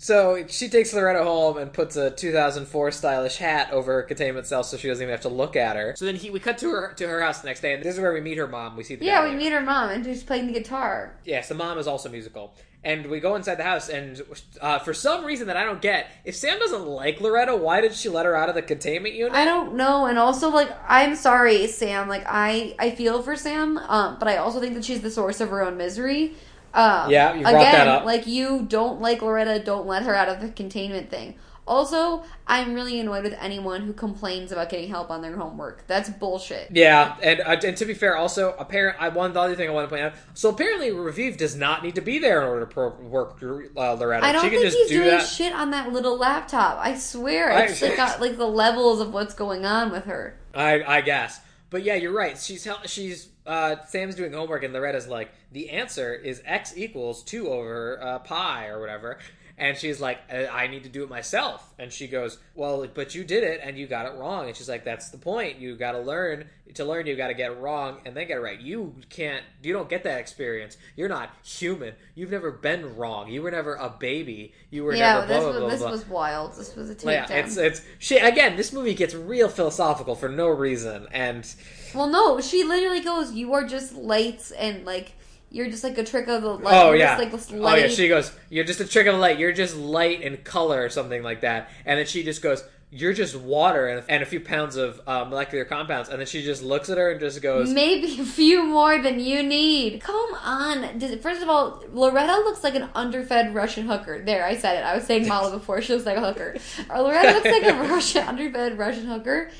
so 0.00 0.44
she 0.48 0.68
takes 0.68 0.92
Loretta 0.94 1.24
home 1.24 1.58
and 1.58 1.72
puts 1.72 1.96
a 1.96 2.10
2004 2.10 2.90
stylish 2.92 3.36
hat 3.38 3.72
over 3.72 3.94
her 3.94 4.02
containment 4.02 4.46
cell, 4.46 4.62
so 4.62 4.76
she 4.76 4.86
doesn't 4.86 5.02
even 5.02 5.10
have 5.12 5.22
to 5.22 5.28
look 5.28 5.56
at 5.56 5.74
her. 5.76 5.94
So 5.96 6.04
then 6.04 6.14
he, 6.14 6.30
we 6.30 6.38
cut 6.38 6.58
to 6.58 6.70
her 6.70 6.92
to 6.94 7.08
her 7.08 7.20
house 7.20 7.40
the 7.40 7.48
next 7.48 7.60
day, 7.60 7.74
and 7.74 7.82
this 7.82 7.94
is 7.94 8.00
where 8.00 8.12
we 8.12 8.20
meet 8.20 8.38
her 8.38 8.46
mom. 8.46 8.76
We 8.76 8.84
see 8.84 8.94
the 8.94 9.04
Yeah, 9.04 9.22
we 9.24 9.30
there. 9.30 9.38
meet 9.38 9.52
her 9.52 9.60
mom, 9.60 9.90
and 9.90 10.04
she's 10.04 10.22
playing 10.22 10.46
the 10.46 10.52
guitar. 10.52 11.16
Yes, 11.24 11.48
the 11.48 11.54
mom 11.56 11.78
is 11.78 11.86
also 11.88 12.08
musical. 12.08 12.54
And 12.88 13.06
we 13.08 13.20
go 13.20 13.34
inside 13.34 13.56
the 13.56 13.64
house, 13.64 13.90
and 13.90 14.22
uh, 14.62 14.78
for 14.78 14.94
some 14.94 15.22
reason 15.22 15.46
that 15.48 15.58
I 15.58 15.64
don't 15.64 15.82
get, 15.82 16.10
if 16.24 16.34
Sam 16.34 16.58
doesn't 16.58 16.86
like 16.86 17.20
Loretta, 17.20 17.54
why 17.54 17.82
did 17.82 17.92
she 17.92 18.08
let 18.08 18.24
her 18.24 18.34
out 18.34 18.48
of 18.48 18.54
the 18.54 18.62
containment 18.62 19.14
unit? 19.14 19.34
I 19.34 19.44
don't 19.44 19.74
know, 19.74 20.06
and 20.06 20.18
also 20.18 20.48
like 20.48 20.70
I'm 20.88 21.14
sorry, 21.14 21.66
Sam. 21.66 22.08
Like 22.08 22.24
I 22.26 22.74
I 22.78 22.92
feel 22.92 23.22
for 23.22 23.36
Sam, 23.36 23.76
um, 23.76 24.16
but 24.18 24.26
I 24.26 24.38
also 24.38 24.58
think 24.58 24.72
that 24.72 24.86
she's 24.86 25.02
the 25.02 25.10
source 25.10 25.40
of 25.42 25.50
her 25.50 25.62
own 25.62 25.76
misery. 25.76 26.34
Um, 26.72 27.10
Yeah, 27.10 27.34
you 27.34 27.42
brought 27.42 27.56
again, 27.56 27.72
that 27.72 27.88
up. 27.88 28.04
like 28.06 28.26
you 28.26 28.64
don't 28.66 29.02
like 29.02 29.20
Loretta, 29.20 29.58
don't 29.62 29.86
let 29.86 30.04
her 30.04 30.14
out 30.14 30.30
of 30.30 30.40
the 30.40 30.48
containment 30.48 31.10
thing. 31.10 31.34
Also, 31.68 32.24
I'm 32.46 32.74
really 32.74 32.98
annoyed 32.98 33.22
with 33.22 33.34
anyone 33.38 33.82
who 33.82 33.92
complains 33.92 34.50
about 34.50 34.70
getting 34.70 34.88
help 34.88 35.10
on 35.10 35.20
their 35.22 35.36
homework. 35.36 35.86
That's 35.86 36.08
bullshit. 36.08 36.70
Yeah, 36.72 37.16
and 37.22 37.40
uh, 37.40 37.56
and 37.64 37.76
to 37.76 37.84
be 37.84 37.94
fair, 37.94 38.16
also 38.16 38.54
apparent. 38.58 38.96
I 39.00 39.10
one 39.10 39.32
the 39.32 39.40
other 39.40 39.54
thing 39.54 39.68
I 39.68 39.72
want 39.72 39.84
to 39.86 39.90
point 39.94 40.02
out. 40.02 40.14
So 40.34 40.48
apparently, 40.48 40.90
Raviv 40.90 41.36
does 41.36 41.54
not 41.54 41.82
need 41.84 41.94
to 41.96 42.00
be 42.00 42.18
there 42.18 42.40
in 42.42 42.48
order 42.48 42.60
to 42.60 42.66
pro- 42.66 42.94
work 42.96 43.40
uh, 43.42 43.92
Loretta. 43.94 44.24
I 44.26 44.32
don't 44.32 44.42
she 44.42 44.50
think 44.50 44.64
he's 44.64 44.88
do 44.88 44.96
doing 44.98 45.10
that. 45.10 45.26
shit 45.26 45.52
on 45.52 45.70
that 45.72 45.92
little 45.92 46.16
laptop. 46.16 46.78
I 46.80 46.96
swear, 46.96 47.52
I- 47.52 47.62
it's 47.64 47.82
like 47.82 47.96
got 47.96 48.20
like 48.20 48.38
the 48.38 48.46
levels 48.46 49.00
of 49.00 49.12
what's 49.12 49.34
going 49.34 49.64
on 49.66 49.90
with 49.92 50.04
her. 50.04 50.38
I 50.54 50.82
I 50.82 51.00
guess, 51.02 51.40
but 51.70 51.82
yeah, 51.84 51.94
you're 51.94 52.14
right. 52.14 52.38
She's 52.38 52.66
she's 52.86 53.28
uh, 53.46 53.76
Sam's 53.86 54.14
doing 54.14 54.32
homework, 54.32 54.62
and 54.62 54.74
Loretta's 54.74 55.08
like, 55.08 55.30
the 55.52 55.70
answer 55.70 56.14
is 56.14 56.42
x 56.44 56.76
equals 56.76 57.22
two 57.22 57.48
over 57.48 57.98
uh, 58.02 58.18
pi 58.18 58.68
or 58.68 58.78
whatever. 58.80 59.18
And 59.58 59.76
she's 59.76 60.00
like, 60.00 60.20
"Uh, 60.32 60.46
I 60.52 60.68
need 60.68 60.84
to 60.84 60.88
do 60.88 61.02
it 61.02 61.10
myself. 61.10 61.74
And 61.78 61.92
she 61.92 62.06
goes, 62.06 62.38
Well, 62.54 62.86
but 62.94 63.14
you 63.14 63.24
did 63.24 63.42
it 63.42 63.60
and 63.62 63.76
you 63.76 63.86
got 63.88 64.06
it 64.06 64.16
wrong. 64.18 64.46
And 64.46 64.56
she's 64.56 64.68
like, 64.68 64.84
That's 64.84 65.10
the 65.10 65.18
point. 65.18 65.58
You 65.58 65.76
got 65.76 65.92
to 65.92 65.98
learn. 66.00 66.48
To 66.74 66.84
learn, 66.84 67.06
you 67.06 67.16
got 67.16 67.28
to 67.28 67.34
get 67.34 67.50
it 67.50 67.58
wrong 67.58 67.96
and 68.04 68.14
then 68.14 68.28
get 68.28 68.36
it 68.36 68.40
right. 68.40 68.60
You 68.60 68.94
can't, 69.08 69.42
you 69.62 69.72
don't 69.72 69.88
get 69.88 70.04
that 70.04 70.20
experience. 70.20 70.76
You're 70.96 71.08
not 71.08 71.30
human. 71.42 71.94
You've 72.14 72.30
never 72.30 72.50
been 72.50 72.94
wrong. 72.96 73.28
You 73.30 73.40
were 73.42 73.50
never 73.50 73.74
a 73.74 73.88
baby. 73.88 74.52
You 74.70 74.84
were 74.84 74.94
Yeah, 74.94 75.24
never 75.24 75.26
blah, 75.26 75.36
this 75.36 75.38
blah, 75.42 75.48
was 75.48 75.58
blah, 75.60 75.68
this 75.70 75.80
blah. 75.80 75.90
was 75.90 76.08
wild. 76.08 76.56
This 76.56 76.76
was 76.76 76.90
a 76.90 76.96
Well, 77.04 77.14
yeah, 77.14 77.32
it's 77.32 77.56
it's 77.56 77.80
she 77.98 78.18
again. 78.18 78.56
This 78.56 78.72
movie 78.72 78.92
gets 78.94 79.14
real 79.14 79.48
philosophical 79.48 80.14
for 80.14 80.28
no 80.28 80.48
reason, 80.48 81.08
and 81.10 81.50
Well, 81.94 82.08
no, 82.08 82.38
she 82.40 82.64
literally 82.64 83.00
goes, 83.00 83.32
"You 83.32 83.54
are 83.54 83.64
just 83.64 83.94
lights, 83.94 84.50
and 84.50 84.84
like 84.84 85.12
you're 85.50 85.70
just 85.70 85.84
like 85.84 85.96
a 85.98 86.04
trick 86.04 86.28
of 86.28 86.42
the 86.42 86.54
light. 86.54 86.74
oh 86.74 86.92
yeah, 86.92 87.16
just, 87.16 87.18
like 87.18 87.32
this 87.32 87.52
oh 87.52 87.56
light. 87.56 87.82
yeah. 87.82 87.88
She 87.88 88.08
goes, 88.08 88.32
"You're 88.50 88.64
just 88.64 88.80
a 88.80 88.86
trick 88.86 89.06
of 89.06 89.14
the 89.14 89.20
light. 89.20 89.38
You're 89.38 89.52
just 89.52 89.76
light 89.76 90.22
and 90.22 90.42
color 90.44 90.82
or 90.84 90.88
something 90.88 91.22
like 91.22 91.40
that." 91.42 91.70
And 91.84 91.98
then 91.98 92.06
she 92.06 92.22
just 92.22 92.42
goes, 92.42 92.64
"You're 92.90 93.14
just 93.14 93.34
water 93.34 93.88
and, 93.88 94.04
and 94.08 94.22
a 94.22 94.26
few 94.26 94.40
pounds 94.40 94.76
of 94.76 95.00
uh, 95.06 95.24
molecular 95.24 95.64
compounds." 95.64 96.10
And 96.10 96.18
then 96.20 96.26
she 96.26 96.42
just 96.42 96.62
looks 96.62 96.90
at 96.90 96.98
her 96.98 97.10
and 97.12 97.20
just 97.20 97.40
goes, 97.40 97.72
Maybe 97.72 98.20
a 98.20 98.24
few 98.24 98.62
more 98.64 99.00
than 99.00 99.20
you 99.20 99.42
need. 99.42 100.00
Come 100.02 100.34
on. 100.42 101.00
First 101.20 101.42
of 101.42 101.48
all, 101.48 101.82
Loretta 101.92 102.32
looks 102.44 102.62
like 102.62 102.74
an 102.74 102.88
underfed 102.94 103.54
Russian 103.54 103.86
hooker. 103.86 104.22
There, 104.22 104.44
I 104.44 104.56
said 104.56 104.76
it. 104.78 104.84
I 104.84 104.94
was 104.94 105.04
saying 105.04 105.26
Mala 105.26 105.50
before. 105.58 105.80
She 105.80 105.92
looks 105.94 106.06
like 106.06 106.18
a 106.18 106.20
hooker. 106.20 106.56
Or 106.90 107.00
Loretta 107.02 107.32
looks 107.32 107.46
like 107.46 107.64
a 107.64 107.74
Russian 107.88 108.28
underfed 108.28 108.76
Russian 108.76 109.06
hooker, 109.06 109.50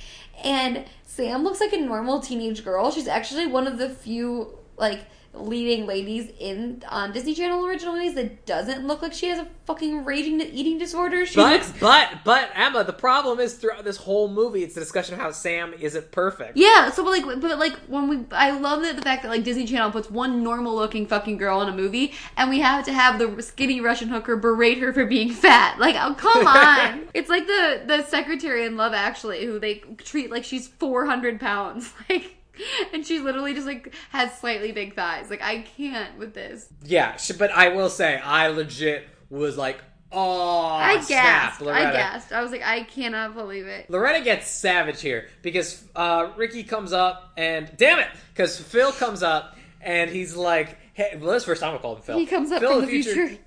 and 0.44 0.84
Sam 1.06 1.42
looks 1.44 1.60
like 1.60 1.72
a 1.72 1.80
normal 1.80 2.20
teenage 2.20 2.62
girl. 2.62 2.90
She's 2.90 3.08
actually 3.08 3.46
one 3.46 3.66
of 3.66 3.78
the 3.78 3.88
few 3.88 4.58
like 4.76 5.00
leading 5.34 5.86
ladies 5.86 6.30
in 6.40 6.82
on 6.88 7.12
Disney 7.12 7.34
Channel 7.34 7.64
original 7.66 7.94
movies 7.94 8.14
that 8.14 8.44
doesn't 8.46 8.86
look 8.86 9.02
like 9.02 9.12
she 9.12 9.28
has 9.28 9.38
a 9.38 9.46
fucking 9.66 10.04
raging 10.04 10.40
eating 10.40 10.78
disorder. 10.78 11.26
She 11.26 11.36
But 11.36 11.52
looks 11.52 11.72
but 11.78 12.08
but 12.24 12.50
Emma, 12.54 12.82
the 12.84 12.92
problem 12.92 13.38
is 13.38 13.54
throughout 13.54 13.84
this 13.84 13.98
whole 13.98 14.28
movie, 14.28 14.62
it's 14.64 14.74
the 14.74 14.80
discussion 14.80 15.14
of 15.14 15.20
how 15.20 15.30
Sam 15.30 15.74
isn't 15.78 16.10
perfect. 16.10 16.56
Yeah, 16.56 16.90
so 16.90 17.04
but 17.04 17.10
like, 17.10 17.40
but 17.40 17.58
like 17.58 17.76
when 17.86 18.08
we, 18.08 18.24
I 18.32 18.50
love 18.58 18.82
that 18.82 18.96
the 18.96 19.02
fact 19.02 19.22
that 19.22 19.28
like 19.28 19.44
Disney 19.44 19.66
Channel 19.66 19.90
puts 19.90 20.10
one 20.10 20.42
normal 20.42 20.74
looking 20.74 21.06
fucking 21.06 21.36
girl 21.36 21.60
in 21.62 21.68
a 21.68 21.76
movie, 21.76 22.14
and 22.36 22.50
we 22.50 22.60
have 22.60 22.84
to 22.86 22.92
have 22.92 23.18
the 23.18 23.42
skinny 23.42 23.80
Russian 23.80 24.08
hooker 24.08 24.36
berate 24.36 24.78
her 24.78 24.92
for 24.92 25.06
being 25.06 25.30
fat. 25.30 25.78
Like, 25.78 25.94
oh 25.98 26.14
come 26.14 26.46
on! 26.46 27.08
it's 27.14 27.28
like 27.28 27.46
the 27.46 27.82
the 27.86 28.02
secretary 28.04 28.64
in 28.64 28.76
Love 28.76 28.94
Actually, 28.94 29.44
who 29.44 29.58
they 29.58 29.76
treat 29.98 30.30
like 30.30 30.44
she's 30.44 30.66
four 30.68 31.06
hundred 31.06 31.38
pounds, 31.38 31.92
like. 32.10 32.34
And 32.92 33.06
she 33.06 33.18
literally 33.18 33.54
just 33.54 33.66
like 33.66 33.94
has 34.10 34.36
slightly 34.38 34.72
big 34.72 34.94
thighs. 34.94 35.30
Like 35.30 35.42
I 35.42 35.60
can't 35.76 36.18
with 36.18 36.34
this. 36.34 36.68
Yeah, 36.84 37.16
sh- 37.16 37.32
but 37.32 37.50
I 37.50 37.68
will 37.68 37.90
say, 37.90 38.16
I 38.18 38.48
legit 38.48 39.08
was 39.30 39.56
like, 39.56 39.82
oh, 40.12 40.66
I 40.66 41.00
snap, 41.00 41.58
gasped. 41.58 41.62
I 41.66 41.92
gasped. 41.92 42.32
I 42.32 42.42
was 42.42 42.50
like, 42.50 42.62
I 42.62 42.82
cannot 42.84 43.34
believe 43.34 43.66
it. 43.66 43.90
Loretta 43.90 44.24
gets 44.24 44.48
savage 44.48 45.00
here 45.00 45.28
because 45.42 45.84
uh, 45.94 46.30
Ricky 46.36 46.62
comes 46.64 46.92
up 46.92 47.32
and 47.36 47.70
damn 47.76 47.98
it, 47.98 48.08
because 48.34 48.58
Phil 48.58 48.92
comes 48.92 49.22
up 49.22 49.56
and 49.80 50.10
he's 50.10 50.34
like, 50.34 50.76
"Hey, 50.94 51.16
well, 51.20 51.30
this 51.32 51.42
is 51.42 51.44
the 51.44 51.50
first 51.52 51.62
time 51.62 51.74
I 51.74 51.78
called 51.78 51.98
him 51.98 52.02
Phil." 52.04 52.18
He 52.18 52.26
comes 52.26 52.50
up 52.50 52.60
Phil 52.60 52.80
from 52.80 52.80
in 52.80 52.86
the 52.86 53.02
future. 53.02 53.38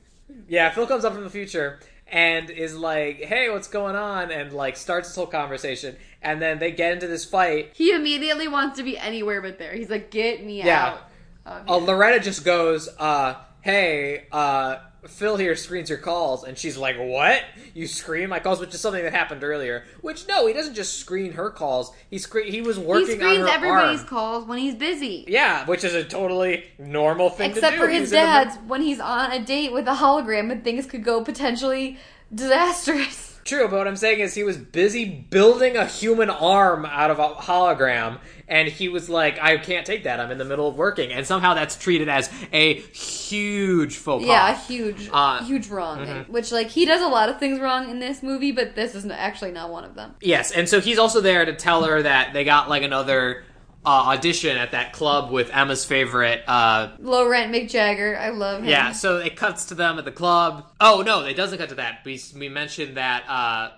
Yeah, 0.47 0.69
Phil 0.71 0.87
comes 0.87 1.03
up 1.05 1.13
from 1.13 1.23
the 1.23 1.29
future 1.29 1.79
and 2.11 2.49
is 2.49 2.75
like, 2.75 3.21
"Hey, 3.21 3.49
what's 3.49 3.67
going 3.67 3.95
on?" 3.95 4.31
and 4.31 4.51
like 4.53 4.75
starts 4.77 5.09
this 5.09 5.15
whole 5.15 5.27
conversation, 5.27 5.95
and 6.21 6.41
then 6.41 6.59
they 6.59 6.71
get 6.71 6.93
into 6.93 7.07
this 7.07 7.25
fight. 7.25 7.71
He 7.73 7.91
immediately 7.93 8.47
wants 8.47 8.77
to 8.77 8.83
be 8.83 8.97
anywhere 8.97 9.41
but 9.41 9.57
there. 9.57 9.73
He's 9.73 9.89
like, 9.89 10.11
get 10.11 10.43
me 10.45 10.61
Yeah. 10.63 10.85
out. 10.85 11.01
of 11.45 11.67
Uh, 11.69 11.77
here." 11.79 11.87
Loretta 11.87 12.19
just 12.19 12.43
goes, 12.45 12.89
uh, 12.99 13.35
"Hey, 13.61 14.25
uh." 14.31 14.77
Phil 15.07 15.35
here 15.37 15.55
screens 15.55 15.89
your 15.89 15.97
calls, 15.97 16.43
and 16.43 16.57
she's 16.57 16.77
like, 16.77 16.95
"What? 16.97 17.41
You 17.73 17.87
screen 17.87 18.29
my 18.29 18.39
calls?" 18.39 18.59
Which 18.59 18.73
is 18.73 18.81
something 18.81 19.01
that 19.03 19.13
happened 19.13 19.43
earlier. 19.43 19.83
Which 20.01 20.27
no, 20.27 20.45
he 20.45 20.53
doesn't 20.53 20.75
just 20.75 20.99
screen 20.99 21.33
her 21.33 21.49
calls. 21.49 21.91
He 22.09 22.17
screen. 22.19 22.51
He 22.51 22.61
was 22.61 22.77
he 22.77 22.83
working 22.83 23.13
on 23.13 23.17
screens 23.19 23.47
her 23.47 23.53
everybody's 23.53 23.99
arm. 24.01 24.07
calls 24.07 24.45
when 24.45 24.59
he's 24.59 24.75
busy. 24.75 25.25
Yeah, 25.27 25.65
which 25.65 25.83
is 25.83 25.95
a 25.95 26.03
totally 26.03 26.65
normal 26.77 27.29
thing 27.31 27.51
to 27.51 27.57
Except 27.57 27.77
for 27.77 27.87
his 27.87 28.01
He's 28.01 28.11
in 28.13 28.19
a- 28.19 28.21
dad's 28.21 28.57
when 28.67 28.81
he's 28.81 28.99
on 28.99 29.31
a 29.31 29.39
date 29.43 29.73
with 29.73 29.87
a 29.87 29.95
hologram 29.95 30.51
and 30.51 30.63
things 30.63 30.85
could 30.85 31.03
go 31.03 31.23
potentially 31.23 31.97
disastrous. 32.33 33.30
True, 33.43 33.67
but 33.67 33.77
what 33.77 33.87
I'm 33.87 33.95
saying 33.95 34.19
is 34.19 34.33
he 34.33 34.43
was 34.43 34.57
busy 34.57 35.05
building 35.29 35.75
a 35.77 35.85
human 35.85 36.29
arm 36.29 36.85
out 36.85 37.11
of 37.11 37.19
a 37.19 37.29
hologram, 37.29 38.19
and 38.47 38.67
he 38.67 38.87
was 38.89 39.09
like, 39.09 39.39
I 39.41 39.57
can't 39.57 39.85
take 39.85 40.03
that. 40.03 40.19
I'm 40.19 40.31
in 40.31 40.37
the 40.37 40.45
middle 40.45 40.67
of 40.67 40.75
working. 40.75 41.11
And 41.11 41.25
somehow 41.25 41.53
that's 41.53 41.75
treated 41.77 42.09
as 42.09 42.29
a 42.53 42.75
huge 42.81 43.95
faux 43.97 44.23
pas. 44.25 44.29
Yeah, 44.29 44.51
a 44.51 44.55
huge, 44.55 45.09
Uh, 45.11 45.43
huge 45.43 45.67
wrong. 45.69 45.99
And- 46.01 46.27
which 46.27 46.51
like 46.51 46.67
he 46.69 46.85
does 46.85 47.01
a 47.01 47.07
lot 47.07 47.29
of 47.29 47.39
things 47.39 47.59
wrong 47.59 47.89
in 47.89 47.99
this 47.99 48.21
movie, 48.21 48.51
but 48.51 48.75
this 48.75 48.95
is 48.95 49.05
actually 49.09 49.51
not 49.51 49.69
one 49.69 49.83
of 49.83 49.95
them. 49.95 50.15
Yes, 50.21 50.51
and 50.51 50.67
so 50.67 50.79
he's 50.81 50.99
also 50.99 51.21
there 51.21 51.45
to 51.45 51.53
tell 51.55 51.83
her 51.83 52.01
that 52.01 52.33
they 52.33 52.43
got 52.43 52.69
like 52.69 52.83
another 52.83 53.43
uh, 53.85 53.89
audition 53.89 54.57
at 54.57 54.71
that 54.71 54.93
club 54.93 55.31
with 55.31 55.49
Emma's 55.51 55.85
favorite 55.85 56.43
uh, 56.47 56.91
Low 56.99 57.27
rent 57.27 57.53
Mick 57.53 57.69
Jagger, 57.69 58.17
I 58.17 58.29
love 58.29 58.61
him. 58.61 58.69
Yeah, 58.69 58.91
so 58.91 59.17
it 59.17 59.35
cuts 59.35 59.65
to 59.65 59.75
them 59.75 59.97
at 59.97 60.05
the 60.05 60.11
club. 60.11 60.65
Oh 60.79 61.03
no, 61.05 61.25
it 61.25 61.35
doesn't 61.35 61.57
cut 61.57 61.69
to 61.69 61.75
that. 61.75 61.99
We 62.05 62.21
we 62.37 62.49
mentioned 62.49 62.97
that 62.97 63.23
uh, 63.27 63.71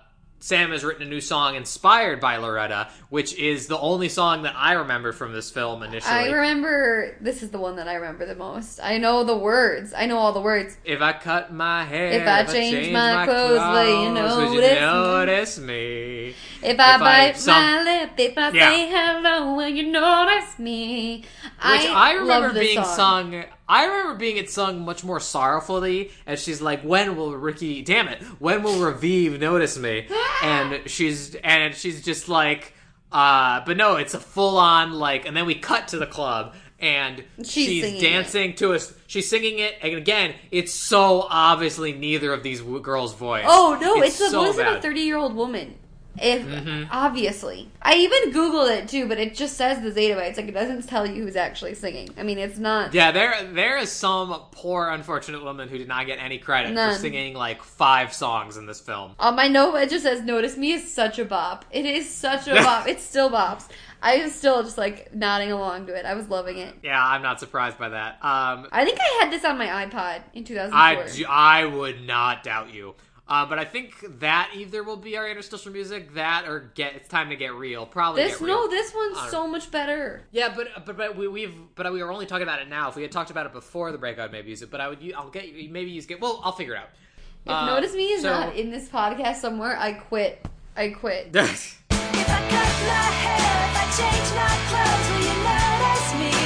Sam 0.44 0.72
has 0.72 0.84
written 0.84 1.02
a 1.04 1.08
new 1.08 1.22
song 1.22 1.54
inspired 1.54 2.20
by 2.20 2.36
Loretta, 2.36 2.88
which 3.08 3.32
is 3.38 3.66
the 3.66 3.78
only 3.78 4.10
song 4.10 4.42
that 4.42 4.52
I 4.54 4.74
remember 4.74 5.12
from 5.12 5.32
this 5.32 5.50
film 5.50 5.82
initially. 5.82 6.12
I 6.12 6.26
remember 6.28 7.16
this 7.18 7.42
is 7.42 7.48
the 7.48 7.56
one 7.58 7.76
that 7.76 7.88
I 7.88 7.94
remember 7.94 8.26
the 8.26 8.34
most. 8.34 8.78
I 8.82 8.98
know 8.98 9.24
the 9.24 9.38
words. 9.38 9.94
I 9.96 10.04
know 10.04 10.18
all 10.18 10.34
the 10.34 10.42
words. 10.42 10.76
if 10.84 11.00
I 11.00 11.14
cut 11.14 11.50
my 11.50 11.84
hair, 11.84 12.20
If 12.20 12.28
I 12.28 12.44
change 12.44 12.92
my 12.92 13.24
clothes, 13.24 13.58
will 13.58 14.02
you 14.02 14.50
would 14.50 14.64
you 14.74 14.80
notice 14.80 15.58
me? 15.58 15.64
me? 15.64 16.34
If 16.62 16.78
I 16.78 16.94
If 16.96 17.00
I- 17.00 17.28
bite 17.30 17.38
some- 17.38 17.54
my 17.54 17.82
lip, 17.82 18.10
if 18.18 18.36
I 18.36 18.50
Yeah. 18.50 18.70
say 18.70 18.88
hello, 18.90 19.54
will 19.54 19.68
you 19.68 19.84
notice 19.84 20.58
me? 20.58 21.24
Which 21.42 21.88
I, 21.90 22.12
remember 22.12 22.48
love 22.48 22.54
this 22.54 22.64
being 22.66 22.84
song. 22.84 22.94
sung. 23.32 23.44
I 23.66 23.86
remember 23.86 24.14
being 24.16 24.36
it 24.36 24.50
sung 24.50 24.84
much 24.84 25.04
more 25.04 25.20
sorrowfully, 25.20 26.10
as 26.26 26.42
she's 26.42 26.60
like, 26.60 26.82
"When 26.82 27.16
will 27.16 27.34
Ricky? 27.34 27.80
Damn 27.80 28.08
it! 28.08 28.22
When 28.38 28.62
will 28.62 28.74
Raviv 28.74 29.40
notice 29.40 29.78
me?" 29.78 30.06
and 30.42 30.88
she's 30.88 31.34
and 31.36 31.74
she's 31.74 32.02
just 32.04 32.28
like, 32.28 32.74
uh, 33.12 33.62
but 33.64 33.76
no, 33.76 33.96
it's 33.96 34.14
a 34.14 34.20
full 34.20 34.58
on 34.58 34.92
like, 34.92 35.26
and 35.26 35.36
then 35.36 35.46
we 35.46 35.54
cut 35.54 35.88
to 35.88 35.98
the 35.98 36.06
club. 36.06 36.54
And 36.80 37.24
She's 37.38 37.66
she's, 37.66 38.00
dancing 38.02 38.56
to 38.56 38.74
us. 38.74 38.92
She's 39.06 39.30
singing 39.30 39.58
it, 39.58 39.74
and 39.80 39.94
again, 39.94 40.34
it's 40.50 40.72
so 40.72 41.26
obviously 41.30 41.92
neither 41.92 42.32
of 42.32 42.42
these 42.42 42.58
w- 42.60 42.80
girls' 42.80 43.14
voice. 43.14 43.44
Oh 43.46 43.78
no, 43.80 44.02
it's, 44.02 44.18
the 44.18 44.28
so 44.28 44.44
voice 44.44 44.58
of 44.58 44.66
a. 44.66 44.82
Thirty-year-old 44.82 45.34
woman. 45.34 45.76
If 46.20 46.88
obviously, 46.90 47.68
I 47.82 47.94
even 47.94 48.32
googled 48.32 48.70
it 48.70 48.88
too, 48.88 49.08
but 49.08 49.18
it 49.18 49.34
just 49.34 49.56
says 49.56 49.82
the 49.82 49.90
Zetabytes. 49.90 50.36
Like 50.36 50.48
it 50.48 50.54
doesn't 50.54 50.88
tell 50.88 51.06
you 51.06 51.22
who's 51.22 51.36
actually 51.36 51.74
singing. 51.74 52.10
I 52.16 52.22
mean, 52.22 52.38
it's 52.38 52.58
not. 52.58 52.94
Yeah, 52.94 53.10
there 53.10 53.52
there 53.52 53.78
is 53.78 53.90
some 53.90 54.42
poor 54.52 54.90
unfortunate 54.90 55.42
woman 55.42 55.68
who 55.68 55.78
did 55.78 55.88
not 55.88 56.06
get 56.06 56.18
any 56.18 56.38
credit 56.38 56.72
None. 56.72 56.94
for 56.94 56.98
singing 57.00 57.34
like 57.34 57.62
five 57.62 58.12
songs 58.12 58.56
in 58.56 58.66
this 58.66 58.80
film. 58.80 59.14
On 59.18 59.34
my 59.34 59.48
note, 59.48 59.74
it 59.76 59.90
just 59.90 60.04
says, 60.04 60.22
"Notice 60.22 60.56
me" 60.56 60.72
is 60.72 60.92
such 60.92 61.18
a 61.18 61.24
bop. 61.24 61.64
It 61.70 61.84
is 61.84 62.08
such 62.08 62.48
a 62.48 62.54
bop. 62.54 62.88
It 62.94 63.00
still 63.00 63.30
bops. 63.30 63.68
I 64.04 64.18
was 64.22 64.34
still 64.34 64.62
just 64.62 64.76
like 64.76 65.14
nodding 65.14 65.50
along 65.50 65.86
to 65.86 65.94
it. 65.94 66.04
I 66.04 66.12
was 66.12 66.28
loving 66.28 66.58
it. 66.58 66.74
Yeah, 66.82 67.02
I'm 67.02 67.22
not 67.22 67.40
surprised 67.40 67.78
by 67.78 67.88
that. 67.88 68.22
Um, 68.22 68.68
I 68.70 68.84
think 68.84 68.98
I 69.00 69.22
had 69.22 69.32
this 69.32 69.44
on 69.46 69.56
my 69.56 69.66
iPod 69.66 70.22
in 70.34 70.44
2004. 70.44 71.26
I 71.28 71.64
would 71.64 72.06
not 72.06 72.44
doubt 72.44 72.72
you. 72.72 72.94
Uh, 73.26 73.46
but 73.46 73.58
I 73.58 73.64
think 73.64 73.94
that 74.20 74.50
either 74.54 74.82
will 74.82 74.98
be 74.98 75.16
our 75.16 75.26
interstitial 75.26 75.72
music, 75.72 76.12
that 76.14 76.46
or 76.46 76.70
get 76.74 76.94
it's 76.94 77.08
time 77.08 77.30
to 77.30 77.36
get 77.36 77.54
real. 77.54 77.86
Probably 77.86 78.22
this 78.22 78.38
get 78.38 78.44
real. 78.44 78.64
no, 78.64 78.68
this 78.68 78.92
one's 78.94 79.30
so 79.30 79.46
much 79.48 79.70
better. 79.70 80.24
Yeah, 80.30 80.52
but 80.54 80.68
but 80.84 80.96
but 80.98 81.16
we, 81.16 81.26
we've 81.28 81.54
but 81.74 81.90
we 81.90 82.02
were 82.02 82.12
only 82.12 82.26
talking 82.26 82.42
about 82.42 82.60
it 82.60 82.68
now. 82.68 82.90
If 82.90 82.96
we 82.96 83.02
had 83.02 83.12
talked 83.12 83.30
about 83.30 83.46
it 83.46 83.52
before 83.54 83.92
the 83.92 83.98
break, 83.98 84.18
I'd 84.18 84.30
maybe 84.30 84.50
use 84.50 84.60
it. 84.60 84.70
But 84.70 84.82
I 84.82 84.88
would 84.88 84.98
I'll 85.16 85.30
get 85.30 85.46
maybe 85.70 85.90
use 85.90 86.04
get. 86.04 86.20
Well, 86.20 86.40
I'll 86.44 86.52
figure 86.52 86.74
it 86.74 86.78
out. 86.80 86.90
If 87.46 87.50
Uh, 87.52 87.66
Notice 87.66 87.94
Me 87.94 88.04
is 88.12 88.22
so- 88.22 88.30
not 88.30 88.56
in 88.56 88.70
this 88.70 88.88
podcast 88.90 89.36
somewhere, 89.36 89.76
I 89.78 89.92
quit. 89.94 90.46
I 90.76 90.88
quit. 90.90 91.32
If 92.16 92.30
I 92.30 92.38
cut 92.38 92.50
my 92.50 92.94
hair, 93.24 93.68
if 93.68 93.76
I 93.76 93.84
change 93.98 94.30
my 94.36 94.54
clothes, 94.70 95.08
will 95.10 95.24
you 95.26 96.28
notice 96.28 96.38
me? 96.38 96.43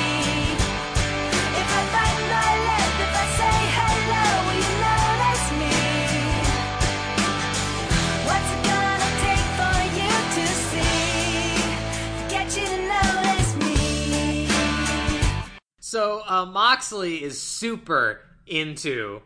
So 15.88 16.20
uh, 16.20 16.44
Moxley 16.44 17.24
is 17.24 17.40
super 17.40 18.20
into 18.46 19.22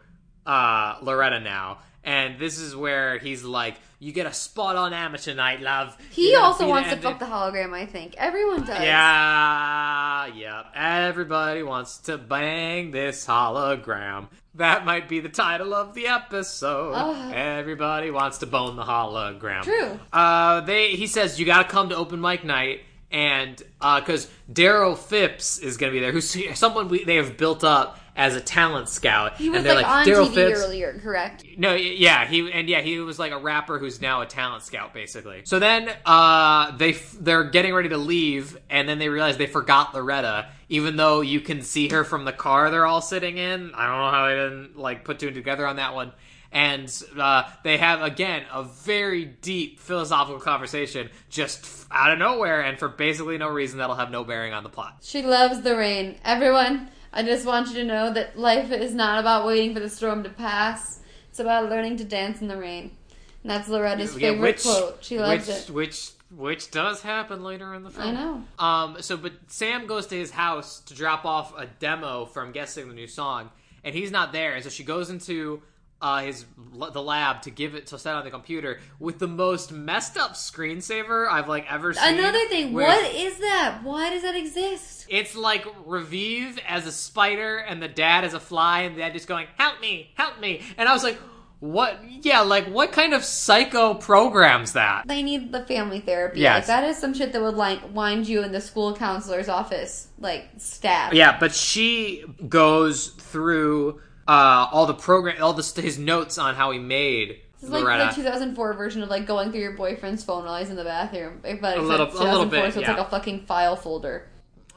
uh, 0.47 0.97
Loretta 1.03 1.41
now, 1.41 1.79
and 2.05 2.39
this 2.39 2.61
is 2.61 2.77
where 2.77 3.19
he's 3.19 3.43
like, 3.43 3.75
"You 3.99 4.13
get 4.13 4.27
a 4.27 4.33
spot 4.33 4.77
on 4.77 4.93
amateur 4.93 5.35
night, 5.35 5.61
love." 5.61 5.99
He 6.11 6.37
also 6.37 6.69
wants 6.69 6.91
to 6.91 6.97
fuck 6.99 7.19
the 7.19 7.25
hologram, 7.25 7.75
I 7.75 7.87
think. 7.87 8.15
Everyone 8.17 8.61
does. 8.61 8.81
Yeah, 8.81 10.27
yeah. 10.27 10.63
Everybody 10.73 11.65
wants 11.65 11.99
to 12.03 12.17
bang 12.17 12.93
this 12.93 13.27
hologram. 13.27 14.29
That 14.55 14.85
might 14.85 15.09
be 15.09 15.19
the 15.19 15.31
title 15.31 15.75
of 15.75 15.95
the 15.95 16.07
episode. 16.07 16.93
Ugh. 16.93 17.33
Everybody 17.35 18.13
wants 18.13 18.39
to 18.39 18.47
bone 18.47 18.77
the 18.77 18.85
hologram. 18.85 19.65
True. 19.65 19.99
Uh, 20.13 20.61
they 20.61 20.91
he 20.91 21.09
says 21.09 21.41
you 21.41 21.45
got 21.45 21.65
to 21.65 21.69
come 21.69 21.89
to 21.89 21.97
open 21.97 22.21
mic 22.21 22.45
night, 22.45 22.83
and 23.13 23.63
because 23.81 24.29
Daryl 24.53 24.97
Phipps 24.97 25.59
is 25.59 25.77
going 25.77 25.93
to 25.93 25.95
be 25.97 26.01
there, 26.01 26.13
who's 26.13 26.37
someone 26.59 26.89
we, 26.89 27.05
they 27.05 27.17
have 27.17 27.37
built 27.37 27.63
up 27.65 27.99
as 28.15 28.35
a 28.37 28.41
talent 28.43 28.91
scout, 28.91 29.37
He 29.39 29.49
was 29.49 29.59
and 29.59 29.67
they're 29.67 29.75
like, 29.75 29.87
like, 29.87 30.07
on 30.07 30.07
Darryl 30.07 30.29
TV 30.29 30.35
Phipps. 30.35 30.61
earlier, 30.61 30.99
correct? 31.03 31.45
No, 31.57 31.73
yeah, 31.75 32.27
he 32.27 32.51
and 32.53 32.69
yeah, 32.69 32.83
he 32.83 32.99
was 32.99 33.19
like 33.19 33.33
a 33.33 33.39
rapper 33.39 33.79
who's 33.79 34.01
now 34.03 34.21
a 34.21 34.27
talent 34.27 34.63
scout, 34.65 34.93
basically. 34.93 35.43
So 35.45 35.59
then, 35.59 35.91
uh, 36.05 36.77
they 36.77 36.91
f- 36.91 37.17
they're 37.19 37.45
getting 37.45 37.73
ready 37.75 37.89
to 37.91 37.97
leave, 37.99 38.59
and 38.69 38.87
then 38.89 38.99
they 38.99 39.09
realize 39.09 39.39
they 39.39 39.47
forgot 39.47 39.95
Loretta, 39.95 40.49
even 40.69 40.97
though 40.97 41.23
you 41.23 41.41
can 41.41 41.63
see 41.63 41.89
her 41.89 42.05
from 42.05 42.25
the 42.27 42.33
car 42.33 42.71
they're 42.71 42.87
all 42.87 43.01
sitting 43.01 43.39
in. 43.39 43.73
I 43.75 43.87
don't 43.87 43.99
know 43.99 44.11
how 44.11 44.29
they 44.29 44.35
didn't 44.35 44.79
like 44.79 45.05
put 45.05 45.19
two 45.19 45.29
and 45.29 45.35
together 45.37 45.67
on 45.67 45.77
that 45.77 45.95
one. 45.95 46.13
And 46.53 46.93
uh, 47.19 47.45
they 47.65 47.79
have 47.79 48.03
again 48.03 48.43
a 48.53 48.63
very 48.63 49.25
deep 49.25 49.81
philosophical 49.81 50.39
conversation 50.39 51.09
just 51.31 51.87
out 51.91 52.13
of 52.13 52.19
nowhere, 52.19 52.61
and 52.61 52.79
for 52.79 52.89
basically 52.89 53.39
no 53.39 53.49
reason 53.49 53.79
that'll 53.79 53.97
have 53.97 54.11
no 54.11 54.23
bearing 54.23 54.53
on 54.53 54.63
the 54.63 54.69
plot. 54.69 54.99
She 55.01 55.23
loves 55.23 55.63
the 55.63 55.77
rain. 55.77 56.19
Everyone, 56.25 56.91
I 57.11 57.23
just 57.23 57.47
want 57.47 57.69
you 57.69 57.75
to 57.77 57.85
know 57.85 58.13
that 58.13 58.39
life 58.39 58.71
is 58.71 58.95
not 58.95 59.19
about 59.19 59.47
waiting 59.47 59.73
for 59.73 59.81
the 59.81 59.89
storm 59.89 60.23
to 60.25 60.29
pass. 60.29 61.01
It's 61.31 61.41
about 61.41 61.71
learning 61.71 61.97
to 61.97 62.05
dance 62.05 62.43
in 62.43 62.49
the 62.49 62.59
rain. 62.59 62.95
And 63.43 63.51
that's 63.51 63.69
Loretta's 63.69 64.15
Yeah, 64.17 64.33
favorite 64.33 64.61
quote. 64.61 64.99
She 65.01 65.19
loves 65.19 65.49
which, 65.49 65.57
it. 65.57 65.71
Which 65.71 66.11
which 66.37 66.71
does 66.71 67.03
happen 67.03 67.43
later 67.45 67.75
in 67.75 67.83
the 67.83 67.91
film. 67.91 68.09
I 68.09 68.13
know. 68.13 68.45
Um. 68.59 68.97
So, 69.01 69.17
but 69.17 69.33
Sam 69.49 69.87
goes 69.87 70.07
to 70.09 70.17
his 70.17 70.31
house 70.31 70.81
to 70.81 70.95
drop 70.95 71.25
off 71.25 71.57
a 71.59 71.67
demo 71.67 72.25
from 72.27 72.53
guessing 72.53 72.89
the 72.89 72.95
new 72.95 73.07
song, 73.07 73.51
and 73.85 73.95
he's 73.95 74.11
not 74.11 74.33
there. 74.33 74.55
And 74.55 74.65
so 74.65 74.71
she 74.71 74.85
goes 74.85 75.11
into 75.11 75.63
uh, 76.03 76.21
his 76.21 76.45
the 76.93 77.03
lab 77.03 77.43
to 77.43 77.51
give 77.51 77.75
it 77.75 77.87
to 77.87 77.99
set 77.99 78.15
on 78.15 78.25
the 78.25 78.31
computer 78.31 78.81
with 78.99 79.19
the 79.19 79.29
most 79.29 79.71
messed 79.71 80.17
up 80.17 80.33
screensaver 80.33 81.29
I've 81.31 81.49
like 81.49 81.71
ever 81.71 81.95
seen. 81.95 82.19
Another 82.19 82.45
thing, 82.49 82.73
what 82.73 83.15
is 83.15 83.39
that? 83.39 83.81
Why 83.85 84.11
does 84.11 84.23
that 84.23 84.35
exist? 84.35 85.07
It's 85.09 85.37
like 85.37 85.65
Raviv 85.87 86.59
as 86.67 86.87
a 86.87 86.93
spider 86.93 87.59
and 87.59 87.81
the 87.81 87.89
dad 87.89 88.25
as 88.25 88.35
a 88.35 88.41
fly, 88.41 88.81
and 88.83 88.97
the 88.97 89.01
dad 89.01 89.13
just 89.13 89.29
going, 89.29 89.47
"Help 89.57 89.81
me, 89.81 90.11
help 90.15 90.41
me!" 90.41 90.63
And 90.77 90.89
I 90.89 90.93
was 90.93 91.05
like, 91.05 91.19
"What? 91.61 92.01
Yeah, 92.25 92.41
like 92.41 92.67
what 92.67 92.91
kind 92.91 93.15
of 93.15 93.23
psycho 93.25 93.95
programs 93.95 94.73
that?" 94.73 95.07
They 95.07 95.23
need 95.23 95.53
the 95.53 95.65
family 95.67 96.01
therapy. 96.01 96.41
Yes. 96.41 96.63
Like, 96.63 96.67
that 96.67 96.85
is 96.85 96.99
some 96.99 97.15
shit 97.15 97.33
that 97.33 97.43
would 97.43 97.55
like 97.55 97.81
wind 97.95 98.27
you 98.27 98.43
in 98.43 98.51
the 98.51 98.61
school 98.61 98.97
counselor's 98.97 99.49
office, 99.49 100.09
like 100.19 100.49
stab. 100.57 101.15
Yeah, 101.15 101.39
but 101.39 101.55
she 101.55 102.25
goes 102.49 103.09
through 103.09 104.01
uh, 104.29 104.69
all 104.73 104.87
the 104.87 104.95
program, 104.95 105.43
all 105.43 105.53
the 105.53 105.81
his 105.81 105.99
notes 105.99 106.39
on 106.39 106.55
how 106.55 106.71
he 106.71 106.79
made 106.79 107.41
It's 107.61 107.71
like 107.71 107.83
Loretta. 107.83 108.11
the 108.17 108.23
2004 108.23 108.75
version 108.75 109.03
of 109.03 109.09
like 109.11 109.27
going 109.27 109.51
through 109.51 109.61
your 109.61 109.73
boyfriend's 109.73 110.23
phone 110.25 110.45
while 110.45 110.59
he's 110.59 110.71
in 110.71 110.77
the 110.77 110.85
bathroom. 110.85 111.41
But 111.43 111.79
A 111.79 111.83
little- 111.83 112.07
a 112.07 112.13
little 112.13 112.47
2004, 112.47 112.49
bit, 112.51 112.73
so 112.75 112.81
it's 112.81 112.89
yeah. 112.89 112.95
like 112.97 113.07
a 113.07 113.11
fucking 113.11 113.47
file 113.47 113.77
folder. 113.77 114.29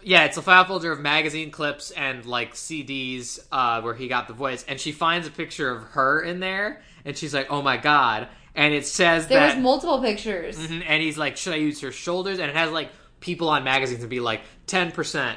yeah, 0.04 0.26
it's 0.26 0.38
a 0.38 0.42
file 0.42 0.66
folder 0.66 0.92
of 0.92 1.00
magazine 1.00 1.50
clips 1.52 1.92
and 1.92 2.26
like 2.26 2.54
CDs 2.54 3.40
uh, 3.52 3.82
where 3.82 3.96
he 3.96 4.08
got 4.08 4.28
the 4.28 4.34
voice, 4.34 4.64
and 4.68 4.80
she 4.80 4.92
finds 4.92 5.28
a 5.28 5.32
picture 5.32 5.70
of 5.72 5.84
her 5.94 6.22
in 6.22 6.40
there, 6.40 6.82
and 7.06 7.18
she's 7.18 7.34
like, 7.34 7.48
"Oh 7.52 7.62
my 7.62 7.78
god!" 7.78 8.28
And 8.54 8.74
it 8.74 8.86
says 8.88 9.28
There 9.28 9.40
that, 9.40 9.56
was 9.56 9.64
multiple 9.64 10.00
pictures. 10.02 10.58
Mhm, 10.58 10.84
and 10.88 11.02
he's 11.04 11.18
like, 11.18 11.38
"Should 11.38 11.54
I 11.54 11.58
use 11.58 11.82
her 11.82 11.92
shoulders?" 11.92 12.40
And 12.40 12.50
it 12.50 12.56
has 12.56 12.72
like 12.72 12.90
people 13.20 13.50
on 13.50 13.64
magazines 13.64 14.02
and 14.02 14.10
be 14.10 14.20
like 14.20 14.42
10%, 14.68 14.94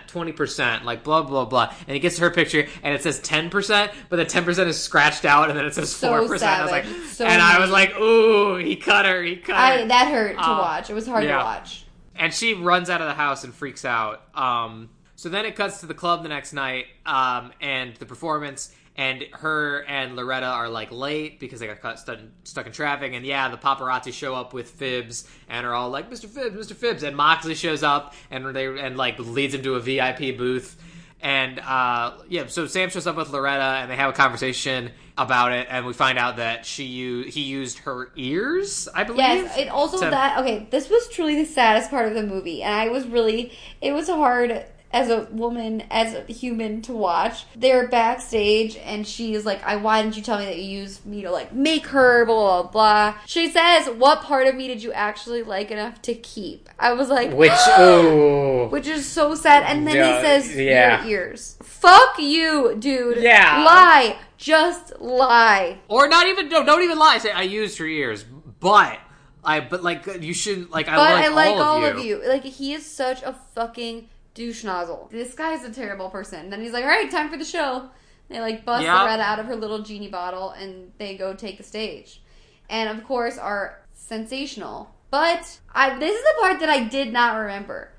20%, 0.09 0.85
like 0.85 1.05
blah 1.05 1.23
blah 1.23 1.45
blah. 1.45 1.73
And 1.87 1.97
it 1.97 2.01
gets 2.01 2.19
her 2.19 2.31
picture 2.31 2.67
and 2.83 2.95
it 2.95 3.03
says 3.03 3.21
10%, 3.21 3.93
but 4.09 4.17
the 4.17 4.25
10% 4.27 4.67
is 4.67 4.79
scratched 4.83 5.25
out 5.25 5.49
and 5.51 5.59
then 5.59 5.65
it 5.67 5.75
says 5.75 5.93
4%. 5.95 6.39
So 6.39 6.47
I 6.47 6.63
was 6.63 6.71
like. 6.71 6.85
So 7.09 7.25
and 7.27 7.41
I 7.43 7.59
was 7.61 7.71
like, 7.71 7.99
"Ooh, 7.99 8.57
he 8.57 8.77
cut 8.77 9.07
her. 9.07 9.23
He 9.23 9.37
cut 9.37 9.79
her." 9.81 9.87
That 9.87 10.09
hurt 10.11 10.35
to 10.35 10.41
Uh, 10.51 10.59
watch. 10.59 10.91
It 10.91 10.95
was 10.95 11.07
hard 11.07 11.25
yeah. 11.25 11.39
to 11.39 11.45
watch. 11.45 11.85
and 12.17 12.33
she 12.35 12.55
runs 12.55 12.91
out 12.91 13.01
of 13.01 13.07
the 13.09 13.15
house 13.15 13.45
and 13.45 13.55
freaks 13.55 13.85
out. 13.85 14.23
Um, 14.37 14.91
so 15.17 15.29
then 15.29 15.45
it 15.47 15.57
cuts 15.57 15.81
to 15.81 15.87
the 15.87 15.95
club 15.95 16.23
the 16.23 16.29
next 16.29 16.53
night 16.53 16.87
um, 17.05 17.53
and 17.61 17.95
the 17.97 18.07
performance, 18.07 18.73
and 18.99 19.25
her 19.33 19.85
and 19.85 20.17
Loretta 20.17 20.47
are 20.47 20.69
like 20.69 20.91
late 20.91 21.39
because 21.39 21.61
they 21.61 21.69
got 21.69 21.81
caught 21.81 22.01
stuck, 22.01 22.19
stuck 22.43 22.67
in 22.67 22.73
traffic. 22.73 23.13
And 23.15 23.25
yeah, 23.25 23.49
the 23.49 23.57
paparazzi 23.57 24.13
show 24.13 24.35
up 24.35 24.53
with 24.53 24.69
Fibs 24.69 25.27
and 25.49 25.65
are 25.65 25.73
all 25.73 25.89
like, 25.89 26.11
"Mr. 26.11 26.29
Fibs, 26.29 26.57
Mr. 26.57 26.75
Fibs," 26.75 27.05
and 27.05 27.17
Moxley 27.17 27.55
shows 27.55 27.85
up 27.85 28.15
and 28.31 28.45
they 28.55 28.67
and 28.67 28.97
like 28.97 29.19
leads 29.21 29.55
him 29.55 29.63
to 29.63 29.77
a 29.77 29.81
VIP 29.81 30.37
booth. 30.37 30.77
And 31.21 31.61
uh, 31.61 32.19
yeah, 32.29 32.47
so 32.49 32.67
Sam 32.67 32.91
shows 32.91 33.07
up 33.07 33.17
with 33.17 33.31
Loretta, 33.31 33.63
and 33.63 33.91
they 33.91 33.97
have 33.97 34.11
a 34.11 34.13
conversation 34.13 34.91
about 35.17 35.51
it, 35.53 35.67
and 35.71 35.85
we 35.85 35.93
find 35.93 36.17
out 36.17 36.37
that 36.37 36.67
she 36.67 36.85
used 36.85 37.31
he 37.31 37.43
used 37.43 37.79
her 37.79 38.11
ears, 38.17 38.89
I 38.95 39.05
believe. 39.05 39.19
Yes, 39.19 39.59
it 39.59 39.69
also 39.69 40.01
to- 40.01 40.11
that 40.11 40.39
okay. 40.41 40.67
This 40.71 40.91
was 40.91 41.09
truly 41.09 41.37
the 41.37 41.45
saddest 41.45 41.91
part 41.91 42.09
of 42.09 42.15
the 42.15 42.25
movie, 42.25 42.63
and 42.65 42.75
I 42.75 42.89
was 42.89 43.07
really 43.07 43.53
it 43.81 43.93
was 43.93 44.09
hard 44.09 44.65
as 44.91 45.11
a 45.11 45.25
woman, 45.31 45.83
as 45.91 46.15
a 46.15 46.33
human 46.33 46.81
to 46.83 46.93
watch. 46.93 47.45
They're 47.55 47.87
backstage, 47.89 48.77
and 48.77 49.07
she's 49.07 49.45
like, 49.45 49.63
"I 49.65 49.77
why 49.77 50.03
didn't 50.03 50.17
you 50.17 50.23
tell 50.23 50.39
me 50.39 50.47
that 50.47 50.59
you 50.59 50.81
used 50.81 51.05
me 51.05 51.23
to 51.23 51.31
like 51.31 51.53
make 51.53 51.87
her?" 51.89 52.25
Blah 52.25 52.63
blah 52.63 52.71
blah. 52.71 53.15
She 53.27 53.51
says, 53.51 53.89
"What 53.89 54.23
part 54.23 54.47
of 54.47 54.55
me 54.55 54.69
did 54.69 54.83
you 54.83 54.93
actually 54.93 55.43
like 55.43 55.71
enough 55.71 56.01
to 56.03 56.15
keep?" 56.15 56.69
I 56.79 56.93
was 56.93 57.09
like, 57.09 57.33
Which 57.33 57.53
ooh, 57.79 58.69
which 58.71 58.87
is 58.87 59.07
so 59.07 59.35
sad. 59.35 59.65
And 59.65 59.87
then 59.87 59.97
Yeah, 59.97 60.17
he 60.17 60.25
says, 60.25 60.57
yeah. 60.57 61.05
"Your 61.05 61.11
ears." 61.11 61.59
Fuck 61.63 62.19
you, 62.19 62.75
dude. 62.79 63.19
Yeah. 63.23 63.63
lie, 63.65 64.19
just 64.37 65.01
lie. 65.01 65.79
or 65.89 66.09
not 66.09 66.27
even 66.27 66.49
no, 66.49 66.65
don't 66.65 66.83
even 66.83 66.99
lie. 66.99 67.19
Say 67.19 67.31
I 67.31 67.43
used 67.43 67.79
her 67.79 67.87
ears, 67.87 68.25
but 68.61 68.99
I 69.45 69.61
but 69.61 69.83
like 69.83 70.07
you 70.21 70.35
shouldn't 70.35 70.71
like 70.71 70.89
I 70.89 70.97
But 70.97 71.15
like, 71.15 71.25
I 71.25 71.29
like 71.29 71.57
all, 71.57 71.85
of, 71.85 72.05
you. 72.05 72.23
Like 72.27 72.45
he 72.45 72.75
is 72.75 72.85
such 72.85 73.23
a 73.23 73.35
fucking 73.55 74.09
douche 74.39 74.63
nozzle. 74.63 75.09
This 75.11 75.35
guy's 75.35 75.65
a 75.65 75.73
terrible 75.73 76.11
person. 76.11 76.49
Then 76.49 76.63
he's 76.63 76.73
like, 76.73 76.85
"All 76.85 76.91
right, 76.91 77.11
time 77.11 77.29
for 77.29 77.37
the 77.37 77.45
show." 77.45 77.91
They 78.29 78.41
like 78.41 78.65
bust 78.65 78.85
Yeah. 78.85 79.03
Loretta 79.03 79.23
out 79.23 79.41
of 79.41 79.47
her 79.47 79.57
little 79.57 79.81
genie 79.81 80.09
bottle, 80.09 80.51
and 80.51 80.93
they 80.99 81.17
go 81.17 81.35
take 81.35 81.59
the 81.59 81.65
stage, 81.65 82.23
and 82.71 82.89
of 82.89 83.05
course 83.05 83.37
are 83.37 83.81
sensational. 83.95 84.95
But 85.11 85.59
I 85.75 85.99
this 85.99 86.15
is 86.17 86.23
the 86.23 86.41
part 86.41 86.61
that 86.61 86.69
I 86.69 86.85
did 86.85 87.13
not 87.13 87.37
remember. 87.37 87.91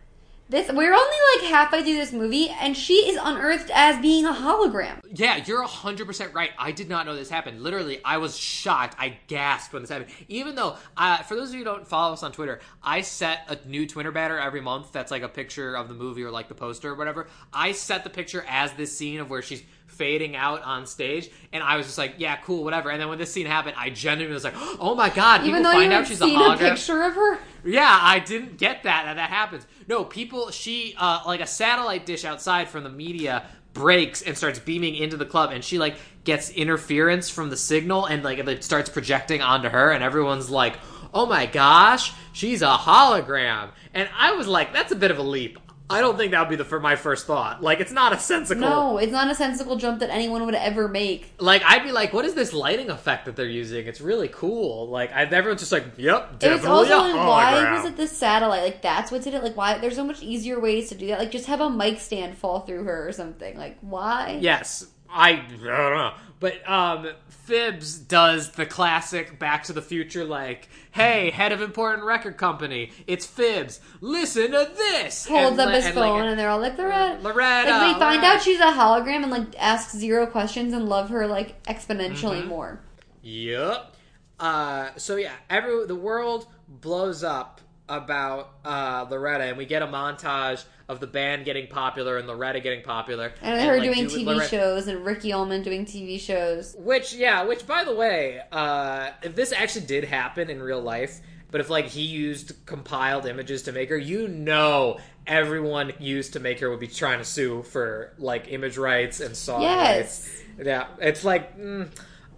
This 0.50 0.68
we're 0.72 0.94
only 0.96 1.18
like 1.36 1.52
halfway 1.52 1.84
through 1.84 1.94
this 1.94 2.12
movie, 2.12 2.50
and 2.50 2.76
she 2.76 3.08
is 3.08 3.20
unearthed 3.22 3.70
as 3.72 4.02
being 4.02 4.26
a 4.26 4.34
hologram. 4.34 5.00
Yeah, 5.14 5.44
you're 5.46 5.64
100% 5.64 6.34
right. 6.34 6.50
I 6.58 6.72
did 6.72 6.90
not 6.90 7.06
know 7.06 7.16
this 7.16 7.30
happened. 7.30 7.62
Literally, 7.62 8.02
I 8.04 8.18
was 8.18 8.36
shocked. 8.36 8.96
I 8.98 9.20
gasped 9.28 9.74
when 9.74 9.84
this 9.84 9.92
happened. 9.92 10.10
Even 10.28 10.56
though, 10.56 10.78
uh, 10.98 11.18
for 11.18 11.36
those 11.36 11.50
of 11.50 11.54
you 11.54 11.60
who 11.60 11.66
don't 11.66 11.88
follow 11.88 12.14
us 12.14 12.24
on 12.24 12.32
Twitter, 12.32 12.62
I 12.82 13.02
set 13.02 13.42
a 13.48 13.70
new 13.70 13.86
Twitter 13.86 14.12
banner 14.12 14.40
every 14.40 14.60
month 14.60 14.92
that's 14.92 15.12
like 15.12 15.22
a 15.22 15.30
picture 15.30 15.78
of 15.78 15.88
the 15.88 15.94
movie 15.94 16.24
or 16.24 16.32
like 16.32 16.48
the 16.48 16.56
poster 16.56 16.90
or 16.90 16.96
whatever. 16.96 17.28
I 17.54 17.74
set 17.74 18.04
the 18.04 18.10
picture 18.10 18.44
as 18.50 18.74
this 18.74 18.98
scene 18.98 19.20
of 19.20 19.30
where 19.30 19.44
she's 19.44 19.62
fading 20.00 20.36
out 20.36 20.64
on 20.64 20.88
stage, 20.88 21.30
and 21.54 21.62
I 21.62 21.76
was 21.78 21.86
just 21.86 21.98
like, 22.00 22.16
yeah, 22.18 22.38
cool, 22.38 22.64
whatever. 22.64 22.90
And 22.90 23.00
then 23.00 23.10
when 23.10 23.20
this 23.20 23.32
scene 23.32 23.46
happened, 23.46 23.76
I 23.78 23.90
genuinely 23.92 24.34
was 24.34 24.44
like, 24.46 24.56
oh 24.80 24.96
my 24.96 25.10
god, 25.10 25.42
people 25.42 25.50
Even 25.50 25.64
though 25.64 25.74
find 25.74 25.92
you 25.92 25.98
out 25.98 26.08
she's 26.08 26.18
seen 26.20 26.36
a 26.36 26.42
a, 26.42 26.56
hologram. 26.56 26.58
picture 26.58 27.04
of 27.04 27.14
her. 27.14 27.38
Yeah, 27.66 28.00
I 28.02 28.20
didn't 28.20 28.58
get 28.58 28.84
that 28.84 29.04
that 29.04 29.16
that 29.16 29.30
happens. 29.30 29.68
No, 29.88 30.04
people 30.06 30.50
she 30.50 30.96
uh 30.98 31.22
like 31.28 31.42
a 31.42 31.48
satellite 31.48 32.06
dish 32.08 32.26
outside 32.26 32.70
from 32.70 32.84
the 32.84 32.90
media 32.90 33.46
breaks 33.74 34.22
and 34.24 34.36
starts 34.36 34.58
beaming 34.58 34.96
into 34.96 35.16
the 35.18 35.26
club 35.26 35.52
and 35.52 35.64
she 35.64 35.78
like 35.78 35.96
gets 36.24 36.50
interference 36.50 37.30
from 37.30 37.50
the 37.50 37.58
signal 37.58 38.06
and 38.06 38.24
like 38.24 38.40
it 38.40 38.64
starts 38.64 38.90
projecting 38.90 39.42
onto 39.42 39.70
her 39.70 39.92
and 39.92 40.04
everyone's 40.04 40.50
like, 40.50 40.78
"Oh 41.14 41.26
my 41.26 41.46
gosh, 41.46 42.14
she's 42.34 42.62
a 42.62 42.68
hologram." 42.78 43.70
And 43.94 44.08
I 44.18 44.32
was 44.34 44.48
like, 44.48 44.72
that's 44.74 44.92
a 44.92 44.96
bit 44.96 45.12
of 45.12 45.18
a 45.18 45.24
leap. 45.24 45.60
I 45.92 46.02
don't 46.02 46.18
think 46.18 46.32
that 46.34 46.40
would 46.42 46.50
be 46.50 46.56
the 46.56 46.66
for 46.66 46.80
my 46.80 46.96
first 46.96 47.26
thought. 47.26 47.64
Like 47.64 47.80
it's 47.80 47.92
not 47.92 48.14
a 48.14 48.20
sensical 48.20 48.62
No, 48.62 48.98
it's 49.00 49.12
not 49.12 49.30
a 49.32 49.34
sensical 49.36 49.76
jump 49.76 50.00
that 50.02 50.10
anyone 50.12 50.46
would 50.46 50.54
ever 50.56 50.88
make. 50.88 51.32
like 51.40 51.64
I'd 51.66 51.84
be 51.84 51.92
like, 51.92 52.14
what 52.14 52.26
is 52.26 52.36
this 52.36 52.54
lighting 52.54 52.90
effect 52.90 53.26
that 53.26 53.36
they're 53.36 53.46
using? 53.48 53.88
It's 53.88 54.00
really 54.02 54.28
cool. 54.28 54.88
Like 54.90 55.12
I, 55.12 55.24
everyone's 55.24 55.62
just 55.62 55.72
like, 55.72 55.86
yep, 55.98 56.42
It 56.44 56.52
was 56.52 56.66
also 56.66 56.94
a 56.94 57.02
like, 57.02 57.16
why 57.16 57.54
hologram. 57.54 57.76
was 57.78 57.86
it 57.86 57.98
the 57.98 58.08
satellite? 58.08 58.62
Like 58.64 58.82
that's 58.84 59.12
what 59.12 59.24
did 59.24 59.34
it. 59.34 59.44
Like 59.44 59.58
why? 59.58 59.80
There's 59.80 59.96
so 59.96 60.04
much 60.06 60.22
easier 60.22 60.60
ways 60.60 60.90
to 60.90 60.96
do 60.96 61.08
that. 61.08 61.20
Like 61.20 61.32
just 61.32 61.48
have 61.48 61.62
a 61.62 61.70
mic 61.70 62.00
stand 62.00 62.38
fall 62.38 62.60
through 62.62 62.84
her 62.84 63.08
or 63.08 63.12
something. 63.12 63.58
Like 63.58 63.78
why? 63.82 64.38
Yes, 64.42 64.86
I, 65.10 65.32
I 65.32 65.36
don't 65.48 65.68
know, 65.68 66.14
but 66.40 66.68
um, 66.70 67.08
Fibs 67.28 67.98
does 67.98 68.52
the 68.52 68.66
classic 68.66 69.38
Back 69.40 69.64
to 69.66 69.74
the 69.74 69.82
Future, 69.82 70.24
like, 70.26 70.70
"Hey, 70.92 71.30
head 71.32 71.52
of 71.52 71.62
important 71.62 72.06
record 72.06 72.38
company, 72.38 72.92
it's 73.08 73.26
Fibs. 73.26 73.80
Listen 74.02 74.52
to 74.52 74.72
this." 74.76 75.28
Holds 75.28 75.52
And 75.52 75.62
up 75.62 75.74
his 75.74 75.86
and, 75.86 75.96
phone 75.96 76.20
like, 76.22 76.30
and 76.30 76.40
they're 76.40 76.50
all 76.50 76.60
like 76.62 76.78
Loretta. 76.78 77.20
Loretta, 77.22 77.72
Like 77.72 77.94
they 77.94 78.00
find 78.00 78.22
Loretta. 78.22 78.26
out 78.38 78.42
she's 78.42 78.60
a 78.60 78.64
hologram 78.72 79.24
and 79.24 79.32
like 79.32 79.60
ask 79.62 79.92
zero 79.92 80.26
questions 80.28 80.74
and 80.74 80.88
love 80.88 81.10
her 81.10 81.28
like 81.28 81.62
exponentially 81.64 82.40
Mm-hmm. 82.40 82.48
more. 82.48 82.80
Yep. 83.22 83.96
Uh, 84.40 84.90
so 84.96 85.18
yeah, 85.18 85.34
every 85.50 85.86
the 85.86 85.96
world 85.96 86.48
blows 86.68 87.24
up 87.24 87.60
about 87.90 88.52
uh, 88.64 89.06
Loretta, 89.10 89.46
and 89.46 89.58
we 89.58 89.66
get 89.66 89.82
a 89.82 89.88
montage 89.88 90.64
of 90.90 91.00
the 91.00 91.08
band 91.08 91.46
getting 91.46 91.68
popular 91.68 92.18
and 92.18 92.28
Loretta 92.28 92.60
getting 92.60 92.82
popular, 92.82 93.32
And 93.42 93.62
her 93.62 93.78
like, 93.78 93.84
doing 93.84 94.08
TV 94.08 94.26
Loretta- 94.26 94.50
shows 94.50 94.88
and 94.88 95.06
Ricky 95.06 95.32
Ullman 95.32 95.62
doing 95.64 95.86
TV 95.86 96.20
shows. 96.20 96.76
Which, 96.78 97.14
yeah, 97.14 97.44
which 97.46 97.66
by 97.68 97.84
the 97.86 97.94
way, 97.96 98.42
uh, 98.52 99.12
if 99.22 99.36
this 99.36 99.54
actually 99.54 99.86
did 99.86 100.04
happen 100.04 100.50
in 100.50 100.62
real 100.62 100.82
life, 100.82 101.22
but 101.52 101.62
if 101.62 101.70
like 101.70 101.86
he 101.86 102.02
used 102.02 102.54
compiled 102.66 103.26
images 103.28 103.64
to 103.64 103.72
make 103.72 103.90
her, 103.90 103.98
you 103.98 104.28
know, 104.28 104.98
everyone 105.28 105.94
used 106.00 106.34
to 106.34 106.40
make 106.40 106.60
her 106.60 106.70
would 106.72 106.80
be 106.80 106.88
trying 106.88 107.20
to 107.20 107.26
sue 107.26 107.62
for 107.62 108.14
like 108.18 108.52
image 108.52 108.78
rights 108.78 109.20
and 109.20 109.36
song 109.38 109.62
Yes. 109.62 110.28
rights. 110.58 110.68
Yeah, 110.68 110.88
it's 111.00 111.24
like 111.24 111.58
mm, 111.58 111.88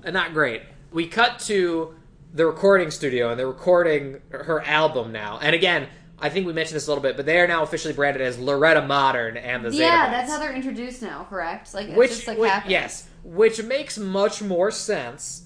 not 0.06 0.34
great. 0.34 0.62
We 0.92 1.08
cut 1.08 1.40
to 1.42 1.96
the 2.34 2.46
recording 2.46 2.92
studio 2.92 3.30
and 3.32 3.40
they're 3.40 3.48
recording 3.48 4.22
her 4.30 4.62
album 4.62 5.12
now. 5.14 5.40
And 5.42 5.56
again, 5.56 5.88
I 6.22 6.30
think 6.30 6.46
we 6.46 6.54
mentioned 6.54 6.76
this 6.76 6.88
a 6.88 6.92
little 6.92 7.02
bit, 7.02 7.18
but 7.18 7.26
they 7.26 7.40
are 7.40 7.48
now 7.48 7.64
officially 7.64 7.94
branded 7.94 8.22
as 8.22 8.38
Loretta 8.38 8.84
Modern 8.86 9.38
and 9.38 9.66
the 9.66 9.72
Zeta 9.72 9.84
Yeah, 9.84 10.06
Zetabytes. 10.08 10.12
that's 10.12 10.32
how 10.32 10.40
they're 10.40 10.54
introduced 10.54 11.02
now. 11.02 11.26
Correct? 11.30 11.74
Like 11.74 11.88
it's 11.90 11.98
which, 11.98 12.10
just 12.12 12.28
like 12.28 12.38
which- 12.38 12.52
yes, 12.68 13.08
which 13.24 13.62
makes 13.64 13.98
much 13.98 14.42
more 14.42 14.72
sense. 14.72 15.44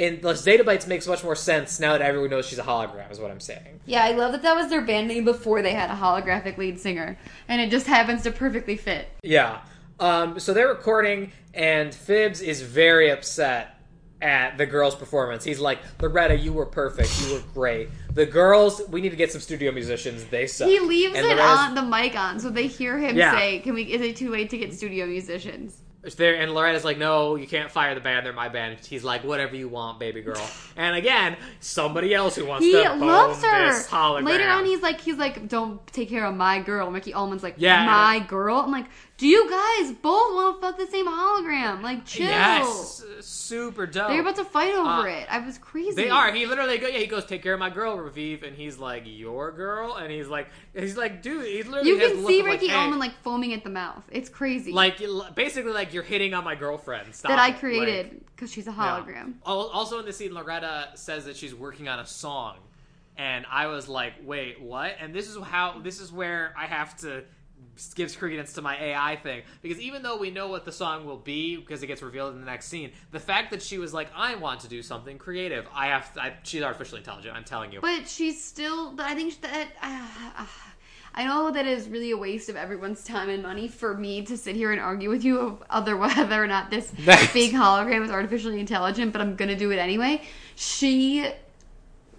And 0.00 0.22
the 0.22 0.32
Zetabytes 0.32 0.86
makes 0.86 1.06
much 1.06 1.22
more 1.22 1.36
sense 1.36 1.78
now 1.78 1.92
that 1.92 2.00
everyone 2.00 2.30
knows 2.30 2.46
she's 2.46 2.58
a 2.58 2.62
hologram. 2.62 3.10
Is 3.10 3.18
what 3.20 3.30
I'm 3.30 3.40
saying. 3.40 3.80
Yeah, 3.84 4.02
I 4.04 4.12
love 4.12 4.32
that 4.32 4.40
that 4.42 4.56
was 4.56 4.68
their 4.70 4.80
band 4.80 5.08
name 5.08 5.24
before 5.24 5.60
they 5.60 5.72
had 5.74 5.90
a 5.90 5.94
holographic 5.94 6.56
lead 6.56 6.80
singer, 6.80 7.18
and 7.48 7.60
it 7.60 7.70
just 7.70 7.86
happens 7.86 8.22
to 8.22 8.30
perfectly 8.30 8.76
fit. 8.76 9.06
Yeah. 9.22 9.60
Um, 10.00 10.38
so 10.40 10.54
they're 10.54 10.68
recording, 10.68 11.30
and 11.52 11.94
Fibs 11.94 12.40
is 12.40 12.62
very 12.62 13.10
upset 13.10 13.78
at 14.22 14.56
the 14.56 14.64
girls' 14.66 14.94
performance. 14.94 15.44
He's 15.44 15.58
like, 15.60 15.80
Loretta, 16.00 16.36
you 16.38 16.52
were 16.52 16.66
perfect. 16.66 17.10
You 17.26 17.34
were 17.34 17.42
great. 17.52 17.88
The 18.14 18.24
girls, 18.26 18.80
we 18.88 19.00
need 19.00 19.10
to 19.10 19.16
get 19.16 19.32
some 19.32 19.40
studio 19.40 19.72
musicians. 19.72 20.24
They 20.24 20.46
suck. 20.46 20.68
He 20.68 20.78
leaves 20.80 21.14
And 21.16 21.26
it 21.26 21.36
Loretta's- 21.36 21.58
on 21.58 21.74
the 21.74 21.82
mic 21.82 22.16
on, 22.16 22.38
so 22.40 22.48
they 22.50 22.66
hear 22.66 22.98
him 22.98 23.16
Yeah. 23.16 23.36
say, 23.36 23.58
"Can 23.60 23.74
we? 23.74 23.82
Is 23.84 24.00
it 24.00 24.16
too 24.16 24.30
late 24.30 24.50
to 24.50 24.58
get 24.58 24.72
studio 24.74 25.06
musicians?" 25.06 25.78
There 26.16 26.34
and 26.34 26.52
Loretta's 26.52 26.84
like, 26.84 26.98
no, 26.98 27.36
you 27.36 27.46
can't 27.46 27.70
fire 27.70 27.94
the 27.94 28.00
band. 28.00 28.26
They're 28.26 28.32
my 28.32 28.48
band. 28.48 28.78
He's 28.84 29.04
like, 29.04 29.22
whatever 29.22 29.54
you 29.54 29.68
want, 29.68 30.00
baby 30.00 30.20
girl. 30.20 30.44
And 30.76 30.96
again, 30.96 31.36
somebody 31.60 32.12
else 32.12 32.34
who 32.34 32.44
wants 32.44 32.64
He 32.66 32.72
to 32.72 32.94
loves 32.94 33.40
her. 33.44 33.68
this 33.68 33.86
hologram. 33.88 34.24
Later 34.26 34.48
on, 34.48 34.64
he's 34.64 34.80
like, 34.82 35.00
he's 35.00 35.16
like, 35.18 35.46
"Don't 35.48 35.86
take 35.88 36.08
care 36.08 36.24
of 36.26 36.34
my 36.34 36.58
girl." 36.60 36.90
Ricky 36.90 37.12
Ullman's 37.14 37.42
like, 37.44 37.54
Yeah, 37.56 37.84
my 37.86 38.18
girl." 38.18 38.56
I'm 38.56 38.72
like, 38.72 38.86
"Do 39.22 39.28
you 39.28 39.48
guys 39.48 39.92
both 39.92 40.34
want 40.34 40.56
to 40.56 40.60
fuck 40.66 40.76
the 40.78 40.86
same 40.88 41.06
hologram? 41.06 41.80
Like, 41.80 42.04
chill." 42.04 42.26
yes, 42.26 43.04
super 43.20 43.86
dope. 43.86 44.08
They're 44.08 44.20
about 44.20 44.34
to 44.34 44.44
fight 44.44 44.74
over 44.74 44.88
Uh, 45.08 45.20
it. 45.20 45.26
I 45.30 45.38
was 45.38 45.58
crazy. 45.58 45.94
They 45.94 46.10
are. 46.10 46.32
He 46.32 46.44
literally 46.44 46.78
go. 46.78 46.88
Yeah, 46.88 46.98
he 46.98 47.06
goes, 47.06 47.24
"Take 47.24 47.40
care 47.40 47.54
of 47.54 47.60
my 47.60 47.70
girl, 47.70 47.96
Raviv," 47.96 48.42
and 48.42 48.56
he's 48.56 48.78
like, 48.78 49.04
"Your 49.06 49.52
girl," 49.52 49.94
and 49.94 50.10
he's 50.10 50.26
like, 50.26 50.48
he's 50.74 50.96
like, 50.96 51.22
dude, 51.22 51.46
he 51.46 51.62
literally 51.62 51.88
You 51.88 51.98
can 51.98 52.26
see 52.26 52.42
Ricky 52.42 52.66
like, 52.66 52.74
hey, 52.76 52.92
like 52.94 53.14
foaming 53.22 53.52
at 53.52 53.62
the 53.62 53.70
mouth. 53.70 54.02
It's 54.10 54.28
crazy. 54.28 54.72
like 54.72 55.00
basically 55.36 55.72
like 55.72 55.94
you're 55.94 56.02
hitting 56.02 56.34
on 56.34 56.42
my 56.42 56.56
girlfriend. 56.56 57.14
Stop 57.14 57.30
that 57.30 57.38
I 57.38 57.52
created 57.52 58.06
Like, 58.12 58.26
because 58.34 58.52
she's 58.52 58.66
a 58.66 58.72
hologram. 58.72 59.34
Al- 59.46 59.68
Also 59.68 60.00
in 60.00 60.04
the 60.04 60.12
scene, 60.12 60.34
Loretta 60.34 60.88
says 60.94 61.26
that 61.26 61.36
she's 61.36 61.54
working 61.54 61.86
on 61.88 62.00
a 62.00 62.06
song, 62.06 62.56
and 63.16 63.46
I 63.48 63.68
was 63.68 63.88
like, 63.88 64.14
"Wait, 64.24 64.60
what?" 64.60 64.96
And 64.98 65.14
this 65.14 65.28
is 65.28 65.36
how 65.44 65.78
this 65.78 66.00
is 66.00 66.10
where 66.10 66.52
I 66.58 66.66
have 66.66 66.96
to 66.98 67.22
give 67.94 68.16
credence 68.18 68.52
to 68.54 68.62
my 68.62 68.76
AI 68.76 69.16
thing 69.16 69.42
because 69.62 69.80
even 69.80 70.02
though 70.02 70.16
we 70.16 70.30
know 70.30 70.48
what 70.48 70.64
the 70.64 70.72
song 70.72 71.04
will 71.04 71.18
be 71.18 71.56
because 71.56 71.82
it 71.82 71.86
gets 71.86 72.02
revealed 72.02 72.34
in 72.34 72.40
the 72.40 72.46
next 72.46 72.66
scene, 72.66 72.92
the 73.10 73.20
fact 73.20 73.50
that 73.50 73.62
she 73.62 73.78
was 73.78 73.92
like, 73.94 74.08
"I 74.14 74.34
want 74.34 74.60
to 74.60 74.68
do 74.68 74.82
something 74.82 75.18
creative," 75.18 75.66
I 75.74 75.86
have. 75.86 76.12
To, 76.14 76.22
I, 76.22 76.34
she's 76.42 76.62
artificially 76.62 77.00
intelligent. 77.00 77.36
I'm 77.36 77.44
telling 77.44 77.72
you. 77.72 77.80
But 77.80 78.08
she's 78.08 78.42
still. 78.42 78.94
I 78.98 79.14
think 79.14 79.40
that. 79.40 79.68
Uh, 79.82 80.46
I 81.14 81.26
know 81.26 81.50
that 81.50 81.66
is 81.66 81.88
really 81.88 82.12
a 82.12 82.16
waste 82.16 82.48
of 82.48 82.56
everyone's 82.56 83.04
time 83.04 83.28
and 83.28 83.42
money 83.42 83.68
for 83.68 83.94
me 83.94 84.22
to 84.22 84.34
sit 84.38 84.56
here 84.56 84.72
and 84.72 84.80
argue 84.80 85.10
with 85.10 85.24
you 85.24 85.40
of 85.40 85.62
other 85.68 85.94
whether 85.98 86.42
or 86.42 86.46
not 86.46 86.70
this 86.70 86.90
big 87.34 87.52
hologram 87.52 88.02
is 88.02 88.10
artificially 88.10 88.58
intelligent, 88.58 89.12
but 89.12 89.20
I'm 89.20 89.36
gonna 89.36 89.56
do 89.56 89.70
it 89.72 89.76
anyway. 89.76 90.22
She 90.54 91.30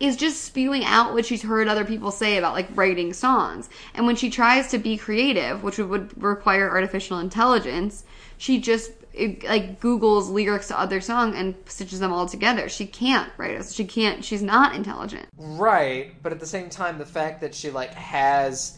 is 0.03 0.17
just 0.17 0.43
spewing 0.43 0.83
out 0.83 1.13
what 1.13 1.25
she's 1.25 1.41
heard 1.41 1.69
other 1.69 1.85
people 1.85 2.11
say 2.11 2.35
about 2.35 2.53
like 2.53 2.67
writing 2.75 3.13
songs. 3.13 3.69
And 3.93 4.05
when 4.05 4.17
she 4.17 4.29
tries 4.29 4.67
to 4.71 4.77
be 4.77 4.97
creative, 4.97 5.63
which 5.63 5.77
would 5.77 6.21
require 6.21 6.69
artificial 6.69 7.19
intelligence, 7.19 8.03
she 8.37 8.59
just 8.59 8.91
it, 9.13 9.45
like 9.45 9.79
Google's 9.79 10.29
lyrics 10.29 10.67
to 10.67 10.77
other 10.77 10.99
song 10.99 11.35
and 11.35 11.55
stitches 11.67 11.99
them 11.99 12.11
all 12.11 12.27
together. 12.27 12.67
She 12.67 12.85
can't, 12.85 13.31
right? 13.37 13.63
She 13.63 13.85
can't. 13.85 14.25
She's 14.25 14.41
not 14.41 14.75
intelligent. 14.75 15.27
Right, 15.37 16.21
but 16.21 16.33
at 16.33 16.41
the 16.41 16.47
same 16.47 16.69
time, 16.69 16.97
the 16.97 17.05
fact 17.05 17.39
that 17.39 17.55
she 17.55 17.71
like 17.71 17.93
has 17.93 18.77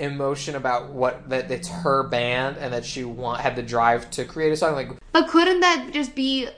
emotion 0.00 0.56
about 0.56 0.90
what 0.90 1.28
that 1.28 1.48
it's 1.52 1.68
her 1.68 2.02
band 2.02 2.56
and 2.56 2.72
that 2.72 2.84
she 2.84 3.04
want 3.04 3.40
had 3.40 3.54
the 3.54 3.62
drive 3.62 4.10
to 4.10 4.24
create 4.24 4.52
a 4.52 4.56
song 4.56 4.74
like 4.74 4.90
But 5.12 5.28
couldn't 5.28 5.60
that 5.60 5.90
just 5.92 6.16
be 6.16 6.48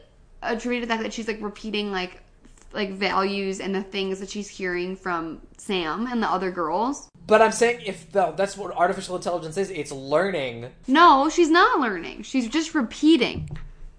attributed 0.43 0.83
to 0.83 0.87
the 0.87 0.95
fact 0.95 1.03
that 1.03 1.13
she's 1.13 1.29
like 1.29 1.43
repeating 1.43 1.93
like 1.93 2.23
like 2.73 2.91
values 2.93 3.61
and 3.61 3.75
the 3.75 3.83
things 3.83 4.21
that 4.21 4.31
she's 4.31 4.49
hearing 4.49 4.97
from 4.97 5.41
Sam 5.59 6.07
and 6.07 6.23
the 6.23 6.29
other 6.29 6.51
girls? 6.51 7.09
but 7.27 7.41
i'm 7.43 7.53
saying 7.53 7.81
if 7.87 8.11
the, 8.11 8.33
that's 8.33 8.57
what 8.57 8.75
artificial 8.75 9.15
intelligence 9.15 9.57
is 9.57 9.71
it's 9.71 9.93
learning 9.93 10.69
No, 10.89 11.29
she's 11.29 11.51
not 11.51 11.79
learning. 11.79 12.23
She's 12.23 12.49
just 12.49 12.75
repeating. 12.75 13.49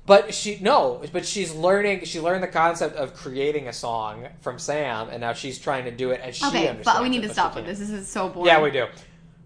but 0.06 0.34
she 0.34 0.58
no 0.60 1.02
but 1.14 1.26
she's 1.26 1.54
learning 1.54 2.04
she 2.06 2.20
learned 2.20 2.44
the 2.44 2.48
concept 2.48 2.96
of 2.98 3.14
creating 3.14 3.68
a 3.70 3.74
song 3.74 4.28
from 4.42 4.58
sam 4.60 5.08
and 5.10 5.22
now 5.22 5.32
she's 5.34 5.60
trying 5.60 5.86
to 5.86 5.92
do 5.92 6.12
it 6.12 6.20
as 6.22 6.36
she 6.36 6.46
Okay, 6.46 6.68
understands 6.68 6.86
but 6.86 7.02
we 7.04 7.10
need 7.10 7.24
it, 7.24 7.28
to 7.28 7.34
stop 7.34 7.56
with 7.56 7.66
this. 7.66 7.80
This 7.80 7.92
is 7.92 8.08
so 8.08 8.28
boring. 8.28 8.48
yeah 8.48 8.62
we 8.62 8.72
do 8.72 8.88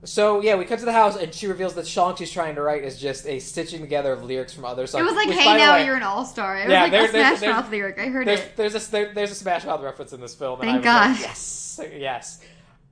so 0.06 0.41
yeah, 0.41 0.56
we 0.56 0.65
cut 0.65 0.80
to 0.80 0.86
the 0.86 0.94
house, 0.94 1.18
and 1.18 1.34
she 1.34 1.48
reveals 1.48 1.73
that 1.73 1.82
the 1.82 1.88
song 1.88 2.15
she's 2.15 2.32
trying 2.32 2.56
to 2.56 2.61
write 2.61 2.84
is 2.84 2.99
just 2.99 3.26
a 3.27 3.40
stitching 3.40 3.82
together 3.82 4.14
of 4.14 4.23
lyrics 4.23 4.53
from 4.53 4.64
other 4.65 4.88
songs. 4.88 5.02
It 5.02 5.06
was 5.06 5.15
like, 5.15 5.27
which, 5.27 5.38
"Hey, 5.38 5.57
now 5.57 5.73
way, 5.73 5.86
you're 5.86 5.95
an 5.98 6.03
all 6.03 6.23
star." 6.26 6.57
It 6.57 6.65
was 6.65 6.72
Yeah, 6.72 6.82
like 6.84 6.91
there- 6.91 7.06
a 7.06 7.10
Smash 7.10 7.40
there's- 7.41 7.56
Mouth 7.56 7.72
lyric. 7.72 7.99
I 7.99 8.06
heard 8.07 8.27
There's 8.27 8.40
it. 8.40 8.56
there's 8.56 8.76
a 8.76 8.91
there, 8.91 9.14
there's 9.14 9.32
a 9.32 9.36
Smash 9.36 9.65
Mouth 9.65 9.82
reference 9.82 10.14
in 10.14 10.22
this 10.22 10.36
film. 10.36 10.61
And 10.61 10.69
Thank 10.72 10.86
I 10.86 11.10
was 11.10 11.18
God. 11.18 11.22
Like, 11.22 11.27
yes, 11.27 11.80
yes. 11.98 12.40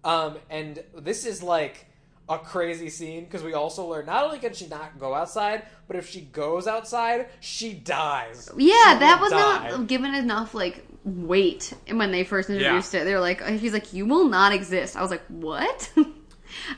Um, 0.03 0.37
and 0.49 0.83
this 0.97 1.25
is 1.25 1.41
like 1.41 1.85
a 2.29 2.37
crazy 2.39 2.89
scene 2.89 3.25
because 3.25 3.43
we 3.43 3.53
also 3.53 3.85
learn 3.85 4.05
not 4.05 4.23
only 4.25 4.39
can 4.39 4.53
she 4.53 4.67
not 4.67 4.97
go 4.99 5.13
outside, 5.13 5.63
but 5.87 5.95
if 5.97 6.09
she 6.09 6.21
goes 6.21 6.67
outside, 6.67 7.27
she 7.41 7.73
dies. 7.73 8.49
Yeah, 8.57 8.93
She 8.93 8.99
that 8.99 9.19
was 9.21 9.31
die. 9.31 9.69
not 9.69 9.87
given 9.87 10.13
enough 10.15 10.53
like 10.53 10.85
weight 11.05 11.73
when 11.91 12.11
they 12.11 12.23
first 12.23 12.49
introduced 12.49 12.93
it. 12.95 13.03
They 13.03 13.13
were 13.13 13.19
like, 13.19 13.45
he's 13.45 13.73
like, 13.73 13.91
you 13.93 14.05
will 14.05 14.27
not 14.29 14.53
exist. 14.53 14.95
I 14.95 15.01
was 15.01 15.11
like, 15.11 15.23
what? 15.27 15.91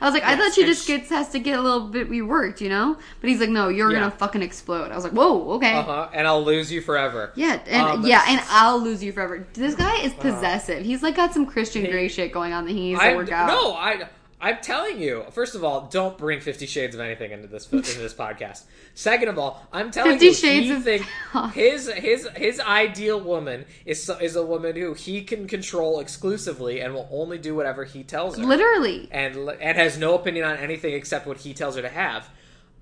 I 0.00 0.04
was 0.04 0.14
like, 0.14 0.24
I 0.24 0.36
thought 0.36 0.52
she 0.54 0.64
just 0.64 0.84
sh- 0.84 0.88
gets 0.88 1.10
has 1.10 1.28
to 1.30 1.38
get 1.38 1.58
a 1.58 1.62
little 1.62 1.88
bit 1.88 2.10
reworked, 2.10 2.60
you 2.60 2.68
know. 2.68 2.96
But 3.20 3.30
he's 3.30 3.40
like, 3.40 3.50
no, 3.50 3.68
you're 3.68 3.90
Yeah. 3.92 4.00
gonna 4.00 4.10
fucking 4.10 4.42
explode. 4.42 4.90
I 4.90 4.94
was 4.94 5.04
like, 5.04 5.12
whoa, 5.12 5.52
okay. 5.52 5.72
Uh 5.74 5.82
huh. 5.82 6.08
And 6.12 6.26
I'll 6.26 6.44
lose 6.44 6.70
you 6.72 6.80
forever. 6.80 7.32
Yeah, 7.34 7.60
and 7.66 7.82
Um, 7.86 8.06
yeah, 8.06 8.24
and 8.28 8.40
I'll 8.50 8.80
lose 8.80 9.02
you 9.02 9.12
forever. 9.12 9.46
This 9.54 9.74
guy 9.74 9.96
is 10.02 10.12
possessive. 10.14 10.84
He's 10.84 11.02
like 11.02 11.16
got 11.16 11.32
some 11.32 11.46
Christian 11.46 11.84
Grey 11.90 12.08
shit 12.08 12.32
going 12.32 12.52
on 12.52 12.64
that 12.66 12.72
he 12.72 12.80
needs 12.92 13.00
to 13.00 13.14
work 13.14 13.30
out. 13.32 13.48
no, 13.48 13.72
I. 13.74 14.06
I'm 14.40 14.58
telling 14.60 15.00
you. 15.00 15.24
First 15.30 15.54
of 15.54 15.64
all, 15.64 15.88
don't 15.90 16.18
bring 16.18 16.40
Fifty 16.40 16.66
Shades 16.66 16.94
of 16.94 17.00
anything 17.00 17.32
into 17.32 17.46
this 17.48 17.70
into 17.72 17.98
this 17.98 18.12
podcast. 18.24 18.64
Second 18.94 19.28
of 19.28 19.38
all, 19.38 19.66
I'm 19.72 19.90
telling 19.90 20.12
50 20.18 20.26
you, 20.26 20.34
Shades 20.34 20.66
he 20.66 20.72
of- 20.72 20.84
think 20.84 21.06
his 21.54 21.88
his 21.90 22.28
his 22.36 22.60
ideal 22.60 23.18
woman 23.20 23.64
is 23.86 24.10
is 24.20 24.36
a 24.36 24.44
woman 24.44 24.76
who 24.76 24.92
he 24.94 25.22
can 25.22 25.46
control 25.48 26.00
exclusively 26.00 26.80
and 26.80 26.92
will 26.92 27.08
only 27.10 27.38
do 27.38 27.54
whatever 27.54 27.84
he 27.84 28.02
tells 28.04 28.36
her, 28.36 28.44
Literally. 28.44 29.08
and 29.10 29.36
and 29.48 29.76
has 29.78 29.96
no 29.98 30.14
opinion 30.14 30.44
on 30.44 30.56
anything 30.58 30.92
except 30.94 31.26
what 31.26 31.38
he 31.38 31.54
tells 31.54 31.76
her 31.76 31.82
to 31.82 31.88
have. 31.88 32.28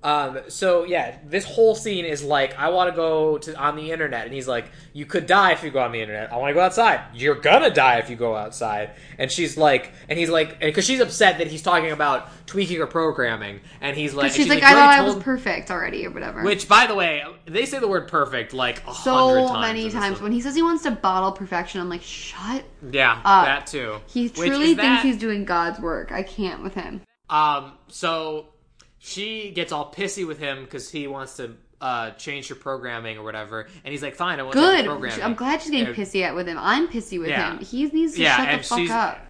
Um, 0.05 0.37
so 0.49 0.83
yeah, 0.83 1.17
this 1.25 1.43
whole 1.45 1.73
scene 1.73 2.05
is 2.05 2.23
like, 2.23 2.59
I 2.59 2.69
want 2.69 2.91
to 2.91 2.95
go 2.95 3.39
to 3.39 3.55
on 3.59 3.75
the 3.75 3.91
internet, 3.91 4.25
and 4.25 4.33
he's 4.35 4.47
like, 4.47 4.69
you 4.93 5.03
could 5.03 5.25
die 5.25 5.53
if 5.53 5.63
you 5.63 5.71
go 5.71 5.79
on 5.79 5.91
the 5.91 5.99
internet. 5.99 6.31
I 6.31 6.37
want 6.37 6.51
to 6.51 6.53
go 6.53 6.59
outside. 6.59 7.01
You're 7.15 7.33
gonna 7.33 7.71
die 7.71 7.97
if 7.97 8.07
you 8.07 8.15
go 8.15 8.35
outside. 8.35 8.91
And 9.17 9.31
she's 9.31 9.57
like, 9.57 9.93
and 10.07 10.19
he's 10.19 10.29
like, 10.29 10.59
because 10.59 10.85
she's 10.85 10.99
upset 10.99 11.39
that 11.39 11.47
he's 11.47 11.63
talking 11.63 11.89
about 11.89 12.29
tweaking 12.45 12.77
her 12.81 12.85
programming, 12.85 13.61
and 13.81 13.97
he's 13.97 14.13
like, 14.13 14.25
But 14.25 14.35
she's, 14.35 14.45
and 14.45 14.53
like, 14.53 14.63
I 14.63 14.73
thought 14.73 14.89
I 14.89 15.01
was 15.01 15.15
perfect 15.15 15.71
already 15.71 16.05
or 16.05 16.11
whatever. 16.11 16.43
Which, 16.43 16.69
by 16.69 16.85
the 16.85 16.93
way, 16.93 17.23
they 17.45 17.65
say 17.65 17.79
the 17.79 17.87
word 17.87 18.07
perfect 18.07 18.53
like 18.53 18.85
a 18.85 18.93
hundred 18.93 19.47
so 19.47 19.47
times 19.47 19.61
many 19.61 19.89
times 19.89 20.21
when 20.21 20.31
he 20.31 20.39
says 20.39 20.53
he 20.53 20.61
wants 20.61 20.83
to 20.83 20.91
bottle 20.91 21.31
perfection, 21.31 21.81
I'm 21.81 21.89
like, 21.89 22.03
shut. 22.03 22.63
yeah, 22.91 23.19
up. 23.25 23.45
that 23.45 23.65
too. 23.65 23.99
He 24.05 24.29
truly 24.29 24.75
thinks 24.75 24.81
that- 24.83 25.03
he's 25.03 25.17
doing 25.17 25.45
God's 25.45 25.79
work. 25.79 26.11
I 26.11 26.21
can't 26.21 26.61
with 26.61 26.75
him. 26.75 27.01
Um, 27.27 27.71
so 27.87 28.49
she 29.05 29.51
gets 29.51 29.71
all 29.71 29.91
pissy 29.93 30.25
with 30.27 30.39
him 30.39 30.63
because 30.63 30.89
he 30.89 31.05
wants 31.07 31.37
to 31.37 31.55
uh, 31.79 32.11
change 32.11 32.47
her 32.47 32.55
programming 32.55 33.17
or 33.17 33.23
whatever, 33.23 33.67
and 33.83 33.91
he's 33.91 34.01
like, 34.01 34.15
"Fine, 34.15 34.39
I 34.39 34.43
want 34.43 34.53
to 34.55 34.59
change 34.61 34.77
Good. 34.77 34.85
programming." 34.85 35.21
I'm 35.23 35.35
glad 35.35 35.61
she's 35.61 35.71
getting 35.71 35.87
And- 35.87 35.95
pissy 35.95 36.23
at 36.23 36.33
with 36.33 36.47
him. 36.47 36.57
I'm 36.59 36.87
pissy 36.87 37.19
with 37.19 37.29
Yeah. 37.29 37.51
him. 37.53 37.59
He 37.59 37.85
needs 37.85 38.15
to 38.15 38.21
Yeah, 38.21 38.37
shut 38.37 38.61
the 38.61 38.67
fuck 38.67 38.77
she's- 38.79 38.91
up. 38.91 39.21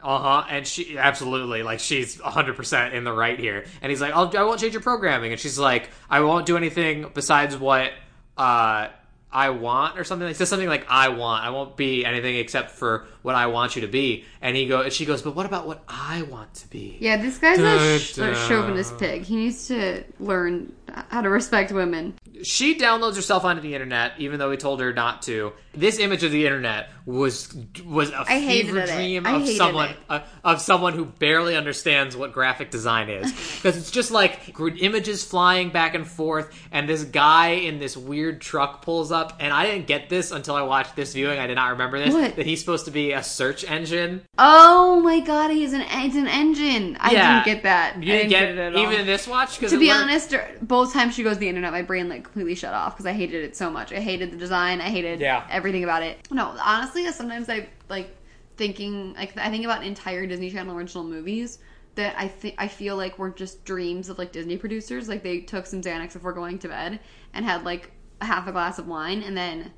Uh 0.00 0.18
huh. 0.18 0.44
And 0.48 0.64
she 0.66 0.96
absolutely 0.96 1.64
like 1.64 1.80
she's 1.80 2.20
100 2.22 2.54
percent 2.56 2.94
in 2.94 3.02
the 3.04 3.12
right 3.12 3.38
here. 3.38 3.64
And 3.82 3.90
he's 3.90 4.00
like, 4.00 4.14
I'll, 4.14 4.34
"I 4.36 4.44
won't 4.44 4.60
change 4.60 4.72
your 4.72 4.80
programming," 4.82 5.32
and 5.32 5.40
she's 5.40 5.58
like, 5.58 5.90
"I 6.08 6.20
won't 6.20 6.46
do 6.46 6.56
anything 6.56 7.10
besides 7.14 7.56
what 7.56 7.90
uh, 8.36 8.88
I 9.32 9.50
want 9.50 9.98
or 9.98 10.04
something." 10.04 10.26
Like 10.26 10.36
says 10.36 10.48
something 10.48 10.68
like, 10.68 10.86
"I 10.88 11.08
want. 11.08 11.44
I 11.44 11.50
won't 11.50 11.76
be 11.76 12.04
anything 12.04 12.36
except 12.36 12.72
for 12.72 13.06
what 13.22 13.34
I 13.34 13.46
want 13.46 13.76
you 13.76 13.82
to 13.82 13.88
be." 13.88 14.24
And 14.40 14.56
he 14.56 14.66
go, 14.66 14.82
and 14.82 14.92
she 14.92 15.04
goes, 15.04 15.22
"But 15.22 15.34
what 15.34 15.46
about 15.46 15.66
what 15.66 15.82
I 15.88 16.22
want 16.22 16.54
to 16.54 16.68
be?" 16.68 16.96
Yeah, 17.00 17.16
this 17.16 17.38
guy's 17.38 17.58
a, 17.58 17.98
sh- 17.98 18.18
a 18.18 18.34
chauvinist 18.48 18.98
pig. 18.98 19.22
He 19.22 19.36
needs 19.36 19.68
to 19.68 20.04
learn 20.18 20.72
how 21.10 21.20
to 21.20 21.28
respect 21.30 21.72
women. 21.72 22.14
She 22.42 22.78
downloads 22.78 23.16
herself 23.16 23.44
onto 23.44 23.62
the 23.62 23.74
internet, 23.74 24.12
even 24.18 24.38
though 24.38 24.50
we 24.50 24.56
told 24.56 24.80
her 24.80 24.92
not 24.92 25.22
to. 25.22 25.52
This 25.74 25.98
image 25.98 26.22
of 26.24 26.32
the 26.32 26.44
internet 26.44 26.90
was 27.06 27.54
was 27.86 28.10
a 28.10 28.20
I 28.28 28.40
fever 28.46 28.84
dream 28.86 29.24
of 29.26 29.46
someone 29.48 29.94
uh, 30.08 30.20
of 30.44 30.60
someone 30.60 30.92
who 30.94 31.04
barely 31.04 31.56
understands 31.56 32.16
what 32.16 32.32
graphic 32.32 32.70
design 32.70 33.08
is, 33.08 33.30
because 33.56 33.76
it's 33.76 33.90
just 33.90 34.10
like 34.10 34.54
images 34.80 35.24
flying 35.24 35.70
back 35.70 35.94
and 35.94 36.06
forth, 36.06 36.52
and 36.72 36.88
this 36.88 37.04
guy 37.04 37.50
in 37.50 37.78
this 37.78 37.96
weird 37.96 38.40
truck 38.40 38.82
pulls 38.82 39.12
up, 39.12 39.36
and 39.40 39.52
I 39.52 39.66
didn't 39.66 39.86
get 39.86 40.08
this 40.08 40.32
until 40.32 40.56
I 40.56 40.62
watched 40.62 40.96
this 40.96 41.12
viewing. 41.14 41.38
I 41.38 41.46
did 41.46 41.54
not 41.54 41.70
remember 41.70 41.98
this 41.98 42.12
What? 42.14 42.36
that 42.36 42.46
he's 42.46 42.60
supposed 42.60 42.86
to 42.86 42.90
be 42.90 43.12
a 43.12 43.22
search 43.22 43.64
engine. 43.64 44.22
Oh 44.36 45.00
my 45.00 45.20
god, 45.20 45.50
he's 45.50 45.72
an 45.72 45.82
it's 45.88 46.16
an 46.16 46.26
engine. 46.26 46.96
I 47.00 47.12
Yeah. 47.12 47.44
didn't 47.44 47.54
get 47.54 47.62
that. 47.64 48.02
You 48.02 48.12
I 48.12 48.16
didn't 48.18 48.30
get 48.30 48.48
it 48.50 48.58
at 48.58 48.74
all. 48.74 48.82
even 48.82 49.00
in 49.00 49.06
this 49.06 49.28
watch 49.28 49.56
because 49.58 49.70
to 49.72 49.78
be 49.78 49.90
honest, 49.90 50.34
both 50.62 50.92
times 50.92 51.14
she 51.14 51.22
goes 51.22 51.34
to 51.34 51.40
the 51.40 51.48
internet, 51.48 51.72
my 51.72 51.82
brain 51.82 52.08
like 52.08 52.17
completely 52.24 52.54
shut 52.54 52.74
off 52.74 52.94
because 52.94 53.06
I 53.06 53.12
hated 53.12 53.44
it 53.44 53.56
so 53.56 53.70
much. 53.70 53.92
I 53.92 54.00
hated 54.00 54.30
the 54.30 54.36
design. 54.36 54.80
I 54.80 54.84
hated 54.90 55.20
Yeah. 55.20 55.46
everything 55.50 55.84
about 55.84 56.02
it. 56.02 56.18
No, 56.30 56.54
honestly, 56.64 57.10
sometimes 57.12 57.48
I 57.48 57.68
like 57.88 58.14
thinking 58.56 59.14
like 59.14 59.36
I 59.36 59.50
think 59.50 59.64
about 59.64 59.84
entire 59.84 60.26
Disney 60.26 60.50
Channel 60.50 60.76
original 60.76 61.04
movies 61.04 61.58
that 61.94 62.14
I 62.18 62.28
think 62.28 62.54
I 62.58 62.68
feel 62.68 62.96
like 62.96 63.18
were 63.18 63.30
just 63.30 63.64
dreams 63.64 64.08
of 64.08 64.18
like 64.18 64.32
Disney 64.32 64.56
producers. 64.56 65.08
Like 65.08 65.22
they 65.22 65.40
took 65.40 65.66
some 65.66 65.82
Xanax 65.82 66.12
before 66.12 66.32
going 66.32 66.58
to 66.60 66.68
bed 66.68 67.00
and 67.34 67.44
had 67.44 67.64
like 67.64 67.92
half 68.20 68.46
a 68.48 68.52
glass 68.52 68.78
of 68.78 68.86
wine 68.86 69.22
and 69.22 69.36
then 69.36 69.72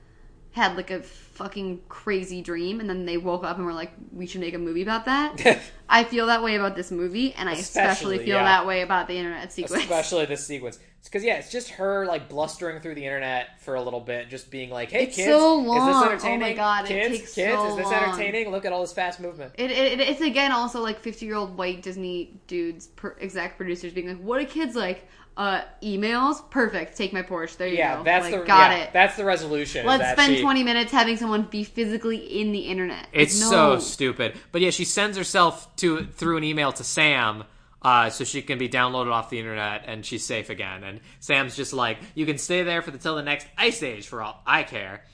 had 0.52 0.76
like 0.76 0.90
a 0.90 1.00
fucking 1.02 1.80
crazy 1.88 2.42
dream 2.42 2.80
and 2.80 2.90
then 2.90 3.06
they 3.06 3.16
woke 3.16 3.44
up 3.44 3.56
and 3.56 3.64
were 3.64 3.72
like 3.72 3.92
we 4.12 4.26
should 4.26 4.40
make 4.40 4.52
a 4.52 4.58
movie 4.58 4.82
about 4.82 5.06
that 5.06 5.58
i 5.88 6.04
feel 6.04 6.26
that 6.26 6.42
way 6.42 6.54
about 6.56 6.76
this 6.76 6.90
movie 6.90 7.32
and 7.34 7.48
i 7.48 7.52
especially, 7.52 7.90
Especially, 7.90 8.18
feel 8.18 8.36
yeah. 8.36 8.44
that 8.44 8.66
way 8.66 8.82
about 8.82 9.08
the 9.08 9.14
internet 9.14 9.52
sequence 9.52 9.82
especially 9.82 10.26
this 10.26 10.46
sequence. 10.46 10.78
Because 11.02 11.24
yeah, 11.24 11.36
it's 11.38 11.50
just 11.50 11.70
her 11.70 12.04
like 12.06 12.28
blustering 12.28 12.80
through 12.80 12.94
the 12.94 13.04
internet 13.04 13.60
for 13.62 13.74
a 13.74 13.82
little 13.82 14.00
bit, 14.00 14.28
just 14.28 14.50
being 14.50 14.68
like, 14.70 14.90
"Hey 14.90 15.04
It's 15.04 15.16
kids, 15.16 15.28
so 15.28 15.60
is 15.60 15.64
this 15.64 15.72
Oh 15.72 16.00
my 16.04 16.12
entertaining? 16.12 16.56
God, 16.56 16.84
it 16.84 16.88
kids, 16.88 17.34
kids, 17.34 17.34
so 17.34 17.68
is 17.70 17.76
this 17.76 17.86
long. 17.86 17.94
entertaining? 17.94 18.50
Look 18.50 18.66
at 18.66 18.72
all 18.72 18.82
this 18.82 18.92
fast 18.92 19.18
movement." 19.18 19.54
It, 19.56 19.70
it, 19.70 19.98
it's 19.98 20.20
again 20.20 20.52
also 20.52 20.82
like 20.82 21.00
50 21.00 21.24
year 21.24 21.36
old 21.36 21.56
white 21.56 21.80
Disney 21.82 22.38
dudes, 22.46 22.88
per, 22.88 23.16
exec 23.18 23.56
producers 23.56 23.94
being 23.94 24.08
like, 24.08 24.18
what 24.18 24.40
do 24.40 24.46
kids 24.46 24.76
like? 24.76 25.08
Uh, 25.36 25.62
emails? 25.82 26.48
Perfect. 26.50 26.96
Take 26.96 27.12
my 27.12 27.22
Porsche. 27.22 27.56
There 27.56 27.68
you 27.68 27.78
Yeah, 27.78 27.98
go. 27.98 28.02
that's 28.04 28.24
like, 28.30 28.40
the 28.40 28.46
got 28.46 28.72
yeah, 28.72 28.84
it. 28.84 28.92
That's 28.92 29.16
the 29.16 29.24
resolution. 29.24 29.86
Let's 29.86 30.02
that 30.02 30.18
spend 30.18 30.36
she- 30.36 30.42
20 30.42 30.62
minutes 30.64 30.92
having 30.92 31.16
someone 31.16 31.42
be 31.44 31.64
physically 31.64 32.16
in 32.40 32.52
the 32.52 32.60
internet. 32.60 33.06
It's 33.12 33.40
no. 33.40 33.50
so 33.50 33.78
stupid. 33.78 34.34
But 34.52 34.60
yeah, 34.60 34.70
she 34.70 34.84
sends 34.84 35.16
herself 35.16 35.74
to 35.76 36.04
through 36.04 36.36
an 36.36 36.44
email 36.44 36.72
to 36.72 36.84
Sam. 36.84 37.44
Uh, 37.82 38.10
so 38.10 38.24
she 38.24 38.42
can 38.42 38.58
be 38.58 38.68
downloaded 38.68 39.10
off 39.10 39.30
the 39.30 39.38
internet 39.38 39.84
and 39.86 40.04
she's 40.04 40.22
safe 40.22 40.50
again. 40.50 40.84
And 40.84 41.00
Sam's 41.20 41.56
just 41.56 41.72
like, 41.72 41.96
you 42.14 42.26
can 42.26 42.36
stay 42.36 42.62
there 42.62 42.82
for 42.82 42.90
the 42.90 42.98
till 42.98 43.16
the 43.16 43.22
next 43.22 43.46
ice 43.56 43.82
age 43.82 44.06
for 44.06 44.22
all 44.22 44.42
I 44.46 44.64
care. 44.64 45.04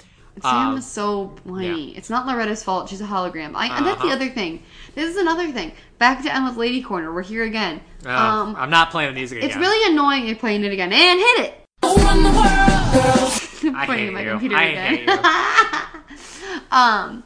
Sam 0.43 0.55
Um, 0.73 0.77
is 0.79 0.87
so 0.87 1.33
whiny. 1.45 1.93
yeah. 1.93 1.99
It's 1.99 2.11
not 2.11 2.27
Loretta's 2.27 2.63
fault. 2.63 2.89
She's 2.89 3.01
a 3.01 3.07
hologram. 3.07 3.53
I, 3.55 3.67
and 3.77 3.87
that's 3.87 3.99
the 4.01 4.07
Uh-huh. 4.09 4.15
other 4.17 4.29
thing. 4.29 4.63
This 4.95 5.09
is 5.09 5.17
another 5.17 5.51
thing. 5.51 5.73
Back 5.99 6.23
to 6.25 6.35
Emma's 6.35 6.57
Lady 6.57 6.83
Corner. 6.83 7.13
We're 7.13 7.23
here 7.23 7.45
again. 7.45 7.81
uh, 8.05 8.11
um, 8.11 8.55
I'm 8.59 8.71
not 8.71 8.91
playing 8.91 9.11
the 9.11 9.15
music 9.19 9.39
again. 9.39 9.49
it's 9.51 9.59
really 9.59 9.93
annoying 9.93 10.27
you're 10.27 10.37
playing 10.37 10.65
it 10.65 10.73
again. 10.73 10.93
And 10.93 11.19
hit 11.21 11.39
it. 11.47 11.55
Run 11.83 12.23
the 12.23 12.29
world. 12.31 13.75
I 13.77 13.87
playing 13.87 14.07
hate 14.07 14.13
my 14.13 14.21
you. 14.23 14.31
computer 14.31 14.57
I 14.57 14.63
again. 14.65 14.95
hate 14.97 15.09
you. 15.09 16.61
um, 16.71 17.25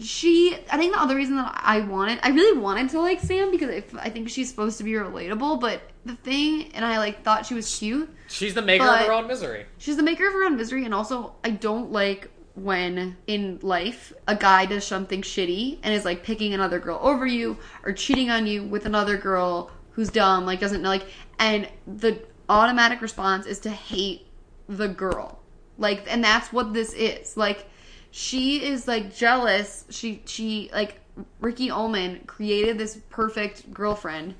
she. 0.00 0.56
I 0.70 0.76
think 0.76 0.92
the 0.94 1.00
other 1.00 1.14
reason 1.16 1.36
that 1.36 1.58
I 1.62 1.80
wanted, 1.80 2.18
I 2.22 2.30
really 2.30 2.58
wanted 2.58 2.90
to 2.90 3.00
like 3.00 3.20
Sam 3.20 3.50
because 3.50 3.70
if, 3.70 3.94
I 3.96 4.08
think 4.08 4.28
she's 4.28 4.48
supposed 4.48 4.78
to 4.78 4.84
be 4.84 4.92
relatable. 4.92 5.60
But 5.60 5.82
the 6.04 6.16
thing, 6.16 6.70
and 6.74 6.84
I 6.84 6.98
like 6.98 7.22
thought 7.24 7.46
she 7.46 7.54
was 7.54 7.78
cute. 7.78 8.08
She's 8.28 8.54
the 8.54 8.62
maker 8.62 8.84
of 8.86 8.98
her 9.06 9.12
own 9.12 9.26
misery. 9.26 9.66
She's 9.78 9.96
the 9.96 10.02
maker 10.02 10.26
of 10.26 10.32
her 10.32 10.44
own 10.44 10.56
misery, 10.56 10.84
and 10.84 10.94
also 10.94 11.34
I 11.44 11.50
don't 11.50 11.90
like 11.92 12.30
when 12.62 13.16
in 13.26 13.58
life 13.62 14.12
a 14.28 14.36
guy 14.36 14.66
does 14.66 14.84
something 14.84 15.22
shitty 15.22 15.78
and 15.82 15.94
is 15.94 16.04
like 16.04 16.22
picking 16.22 16.52
another 16.54 16.78
girl 16.78 16.98
over 17.02 17.26
you 17.26 17.56
or 17.84 17.92
cheating 17.92 18.30
on 18.30 18.46
you 18.46 18.62
with 18.62 18.86
another 18.86 19.16
girl 19.16 19.70
who's 19.92 20.10
dumb, 20.10 20.46
like 20.46 20.60
doesn't 20.60 20.82
know, 20.82 20.88
like, 20.88 21.06
and 21.38 21.68
the 21.86 22.20
automatic 22.48 23.00
response 23.00 23.46
is 23.46 23.58
to 23.60 23.70
hate 23.70 24.26
the 24.68 24.88
girl. 24.88 25.40
Like 25.78 26.04
and 26.10 26.22
that's 26.22 26.52
what 26.52 26.72
this 26.72 26.92
is. 26.92 27.36
Like 27.36 27.68
she 28.10 28.64
is 28.64 28.86
like 28.86 29.14
jealous. 29.14 29.86
She 29.90 30.22
she 30.26 30.70
like 30.72 31.00
Ricky 31.40 31.70
Ullman 31.70 32.20
created 32.26 32.78
this 32.78 32.98
perfect 33.08 33.72
girlfriend 33.72 34.34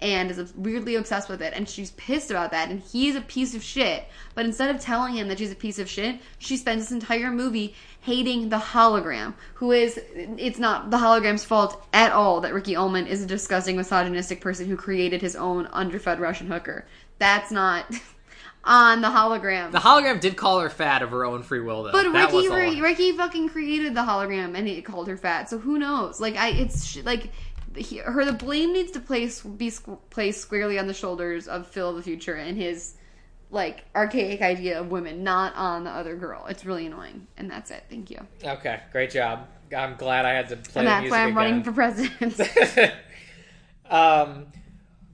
and 0.00 0.30
is 0.30 0.52
weirdly 0.54 0.94
obsessed 0.96 1.28
with 1.28 1.40
it 1.40 1.54
and 1.54 1.68
she's 1.68 1.90
pissed 1.92 2.30
about 2.30 2.50
that 2.50 2.68
and 2.68 2.80
he's 2.80 3.16
a 3.16 3.20
piece 3.22 3.54
of 3.54 3.62
shit 3.62 4.04
but 4.34 4.44
instead 4.44 4.74
of 4.74 4.80
telling 4.80 5.14
him 5.14 5.28
that 5.28 5.38
she's 5.38 5.50
a 5.52 5.56
piece 5.56 5.78
of 5.78 5.88
shit 5.88 6.20
she 6.38 6.56
spends 6.56 6.82
this 6.82 6.92
entire 6.92 7.30
movie 7.30 7.74
hating 8.02 8.50
the 8.50 8.58
hologram 8.58 9.32
who 9.54 9.72
is 9.72 9.98
it's 10.14 10.58
not 10.58 10.90
the 10.90 10.98
hologram's 10.98 11.44
fault 11.44 11.82
at 11.94 12.12
all 12.12 12.42
that 12.42 12.52
ricky 12.52 12.76
ullman 12.76 13.06
is 13.06 13.22
a 13.22 13.26
disgusting 13.26 13.74
misogynistic 13.76 14.40
person 14.40 14.66
who 14.66 14.76
created 14.76 15.22
his 15.22 15.34
own 15.34 15.66
underfed 15.72 16.20
russian 16.20 16.46
hooker 16.46 16.84
that's 17.18 17.50
not 17.50 17.86
on 18.64 19.00
the 19.00 19.08
hologram 19.08 19.70
The 19.70 19.78
hologram 19.78 20.20
did 20.20 20.36
call 20.36 20.58
her 20.60 20.68
fat 20.68 21.00
of 21.00 21.10
her 21.10 21.24
own 21.24 21.44
free 21.44 21.60
will, 21.60 21.84
though. 21.84 21.92
but 21.92 22.12
That 22.12 22.32
Ricky. 22.32 22.80
Ricky, 22.80 23.12
fucking 23.12 23.48
created 23.50 23.94
the 23.94 24.00
hologram 24.00 24.56
and 24.58 24.66
he 24.66 24.82
called 24.82 25.06
her 25.06 25.16
fat. 25.16 25.48
So 25.48 25.58
who 25.58 25.78
knows? 25.78 26.20
Like 26.20 26.34
I, 26.34 26.48
it's 26.48 26.84
sh- 26.84 27.04
like 27.04 27.30
he, 27.78 27.98
her. 27.98 28.24
The 28.24 28.32
blame 28.32 28.72
needs 28.72 28.92
to 28.92 29.00
place 29.00 29.40
be 29.42 29.70
squ- 29.70 29.98
placed 30.10 30.40
squarely 30.40 30.78
on 30.78 30.86
the 30.86 30.94
shoulders 30.94 31.48
of 31.48 31.66
Phil 31.66 31.90
of 31.90 31.96
the 31.96 32.02
future 32.02 32.34
and 32.34 32.56
his 32.56 32.94
like 33.50 33.84
archaic 33.94 34.42
idea 34.42 34.80
of 34.80 34.90
women, 34.90 35.22
not 35.22 35.54
on 35.54 35.84
the 35.84 35.90
other 35.90 36.16
girl. 36.16 36.46
It's 36.46 36.64
really 36.64 36.86
annoying, 36.86 37.26
and 37.36 37.50
that's 37.50 37.70
it. 37.70 37.84
Thank 37.88 38.10
you. 38.10 38.20
Okay, 38.42 38.80
great 38.92 39.10
job. 39.10 39.46
I'm 39.76 39.96
glad 39.96 40.24
I 40.24 40.32
had 40.32 40.48
to 40.48 40.56
play 40.56 40.80
and 40.80 40.88
that's 40.88 41.10
why 41.10 41.22
I'm 41.22 41.28
again. 41.28 41.36
running 41.36 41.62
for 41.62 41.72
president. 41.72 42.40
um, 43.90 44.46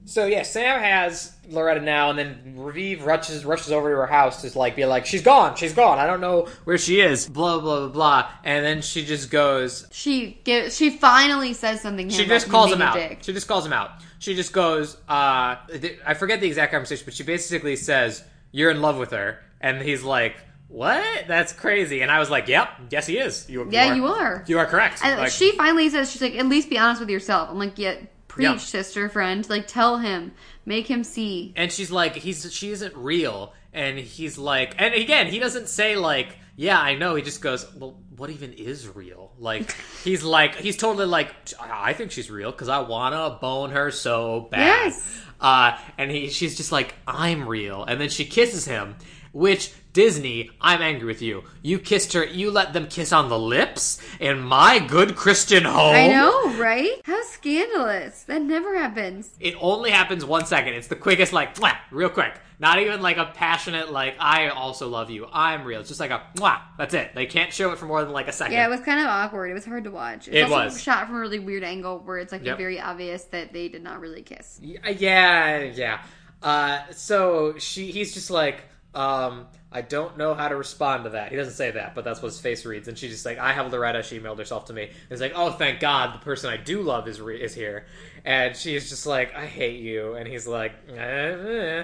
so 0.05 0.25
yeah, 0.25 0.43
Sam 0.43 0.79
has 0.81 1.33
Loretta 1.49 1.81
now, 1.81 2.09
and 2.09 2.19
then 2.19 2.55
Raviv 2.57 3.05
rushes 3.05 3.45
rushes 3.45 3.71
over 3.71 3.89
to 3.89 3.95
her 3.97 4.07
house 4.07 4.41
to 4.41 4.57
like 4.57 4.75
be 4.75 4.85
like, 4.85 5.05
"She's 5.05 5.21
gone, 5.21 5.55
she's 5.55 5.73
gone. 5.73 5.99
I 5.99 6.05
don't 6.07 6.21
know 6.21 6.47
where 6.65 6.77
she 6.77 6.99
is." 7.01 7.27
Blah 7.29 7.59
blah 7.59 7.79
blah 7.81 7.87
blah, 7.89 8.29
and 8.43 8.65
then 8.65 8.81
she 8.81 9.05
just 9.05 9.29
goes. 9.31 9.87
she 9.91 10.39
gives. 10.43 10.75
She 10.75 10.89
finally 10.91 11.53
says 11.53 11.81
something. 11.81 12.09
to 12.09 12.13
She 12.15 12.25
just 12.25 12.49
calls 12.49 12.71
him 12.71 12.81
out. 12.81 12.95
dick. 12.95 13.19
She 13.21 13.33
just 13.33 13.47
calls 13.47 13.65
him 13.65 13.73
out. 13.73 13.91
She 14.19 14.35
just 14.35 14.53
goes. 14.53 14.97
uh 15.07 15.55
th- 15.67 15.99
I 16.05 16.13
forget 16.13 16.41
the 16.41 16.47
exact 16.47 16.71
conversation, 16.71 17.03
but 17.05 17.13
she 17.13 17.23
basically 17.23 17.75
says, 17.75 18.23
"You're 18.51 18.71
in 18.71 18.81
love 18.81 18.97
with 18.97 19.11
her," 19.11 19.39
and 19.61 19.81
he's 19.81 20.03
like. 20.03 20.35
What? 20.69 21.27
That's 21.27 21.53
crazy. 21.53 22.01
And 22.01 22.09
I 22.09 22.17
was 22.17 22.31
like, 22.31 22.47
"Yep, 22.47 22.67
yes, 22.89 23.05
he 23.05 23.19
is. 23.19 23.47
You, 23.47 23.67
Yeah, 23.69 23.93
you 23.93 24.07
are. 24.07 24.43
You 24.47 24.57
are 24.57 24.65
correct." 24.65 25.01
And 25.03 25.19
Like- 25.19 25.31
she 25.31 25.51
finally 25.51 25.87
says, 25.89 26.11
she's 26.11 26.19
like, 26.19 26.33
at 26.33 26.47
least 26.47 26.67
be 26.67 26.79
honest 26.79 26.99
with 26.99 27.11
yourself. 27.11 27.49
I'm 27.51 27.59
like, 27.59 27.77
yeah, 27.77 27.93
preach, 28.33 28.45
Yeah. 28.45 28.57
sister, 28.57 29.09
friend. 29.09 29.47
Like, 29.49 29.67
tell 29.67 29.97
him, 29.99 30.31
make 30.65 30.87
him 30.87 31.03
see. 31.03 31.53
and 31.55 31.71
she's 31.71 31.91
like 31.91 32.15
he's 32.15 32.51
she 32.51 32.71
isn't 32.71 32.95
real 32.95 33.53
and 33.73 33.97
he's 33.99 34.37
like 34.37 34.75
and 34.79 34.93
again 34.93 35.27
he 35.27 35.39
doesn't 35.39 35.67
say 35.67 35.95
like 35.95 36.37
yeah 36.55 36.79
i 36.79 36.93
know 36.95 37.15
he 37.15 37.21
just 37.23 37.41
goes 37.41 37.65
well 37.75 37.97
what 38.15 38.29
even 38.29 38.53
is 38.53 38.87
real 38.87 39.31
like 39.39 39.75
he's 40.03 40.23
like 40.23 40.55
he's 40.55 40.77
totally 40.77 41.05
like 41.07 41.33
i 41.59 41.91
think 41.93 42.11
she's 42.11 42.29
real 42.29 42.51
because 42.51 42.69
i 42.69 42.79
wanna 42.79 43.37
bone 43.41 43.71
her 43.71 43.89
so 43.91 44.47
bad 44.51 44.85
Yes. 44.85 45.21
uh 45.41 45.77
and 45.97 46.11
he 46.11 46.29
she's 46.29 46.55
just 46.55 46.71
like 46.71 46.93
i'm 47.07 47.47
real 47.49 47.83
and 47.83 47.99
then 47.99 48.09
she 48.09 48.25
kisses 48.25 48.63
him 48.65 48.95
which 49.31 49.73
Disney, 49.93 50.49
I'm 50.59 50.81
angry 50.81 51.05
with 51.05 51.21
you. 51.21 51.43
You 51.61 51.77
kissed 51.79 52.13
her, 52.13 52.25
you 52.25 52.49
let 52.49 52.73
them 52.73 52.87
kiss 52.87 53.13
on 53.13 53.29
the 53.29 53.37
lips 53.37 54.01
in 54.19 54.41
my 54.41 54.79
good 54.79 55.15
Christian 55.15 55.63
home. 55.63 55.95
I 55.95 56.07
know, 56.07 56.53
right? 56.57 56.99
How 57.05 57.21
scandalous. 57.23 58.23
That 58.23 58.41
never 58.41 58.75
happens. 58.75 59.29
It 59.39 59.55
only 59.61 59.91
happens 59.91 60.25
one 60.25 60.45
second. 60.45 60.73
It's 60.73 60.87
the 60.87 60.95
quickest, 60.95 61.31
like, 61.31 61.55
mwah, 61.55 61.77
real 61.91 62.09
quick. 62.09 62.33
Not 62.59 62.79
even 62.79 63.01
like 63.01 63.17
a 63.17 63.25
passionate, 63.25 63.91
like, 63.91 64.15
I 64.19 64.47
also 64.49 64.87
love 64.87 65.09
you. 65.09 65.27
I'm 65.31 65.63
real. 65.63 65.81
It's 65.81 65.89
just 65.89 65.99
like 65.99 66.11
a, 66.11 66.23
mwah. 66.37 66.61
That's 66.77 66.93
it. 66.93 67.13
They 67.13 67.25
can't 67.27 67.53
show 67.53 67.71
it 67.71 67.77
for 67.77 67.85
more 67.85 68.03
than 68.03 68.13
like 68.13 68.27
a 68.27 68.31
second. 68.31 68.53
Yeah, 68.53 68.65
it 68.65 68.69
was 68.69 68.79
kind 68.79 68.99
of 68.99 69.07
awkward. 69.07 69.51
It 69.51 69.53
was 69.53 69.65
hard 69.65 69.83
to 69.83 69.91
watch. 69.91 70.27
It's 70.27 70.37
It 70.37 70.43
also 70.43 70.65
was. 70.65 70.81
shot 70.81 71.05
from 71.07 71.17
a 71.17 71.19
really 71.19 71.39
weird 71.39 71.63
angle 71.63 71.99
where 71.99 72.17
it's 72.17 72.31
like 72.31 72.43
Yep. 72.43 72.57
very 72.57 72.79
obvious 72.79 73.25
that 73.25 73.53
they 73.53 73.67
did 73.67 73.83
not 73.83 73.99
really 73.99 74.23
kiss. 74.23 74.59
Yeah, 74.63 75.59
yeah. 75.59 76.01
Uh, 76.41 76.79
so 76.91 77.57
she, 77.59 77.91
he's 77.91 78.13
just 78.13 78.29
like, 78.31 78.63
um, 78.95 79.47
I 79.73 79.81
don't 79.81 80.17
know 80.17 80.33
how 80.33 80.47
to 80.47 80.55
respond 80.55 81.03
to 81.05 81.09
that. 81.11 81.31
He 81.31 81.35
doesn't 81.35 81.53
say 81.55 81.71
that, 81.71 81.95
but 81.95 82.03
that's 82.05 82.21
what 82.21 82.31
his 82.31 82.39
face 82.39 82.65
reads. 82.65 82.87
And 82.87 82.97
she's 82.97 83.11
just 83.11 83.25
like, 83.25 83.39
I 83.39 83.53
have 83.53 83.71
Loretta. 83.71 84.03
She 84.03 84.19
emailed 84.19 84.37
herself 84.37 84.65
to 84.65 84.73
me. 84.73 84.83
And 84.83 84.91
he's 85.09 85.19
like, 85.21 85.33
oh, 85.35 85.51
thank 85.51 85.79
God, 85.79 86.13
the 86.13 86.19
person 86.19 86.49
I 86.51 86.57
do 86.57 86.81
love 86.81 87.07
is 87.07 87.19
re- 87.19 87.41
is 87.41 87.53
here. 87.55 87.85
And 88.23 88.55
she's 88.55 88.89
just 88.89 89.05
like, 89.05 89.33
I 89.35 89.45
hate 89.45 89.81
you. 89.81 90.13
And 90.13 90.27
he's 90.27 90.47
like, 90.47 90.73
eh, 90.89 90.93
eh. 90.95 91.83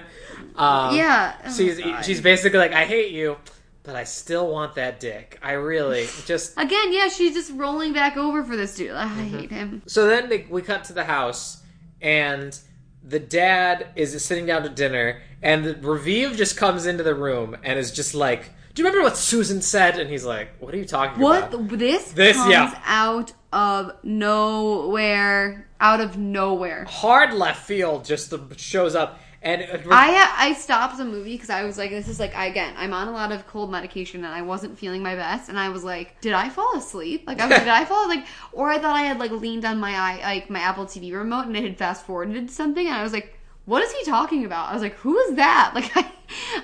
Um, 0.56 0.94
Yeah. 0.96 1.34
Oh, 1.44 1.52
she's 1.52 1.80
she's 2.04 2.20
basically 2.20 2.58
like, 2.58 2.72
I 2.72 2.84
hate 2.84 3.10
you, 3.12 3.36
but 3.82 3.96
I 3.96 4.04
still 4.04 4.48
want 4.50 4.76
that 4.76 5.00
dick. 5.00 5.38
I 5.42 5.52
really 5.52 6.06
just. 6.26 6.56
Again, 6.58 6.92
yeah, 6.92 7.08
she's 7.08 7.34
just 7.34 7.50
rolling 7.54 7.92
back 7.92 8.16
over 8.16 8.44
for 8.44 8.56
this 8.56 8.76
dude. 8.76 8.92
I 8.92 9.06
Mm-hmm. 9.06 9.38
hate 9.38 9.50
him. 9.50 9.82
So 9.86 10.06
then 10.06 10.28
they, 10.28 10.46
we 10.48 10.62
cut 10.62 10.84
to 10.84 10.92
the 10.92 11.04
house, 11.04 11.62
and 12.00 12.58
the 13.02 13.18
dad 13.18 13.88
is 13.96 14.22
sitting 14.24 14.46
down 14.46 14.62
to 14.62 14.68
dinner, 14.68 15.22
and 15.42 15.64
Raviv 15.82 16.36
just 16.36 16.56
comes 16.56 16.86
into 16.86 17.02
the 17.02 17.14
room 17.14 17.56
and 17.62 17.78
is 17.78 17.90
just 17.90 18.14
like, 18.14 18.50
"Do 18.74 18.82
you 18.82 18.86
remember 18.88 19.04
what 19.04 19.16
Susan 19.16 19.62
said?" 19.62 19.98
And 19.98 20.10
he's 20.10 20.24
like, 20.24 20.50
"What 20.60 20.74
are 20.74 20.78
you 20.78 20.84
talking 20.84 21.20
What 21.20 21.48
about?" 21.48 21.60
What 21.60 21.78
this 21.78 22.12
This, 22.12 22.36
comes 22.36 22.50
yeah. 22.50 22.80
out 22.84 23.32
of 23.52 23.92
nowhere, 24.04 25.68
out 25.80 26.00
of 26.00 26.16
nowhere. 26.16 26.84
Hard 26.88 27.34
left 27.34 27.66
field 27.66 28.04
just 28.04 28.32
shows 28.58 28.94
up, 28.94 29.18
and 29.42 29.62
I 29.90 30.32
I 30.36 30.52
stopped 30.52 30.98
the 30.98 31.04
movie 31.04 31.34
because 31.34 31.50
I 31.50 31.64
was 31.64 31.78
like, 31.78 31.90
this 31.90 32.08
is 32.08 32.20
like 32.20 32.36
I, 32.36 32.46
again, 32.46 32.74
I'm 32.76 32.92
on 32.92 33.08
a 33.08 33.12
lot 33.12 33.32
of 33.32 33.46
cold 33.46 33.70
medication 33.70 34.24
and 34.24 34.34
I 34.34 34.42
wasn't 34.42 34.78
feeling 34.78 35.02
my 35.02 35.16
best, 35.16 35.48
and 35.48 35.58
I 35.58 35.70
was 35.70 35.82
like, 35.82 36.20
did 36.20 36.32
I 36.34 36.48
fall 36.50 36.76
asleep? 36.76 37.24
Like, 37.26 37.40
I 37.40 37.46
was, 37.46 37.58
did 37.58 37.68
I 37.68 37.84
fall 37.86 38.06
like, 38.08 38.26
or 38.52 38.70
I 38.70 38.78
thought 38.78 38.94
I 38.96 39.02
had 39.02 39.18
like 39.18 39.30
leaned 39.30 39.64
on 39.64 39.78
my 39.80 39.92
eye, 39.92 40.20
like 40.22 40.50
my 40.50 40.60
Apple 40.60 40.84
TV 40.84 41.12
remote, 41.12 41.46
and 41.46 41.56
it 41.56 41.64
had 41.64 41.78
fast 41.78 42.04
forwarded 42.06 42.50
something, 42.50 42.86
and 42.86 42.94
I 42.94 43.02
was 43.02 43.12
like, 43.12 43.39
what 43.70 43.84
is 43.84 43.92
he 43.92 44.04
talking 44.04 44.44
about? 44.44 44.68
I 44.68 44.72
was 44.72 44.82
like, 44.82 44.96
who 44.96 45.16
is 45.16 45.36
that? 45.36 45.72
Like, 45.80 45.96
I 45.96 46.10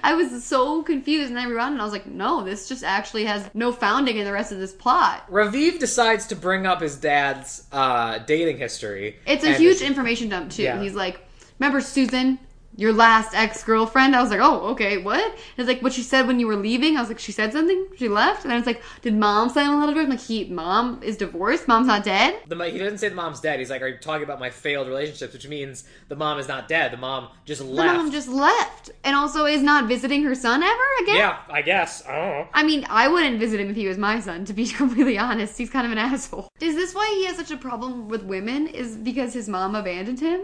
I 0.02 0.14
was 0.14 0.44
so 0.44 0.82
confused, 0.82 1.30
and 1.30 1.38
I 1.38 1.46
rewound, 1.46 1.72
and 1.72 1.80
I 1.80 1.84
was 1.84 1.92
like, 1.92 2.06
no, 2.06 2.44
this 2.44 2.68
just 2.68 2.82
actually 2.84 3.24
has 3.24 3.48
no 3.54 3.72
founding 3.72 4.16
in 4.16 4.24
the 4.24 4.32
rest 4.32 4.50
of 4.52 4.58
this 4.58 4.72
plot. 4.72 5.28
Raviv 5.30 5.78
decides 5.78 6.26
to 6.28 6.36
bring 6.36 6.66
up 6.66 6.80
his 6.80 6.96
dad's 6.96 7.66
uh, 7.72 8.18
dating 8.18 8.58
history. 8.58 9.16
It's 9.24 9.44
a 9.44 9.52
huge 9.52 9.82
information 9.82 10.28
dump 10.28 10.50
too. 10.50 10.64
Yeah. 10.64 10.80
He's 10.80 10.94
like, 10.94 11.20
"Remember 11.58 11.80
Susan, 11.80 12.38
your 12.76 12.92
last 12.92 13.34
ex 13.34 13.64
girlfriend?" 13.64 14.14
I 14.14 14.22
was 14.22 14.30
like, 14.30 14.40
"Oh, 14.40 14.68
okay, 14.72 14.98
what?" 14.98 15.34
It's 15.56 15.66
like 15.68 15.82
what 15.82 15.92
she 15.92 16.02
said 16.02 16.26
when 16.26 16.38
you 16.38 16.46
were 16.46 16.56
leaving. 16.56 16.96
I 16.96 17.00
was 17.00 17.08
like, 17.08 17.18
"She 17.18 17.32
said 17.32 17.52
something. 17.52 17.86
She 17.96 18.08
left." 18.08 18.42
And 18.44 18.50
then 18.50 18.58
it's 18.58 18.66
like, 18.66 18.82
"Did 19.02 19.14
mom 19.14 19.48
sign 19.48 19.70
a 19.70 19.84
letter?" 19.84 20.00
I'm 20.00 20.10
like, 20.10 20.20
"He, 20.20 20.44
mom 20.44 21.02
is 21.02 21.16
divorced. 21.16 21.66
Mom's 21.68 21.86
not 21.86 22.04
dead." 22.04 22.36
The, 22.46 22.56
he 22.70 22.78
doesn't 22.78 22.98
say 22.98 23.08
the 23.08 23.14
mom's 23.14 23.40
dead. 23.40 23.58
He's 23.58 23.70
like, 23.70 23.82
"Are 23.82 23.88
you 23.88 23.98
talking 23.98 24.24
about 24.24 24.40
my 24.40 24.50
failed 24.50 24.88
relationships?" 24.88 25.32
Which 25.32 25.48
means 25.48 25.84
the 26.08 26.16
mom 26.16 26.38
is 26.38 26.48
not 26.48 26.68
dead. 26.68 26.92
The 26.92 26.96
mom 26.96 27.28
just 27.44 27.60
left. 27.62 27.92
The 27.92 27.98
mom 27.98 28.10
just 28.12 28.28
left, 28.28 28.90
and 29.04 29.16
also 29.16 29.44
is 29.46 29.62
not 29.62 29.88
visiting 29.88 30.22
her 30.24 30.34
son 30.34 30.62
ever 30.62 30.82
again. 31.02 31.16
yeah, 31.16 31.38
I 31.50 31.62
guess. 31.62 32.06
I 32.06 32.12
don't 32.16 32.28
know. 32.30 32.48
I 32.54 32.62
mean, 32.62 32.86
I 32.90 33.08
wouldn't 33.08 33.38
visit 33.40 33.60
him 33.60 33.70
if 33.70 33.76
he 33.76 33.86
was 33.88 33.98
my 33.98 34.20
son, 34.20 34.44
to 34.44 34.52
be 34.52 34.66
completely 34.82 35.18
honest. 35.18 35.56
He's 35.58 35.70
kind 35.70 35.86
of 35.86 35.92
an 35.92 35.98
asshole. 36.06 36.48
Is 36.60 36.74
this 36.74 36.94
why 36.94 37.06
he 37.16 37.26
has 37.26 37.36
such 37.36 37.50
a 37.50 37.56
problem 37.56 38.08
with 38.08 38.22
women? 38.24 38.66
Is 38.66 38.96
because 38.96 39.32
his 39.34 39.48
mom 39.48 39.74
abandoned 39.74 40.20
him? 40.20 40.40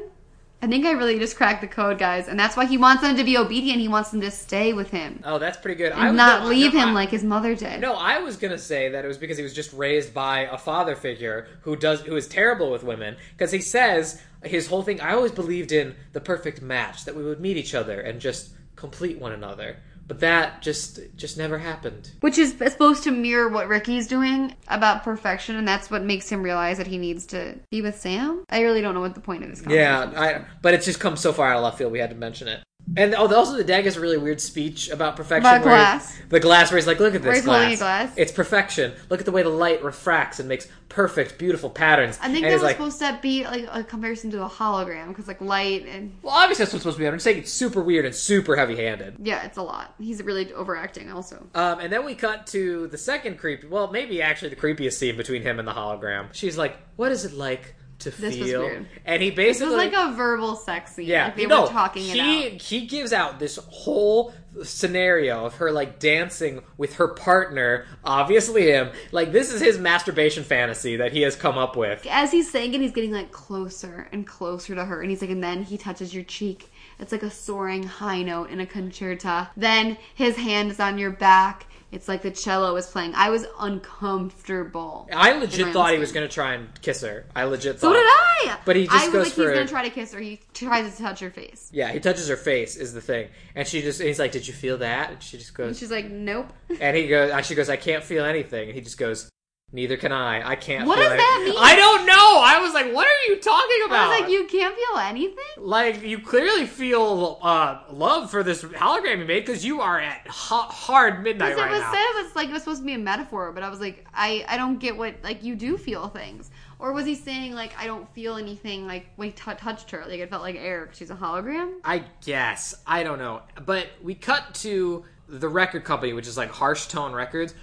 I 0.65 0.69
think 0.69 0.87
I 0.87 0.93
really 0.93 1.19
just 1.19 1.37
cracked 1.37 1.61
the 1.61 1.67
code, 1.67 1.99
guys, 1.99 2.29
and 2.29 2.39
that's 2.39 2.57
why 2.57 2.67
he 2.67 2.79
wants 2.79 3.03
them 3.03 3.17
to 3.17 3.25
be 3.25 3.37
obedient. 3.37 3.81
He 3.81 3.89
wants 3.89 4.11
them 4.11 4.21
to 4.21 4.31
stay 4.31 4.73
with 4.73 4.91
him 4.91 5.21
Oh, 5.25 5.39
that's 5.41 5.57
pretty 5.59 5.75
good. 5.77 5.91
and 5.91 6.01
was- 6.11 6.13
not 6.17 6.43
no, 6.45 6.49
leave 6.51 6.73
no, 6.73 6.81
him 6.81 6.89
I- 6.91 6.93
like 6.93 7.09
his 7.11 7.25
mother 7.25 7.57
did. 7.57 7.81
No, 7.81 7.95
I 7.95 8.21
was 8.21 8.37
gonna 8.37 8.57
say 8.59 8.89
that 8.91 9.05
it 9.05 9.09
was 9.09 9.19
because 9.19 9.37
he 9.37 9.43
was 9.43 9.53
just 9.53 9.73
raised 9.73 10.15
by 10.15 10.43
a 10.51 10.57
father 10.57 10.95
figure 10.95 11.49
who 11.63 11.75
does 11.75 12.03
who 12.03 12.15
is 12.15 12.29
terrible 12.29 12.71
with 12.71 12.85
women. 12.85 13.17
Because 13.37 13.51
he 13.51 13.61
says 13.61 14.23
his 14.45 14.69
whole 14.69 14.83
thing. 14.83 15.01
I 15.01 15.15
always 15.15 15.33
believed 15.33 15.73
in 15.73 15.97
the 16.13 16.21
perfect 16.21 16.63
match 16.63 17.05
that 17.07 17.17
we 17.17 17.25
would 17.25 17.41
meet 17.41 17.57
each 17.57 17.75
other 17.75 18.01
and 18.01 18.21
just 18.21 18.51
complete 18.77 19.19
one 19.19 19.33
another. 19.33 19.77
But 20.13 20.21
that 20.21 20.61
just 20.61 21.01
just 21.17 21.39
never 21.39 21.57
happened. 21.57 22.11
Which 22.21 22.37
is 22.37 22.51
supposed 22.53 23.03
to 23.05 23.11
mirror 23.11 23.49
what 23.49 23.67
Ricky's 23.67 24.07
doing 24.07 24.55
about 24.69 25.05
perfection, 25.05 25.57
and 25.57 25.67
that's 25.67 25.91
what 25.91 26.05
makes 26.05 26.29
him 26.29 26.43
realize 26.43 26.77
that 26.77 26.87
he 26.87 26.99
needs 26.99 27.25
to 27.29 27.59
be 27.71 27.81
with 27.81 27.99
Sam. 27.99 28.45
I 28.51 28.61
really 28.61 28.83
don't 28.83 28.93
know 28.93 29.01
what 29.01 29.15
the 29.15 29.23
point 29.23 29.43
of 29.43 29.49
this 29.49 29.63
conversation 29.63 30.13
Yeah. 30.13 30.21
I, 30.21 30.45
but 30.61 30.75
it's 30.75 30.85
just 30.85 31.01
come 31.01 31.17
so 31.17 31.33
far 31.33 31.49
out 31.49 31.57
of 31.57 31.65
left 31.65 31.79
field. 31.79 31.93
We 31.93 31.99
had 31.99 32.11
to 32.11 32.17
mention 32.17 32.47
it. 32.47 32.63
And 32.97 33.14
oh, 33.14 33.32
also 33.35 33.56
the 33.56 33.64
dad 33.64 33.85
has 33.85 33.97
a 33.97 34.01
really 34.01 34.19
weird 34.19 34.40
speech 34.40 34.90
about 34.90 35.16
perfection. 35.16 35.47
About 35.51 35.64
where 35.64 35.98
he- 35.98 36.28
the 36.28 36.40
glass, 36.40 36.70
where 36.70 36.78
he's 36.78 36.86
like, 36.86 37.01
"Look 37.01 37.14
at 37.14 37.23
this 37.23 37.44
glass. 37.44 37.78
glass. 37.78 38.12
It's 38.16 38.32
perfection. 38.32 38.93
Look 39.09 39.20
at 39.20 39.27
the 39.27 39.32
way 39.32 39.43
the 39.43 39.48
light 39.48 39.82
refracts 39.82 40.39
and 40.40 40.48
makes 40.48 40.69
perfect, 40.89 41.39
beautiful 41.39 41.70
patterns." 41.70 42.19
I 42.20 42.27
think 42.27 42.44
and 42.44 42.47
that 42.47 42.52
was 42.55 42.62
like, 42.62 42.77
supposed 42.77 42.98
to 43.01 43.19
be 43.23 43.44
like 43.44 43.66
a 43.73 43.82
comparison 43.82 44.31
to 44.32 44.43
a 44.44 44.48
hologram 44.48 45.09
because 45.09 45.27
like 45.27 45.40
light 45.40 45.86
and 45.86 46.12
Well, 46.23 46.35
obviously 46.35 46.64
that's 46.64 46.74
what's 46.74 46.82
supposed 46.82 46.97
to 46.98 47.01
be. 47.02 47.06
I'm 47.06 47.14
just 47.14 47.24
saying 47.24 47.39
it's 47.39 47.52
super 47.52 47.81
weird 47.82 48.05
and 48.05 48.14
super 48.14 48.56
heavy-handed. 48.56 49.16
yeah, 49.23 49.44
it's 49.44 49.56
a 49.56 49.62
lot. 49.62 49.94
He's 49.98 50.23
really 50.23 50.52
overacting 50.52 51.10
also. 51.10 51.47
Um, 51.55 51.81
and 51.81 51.93
then 51.93 52.05
we 52.05 52.14
cut 52.14 52.47
to 52.48 52.89
the 52.89 52.98
second 52.98 53.39
creepy. 53.39 53.66
Well, 53.69 53.90
maybe 53.90 54.20
actually 54.20 54.51
the 54.51 54.56
creepiest 54.56 54.94
scene 54.94 55.16
between 55.16 55.43
him 55.43 55.59
and 55.59 55.66
the 55.66 55.73
hologram. 55.73 56.27
She's 56.32 56.59
like, 56.59 56.77
"What 56.97 57.10
is 57.12 57.24
it 57.24 57.32
like 57.32 57.74
to 58.03 58.11
This 58.11 58.39
was 58.39 58.49
feel. 58.51 58.61
weird. 58.61 58.87
And 59.05 59.23
he 59.23 59.31
This 59.31 59.37
basically 59.37 59.77
was 59.77 59.93
like 59.93 59.95
a 59.95 60.12
verbal 60.15 60.57
sex 60.57 60.95
scene. 60.95 61.07
yeah, 61.07 61.27
like 61.27 61.37
they 61.37 61.47
no, 61.47 61.62
were 61.62 61.69
talking 61.69 62.03
he, 62.03 62.43
it 62.47 62.53
out. 62.55 62.62
He 62.62 62.87
gives 62.87 63.12
out 63.12 63.39
this 63.39 63.57
whole 63.57 64.33
scenario 64.65 65.47
of 65.47 65.55
her 65.57 65.73
like 65.73 65.99
dancing 65.99 66.62
with 66.77 66.97
her 66.97 67.09
partner, 67.09 67.87
obviously 68.05 68.70
him. 68.70 68.91
Like 69.11 69.33
this 69.33 69.53
is 69.53 69.61
his 69.61 69.79
masturbation 69.79 70.45
fantasy 70.45 70.97
that 70.97 71.12
he 71.12 71.23
has 71.23 71.37
come 71.37 71.57
up 71.59 71.77
with. 71.77 72.07
As 72.11 72.31
he's 72.33 72.51
saying 72.51 72.74
it, 72.74 72.81
he's 72.81 72.93
getting 72.93 73.12
like 73.12 73.33
closer 73.33 74.09
and 74.12 74.27
closer 74.27 74.74
to 74.74 74.85
her, 74.85 75.01
and 75.01 75.11
he's 75.11 75.23
like, 75.23 75.31
and 75.31 75.43
then 75.43 75.62
he 75.62 75.79
touches 75.79 76.15
your 76.15 76.24
cheek. 76.24 76.70
It's 76.99 77.12
like 77.12 77.23
a 77.23 77.31
soaring 77.31 77.83
high 77.85 78.23
note 78.23 78.51
in 78.51 78.61
a 78.61 78.66
concerta. 78.66 79.49
Then 79.57 79.97
his 80.15 80.37
hand 80.37 80.70
is 80.70 80.79
on 80.79 80.99
your 80.99 81.11
back. 81.11 81.66
It's 81.93 82.09
like 82.09 82.23
the 82.23 82.31
cello 82.31 82.73
was 82.74 82.86
playing. 82.86 83.12
I 83.14 83.28
was 83.31 83.44
uncomfortable. 83.60 85.09
I 85.12 85.32
legit 85.39 85.73
thought 85.73 85.93
he 85.93 85.98
was 85.98 86.10
going 86.12 86.27
to 86.27 86.32
try 86.32 86.55
and 86.55 86.69
kiss 86.81 87.02
her. 87.02 87.27
I 87.36 87.44
legit 87.44 87.81
So 87.81 87.89
thought. 87.89 87.94
did 87.94 88.06
I. 88.06 88.59
But 88.64 88.77
he 88.77 88.86
just 88.86 88.97
I 88.97 89.05
was 89.06 89.12
goes 89.12 89.24
like, 89.27 89.32
for- 89.35 89.43
he's 89.43 89.51
gonna 89.59 89.69
try 89.69 89.82
to 89.85 89.90
kiss 89.94 90.12
her. 90.12 90.19
He 90.20 90.40
tries 90.55 90.97
to 90.97 91.02
touch 91.02 91.20
her 91.20 91.31
face. 91.31 91.69
Yeah, 91.73 91.93
he 91.93 92.01
touches 92.01 92.28
her 92.28 92.36
face 92.36 92.77
is 92.77 92.93
the 92.93 93.01
thing, 93.01 93.28
and 93.55 93.66
she 93.69 93.82
just 93.82 94.01
he's 94.01 94.19
like, 94.19 94.32
"Did 94.32 94.47
you 94.48 94.52
feel 94.55 94.78
that?" 94.78 95.10
And 95.12 95.23
she 95.23 95.36
just 95.39 95.51
And 95.51 95.69
goes, 95.69 95.78
she's 95.78 95.90
like, 95.93 96.10
nope. 96.10 96.52
and 96.81 96.97
he 96.97 97.06
goes, 97.09 97.31
and 97.31 97.44
she 97.47 97.55
goes, 97.55 97.69
"I 97.69 97.77
can't 97.77 98.02
feel 98.02 98.24
anything," 98.24 98.69
and 98.69 98.74
he 98.74 98.81
just 98.81 98.98
goes, 98.98 99.28
"Neither 99.73 99.97
can 99.97 100.12
I. 100.12 100.51
I 100.51 100.55
can't." 100.57 100.86
What 100.86 100.99
feel 100.99 101.05
does 101.09 101.12
any-" 101.12 101.23
that 101.23 101.43
mean? 101.47 101.55
I 101.59 101.74
don't 101.77 102.07
know. 102.07 102.40
I 102.44 102.59
was 102.61 102.74
like, 102.74 102.93
"What 102.93 103.07
are 103.07 103.31
you 103.32 103.40
talking 103.40 103.78
I 103.82 103.86
about?" 103.86 104.11
was 104.11 104.20
like, 104.20 104.31
you 104.31 104.47
can't 104.47 104.74
feel 104.77 104.99
anything. 104.99 105.36
Like 105.59 106.03
you 106.03 106.19
clearly 106.19 106.66
feel 106.66 107.39
uh, 107.43 107.81
love 107.90 108.31
for 108.31 108.43
this 108.43 108.62
hologram 108.62 109.19
you 109.20 109.24
made 109.24 109.47
because 109.47 109.65
you 109.65 109.81
are 109.81 109.99
at 110.01 110.27
ha- 110.28 110.69
hard 110.69 111.23
midnight 111.23 111.51
Because 111.57 111.61
right 111.62 111.70
it 111.70 111.74
was 111.74 111.81
now. 111.82 111.93
said 111.93 112.01
it 112.03 112.24
was 112.24 112.36
like 112.36 112.49
it 112.49 112.53
was 112.53 112.62
supposed 112.62 112.81
to 112.82 112.86
be 112.86 112.94
a 112.94 112.99
metaphor, 112.99 113.53
but 113.53 113.62
I 113.62 113.69
was 113.70 113.81
like, 113.81 114.05
I 114.15 114.44
I 114.49 114.57
don't 114.57 114.78
get 114.78 114.97
what 114.97 115.15
like 115.24 115.43
you 115.43 115.55
do 115.57 115.77
feel 115.78 116.09
things, 116.09 116.51
or 116.78 116.93
was 116.93 117.07
he 117.07 117.15
saying 117.15 117.55
like 117.55 117.73
I 117.78 117.86
don't 117.86 118.12
feel 118.15 118.36
anything 118.36 118.86
like 118.86 119.07
when 119.16 119.28
he 119.28 119.32
t- 119.32 119.55
touched 119.57 119.90
her, 119.93 120.05
like 120.07 120.20
it 120.20 120.28
felt 120.31 120.43
like 120.43 120.57
air 120.57 120.86
'cause 120.86 120.97
she's 120.99 121.11
a 121.11 121.15
hologram? 121.16 121.74
I 121.85 122.05
guess 122.24 122.74
I 122.86 123.03
don't 123.05 123.19
know, 123.19 123.43
but 123.65 123.86
we 124.03 124.15
cut 124.15 124.55
to 124.57 125.05
the 125.28 125.49
record 125.49 125.85
company, 125.85 126.12
which 126.12 126.27
is 126.27 126.36
like 126.36 126.51
Harsh 126.51 126.89
Tone 126.89 127.12
Records 127.15 127.55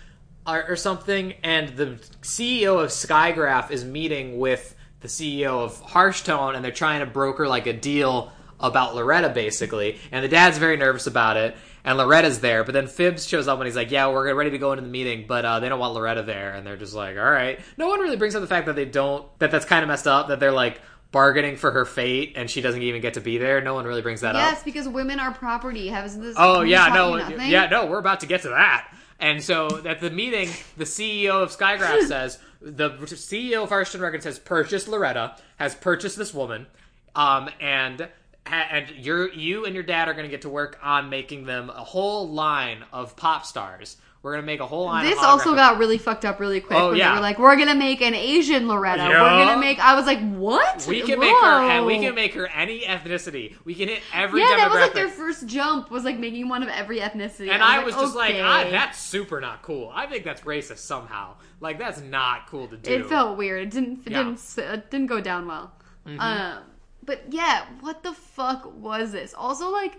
or, 0.53 0.65
or 0.69 0.75
something, 0.75 1.33
and 1.43 1.69
the 1.69 1.99
CEO 2.21 2.83
of 2.83 2.89
Skygraph 2.89 3.71
is 3.71 3.85
meeting 3.85 4.37
with 4.37 4.75
the 5.01 5.07
CEO 5.07 5.63
of 5.63 5.79
Harsh 5.81 6.23
Tone, 6.23 6.55
and 6.55 6.63
they're 6.63 6.71
trying 6.71 6.99
to 6.99 7.05
broker 7.05 7.47
like 7.47 7.67
a 7.67 7.73
deal 7.73 8.31
about 8.59 8.95
Loretta, 8.95 9.29
basically. 9.29 9.97
And 10.11 10.23
the 10.23 10.27
dad's 10.27 10.57
very 10.57 10.75
nervous 10.75 11.07
about 11.07 11.37
it, 11.37 11.55
and 11.83 11.97
Loretta's 11.97 12.39
there, 12.39 12.63
but 12.63 12.73
then 12.73 12.85
Phibbs 12.85 13.27
shows 13.27 13.47
up 13.47 13.57
and 13.59 13.65
he's 13.65 13.75
like, 13.75 13.91
"Yeah, 13.91 14.07
we're 14.09 14.33
ready 14.33 14.51
to 14.51 14.57
go 14.57 14.73
into 14.73 14.83
the 14.83 14.89
meeting, 14.89 15.25
but 15.27 15.45
uh, 15.45 15.59
they 15.59 15.69
don't 15.69 15.79
want 15.79 15.93
Loretta 15.93 16.23
there," 16.23 16.53
and 16.53 16.67
they're 16.67 16.77
just 16.77 16.93
like, 16.93 17.17
"All 17.17 17.31
right." 17.31 17.59
No 17.77 17.87
one 17.87 17.99
really 18.01 18.17
brings 18.17 18.35
up 18.35 18.41
the 18.41 18.47
fact 18.47 18.65
that 18.65 18.75
they 18.75 18.85
don't 18.85 19.25
that 19.39 19.51
that's 19.51 19.65
kind 19.65 19.83
of 19.83 19.87
messed 19.87 20.07
up 20.07 20.27
that 20.27 20.39
they're 20.39 20.51
like 20.51 20.81
bargaining 21.11 21.55
for 21.55 21.71
her 21.71 21.85
fate 21.85 22.33
and 22.35 22.49
she 22.49 22.61
doesn't 22.61 22.83
even 22.83 23.01
get 23.01 23.15
to 23.15 23.21
be 23.21 23.37
there. 23.37 23.61
No 23.61 23.73
one 23.73 23.85
really 23.85 24.01
brings 24.01 24.21
that 24.21 24.35
up. 24.35 24.41
Yes, 24.41 24.63
because 24.63 24.87
women 24.87 25.19
are 25.19 25.33
property. 25.33 25.87
Has 25.87 26.17
this? 26.19 26.35
Oh 26.37 26.61
yeah, 26.61 26.89
no, 26.89 27.15
nothing? 27.15 27.49
yeah, 27.49 27.67
no. 27.67 27.85
We're 27.85 27.99
about 27.99 28.19
to 28.21 28.25
get 28.25 28.41
to 28.43 28.49
that. 28.49 28.93
And 29.19 29.43
so 29.43 29.85
at 29.85 29.99
the 29.99 30.09
meeting, 30.09 30.49
the 30.77 30.85
CEO 30.85 31.43
of 31.43 31.55
Skygraph 31.55 32.03
says 32.07 32.39
the 32.61 32.91
CEO 32.91 33.63
of 33.63 33.69
Firestone 33.69 34.01
Records 34.01 34.25
has 34.25 34.39
purchased 34.39 34.87
Loretta, 34.87 35.35
has 35.57 35.75
purchased 35.75 36.17
this 36.17 36.33
woman, 36.33 36.67
um, 37.15 37.49
and 37.59 38.07
and 38.45 38.89
you're 38.91 39.31
you 39.31 39.65
and 39.65 39.75
your 39.75 39.83
dad 39.83 40.07
are 40.07 40.13
going 40.13 40.25
to 40.25 40.31
get 40.31 40.41
to 40.41 40.49
work 40.49 40.79
on 40.81 41.09
making 41.09 41.45
them 41.45 41.69
a 41.69 41.83
whole 41.83 42.29
line 42.29 42.83
of 42.91 43.15
pop 43.15 43.45
stars. 43.45 43.97
We're 44.21 44.35
to 44.35 44.41
make 44.41 44.59
a 44.59 44.65
whole 44.65 44.85
line. 44.85 45.05
This 45.05 45.17
also 45.19 45.55
got 45.55 45.77
really 45.77 45.97
fucked 45.97 46.25
up 46.25 46.41
really 46.41 46.59
quick. 46.59 46.77
Oh, 46.77 46.91
yeah. 46.91 47.09
they 47.09 47.15
were 47.15 47.21
like, 47.21 47.39
"We're 47.39 47.55
gonna 47.55 47.73
make 47.73 48.01
an 48.01 48.13
Asian 48.13 48.67
Loretta. 48.67 49.03
We're 49.03 49.13
gonna 49.17 49.57
make." 49.59 49.79
I 49.79 49.95
was 49.95 50.05
like, 50.05 50.19
"What? 50.33 50.85
We 50.87 51.01
can 51.03 51.19
make 51.19 51.31
her, 51.31 51.69
and 51.69 51.85
we 51.85 51.99
can 51.99 52.15
make 52.15 52.33
her 52.33 52.47
any 52.47 52.81
ethnicity. 52.81 53.55
We 53.63 53.75
can 53.75 53.87
hit 53.87 54.01
every 54.13 54.41
Yeah, 54.41 54.57
that 54.57 54.69
was 54.71 54.81
like 54.81 54.93
their 54.93 55.07
first 55.07 55.47
jump. 55.47 55.89
Was 55.89 56.03
like 56.03 56.19
making 56.19 56.49
one 56.49 56.63
of 56.63 56.69
every 56.69 56.99
ethnicity. 56.99 57.49
and 57.49 57.63
I 57.63 57.81
was 57.81 57.95
like, 57.95 58.03
just 58.03 58.15
like, 58.15 58.35
ah, 58.41 58.67
that's 58.69 58.99
super 58.99 59.39
not 59.39 59.61
cool. 59.61 59.89
I 59.95 60.05
think 60.05 60.25
that's 60.25 60.41
racist 60.41 60.79
somehow. 60.79 61.35
Like 61.61 61.79
that's 61.79 62.01
not 62.01 62.47
cool 62.47 62.67
to 62.67 62.75
do. 62.75 62.91
It 62.91 63.05
felt 63.05 63.37
weird. 63.37 63.63
It 63.63 63.69
didn't. 63.71 64.05
It 64.05 64.11
Yeah. 64.11 64.23
didn't. 64.23 64.57
It 64.57 64.91
didn't 64.91 65.07
go 65.07 65.21
down 65.21 65.47
well. 65.47 65.71
Mm-hmm. 66.05 66.19
Um, 66.19 66.63
but 67.05 67.23
yeah, 67.29 67.65
what 67.79 68.03
the 68.03 68.11
fuck 68.11 68.69
was 68.77 69.13
this? 69.13 69.33
Also, 69.33 69.69
like, 69.69 69.93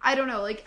I 0.00 0.14
don't 0.14 0.28
know. 0.28 0.42
Like, 0.42 0.64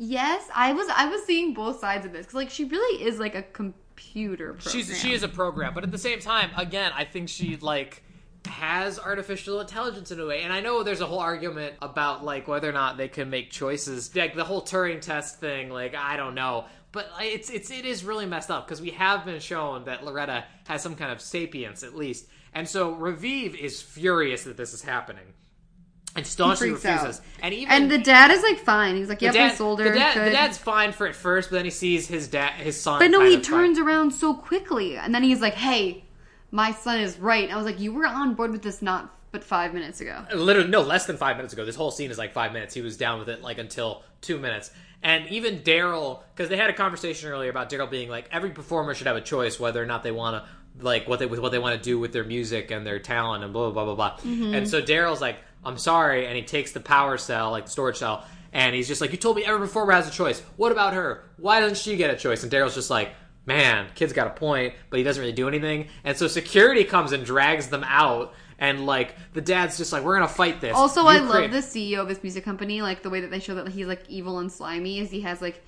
yes, 0.00 0.48
I 0.54 0.72
was. 0.72 0.88
I 0.88 1.06
was 1.06 1.22
seeing 1.24 1.54
both 1.54 1.78
sides 1.78 2.06
of 2.06 2.12
this 2.12 2.26
because, 2.26 2.34
like, 2.34 2.50
she 2.50 2.64
really 2.64 3.04
is 3.04 3.18
like 3.18 3.34
a 3.34 3.42
computer. 3.42 4.54
Program. 4.54 4.72
She's 4.72 5.00
she 5.00 5.12
is 5.12 5.22
a 5.22 5.28
program, 5.28 5.74
but 5.74 5.84
at 5.84 5.92
the 5.92 5.98
same 5.98 6.18
time, 6.20 6.50
again, 6.56 6.90
I 6.94 7.04
think 7.04 7.28
she 7.28 7.56
like 7.56 8.02
has 8.46 8.98
artificial 8.98 9.60
intelligence 9.60 10.10
in 10.10 10.18
a 10.18 10.26
way. 10.26 10.42
And 10.42 10.52
I 10.52 10.60
know 10.60 10.82
there's 10.82 11.02
a 11.02 11.06
whole 11.06 11.18
argument 11.18 11.74
about 11.82 12.24
like 12.24 12.48
whether 12.48 12.68
or 12.68 12.72
not 12.72 12.96
they 12.96 13.08
can 13.08 13.30
make 13.30 13.50
choices, 13.50 14.14
like 14.16 14.34
the 14.34 14.44
whole 14.44 14.62
Turing 14.62 15.00
test 15.00 15.38
thing. 15.38 15.70
Like 15.70 15.94
I 15.94 16.16
don't 16.16 16.34
know, 16.34 16.64
but 16.92 17.10
it's 17.20 17.50
it's 17.50 17.70
it 17.70 17.84
is 17.84 18.04
really 18.04 18.26
messed 18.26 18.50
up 18.50 18.66
because 18.66 18.80
we 18.80 18.90
have 18.90 19.24
been 19.24 19.40
shown 19.40 19.84
that 19.84 20.04
Loretta 20.04 20.44
has 20.66 20.82
some 20.82 20.96
kind 20.96 21.12
of 21.12 21.20
sapience 21.20 21.82
at 21.82 21.94
least, 21.94 22.26
and 22.54 22.68
so 22.68 22.94
Raviv 22.94 23.54
is 23.54 23.82
furious 23.82 24.44
that 24.44 24.56
this 24.56 24.72
is 24.72 24.82
happening. 24.82 25.34
And 26.16 26.26
staunchly 26.26 26.70
freaks 26.70 26.84
out. 26.84 27.02
refuses. 27.04 27.22
And 27.40 27.54
even 27.54 27.72
And 27.72 27.90
the 27.90 27.98
dad 27.98 28.30
is 28.32 28.42
like 28.42 28.58
fine. 28.58 28.96
He's 28.96 29.08
like, 29.08 29.20
the 29.20 29.26
"Yep, 29.26 29.34
dad- 29.34 29.52
I 29.52 29.54
sold 29.54 29.78
her." 29.78 29.90
the, 29.90 29.98
dad- 29.98 30.26
the 30.26 30.30
dad's 30.30 30.58
fine 30.58 30.92
for 30.92 31.06
it 31.06 31.14
first, 31.14 31.50
but 31.50 31.56
then 31.56 31.64
he 31.64 31.70
sees 31.70 32.08
his 32.08 32.26
dad, 32.28 32.54
his 32.54 32.80
son. 32.80 32.98
But 32.98 33.10
no, 33.10 33.24
he 33.24 33.40
turns 33.40 33.78
around 33.78 34.10
so 34.12 34.34
quickly, 34.34 34.96
and 34.96 35.14
then 35.14 35.22
he's 35.22 35.40
like, 35.40 35.54
"Hey, 35.54 36.04
my 36.50 36.72
son 36.72 36.98
is 37.00 37.16
right." 37.18 37.44
And 37.44 37.52
I 37.52 37.56
was 37.56 37.64
like, 37.64 37.78
"You 37.78 37.92
were 37.92 38.06
on 38.06 38.34
board 38.34 38.50
with 38.50 38.62
this 38.62 38.82
not 38.82 39.14
but 39.30 39.44
five 39.44 39.72
minutes 39.72 40.00
ago." 40.00 40.24
literally 40.34 40.68
no 40.68 40.80
less 40.80 41.06
than 41.06 41.16
five 41.16 41.36
minutes 41.36 41.52
ago. 41.52 41.64
This 41.64 41.76
whole 41.76 41.92
scene 41.92 42.10
is 42.10 42.18
like 42.18 42.32
five 42.32 42.52
minutes. 42.52 42.74
He 42.74 42.82
was 42.82 42.96
down 42.96 43.20
with 43.20 43.28
it 43.28 43.40
like 43.42 43.58
until 43.58 44.02
two 44.20 44.38
minutes. 44.38 44.72
And 45.02 45.28
even 45.28 45.60
Daryl, 45.60 46.20
because 46.34 46.50
they 46.50 46.56
had 46.58 46.68
a 46.68 46.74
conversation 46.74 47.30
earlier 47.30 47.48
about 47.50 47.70
Daryl 47.70 47.88
being 47.90 48.10
like 48.10 48.28
every 48.32 48.50
performer 48.50 48.94
should 48.94 49.06
have 49.06 49.16
a 49.16 49.22
choice 49.22 49.58
whether 49.58 49.82
or 49.82 49.86
not 49.86 50.02
they 50.02 50.10
want 50.10 50.44
to 50.44 50.50
like 50.84 51.08
what 51.08 51.18
they 51.18 51.26
with 51.26 51.38
what 51.40 51.52
they 51.52 51.58
want 51.58 51.76
to 51.76 51.82
do 51.82 51.98
with 51.98 52.12
their 52.12 52.24
music 52.24 52.70
and 52.70 52.86
their 52.86 52.98
talent 52.98 53.44
and 53.44 53.52
blah 53.52 53.70
blah 53.70 53.84
blah 53.84 53.94
blah 53.94 54.16
blah. 54.18 54.30
Mm-hmm. 54.30 54.54
And 54.54 54.68
so 54.68 54.82
Daryl's 54.82 55.20
like, 55.20 55.38
I'm 55.64 55.78
sorry, 55.78 56.26
and 56.26 56.36
he 56.36 56.42
takes 56.42 56.72
the 56.72 56.80
power 56.80 57.18
cell, 57.18 57.50
like 57.50 57.66
the 57.66 57.70
storage 57.70 57.96
cell, 57.98 58.24
and 58.52 58.74
he's 58.74 58.88
just 58.88 59.00
like, 59.00 59.12
you 59.12 59.18
told 59.18 59.36
me 59.36 59.44
every 59.44 59.60
performer 59.60 59.92
has 59.92 60.08
a 60.08 60.10
choice. 60.10 60.40
What 60.56 60.72
about 60.72 60.94
her? 60.94 61.24
Why 61.36 61.60
doesn't 61.60 61.76
she 61.78 61.96
get 61.96 62.10
a 62.12 62.16
choice? 62.16 62.42
And 62.42 62.50
Daryl's 62.52 62.74
just 62.74 62.90
like. 62.90 63.10
Man, 63.46 63.86
kid's 63.94 64.12
got 64.12 64.26
a 64.26 64.30
point, 64.30 64.74
but 64.90 64.98
he 64.98 65.02
doesn't 65.02 65.18
really 65.20 65.32
do 65.32 65.48
anything. 65.48 65.88
And 66.04 66.16
so 66.16 66.28
security 66.28 66.84
comes 66.84 67.10
and 67.12 67.24
drags 67.24 67.68
them 67.68 67.82
out, 67.84 68.34
and 68.58 68.84
like 68.84 69.16
the 69.32 69.40
dad's 69.40 69.78
just 69.78 69.94
like, 69.94 70.04
"We're 70.04 70.14
gonna 70.14 70.28
fight 70.28 70.60
this." 70.60 70.76
Also, 70.76 71.00
You 71.00 71.08
I 71.08 71.18
create- 71.20 71.50
love 71.50 71.50
the 71.50 71.62
CEO 71.62 72.00
of 72.02 72.08
his 72.10 72.22
music 72.22 72.44
company. 72.44 72.82
Like 72.82 73.02
the 73.02 73.08
way 73.08 73.22
that 73.22 73.30
they 73.30 73.40
show 73.40 73.54
that 73.54 73.66
he's 73.68 73.86
like 73.86 74.04
evil 74.08 74.38
and 74.40 74.52
slimy 74.52 74.98
is 75.00 75.10
he 75.10 75.22
has 75.22 75.40
like 75.40 75.64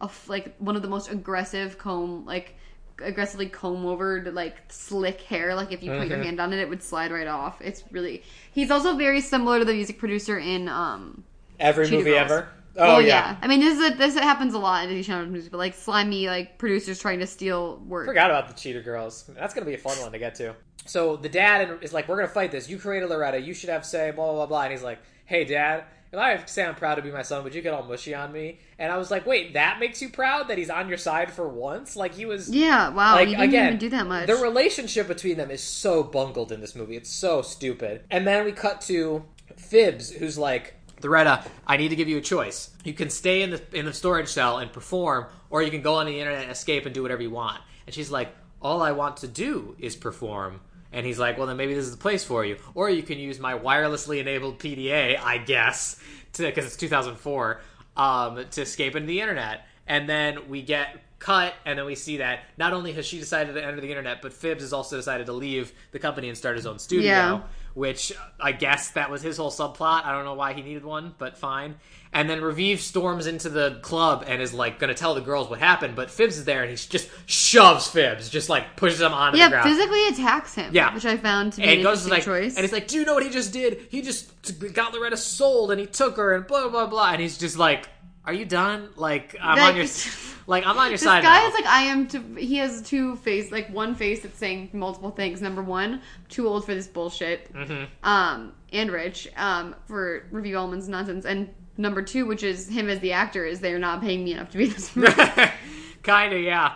a, 0.00 0.08
like 0.28 0.56
one 0.58 0.76
of 0.76 0.82
the 0.82 0.88
most 0.88 1.10
aggressive 1.10 1.76
comb 1.78 2.24
like 2.24 2.56
aggressively 3.02 3.48
comb 3.48 3.84
over 3.86 4.22
like 4.32 4.56
slick 4.68 5.20
hair. 5.22 5.54
Like 5.54 5.72
if 5.72 5.82
you 5.82 5.90
put 5.90 6.00
Mm-hmm. 6.02 6.10
your 6.10 6.22
hand 6.22 6.40
on 6.40 6.52
it, 6.52 6.58
it 6.60 6.68
would 6.68 6.82
slide 6.82 7.10
right 7.12 7.26
off. 7.26 7.60
It's 7.60 7.84
really 7.90 8.22
he's 8.52 8.70
also 8.70 8.96
very 8.96 9.20
similar 9.20 9.58
to 9.58 9.64
the 9.64 9.74
music 9.74 9.98
producer 9.98 10.38
in 10.38 10.68
um. 10.68 11.24
Every 11.58 11.84
Cheetah 11.86 11.96
movie 11.98 12.10
Girls. 12.10 12.30
ever. 12.30 12.48
Oh, 12.78 12.96
Oh, 12.96 12.98
yeah. 12.98 13.06
yeah. 13.06 13.36
I 13.40 13.46
mean 13.48 13.60
this 13.60 13.78
is 13.78 13.92
a, 13.92 13.94
this 13.96 14.14
happens 14.14 14.52
a 14.54 14.58
lot 14.58 14.82
in 14.84 14.90
Disney 14.90 15.02
Channel 15.04 15.26
music, 15.30 15.50
but 15.50 15.58
like 15.58 15.74
slimy 15.74 16.26
like 16.26 16.58
producers 16.58 16.98
trying 16.98 17.20
to 17.20 17.26
steal 17.26 17.78
work. 17.86 18.06
Forgot 18.06 18.30
about 18.30 18.48
the 18.48 18.54
Cheetah 18.54 18.82
Girls. 18.82 19.24
That's 19.34 19.54
gonna 19.54 19.66
be 19.66 19.74
a 19.74 19.78
fun 19.78 19.98
one 20.00 20.12
to 20.12 20.18
get 20.18 20.34
to. 20.36 20.54
So 20.84 21.16
the 21.16 21.28
dad 21.28 21.78
is 21.82 21.92
like, 21.92 22.06
"We're 22.08 22.16
gonna 22.16 22.28
fight 22.28 22.50
this. 22.52 22.68
You 22.68 22.78
created 22.78 23.08
Loretta. 23.08 23.40
You 23.40 23.54
should 23.54 23.70
have 23.70 23.84
say 23.86 24.10
blah 24.10 24.30
blah 24.32 24.46
blah." 24.46 24.62
And 24.62 24.72
he's 24.72 24.82
like, 24.82 24.98
"Hey, 25.24 25.44
dad." 25.44 25.84
If 26.12 26.18
I 26.20 26.44
say 26.46 26.64
I'm 26.64 26.76
proud 26.76 26.94
to 26.94 27.02
be 27.02 27.10
my 27.10 27.22
son, 27.22 27.42
but 27.42 27.52
you 27.54 27.60
get 27.62 27.74
all 27.74 27.82
mushy 27.82 28.14
on 28.14 28.30
me, 28.32 28.60
and 28.78 28.92
I 28.92 28.98
was 28.98 29.10
like, 29.10 29.26
"Wait, 29.26 29.54
that 29.54 29.78
makes 29.80 30.02
you 30.02 30.08
proud 30.08 30.48
that 30.48 30.58
he's 30.58 30.70
on 30.70 30.88
your 30.88 30.98
side 30.98 31.32
for 31.32 31.48
once?" 31.48 31.96
Like 31.96 32.14
he 32.14 32.26
was, 32.26 32.48
Yeah, 32.50 32.90
wow, 32.90 33.14
like 33.14 33.28
didn't 33.28 33.42
again, 33.42 33.66
even 33.68 33.78
do 33.78 33.88
that 33.90 34.06
much. 34.06 34.26
The 34.26 34.36
relationship 34.36 35.08
between 35.08 35.36
them 35.36 35.50
is 35.50 35.62
so 35.62 36.02
bungled 36.02 36.52
in 36.52 36.60
this 36.60 36.74
movie. 36.74 36.96
It's 36.96 37.10
so 37.10 37.42
stupid. 37.42 38.04
And 38.10 38.26
then 38.26 38.44
we 38.44 38.52
cut 38.52 38.80
to 38.82 39.24
Fibs, 39.56 40.10
who's 40.10 40.36
like, 40.36 40.74
Loretta, 41.02 41.44
I 41.66 41.76
need 41.76 41.88
to 41.88 41.96
give 41.96 42.08
you 42.08 42.18
a 42.18 42.22
choice. 42.22 42.70
You 42.84 42.94
can 42.94 43.10
stay 43.10 43.42
in 43.42 43.50
the 43.50 43.62
in 43.72 43.84
the 43.84 43.92
storage 43.92 44.28
cell 44.28 44.58
and 44.58 44.72
perform, 44.72 45.26
or 45.50 45.62
you 45.62 45.70
can 45.70 45.82
go 45.82 45.94
on 45.94 46.06
the 46.06 46.18
internet, 46.20 46.48
escape, 46.48 46.86
and 46.86 46.94
do 46.94 47.02
whatever 47.02 47.22
you 47.22 47.30
want. 47.30 47.60
And 47.86 47.94
she's 47.94 48.10
like, 48.10 48.34
All 48.62 48.82
I 48.82 48.92
want 48.92 49.18
to 49.18 49.28
do 49.28 49.76
is 49.78 49.96
perform. 49.96 50.60
And 50.92 51.04
he's 51.04 51.18
like, 51.18 51.36
Well, 51.36 51.46
then 51.46 51.56
maybe 51.56 51.74
this 51.74 51.84
is 51.84 51.90
the 51.90 51.98
place 51.98 52.24
for 52.24 52.44
you. 52.44 52.56
Or 52.74 52.88
you 52.88 53.02
can 53.02 53.18
use 53.18 53.38
my 53.38 53.58
wirelessly 53.58 54.18
enabled 54.20 54.58
PDA, 54.58 55.18
I 55.20 55.38
guess, 55.38 56.00
because 56.36 56.64
it's 56.64 56.76
2004, 56.76 57.60
um, 57.96 58.44
to 58.50 58.62
escape 58.62 58.96
into 58.96 59.06
the 59.06 59.20
internet. 59.20 59.66
And 59.86 60.08
then 60.08 60.48
we 60.48 60.62
get 60.62 60.96
cut, 61.18 61.54
and 61.64 61.78
then 61.78 61.86
we 61.86 61.94
see 61.94 62.18
that 62.18 62.40
not 62.58 62.72
only 62.72 62.92
has 62.92 63.06
she 63.06 63.18
decided 63.18 63.54
to 63.54 63.64
enter 63.64 63.80
the 63.80 63.88
internet, 63.88 64.20
but 64.20 64.32
Phibbs 64.32 64.60
has 64.60 64.72
also 64.72 64.96
decided 64.96 65.26
to 65.26 65.32
leave 65.32 65.72
the 65.92 65.98
company 65.98 66.28
and 66.28 66.36
start 66.36 66.56
his 66.56 66.66
own 66.66 66.78
studio. 66.78 67.06
Yeah. 67.06 67.40
Which 67.76 68.10
I 68.40 68.52
guess 68.52 68.92
that 68.92 69.10
was 69.10 69.20
his 69.20 69.36
whole 69.36 69.50
subplot. 69.50 70.06
I 70.06 70.12
don't 70.12 70.24
know 70.24 70.32
why 70.32 70.54
he 70.54 70.62
needed 70.62 70.82
one, 70.82 71.14
but 71.18 71.36
fine. 71.36 71.74
And 72.10 72.30
then 72.30 72.40
Raviv 72.40 72.78
storms 72.78 73.26
into 73.26 73.50
the 73.50 73.80
club 73.82 74.24
and 74.26 74.40
is 74.40 74.54
like 74.54 74.78
going 74.78 74.88
to 74.88 74.94
tell 74.94 75.14
the 75.14 75.20
girls 75.20 75.50
what 75.50 75.58
happened, 75.58 75.94
but 75.94 76.10
Fibs 76.10 76.38
is 76.38 76.46
there 76.46 76.62
and 76.62 76.70
he 76.70 76.76
just 76.76 77.10
shoves 77.26 77.86
Fibs, 77.86 78.30
just 78.30 78.48
like 78.48 78.76
pushes 78.76 79.02
him 79.02 79.12
onto 79.12 79.36
the 79.36 79.50
ground. 79.50 79.68
Yeah, 79.68 79.74
physically 79.74 80.08
attacks 80.08 80.54
him. 80.54 80.74
Yeah. 80.74 80.94
which 80.94 81.04
I 81.04 81.18
found 81.18 81.52
to 81.52 81.60
be 81.60 81.64
and 81.64 81.72
an 81.72 81.82
goes 81.82 82.06
interesting 82.06 82.32
like, 82.32 82.42
choice. 82.42 82.56
and 82.56 82.64
he's 82.64 82.72
like, 82.72 82.88
"Do 82.88 82.96
you 82.96 83.04
know 83.04 83.12
what 83.12 83.24
he 83.24 83.28
just 83.28 83.52
did? 83.52 83.88
He 83.90 84.00
just 84.00 84.32
got 84.72 84.94
Loretta 84.94 85.18
sold, 85.18 85.70
and 85.70 85.78
he 85.78 85.86
took 85.86 86.16
her, 86.16 86.34
and 86.34 86.46
blah 86.46 86.70
blah 86.70 86.86
blah." 86.86 87.10
And 87.10 87.20
he's 87.20 87.36
just 87.36 87.58
like, 87.58 87.90
"Are 88.26 88.32
you 88.32 88.44
done? 88.44 88.90
Like, 88.96 89.36
I'm 89.40 89.58
Like- 89.58 89.70
on 89.70 89.76
your, 89.76 89.86
like, 90.46 90.66
I'm 90.66 90.76
on 90.76 90.86
your 90.86 90.92
This 90.92 91.02
side 91.02 91.22
This 91.22 91.28
guy 91.28 91.40
now." 91.40 91.48
is 91.48 91.54
like 91.54 91.66
I 91.66 91.82
am. 91.82 92.06
To, 92.08 92.20
he 92.36 92.56
has 92.56 92.82
two 92.82 93.16
face, 93.16 93.50
like 93.52 93.72
one 93.72 93.94
face 93.94 94.22
that's 94.22 94.38
saying 94.38 94.70
multiple 94.72 95.10
things. 95.10 95.40
Number 95.40 95.62
one, 95.62 96.02
too 96.28 96.48
old 96.48 96.64
for 96.66 96.74
this 96.74 96.86
bullshit. 96.86 97.52
Mm-hmm. 97.52 97.84
Um, 98.06 98.52
and 98.72 98.90
rich. 98.90 99.28
Um, 99.36 99.74
for 99.86 100.26
Raviv 100.32 100.52
Ullman's 100.56 100.88
nonsense. 100.88 101.24
And 101.24 101.48
number 101.76 102.02
two, 102.02 102.26
which 102.26 102.42
is 102.42 102.68
him 102.68 102.88
as 102.88 102.98
the 103.00 103.12
actor, 103.12 103.44
is 103.44 103.60
they're 103.60 103.78
not 103.78 104.00
paying 104.00 104.24
me 104.24 104.32
enough 104.32 104.50
to 104.50 104.58
be 104.58 104.66
this 104.66 104.94
movie. 104.96 105.12
kind 106.02 106.32
of, 106.34 106.40
yeah. 106.40 106.74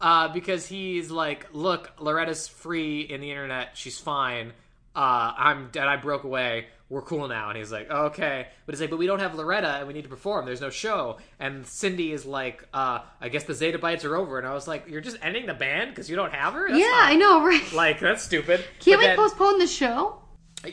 Uh, 0.00 0.28
because 0.28 0.66
he's 0.66 1.10
like, 1.10 1.46
"Look, 1.52 1.92
Loretta's 2.00 2.48
free 2.48 3.02
in 3.02 3.20
the 3.20 3.30
internet. 3.30 3.76
She's 3.76 3.98
fine. 3.98 4.52
Uh, 4.96 5.32
I'm 5.36 5.68
dead. 5.70 5.86
I 5.86 5.96
broke 5.96 6.24
away. 6.24 6.66
We're 6.92 7.00
cool 7.02 7.26
now." 7.26 7.48
And 7.48 7.56
he's 7.56 7.72
like, 7.72 7.90
"Okay," 7.90 8.48
but 8.66 8.74
he's 8.74 8.80
like, 8.82 8.90
"But 8.90 8.98
we 8.98 9.06
don't 9.06 9.20
have 9.20 9.34
Loretta, 9.34 9.76
and 9.78 9.86
we 9.88 9.94
need 9.94 10.02
to 10.02 10.10
perform. 10.10 10.44
There's 10.44 10.60
no 10.60 10.68
show." 10.68 11.16
And 11.40 11.66
Cindy 11.66 12.12
is 12.12 12.26
like, 12.26 12.68
uh, 12.74 12.98
"I 13.18 13.30
guess 13.30 13.44
the 13.44 13.54
Zetabytes 13.54 14.04
are 14.04 14.14
over." 14.14 14.38
And 14.38 14.46
I 14.46 14.52
was 14.52 14.68
like, 14.68 14.88
"You're 14.88 15.00
just 15.00 15.16
ending 15.22 15.46
the 15.46 15.54
band 15.54 15.90
because 15.90 16.10
you 16.10 16.16
don't 16.16 16.32
have 16.34 16.52
her? 16.52 16.68
That's 16.68 16.78
yeah, 16.78 16.86
not- 16.88 17.08
I 17.10 17.14
know, 17.16 17.44
right? 17.46 17.72
Like 17.72 17.98
that's 18.00 18.22
stupid." 18.22 18.60
Can't 18.78 18.84
But 18.84 18.98
we 18.98 19.06
then- 19.06 19.16
postpone 19.16 19.58
the 19.58 19.66
show? 19.66 20.18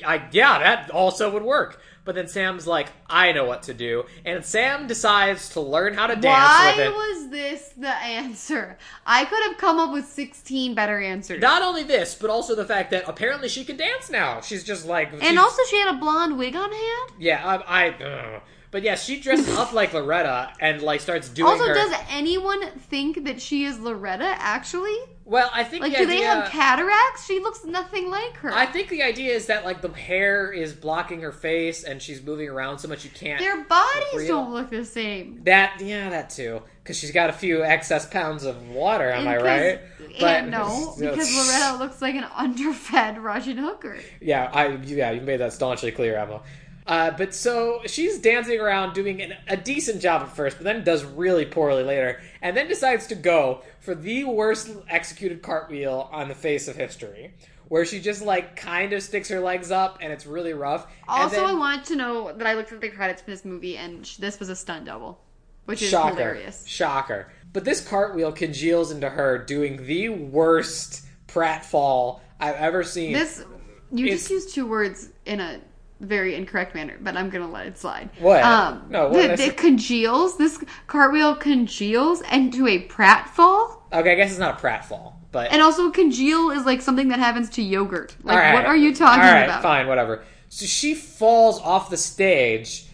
I 0.06 0.28
yeah, 0.32 0.60
that 0.60 0.92
also 0.92 1.32
would 1.32 1.42
work. 1.42 1.82
But 2.10 2.16
then 2.16 2.28
Sam's 2.28 2.66
like, 2.66 2.88
I 3.08 3.34
know 3.34 3.46
what 3.46 3.62
to 3.64 3.74
do, 3.76 4.04
and 4.26 4.44
Sam 4.44 4.88
decides 4.88 5.50
to 5.50 5.62
learn 5.62 5.94
how 5.94 6.08
to 6.08 6.16
dance 6.16 6.24
Why 6.26 6.74
with 6.76 6.88
it. 6.88 6.92
was 6.92 7.30
this 7.30 7.70
the 7.78 7.88
answer? 7.94 8.80
I 9.06 9.26
could 9.26 9.44
have 9.44 9.60
come 9.60 9.78
up 9.78 9.94
with 9.94 10.06
sixteen 10.06 10.74
better 10.74 11.00
answers. 11.00 11.40
Not 11.40 11.62
only 11.62 11.84
this, 11.84 12.16
but 12.16 12.32
also 12.32 12.56
the 12.56 12.66
fact 12.66 12.90
that 12.90 13.04
apparently 13.08 13.48
she 13.48 13.64
can 13.64 13.78
dance 13.78 14.10
now. 14.10 14.42
She's 14.42 14.64
just 14.64 14.88
like, 14.88 15.12
she's- 15.12 15.22
and 15.24 15.38
also, 15.38 15.62
she 15.70 15.78
had 15.78 15.94
a 15.94 16.00
blonde 16.00 16.36
wig 16.40 16.56
on 16.56 16.72
hand. 16.72 17.12
yeah, 17.20 17.46
I, 17.68 17.86
I 17.86 18.04
ugh. 18.04 18.42
but 18.72 18.82
yeah, 18.82 18.96
she 18.96 19.20
dresses 19.20 19.56
up 19.56 19.72
like 19.72 19.94
Loretta 19.94 20.52
and 20.60 20.82
like 20.82 21.02
starts 21.02 21.30
doing 21.30 21.52
Also, 21.52 21.68
her. 21.68 21.76
does 21.76 21.94
anyone 22.10 22.72
think 22.72 23.26
that 23.26 23.40
she 23.40 23.66
is 23.66 23.80
Loretta? 23.80 24.34
Actually, 24.40 24.98
well, 25.30 25.50
I 25.54 25.64
think 25.64 25.84
like, 25.84 25.92
the 25.92 26.00
do 26.00 26.04
idea, 26.06 26.18
they 26.18 26.24
have 26.24 26.50
cataracts? 26.50 27.26
She 27.26 27.40
looks 27.40 27.64
nothing 27.64 28.10
like 28.10 28.36
her. 28.38 28.52
I 28.52 28.66
think 28.66 28.90
the 28.90 29.04
idea 29.04 29.34
is 29.36 29.46
that 29.46 29.64
like 29.64 29.82
the 29.82 29.90
hair 29.94 30.52
is 30.52 30.74
blocking 30.74 31.22
her 31.22 31.32
face 31.32 31.84
and 31.84 32.02
she's 32.02 32.22
moving 32.24 32.50
around 32.50 32.80
so 32.80 32.88
much 32.88 33.04
you 33.04 33.12
can't. 33.12 33.40
Their 33.40 33.64
bodies 33.64 34.28
don't 34.28 34.52
look 34.52 34.72
the 34.72 34.84
same. 34.84 35.42
That 35.44 35.80
yeah, 35.82 36.10
that 36.10 36.32
too, 36.32 36.64
because 36.84 36.98
she's 36.98 37.12
got 37.12 37.30
a 37.30 37.34
few 37.34 37.64
excess 37.64 38.08
pounds 38.08 38.44
of 38.44 38.70
water. 38.70 39.10
Am 39.12 39.28
I 39.28 39.38
Because- 39.38 39.46
right? 39.46 39.82
and 40.22 40.52
no, 40.52 40.96
because 41.00 41.32
Loretta 41.36 41.78
looks 41.78 42.02
like 42.02 42.16
an 42.16 42.26
underfed 42.36 43.20
Russian 43.20 43.58
hooker. 43.58 43.98
Yeah, 44.20 44.50
I 44.52 44.68
yeah, 44.84 45.12
you 45.12 45.22
made 45.22 45.38
that 45.42 45.54
staunchly 45.54 45.92
clear, 45.92 46.18
Emma. 46.18 46.42
Uh, 46.90 47.12
but 47.12 47.36
so 47.36 47.82
she's 47.86 48.18
dancing 48.18 48.60
around 48.60 48.94
doing 48.96 49.22
an, 49.22 49.36
a 49.48 49.56
decent 49.56 50.02
job 50.02 50.24
at 50.24 50.36
first, 50.36 50.58
but 50.58 50.64
then 50.64 50.84
does 50.84 51.06
really 51.06 51.46
poorly 51.46 51.84
later, 51.84 52.20
and 52.42 52.58
then 52.58 52.68
decides 52.68 53.06
to 53.06 53.14
go 53.14 53.62
for 53.80 53.94
the 53.94 54.24
worst 54.24 54.72
executed 54.90 55.44
cartwheel 55.44 56.10
on 56.12 56.28
the 56.28 56.34
face 56.34 56.68
of 56.68 56.76
history, 56.76 57.32
where 57.68 57.86
she 57.86 58.00
just 58.00 58.24
like 58.24 58.56
kind 58.56 58.92
of 58.92 59.04
sticks 59.04 59.30
her 59.30 59.40
legs 59.40 59.70
up, 59.70 60.00
and 60.02 60.12
it's 60.12 60.26
really 60.26 60.54
rough. 60.54 60.86
And 61.08 61.22
Also, 61.26 61.36
then- 61.36 61.46
I 61.46 61.54
want 61.54 61.86
to 61.86 61.96
know 61.96 62.34
that 62.34 62.48
I 62.48 62.56
looked 62.56 62.72
at 62.72 62.82
the 62.82 62.90
credits 62.90 63.22
for 63.22 63.30
this 63.30 63.46
movie, 63.46 63.78
and 63.78 64.04
sh- 64.06 64.16
this 64.18 64.40
was 64.40 64.50
a 64.50 64.56
stunt 64.56 64.86
double, 64.86 65.22
which 65.66 65.84
is 65.84 65.92
Shocker. 65.92 66.16
hilarious. 66.16 66.66
Shocker. 66.66 67.32
But 67.54 67.66
this 67.66 67.88
cartwheel 67.88 68.32
congeals 68.32 68.90
into 68.90 69.10
her 69.12 69.38
doing 69.38 69.86
the 69.86 70.10
worst 70.10 71.06
pratfall 71.28 72.22
I've 72.40 72.56
ever 72.56 72.84
seen. 72.84 73.14
This 73.14 73.44
you 73.92 74.06
It's- 74.06 74.22
just 74.22 74.32
used 74.32 74.56
two 74.56 74.66
words 74.68 75.10
in 75.26 75.40
a 75.40 75.60
very 76.00 76.36
incorrect 76.36 76.76
manner, 76.76 76.98
but 77.02 77.18
I'm 77.18 77.30
gonna 77.30 77.50
let 77.50 77.68
it 77.68 77.78
slide. 77.78 78.10
What? 78.20 78.44
Um, 78.44 78.86
No, 78.90 79.10
what 79.10 79.38
the, 79.38 79.46
it 79.46 79.58
congeals. 79.58 80.38
This 80.38 80.64
cartwheel 80.88 81.36
congeals 81.36 82.22
into 82.32 82.68
a 82.68 82.88
pratfall, 82.88 83.82
okay, 83.92 84.14
I 84.14 84.16
guess 84.16 84.32
it's 84.32 84.40
not 84.40 84.60
a 84.60 84.66
pratfall, 84.66 85.14
but 85.32 85.52
and 85.52 85.62
also 85.62 85.92
congeal 85.92 86.52
is 86.52 86.66
like 86.66 86.82
something 86.82 87.10
that 87.10 87.20
happens 87.20 87.50
to 87.52 87.62
yogurt. 87.62 88.16
Like, 88.24 88.38
right. 88.38 88.54
what 88.54 88.66
are 88.66 88.78
you 88.78 88.96
talking 88.96 89.24
All 89.24 89.32
right, 89.32 89.44
about? 89.44 89.62
Fine, 89.62 89.88
whatever. 89.88 90.24
So 90.52 90.66
she 90.66 90.96
falls 90.96 91.60
off 91.62 91.90
the 91.92 91.98
stage, 91.98 92.86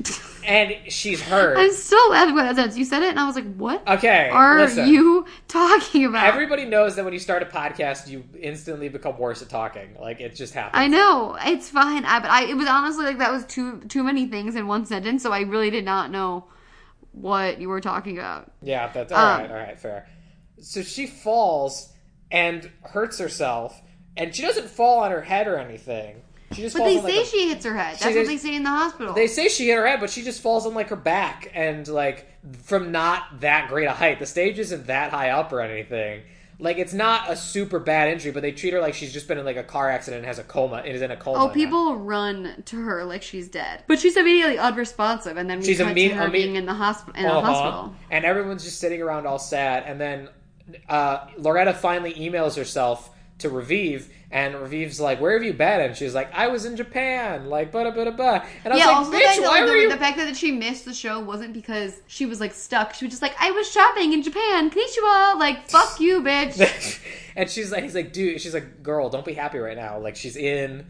and 0.45 0.75
she's 0.89 1.21
hurt. 1.21 1.57
I'm 1.57 1.71
still 1.71 2.09
laughing 2.11 2.37
at 2.37 2.43
that 2.43 2.55
sentence. 2.55 2.77
You 2.77 2.83
said 2.85 3.01
it, 3.01 3.09
and 3.09 3.19
I 3.19 3.25
was 3.25 3.35
like, 3.35 3.55
"What 3.55 3.87
Okay, 3.87 4.29
are 4.29 4.59
listen. 4.59 4.87
you 4.87 5.25
talking 5.47 6.05
about?" 6.05 6.25
Everybody 6.25 6.65
knows 6.65 6.95
that 6.97 7.05
when 7.05 7.13
you 7.13 7.19
start 7.19 7.41
a 7.43 7.45
podcast, 7.45 8.07
you 8.09 8.25
instantly 8.39 8.89
become 8.89 9.17
worse 9.17 9.41
at 9.41 9.49
talking. 9.49 9.95
Like 9.99 10.19
it 10.19 10.35
just 10.35 10.53
happens. 10.53 10.73
I 10.81 10.87
know 10.87 11.37
it's 11.45 11.69
fine, 11.69 12.03
I, 12.03 12.19
but 12.19 12.29
I 12.29 12.43
it 12.43 12.55
was 12.57 12.67
honestly 12.67 13.05
like 13.05 13.19
that 13.19 13.31
was 13.31 13.45
too 13.45 13.79
too 13.87 14.03
many 14.03 14.27
things 14.27 14.55
in 14.55 14.67
one 14.67 14.85
sentence, 14.85 15.23
so 15.23 15.31
I 15.31 15.41
really 15.41 15.69
did 15.69 15.85
not 15.85 16.11
know 16.11 16.45
what 17.13 17.61
you 17.61 17.69
were 17.69 17.79
talking 17.81 18.17
about. 18.17 18.51
Yeah, 18.61 18.91
that's 18.91 19.13
all 19.13 19.17
Um, 19.17 19.41
right. 19.41 19.49
All 19.49 19.55
right, 19.57 19.79
fair. 19.79 20.07
So 20.59 20.81
she 20.81 21.07
falls 21.07 21.93
and 22.31 22.69
hurts 22.81 23.17
herself, 23.19 23.81
and 24.17 24.35
she 24.35 24.41
doesn't 24.41 24.67
fall 24.67 24.99
on 24.99 25.11
her 25.11 25.21
head 25.21 25.47
or 25.47 25.57
anything. 25.57 26.21
She 26.51 26.61
just 26.61 26.77
But 26.77 26.85
they 26.85 26.97
on, 26.97 27.03
like, 27.03 27.13
say 27.13 27.21
a- 27.21 27.25
she 27.25 27.49
hits 27.49 27.65
her 27.65 27.75
head. 27.75 27.97
That's 27.99 28.15
what 28.15 28.27
they 28.27 28.37
say 28.37 28.55
in 28.55 28.63
the 28.63 28.69
hospital. 28.69 29.13
They 29.13 29.27
say 29.27 29.47
she 29.49 29.67
hit 29.67 29.77
her 29.77 29.87
head, 29.87 29.99
but 29.99 30.09
she 30.09 30.21
just 30.23 30.41
falls 30.41 30.65
on 30.65 30.73
like 30.73 30.89
her 30.89 30.95
back 30.95 31.51
and 31.53 31.87
like 31.87 32.27
from 32.63 32.91
not 32.91 33.41
that 33.41 33.67
great 33.69 33.85
a 33.87 33.91
height. 33.91 34.19
The 34.19 34.25
stage 34.25 34.59
isn't 34.59 34.87
that 34.87 35.11
high 35.11 35.31
up 35.31 35.51
or 35.51 35.61
anything. 35.61 36.21
Like 36.57 36.77
it's 36.77 36.93
not 36.93 37.29
a 37.29 37.35
super 37.35 37.79
bad 37.79 38.07
injury, 38.09 38.31
but 38.31 38.41
they 38.41 38.53
treat 38.53 38.71
her 38.73 38.79
like 38.79 38.93
she's 38.93 39.11
just 39.11 39.27
been 39.27 39.37
in 39.37 39.43
like 39.43 39.57
a 39.57 39.63
car 39.63 39.89
accident 39.89 40.19
and 40.19 40.27
has 40.27 40.39
a 40.39 40.43
coma 40.43 40.77
and 40.77 40.87
is 40.95 41.01
in 41.01 41.11
a 41.11 41.17
coma. 41.17 41.39
Oh, 41.43 41.47
now. 41.47 41.53
people 41.53 41.95
run 41.97 42.63
to 42.67 42.77
her 42.81 43.03
like 43.03 43.23
she's 43.23 43.49
dead, 43.49 43.83
but 43.87 43.99
she's 43.99 44.15
immediately 44.15 44.57
unresponsive, 44.57 45.35
and 45.35 45.49
then 45.49 45.59
we 45.59 45.65
She's 45.65 45.79
cut 45.79 45.87
imme- 45.93 46.09
to 46.09 46.15
her 46.15 46.27
imme- 46.29 46.31
being 46.31 46.55
in 46.55 46.65
the 46.65 46.73
hospital. 46.73 47.19
In 47.19 47.25
a 47.25 47.29
Uh-huh. 47.39 47.41
hospital. 47.53 47.95
And 48.09 48.23
everyone's 48.23 48.63
just 48.63 48.79
sitting 48.79 49.01
around 49.01 49.25
all 49.27 49.39
sad. 49.39 49.83
And 49.85 49.99
then 49.99 50.29
uh, 50.87 51.27
Loretta 51.37 51.73
finally 51.73 52.13
emails 52.13 52.55
herself 52.55 53.09
to 53.39 53.49
Raviv, 53.49 54.07
and 54.31 54.55
Raviv's 54.55 54.99
like, 54.99 55.19
"Where 55.19 55.33
have 55.33 55.43
you 55.43 55.53
been?" 55.53 55.81
And 55.81 55.95
she's 55.95 56.13
like, 56.15 56.33
"I 56.33 56.47
was 56.47 56.65
in 56.65 56.75
Japan." 56.77 57.49
Like, 57.49 57.71
blah 57.71 57.89
blah 57.91 58.11
blah. 58.11 58.45
And 58.63 58.73
I 58.73 58.75
was 58.75 58.79
Yeah, 58.79 58.85
like, 58.87 58.95
also 58.95 59.11
the 59.11 59.17
"Bitch, 59.17 59.23
fact, 59.25 59.41
why 59.41 59.59
that, 59.61 59.67
were 59.67 59.73
the, 59.75 59.81
you?" 59.81 59.89
the 59.89 59.97
fact 59.97 60.17
that 60.17 60.35
she 60.37 60.51
missed 60.51 60.85
the 60.85 60.93
show 60.93 61.19
wasn't 61.19 61.53
because 61.53 62.01
she 62.07 62.25
was 62.25 62.39
like 62.39 62.53
stuck. 62.53 62.93
She 62.93 63.05
was 63.05 63.11
just 63.11 63.21
like, 63.21 63.35
I 63.39 63.51
was 63.51 63.69
shopping 63.69 64.13
in 64.13 64.23
Japan, 64.23 64.69
Konnichiwa. 64.69 65.37
Like, 65.39 65.69
fuck 65.69 65.99
you, 65.99 66.21
bitch. 66.21 66.99
and 67.35 67.49
she's 67.49 67.71
like, 67.71 67.83
he's 67.83 67.95
like, 67.95 68.13
dude, 68.13 68.39
she's 68.41 68.53
like, 68.53 68.83
girl, 68.83 69.09
don't 69.09 69.25
be 69.25 69.33
happy 69.33 69.57
right 69.57 69.77
now. 69.77 69.99
Like, 69.99 70.15
she's 70.15 70.37
in 70.37 70.85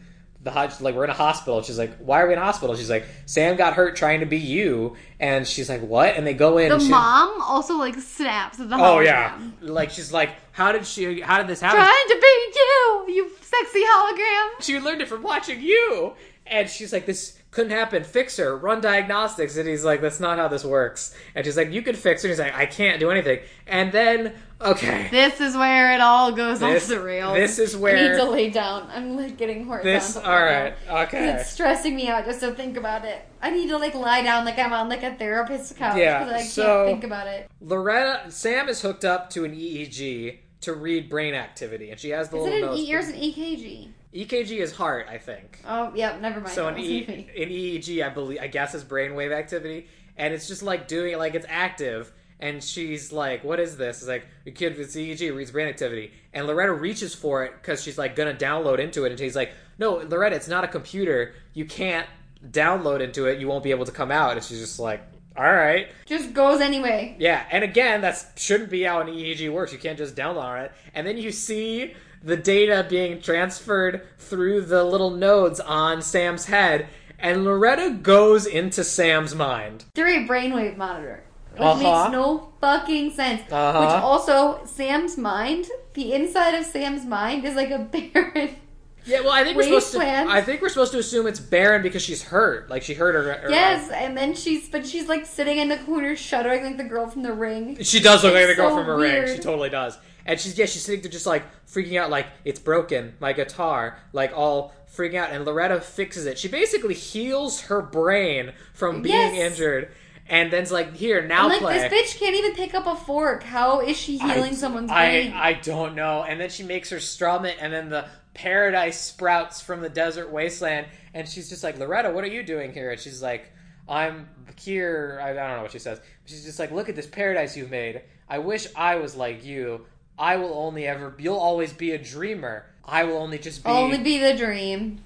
the 0.46 0.76
like 0.80 0.94
we're 0.94 1.04
in 1.04 1.10
a 1.10 1.14
hospital. 1.14 1.62
She's 1.62 1.78
like, 1.78 1.96
why 1.98 2.22
are 2.22 2.26
we 2.26 2.32
in 2.32 2.38
a 2.38 2.44
hospital? 2.44 2.74
She's 2.74 2.88
like, 2.88 3.04
Sam 3.26 3.56
got 3.56 3.74
hurt 3.74 3.96
trying 3.96 4.20
to 4.20 4.26
be 4.26 4.38
you, 4.38 4.96
and 5.20 5.46
she's 5.46 5.68
like, 5.68 5.82
what? 5.82 6.16
And 6.16 6.26
they 6.26 6.34
go 6.34 6.58
in. 6.58 6.68
The 6.68 6.74
and 6.76 6.82
she- 6.82 6.88
mom 6.88 7.42
also 7.42 7.76
like 7.76 7.96
snaps 7.96 8.58
at 8.58 8.70
the 8.70 8.76
Oh 8.78 9.00
yeah, 9.00 9.38
like 9.60 9.90
she's 9.90 10.12
like, 10.12 10.30
how 10.52 10.72
did 10.72 10.86
she? 10.86 11.20
How 11.20 11.38
did 11.38 11.46
this 11.46 11.60
happen? 11.60 11.80
Trying 11.80 12.08
to 12.08 12.20
be 12.20 12.52
you, 12.54 13.04
you 13.08 13.30
sexy 13.42 13.82
hologram. 13.84 14.48
She 14.60 14.80
learned 14.80 15.02
it 15.02 15.08
from 15.08 15.22
watching 15.22 15.60
you. 15.60 16.14
And 16.48 16.70
she's 16.70 16.92
like, 16.92 17.06
this 17.06 17.36
couldn't 17.50 17.72
happen. 17.72 18.04
Fix 18.04 18.36
her. 18.36 18.56
Run 18.56 18.80
diagnostics. 18.80 19.56
And 19.56 19.68
he's 19.68 19.84
like, 19.84 20.00
that's 20.00 20.20
not 20.20 20.38
how 20.38 20.46
this 20.46 20.64
works. 20.64 21.12
And 21.34 21.44
she's 21.44 21.56
like, 21.56 21.72
you 21.72 21.82
can 21.82 21.96
fix 21.96 22.22
her. 22.22 22.28
And 22.28 22.32
he's 22.32 22.38
like, 22.38 22.54
I 22.54 22.66
can't 22.66 23.00
do 23.00 23.10
anything. 23.10 23.40
And 23.66 23.90
then, 23.90 24.34
okay. 24.60 25.08
This 25.10 25.40
is 25.40 25.56
where 25.56 25.92
it 25.92 26.00
all 26.00 26.32
goes 26.32 26.60
This, 26.60 26.84
off 26.84 26.88
the 26.88 27.00
rails. 27.00 27.34
this 27.36 27.58
is 27.58 27.76
where 27.76 27.96
I 27.96 28.02
need 28.12 28.16
to 28.16 28.24
lay 28.30 28.50
down. 28.50 28.88
I'm 28.92 29.16
like 29.16 29.36
getting 29.36 29.64
horizontal. 29.66 29.92
this. 30.00 30.16
All 30.16 30.42
right. 30.42 30.74
Okay. 30.88 31.30
It's 31.34 31.50
stressing 31.50 31.94
me 31.94 32.08
out 32.08 32.24
just 32.24 32.40
to 32.40 32.52
think 32.54 32.76
about 32.76 33.04
it. 33.04 33.24
I 33.42 33.50
need 33.50 33.68
to 33.68 33.76
like 33.78 33.94
lie 33.94 34.22
down 34.22 34.44
like 34.44 34.58
I'm 34.58 34.72
on 34.72 34.88
like 34.88 35.02
a 35.02 35.14
therapist's 35.14 35.72
couch 35.76 35.96
Yeah, 35.96 36.24
because 36.24 36.42
I 36.42 36.44
so- 36.44 36.62
can't 36.86 36.88
think 36.88 37.04
about 37.04 37.26
it. 37.26 37.50
Loretta 37.60 38.30
Sam 38.30 38.68
is 38.68 38.80
hooked 38.82 39.04
up 39.04 39.30
to 39.30 39.44
an 39.44 39.52
EEG 39.54 40.38
to 40.62 40.72
read 40.74 41.08
brain 41.08 41.34
activity, 41.34 41.90
and 41.90 42.00
she 42.00 42.10
has 42.10 42.28
the 42.30 42.38
Is 42.38 42.42
little 42.44 42.72
it 42.72 42.72
an. 42.72 42.78
E 42.86 42.94
or 42.94 42.98
is 42.98 43.08
it 43.10 43.16
EKG? 43.16 43.88
EKG 44.14 44.58
is 44.60 44.72
heart, 44.72 45.06
I 45.10 45.18
think. 45.18 45.60
Oh, 45.68 45.92
yeah, 45.94 46.18
never 46.18 46.40
mind. 46.40 46.52
So 46.54 46.68
an, 46.68 46.78
e- 46.78 47.04
an 47.36 47.50
EEG, 47.50 48.02
I 48.04 48.08
believe, 48.08 48.38
I 48.40 48.46
guess 48.46 48.74
is 48.74 48.82
brainwave 48.82 49.30
activity, 49.30 49.88
and 50.16 50.32
it's 50.32 50.48
just 50.48 50.62
like 50.62 50.88
doing 50.88 51.12
it 51.12 51.18
like 51.18 51.34
it's 51.34 51.44
active. 51.48 52.12
And 52.38 52.62
she's 52.62 53.12
like, 53.12 53.44
"What 53.44 53.58
is 53.60 53.76
this?" 53.76 53.98
It's 53.98 54.08
like 54.08 54.26
your 54.44 54.54
kid 54.54 54.76
with 54.76 54.92
EEG 54.94 55.34
reads 55.34 55.50
brain 55.50 55.68
activity, 55.68 56.12
and 56.32 56.46
Loretta 56.46 56.72
reaches 56.72 57.14
for 57.14 57.44
it 57.44 57.52
because 57.60 57.82
she's 57.82 57.96
like 57.96 58.14
gonna 58.14 58.34
download 58.34 58.78
into 58.78 59.04
it, 59.04 59.10
and 59.10 59.18
he's 59.18 59.36
like, 59.36 59.52
"No, 59.78 59.96
Loretta, 59.96 60.36
it's 60.36 60.48
not 60.48 60.64
a 60.64 60.68
computer. 60.68 61.34
You 61.54 61.64
can't 61.64 62.06
download 62.46 63.00
into 63.00 63.26
it. 63.26 63.40
You 63.40 63.48
won't 63.48 63.64
be 63.64 63.70
able 63.70 63.86
to 63.86 63.92
come 63.92 64.10
out." 64.10 64.32
And 64.32 64.44
she's 64.44 64.60
just 64.60 64.78
like, 64.78 65.00
all 65.38 65.44
right. 65.44 65.88
Just 66.06 66.32
goes 66.32 66.60
anyway. 66.60 67.14
Yeah, 67.18 67.44
and 67.50 67.62
again, 67.62 68.00
that 68.00 68.24
shouldn't 68.36 68.70
be 68.70 68.84
how 68.84 69.00
an 69.00 69.08
EEG 69.08 69.52
works. 69.52 69.72
You 69.72 69.78
can't 69.78 69.98
just 69.98 70.16
download 70.16 70.64
it. 70.64 70.72
And 70.94 71.06
then 71.06 71.18
you 71.18 71.30
see 71.30 71.94
the 72.22 72.36
data 72.36 72.86
being 72.88 73.20
transferred 73.20 74.06
through 74.18 74.62
the 74.62 74.82
little 74.82 75.10
nodes 75.10 75.60
on 75.60 76.00
Sam's 76.00 76.46
head, 76.46 76.88
and 77.18 77.44
Loretta 77.44 77.98
goes 78.02 78.46
into 78.46 78.82
Sam's 78.82 79.34
mind. 79.34 79.84
Through 79.94 80.24
a 80.24 80.26
brainwave 80.26 80.76
monitor. 80.76 81.22
Which 81.56 81.62
Uh-huh. 81.66 82.02
makes 82.04 82.12
no 82.12 82.52
fucking 82.60 83.12
sense. 83.12 83.42
Uh-huh. 83.50 83.80
Which 83.80 84.02
also, 84.02 84.60
Sam's 84.66 85.16
mind, 85.16 85.66
the 85.94 86.12
inside 86.12 86.54
of 86.54 86.64
Sam's 86.64 87.04
mind 87.04 87.44
is 87.44 87.54
like 87.54 87.70
a 87.70 87.78
barren. 88.12 88.56
Yeah, 89.04 89.20
well, 89.20 89.30
I 89.30 89.44
think 89.44 89.56
we're 89.56 89.62
supposed 89.62 89.92
to. 89.92 89.98
Wasteland. 89.98 90.30
I 90.30 90.42
think 90.42 90.60
we're 90.60 90.68
supposed 90.68 90.90
to 90.92 90.98
assume 90.98 91.28
it's 91.28 91.38
barren 91.38 91.80
because 91.82 92.02
she's 92.02 92.24
hurt. 92.24 92.68
Like 92.68 92.82
she 92.82 92.92
hurt 92.94 93.14
her. 93.14 93.22
her 93.34 93.50
Yes, 93.50 93.88
and 93.90 94.16
then 94.16 94.34
she's, 94.34 94.68
but 94.68 94.84
she's 94.84 95.08
like 95.08 95.24
sitting 95.26 95.58
in 95.58 95.68
the 95.68 95.76
corner 95.78 96.16
shuddering 96.16 96.64
like 96.64 96.76
the 96.76 96.82
girl 96.84 97.06
from 97.08 97.22
the 97.22 97.32
ring. 97.32 97.82
She 97.84 98.00
does 98.00 98.24
look 98.24 98.34
like 98.34 98.48
the 98.48 98.54
girl 98.56 98.70
so 98.70 98.76
from 98.78 98.86
her 98.86 98.96
ring. 98.96 99.26
She 99.28 99.38
totally 99.40 99.70
does. 99.70 99.96
And 100.24 100.40
she's 100.40 100.58
yeah, 100.58 100.66
she's 100.66 100.82
sitting 100.82 101.02
there 101.02 101.10
just 101.12 101.24
like 101.24 101.44
freaking 101.68 102.00
out, 102.00 102.10
like 102.10 102.26
it's 102.44 102.58
broken, 102.58 103.14
my 103.20 103.32
guitar, 103.32 103.96
like 104.12 104.32
all 104.36 104.74
freaking 104.92 105.14
out. 105.14 105.30
And 105.30 105.44
Loretta 105.44 105.80
fixes 105.80 106.26
it. 106.26 106.36
She 106.36 106.48
basically 106.48 106.94
heals 106.94 107.60
her 107.62 107.80
brain 107.80 108.54
from 108.74 109.02
being 109.02 109.14
Yes. 109.36 109.52
injured, 109.52 109.92
and 110.28 110.52
then's 110.52 110.72
like, 110.72 110.94
here 110.94 111.26
now 111.26 111.44
I'm 111.44 111.48
like, 111.50 111.60
play. 111.60 111.88
this 111.88 111.92
bitch 111.92 112.18
can't 112.18 112.34
even 112.34 112.52
pick 112.52 112.74
up 112.74 112.86
a 112.86 112.96
fork. 112.96 113.42
How 113.42 113.80
is 113.80 113.96
she 113.96 114.18
healing 114.18 114.52
I, 114.52 114.54
someone's 114.54 114.90
I, 114.90 115.06
brain? 115.06 115.32
I 115.32 115.52
don't 115.52 115.94
know. 115.94 116.24
And 116.24 116.40
then 116.40 116.50
she 116.50 116.64
makes 116.64 116.90
her 116.90 117.00
strum 117.00 117.44
it, 117.44 117.56
and 117.60 117.72
then 117.72 117.90
the 117.90 118.06
paradise 118.34 119.00
sprouts 119.00 119.60
from 119.60 119.80
the 119.80 119.88
desert 119.88 120.30
wasteland, 120.30 120.86
and 121.14 121.28
she's 121.28 121.48
just 121.48 121.62
like, 121.62 121.78
Loretta, 121.78 122.10
what 122.10 122.24
are 122.24 122.28
you 122.28 122.42
doing 122.42 122.72
here? 122.72 122.90
And 122.90 123.00
she's 123.00 123.22
like, 123.22 123.52
I'm 123.88 124.28
here. 124.58 125.20
I, 125.22 125.30
I 125.30 125.34
don't 125.34 125.56
know 125.56 125.62
what 125.62 125.72
she 125.72 125.78
says. 125.78 126.00
She's 126.24 126.44
just 126.44 126.58
like, 126.58 126.72
look 126.72 126.88
at 126.88 126.96
this 126.96 127.06
paradise 127.06 127.56
you've 127.56 127.70
made. 127.70 128.02
I 128.28 128.38
wish 128.38 128.66
I 128.74 128.96
was 128.96 129.14
like 129.14 129.44
you. 129.44 129.86
I 130.18 130.36
will 130.36 130.54
only 130.54 130.86
ever. 130.86 131.14
You'll 131.18 131.36
always 131.36 131.72
be 131.72 131.92
a 131.92 131.98
dreamer. 131.98 132.66
I 132.84 133.04
will 133.04 133.18
only 133.18 133.38
just 133.38 133.62
be. 133.62 133.70
Only 133.70 133.98
be 133.98 134.18
the 134.18 134.34
dream. 134.34 135.00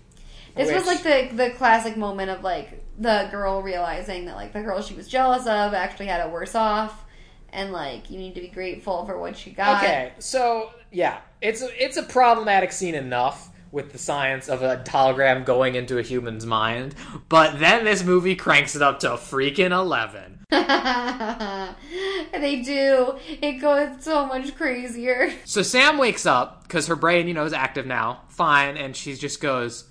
This 0.55 0.73
was 0.73 0.87
like 0.87 1.03
the 1.03 1.35
the 1.35 1.51
classic 1.51 1.97
moment 1.97 2.31
of 2.31 2.43
like 2.43 2.80
the 3.01 3.29
girl 3.31 3.63
realizing 3.63 4.27
that 4.27 4.37
like 4.37 4.53
the 4.53 4.61
girl 4.61 4.83
she 4.83 4.95
was 4.95 5.09
jealous 5.09 5.47
of 5.47 5.73
actually 5.73 6.07
had 6.07 6.25
it 6.25 6.31
worse 6.31 6.55
off, 6.55 7.07
and 7.49 7.73
like 7.73 8.11
you 8.11 8.19
need 8.19 8.35
to 8.35 8.43
be 8.43 8.49
grateful 8.49 9.07
for 9.07 9.19
what 9.19 9.37
she 9.37 9.51
got. 9.51 9.83
Okay, 9.83 10.13
so 10.19 10.71
yeah, 10.93 11.21
it's 11.41 11.63
a, 11.63 11.83
it's 11.83 11.97
a 11.97 12.03
problematic 12.03 12.73
scene 12.73 12.95
enough 12.95 13.49
with 13.73 13.93
the 13.93 13.99
science 13.99 14.49
of 14.49 14.63
a 14.63 14.83
hologram 14.85 15.47
going 15.47 15.77
into 15.77 15.97
a 15.97 16.03
human's 16.03 16.45
mind, 16.45 16.95
but 17.29 17.59
then 17.59 17.85
this 17.85 18.05
movie 18.05 18.37
cranks 18.37 18.77
it 18.77 18.83
up 18.83 19.01
to 19.01 19.09
freaking 19.11 19.71
eleven. 19.71 20.41
they 20.51 20.61
do. 22.61 23.17
It 23.41 23.61
goes 23.61 24.05
so 24.05 24.27
much 24.27 24.55
crazier. 24.57 25.33
So 25.47 25.63
Sam 25.63 25.97
wakes 25.97 26.27
up 26.27 26.65
because 26.65 26.89
her 26.89 26.97
brain, 26.97 27.29
you 27.29 27.35
know, 27.35 27.45
is 27.45 27.55
active 27.55 27.87
now, 27.87 28.23
fine, 28.29 28.77
and 28.77 28.95
she 28.95 29.15
just 29.15 29.41
goes, 29.41 29.90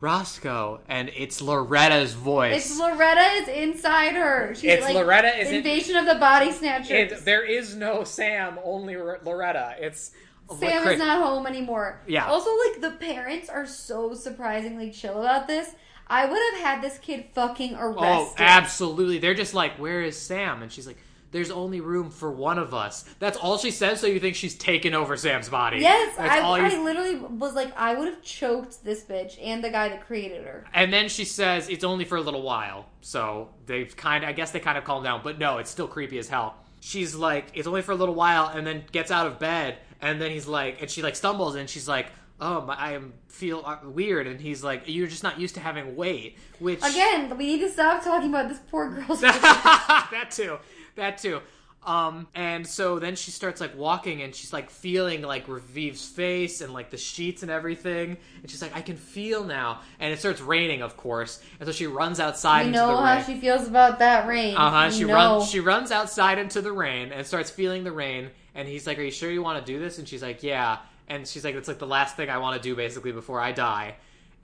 Roscoe, 0.00 0.80
and 0.88 1.10
it's 1.14 1.42
Loretta's 1.42 2.14
voice. 2.14 2.56
It's 2.70 2.78
Loretta 2.78 3.20
is 3.20 3.48
inside 3.48 4.14
her. 4.14 4.54
She's 4.54 4.64
It's 4.64 4.84
like 4.84 4.94
Loretta 4.94 5.38
is 5.38 5.48
in- 5.50 5.56
invasion 5.56 5.96
of 5.96 6.06
the 6.06 6.14
body 6.14 6.52
snatchers. 6.52 6.90
It- 7.12 7.24
there 7.24 7.42
is 7.44 7.74
no 7.76 8.04
Sam, 8.04 8.58
only 8.64 8.96
R- 8.96 9.20
Loretta. 9.22 9.76
It's 9.78 10.12
Sam 10.58 10.88
is 10.88 10.98
not 10.98 11.22
home 11.22 11.46
anymore. 11.46 12.00
Yeah. 12.06 12.26
Also, 12.26 12.50
like 12.68 12.80
the 12.80 12.92
parents 12.92 13.48
are 13.48 13.66
so 13.66 14.14
surprisingly 14.14 14.90
chill 14.90 15.20
about 15.20 15.46
this. 15.46 15.74
I 16.08 16.24
would 16.26 16.40
have 16.54 16.60
had 16.64 16.82
this 16.82 16.98
kid 16.98 17.26
fucking 17.34 17.76
arrested. 17.76 18.02
Oh, 18.04 18.34
absolutely. 18.38 19.18
They're 19.18 19.34
just 19.34 19.54
like, 19.54 19.74
"Where 19.78 20.02
is 20.02 20.16
Sam?" 20.18 20.60
And 20.62 20.72
she's 20.72 20.86
like, 20.88 20.96
"There's 21.30 21.50
only 21.50 21.80
room 21.80 22.10
for 22.10 22.30
one 22.30 22.58
of 22.58 22.74
us." 22.74 23.04
That's 23.18 23.38
all 23.38 23.58
she 23.58 23.70
says. 23.70 24.00
So 24.00 24.06
you 24.06 24.20
think 24.20 24.36
she's 24.36 24.54
taken 24.54 24.94
over 24.94 25.16
Sam's 25.16 25.48
body? 25.48 25.78
Yes, 25.78 26.18
I, 26.18 26.40
I 26.40 26.82
literally 26.82 27.16
was 27.16 27.54
like, 27.54 27.72
I 27.76 27.94
would 27.94 28.08
have 28.08 28.22
choked 28.22 28.84
this 28.84 29.04
bitch 29.04 29.38
and 29.42 29.62
the 29.62 29.70
guy 29.70 29.88
that 29.88 30.06
created 30.06 30.44
her. 30.44 30.64
And 30.74 30.92
then 30.92 31.08
she 31.08 31.24
says 31.24 31.68
it's 31.68 31.84
only 31.84 32.04
for 32.04 32.16
a 32.16 32.20
little 32.20 32.42
while. 32.42 32.86
So 33.00 33.50
they've 33.66 33.94
kind 33.96 34.24
of, 34.24 34.30
I 34.30 34.32
guess 34.32 34.50
they 34.50 34.60
kind 34.60 34.78
of 34.78 34.84
calmed 34.84 35.04
down, 35.04 35.20
but 35.22 35.38
no, 35.38 35.58
it's 35.58 35.70
still 35.70 35.88
creepy 35.88 36.18
as 36.18 36.28
hell. 36.28 36.56
She's 36.80 37.14
like, 37.14 37.46
it's 37.54 37.66
only 37.66 37.82
for 37.82 37.92
a 37.92 37.96
little 37.96 38.14
while, 38.14 38.46
and 38.46 38.66
then 38.66 38.84
gets 38.90 39.10
out 39.10 39.26
of 39.26 39.38
bed, 39.38 39.78
and 40.00 40.20
then 40.20 40.30
he's 40.30 40.46
like, 40.46 40.80
and 40.80 40.90
she 40.90 41.02
like 41.02 41.14
stumbles, 41.14 41.54
and 41.54 41.68
she's 41.68 41.86
like, 41.86 42.06
oh, 42.40 42.62
my, 42.62 42.74
I 42.74 42.92
am 42.92 43.12
feel 43.28 43.62
uh, 43.64 43.78
weird, 43.84 44.26
and 44.26 44.40
he's 44.40 44.64
like, 44.64 44.84
you're 44.86 45.06
just 45.06 45.22
not 45.22 45.38
used 45.38 45.54
to 45.54 45.60
having 45.60 45.94
weight, 45.94 46.38
which 46.58 46.82
Again, 46.82 47.36
we 47.36 47.46
need 47.46 47.60
to 47.60 47.70
stop 47.70 48.02
talking 48.02 48.30
about 48.30 48.48
this 48.48 48.60
poor 48.70 48.90
girl's. 48.90 49.20
that 49.20 50.28
too, 50.30 50.58
that 50.96 51.18
too. 51.18 51.40
Um, 51.82 52.28
and 52.34 52.66
so 52.66 52.98
then 52.98 53.16
she 53.16 53.30
starts 53.30 53.58
like 53.58 53.74
walking 53.76 54.20
and 54.20 54.34
she's 54.34 54.52
like 54.52 54.68
feeling 54.68 55.22
like 55.22 55.46
Raviv's 55.48 56.06
face 56.06 56.60
and 56.60 56.74
like 56.74 56.90
the 56.90 56.98
sheets 56.98 57.42
and 57.42 57.50
everything. 57.50 58.18
And 58.42 58.50
she's 58.50 58.60
like, 58.60 58.76
I 58.76 58.82
can 58.82 58.96
feel 58.96 59.44
now. 59.44 59.80
And 59.98 60.12
it 60.12 60.18
starts 60.18 60.42
raining, 60.42 60.82
of 60.82 60.98
course. 60.98 61.40
And 61.58 61.66
so 61.66 61.72
she 61.72 61.86
runs 61.86 62.20
outside 62.20 62.66
into 62.66 62.78
know 62.78 62.96
how 62.98 63.16
rain. 63.16 63.24
she 63.24 63.40
feels 63.40 63.66
about 63.66 63.98
that 64.00 64.26
rain. 64.28 64.56
uh 64.56 64.70
huh. 64.70 64.90
She 64.90 65.06
runs. 65.06 65.50
She 65.50 65.60
runs 65.60 65.90
outside 65.90 66.38
into 66.38 66.60
the 66.60 66.72
rain 66.72 67.12
and 67.12 67.26
starts 67.26 67.50
feeling 67.50 67.82
the 67.84 67.92
rain. 67.92 68.28
And 68.54 68.68
he's 68.68 68.86
like, 68.86 68.98
Are 68.98 69.02
you 69.02 69.10
sure 69.10 69.30
you 69.30 69.42
want 69.42 69.64
to 69.64 69.72
do 69.72 69.78
this? 69.78 69.98
And 69.98 70.06
she's 70.06 70.22
like, 70.22 70.42
Yeah. 70.42 70.78
And 71.08 71.26
she's 71.26 71.44
like, 71.44 71.54
It's 71.54 71.68
like 71.68 71.78
the 71.78 71.86
last 71.86 72.14
thing 72.14 72.28
I 72.28 72.38
want 72.38 72.62
to 72.62 72.68
do, 72.68 72.76
basically, 72.76 73.12
before 73.12 73.40
I 73.40 73.52
die. 73.52 73.94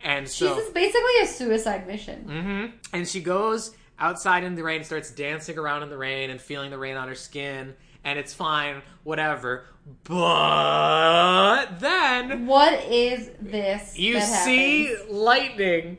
And 0.02 0.26
She's 0.26 0.48
so 0.48 0.54
just 0.56 0.72
basically 0.72 1.20
a 1.22 1.26
suicide 1.26 1.86
mission. 1.86 2.24
Mm-hmm. 2.26 2.76
And 2.94 3.06
she 3.06 3.20
goes 3.20 3.76
outside 3.98 4.44
in 4.44 4.54
the 4.54 4.62
rain, 4.62 4.84
starts 4.84 5.10
dancing 5.10 5.58
around 5.58 5.82
in 5.82 5.88
the 5.90 5.96
rain 5.98 6.30
and 6.30 6.40
feeling 6.40 6.70
the 6.70 6.78
rain 6.78 6.96
on 6.96 7.08
her 7.08 7.14
skin, 7.14 7.74
and 8.04 8.18
it's 8.18 8.32
fine, 8.34 8.82
whatever. 9.04 9.64
But 10.04 11.78
then 11.80 12.46
What 12.46 12.74
is 12.84 13.30
this? 13.40 13.98
you 13.98 14.20
see 14.20 14.86
happens? 14.86 15.10
lightning 15.10 15.98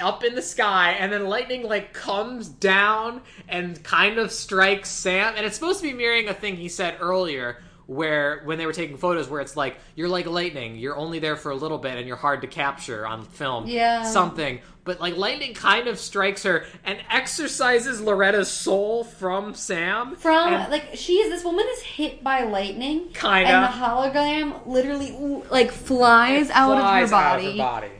up 0.00 0.22
in 0.24 0.34
the 0.34 0.42
sky, 0.42 0.92
and 0.92 1.12
then 1.12 1.26
lightning 1.26 1.62
like 1.64 1.92
comes 1.92 2.48
down 2.48 3.22
and 3.48 3.82
kind 3.82 4.18
of 4.18 4.30
strikes 4.32 4.90
Sam, 4.90 5.34
and 5.36 5.44
it's 5.46 5.56
supposed 5.56 5.80
to 5.80 5.88
be 5.88 5.92
mirroring 5.94 6.28
a 6.28 6.34
thing 6.34 6.56
he 6.56 6.68
said 6.68 6.96
earlier. 7.00 7.62
Where 7.88 8.42
when 8.44 8.58
they 8.58 8.66
were 8.66 8.74
taking 8.74 8.98
photos, 8.98 9.30
where 9.30 9.40
it's 9.40 9.56
like 9.56 9.78
you're 9.96 10.10
like 10.10 10.26
lightning, 10.26 10.76
you're 10.76 10.94
only 10.96 11.20
there 11.20 11.36
for 11.36 11.50
a 11.50 11.54
little 11.54 11.78
bit, 11.78 11.96
and 11.96 12.06
you're 12.06 12.18
hard 12.18 12.42
to 12.42 12.46
capture 12.46 13.06
on 13.06 13.24
film. 13.24 13.66
Yeah. 13.66 14.02
something. 14.02 14.60
But 14.84 15.00
like 15.00 15.16
lightning 15.16 15.54
kind 15.54 15.88
of 15.88 15.98
strikes 15.98 16.42
her 16.42 16.66
and 16.84 16.98
exorcises 17.10 18.00
Loretta's 18.02 18.50
soul 18.50 19.04
from 19.04 19.54
Sam. 19.54 20.16
From 20.16 20.52
and- 20.52 20.70
like 20.70 20.90
she 20.96 21.14
is 21.14 21.30
this 21.30 21.42
woman 21.44 21.66
is 21.72 21.80
hit 21.80 22.22
by 22.22 22.42
lightning, 22.44 23.08
Kinda. 23.14 23.48
and 23.48 23.64
the 23.64 23.78
hologram 23.78 24.66
literally 24.66 25.42
like 25.50 25.70
flies, 25.72 26.50
out, 26.50 26.78
flies 26.78 27.04
of 27.04 27.18
her 27.18 27.24
out 27.24 27.38
of 27.40 27.44
her 27.52 27.56
body. 27.56 27.90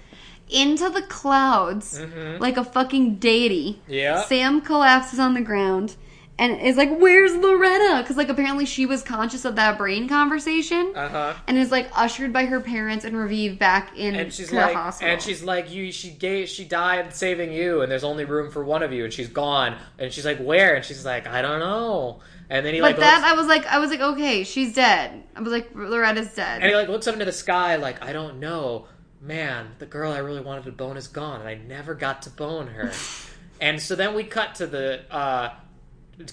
into 0.51 0.90
the 0.90 1.02
clouds 1.02 1.98
mm-hmm. 1.98 2.43
like 2.43 2.59
a 2.59 2.65
fucking 2.65 3.16
deity. 3.16 3.81
Yeah. 3.89 4.23
Sam 4.24 4.60
collapses 4.60 5.19
on 5.19 5.32
the 5.32 5.40
ground 5.43 5.97
and 6.39 6.60
is 6.60 6.77
like, 6.77 6.97
"Where's 6.98 7.35
Loretta?" 7.35 7.98
Because 8.02 8.16
like 8.16 8.28
apparently 8.28 8.65
she 8.65 8.86
was 8.86 9.02
conscious 9.02 9.44
of 9.44 9.56
that 9.56 9.77
brain 9.78 10.09
conversation 10.09 10.93
Uh 10.94 11.09
huh. 11.09 11.35
and 11.47 11.59
is 11.59 11.70
like 11.70 11.89
ushered 11.97 12.32
by 12.32 12.47
her 12.47 12.60
parents 12.60 13.05
and 13.05 13.15
Raviv 13.16 13.59
back 13.59 13.97
in 13.98 14.15
and 14.15 14.32
she's 14.32 14.52
like, 14.52 14.73
the 14.73 14.78
hospital. 14.78 15.12
and 15.12 15.23
she's 15.23 15.43
like, 15.43 15.70
you, 15.73 15.90
she 15.93 16.10
gave, 16.10 16.48
she 16.48 16.65
died 16.65 17.15
saving 17.15 17.52
you, 17.52 17.82
and 17.82 17.90
there's 17.90 18.05
only 18.05 18.24
room 18.24 18.51
for 18.51 18.62
one 18.65 18.82
of 18.82 18.93
you, 18.93 19.05
and 19.05 19.12
she's 19.12 19.28
gone, 19.28 19.77
and 19.98 20.12
she's 20.12 20.24
like, 20.24 20.39
where? 20.39 20.74
And 20.77 20.85
she's 20.85 21.05
like, 21.05 21.27
I 21.27 21.43
don't 21.43 21.60
know. 21.60 22.20
And 22.51 22.65
then 22.65 22.73
he 22.73 22.81
but 22.81 22.93
like, 22.93 22.97
that 23.01 23.16
looks, 23.19 23.27
I 23.31 23.32
was 23.35 23.47
like, 23.47 23.66
I 23.66 23.78
was 23.78 23.90
like, 23.90 24.01
okay, 24.01 24.43
she's 24.44 24.74
dead. 24.74 25.23
I 25.36 25.40
was 25.43 25.52
like, 25.52 25.70
Loretta's 25.74 26.35
dead. 26.35 26.62
and 26.62 26.70
he 26.70 26.74
like 26.74 26.89
looks 26.89 27.06
up 27.06 27.12
into 27.15 27.27
the 27.27 27.32
sky, 27.32 27.77
like, 27.77 28.02
I 28.02 28.12
don't 28.15 28.40
know, 28.40 28.86
man, 29.20 29.69
the 29.78 29.86
girl 29.86 30.12
I 30.12 30.19
really 30.19 30.40
wanted 30.40 30.65
to 30.65 30.73
bone 30.73 30.97
is 30.97 31.09
gone, 31.09 31.40
and 31.40 31.48
I 31.48 31.56
never 31.56 31.94
got 31.94 32.23
to 32.23 32.31
bone 32.31 32.69
her. 32.69 32.93
and 33.60 33.82
so 33.82 33.94
then 33.97 34.15
we 34.15 34.24
cut 34.24 34.55
to 34.56 34.66
the 34.66 35.01
uh, 35.15 35.51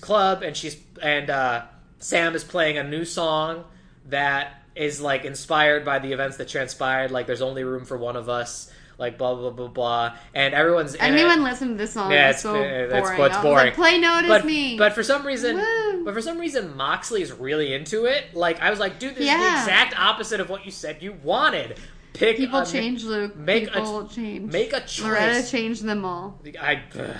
club, 0.02 0.44
and 0.44 0.56
she's 0.56 0.78
and 1.02 1.30
uh, 1.30 1.64
Sam 2.00 2.36
is 2.36 2.44
playing 2.44 2.78
a 2.78 2.84
new 2.84 3.06
song 3.06 3.66
that 4.08 4.62
is 4.76 5.02
like 5.02 5.26
inspired 5.26 5.86
by 5.86 6.00
the 6.00 6.12
events 6.14 6.38
that 6.38 6.48
transpired. 6.48 7.12
Like, 7.12 7.28
there's 7.28 7.42
only 7.42 7.64
room 7.64 7.86
for 7.86 7.98
one 7.98 8.16
of 8.16 8.30
us. 8.30 8.72
Like 8.98 9.18
blah 9.18 9.36
blah 9.36 9.50
blah 9.50 9.68
blah, 9.68 10.18
and 10.34 10.54
everyone's 10.54 10.96
in 10.96 11.02
it. 11.02 11.04
Anyone 11.04 11.44
listen 11.44 11.72
to 11.72 11.76
this 11.76 11.92
song? 11.92 12.14
Yeah, 12.14 12.30
it's 12.30 12.42
so 12.42 12.56
it's, 12.56 12.94
boring. 12.94 13.22
it's, 13.26 13.38
boring. 13.40 13.66
like, 13.66 13.74
play 13.74 13.98
notice 13.98 14.30
but, 14.30 14.46
me. 14.46 14.78
But 14.78 14.94
for 14.94 15.04
some 15.04 15.26
reason, 15.28 15.58
Woo. 15.58 16.06
but 16.06 16.14
for 16.14 16.22
some 16.22 16.40
reason, 16.40 16.78
Moxley's 16.78 17.34
really 17.34 17.74
into 17.74 18.06
it. 18.06 18.34
Like 18.34 18.62
I 18.62 18.70
was 18.70 18.80
like, 18.80 18.98
dude, 18.98 19.16
this 19.16 19.28
is 19.28 19.28
the 19.28 19.34
exact 19.34 20.00
opposite 20.00 20.40
of 20.40 20.50
what 20.50 20.66
you 20.66 20.72
said 20.72 21.04
you 21.04 21.12
wanted. 21.12 21.78
Pick 22.14 22.38
People 22.38 22.60
a, 22.60 22.66
change, 22.66 23.04
Luke. 23.04 23.36
make 23.36 23.68
a- 23.76 24.08
change. 24.10 24.50
Make 24.50 24.72
a 24.72 24.80
choice. 24.80 25.02
Loretta 25.02 25.46
changed 25.46 25.84
them 25.84 26.06
all. 26.06 26.40
I. 26.58 26.82
ugh. 26.98 27.18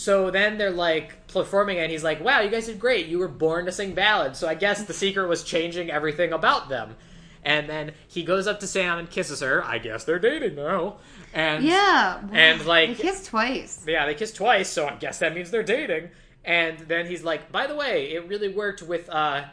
So 0.00 0.30
then 0.30 0.56
they're 0.56 0.70
like 0.70 1.26
performing, 1.26 1.78
and 1.78 1.92
he's 1.92 2.02
like, 2.02 2.24
"Wow, 2.24 2.40
you 2.40 2.48
guys 2.50 2.66
did 2.66 2.80
great. 2.80 3.06
You 3.08 3.18
were 3.18 3.28
born 3.28 3.66
to 3.66 3.72
sing 3.72 3.92
ballads." 3.92 4.38
So 4.38 4.48
I 4.48 4.54
guess 4.54 4.82
the 4.84 4.94
secret 4.94 5.28
was 5.28 5.44
changing 5.44 5.90
everything 5.90 6.32
about 6.32 6.70
them. 6.70 6.96
And 7.44 7.68
then 7.68 7.92
he 8.08 8.22
goes 8.22 8.46
up 8.46 8.60
to 8.60 8.66
Sam 8.66 8.98
and 8.98 9.10
kisses 9.10 9.40
her. 9.40 9.62
I 9.62 9.76
guess 9.76 10.04
they're 10.04 10.18
dating 10.18 10.54
now. 10.56 10.96
And 11.34 11.64
Yeah. 11.64 12.22
And, 12.32 12.64
like- 12.64 12.96
they 12.96 13.02
kissed 13.02 13.26
twice. 13.26 13.84
yeah, 13.86 14.06
they 14.06 14.14
kiss 14.14 14.32
twice, 14.32 14.70
so 14.70 14.86
I 14.86 14.94
guess 14.96 15.18
that 15.18 15.34
means 15.34 15.50
they're 15.50 15.62
dating. 15.62 16.10
And 16.46 16.78
then 16.80 17.04
he's 17.06 17.22
like, 17.22 17.52
by 17.52 17.66
the 17.66 17.74
way, 17.74 18.12
it 18.12 18.26
really 18.26 18.48
worked 18.48 18.82
with 18.82 19.08
uh, 19.10 19.44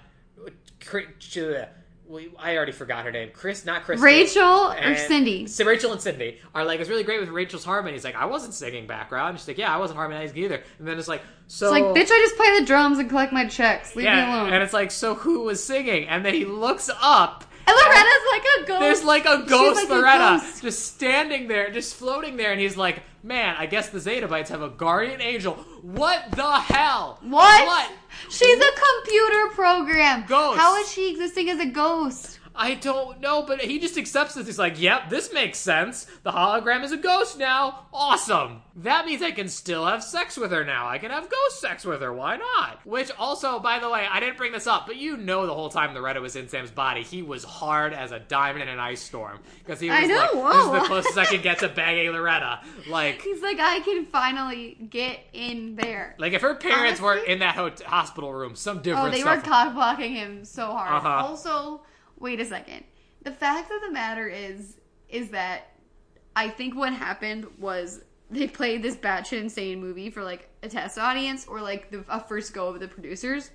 I 2.39 2.55
already 2.55 2.71
forgot 2.71 3.05
her 3.05 3.11
name. 3.11 3.31
Chris, 3.33 3.65
not 3.65 3.83
Chris. 3.83 3.99
Rachel 3.99 4.71
or 4.71 4.95
Cindy? 4.95 5.47
So 5.47 5.65
Rachel 5.65 5.91
and 5.91 6.01
Cindy 6.01 6.39
are 6.55 6.63
like, 6.63 6.79
it's 6.79 6.89
really 6.89 7.03
great 7.03 7.19
with 7.19 7.29
Rachel's 7.29 7.65
harmony. 7.65 7.93
He's 7.93 8.03
like, 8.03 8.15
I 8.15 8.25
wasn't 8.25 8.53
singing 8.53 8.87
background. 8.87 9.37
She's 9.39 9.47
like, 9.47 9.57
yeah, 9.57 9.73
I 9.73 9.77
wasn't 9.77 9.97
harmonizing 9.97 10.37
either. 10.37 10.61
And 10.79 10.87
then 10.87 10.97
it's 10.97 11.07
like, 11.07 11.21
so 11.47 11.67
It's 11.67 11.71
like, 11.71 11.83
bitch, 11.83 12.11
I 12.11 12.19
just 12.21 12.37
play 12.37 12.59
the 12.59 12.65
drums 12.65 12.99
and 12.99 13.09
collect 13.09 13.33
my 13.33 13.45
checks. 13.47 13.95
Leave 13.95 14.05
me 14.05 14.11
yeah, 14.11 14.41
alone. 14.41 14.53
and 14.53 14.63
it's 14.63 14.73
like, 14.73 14.91
so 14.91 15.15
who 15.15 15.41
was 15.41 15.63
singing? 15.63 16.07
And 16.07 16.25
then 16.25 16.33
he 16.33 16.45
looks 16.45 16.89
up. 17.01 17.43
And 17.67 17.75
Loretta's 17.75 18.25
like 18.31 18.43
a 18.43 18.67
ghost. 18.67 18.79
There's 18.79 19.03
like 19.03 19.25
a 19.25 19.45
ghost 19.47 19.75
like 19.75 19.89
a 19.89 19.93
Loretta 19.93 20.39
ghost. 20.41 20.61
just 20.61 20.93
standing 20.95 21.47
there, 21.47 21.69
just 21.71 21.95
floating 21.95 22.37
there, 22.37 22.51
and 22.51 22.59
he's 22.61 22.77
like, 22.77 23.03
"Man, 23.23 23.55
I 23.57 23.65
guess 23.65 23.89
the 23.89 23.99
Zetabytes 23.99 24.47
have 24.47 24.61
a 24.61 24.69
guardian 24.69 25.21
angel. 25.21 25.55
What 25.81 26.31
the 26.31 26.51
hell? 26.59 27.19
What? 27.21 27.67
What? 27.67 27.91
She's 28.29 28.57
a 28.59 28.71
computer 28.71 29.49
program. 29.53 30.25
Ghost. 30.27 30.59
How 30.59 30.79
is 30.81 30.91
she 30.91 31.11
existing 31.11 31.49
as 31.49 31.59
a 31.59 31.65
ghost? 31.65 32.36
I 32.57 32.73
don't 32.73 33.21
know, 33.21 33.43
but 33.43 33.61
he 33.61 33.77
just 33.79 33.97
accepts 33.97 34.33
this. 34.33 34.47
He's 34.47 34.57
like, 34.57 34.79
"Yep, 34.81 35.09
this 35.09 35.31
makes 35.31 35.59
sense. 35.59 36.05
The 36.23 36.31
hologram 36.31 36.83
is 36.83 36.91
a 36.91 36.97
ghost 36.97 37.37
now. 37.37 37.85
Awesome. 37.93 38.61
That 38.77 39.05
means 39.05 39.21
I 39.21 39.31
can 39.31 39.47
still 39.47 39.85
have 39.85 40.03
sex 40.03 40.37
with 40.37 40.51
her 40.51 40.65
now. 40.65 40.87
I 40.87 40.97
can 40.97 41.11
have 41.11 41.29
ghost 41.29 41.61
sex 41.61 41.85
with 41.85 42.01
her. 42.01 42.11
Why 42.11 42.37
not?" 42.37 42.79
Which 42.85 43.11
also, 43.19 43.59
by 43.59 43.79
the 43.79 43.89
way, 43.89 44.07
I 44.09 44.19
didn't 44.19 44.37
bring 44.37 44.51
this 44.51 44.65
up, 44.65 44.87
but 44.87 44.95
you 44.95 45.17
know, 45.17 45.45
the 45.45 45.53
whole 45.53 45.69
time 45.69 45.93
Loretta 45.93 46.19
was 46.19 46.35
in 46.35 46.49
Sam's 46.49 46.71
body, 46.71 47.03
he 47.03 47.21
was 47.21 47.43
hard 47.43 47.93
as 47.93 48.11
a 48.11 48.19
diamond 48.19 48.63
in 48.63 48.69
an 48.69 48.79
ice 48.79 49.01
storm 49.01 49.39
because 49.59 49.79
he 49.79 49.89
was 49.89 49.99
I 49.99 50.05
know, 50.07 50.15
like, 50.15 50.53
"This 50.53 50.65
is 50.65 50.71
the 50.71 50.87
closest 50.87 51.17
I 51.17 51.25
can 51.25 51.41
get 51.41 51.59
to 51.59 51.69
banging 51.75 52.11
Loretta." 52.11 52.61
Like. 52.87 53.21
He's 53.21 53.41
like, 53.41 53.59
I 53.59 53.79
can 53.81 54.05
finally 54.05 54.77
get 54.89 55.19
in 55.33 55.75
there. 55.75 56.15
Like 56.17 56.33
if 56.33 56.41
her 56.41 56.55
parents 56.55 56.99
weren't 56.99 57.27
in 57.27 57.39
that 57.39 57.55
hospital 57.81 58.33
room, 58.33 58.55
some 58.55 58.81
different 58.81 59.07
Oh, 59.07 59.11
they 59.11 59.23
were 59.23 59.41
cock 59.41 59.73
blocking 59.73 60.13
him 60.13 60.43
so 60.43 60.67
hard. 60.71 60.93
Uh-huh. 60.93 61.27
Also, 61.27 61.81
wait 62.19 62.39
a 62.39 62.45
second. 62.45 62.83
The 63.23 63.31
fact 63.31 63.71
of 63.71 63.81
the 63.81 63.91
matter 63.91 64.27
is, 64.27 64.77
is 65.09 65.29
that 65.29 65.73
I 66.35 66.49
think 66.49 66.75
what 66.75 66.93
happened 66.93 67.47
was 67.59 68.01
they 68.29 68.47
played 68.47 68.83
this 68.83 68.95
batshit 68.95 69.39
insane 69.41 69.79
movie 69.81 70.09
for 70.09 70.23
like 70.23 70.49
a 70.63 70.67
test 70.69 70.97
audience 70.97 71.47
or 71.47 71.61
like 71.61 71.89
the, 71.91 72.03
a 72.09 72.19
first 72.19 72.53
go 72.53 72.67
of 72.67 72.79
the 72.79 72.87
producers. 72.87 73.51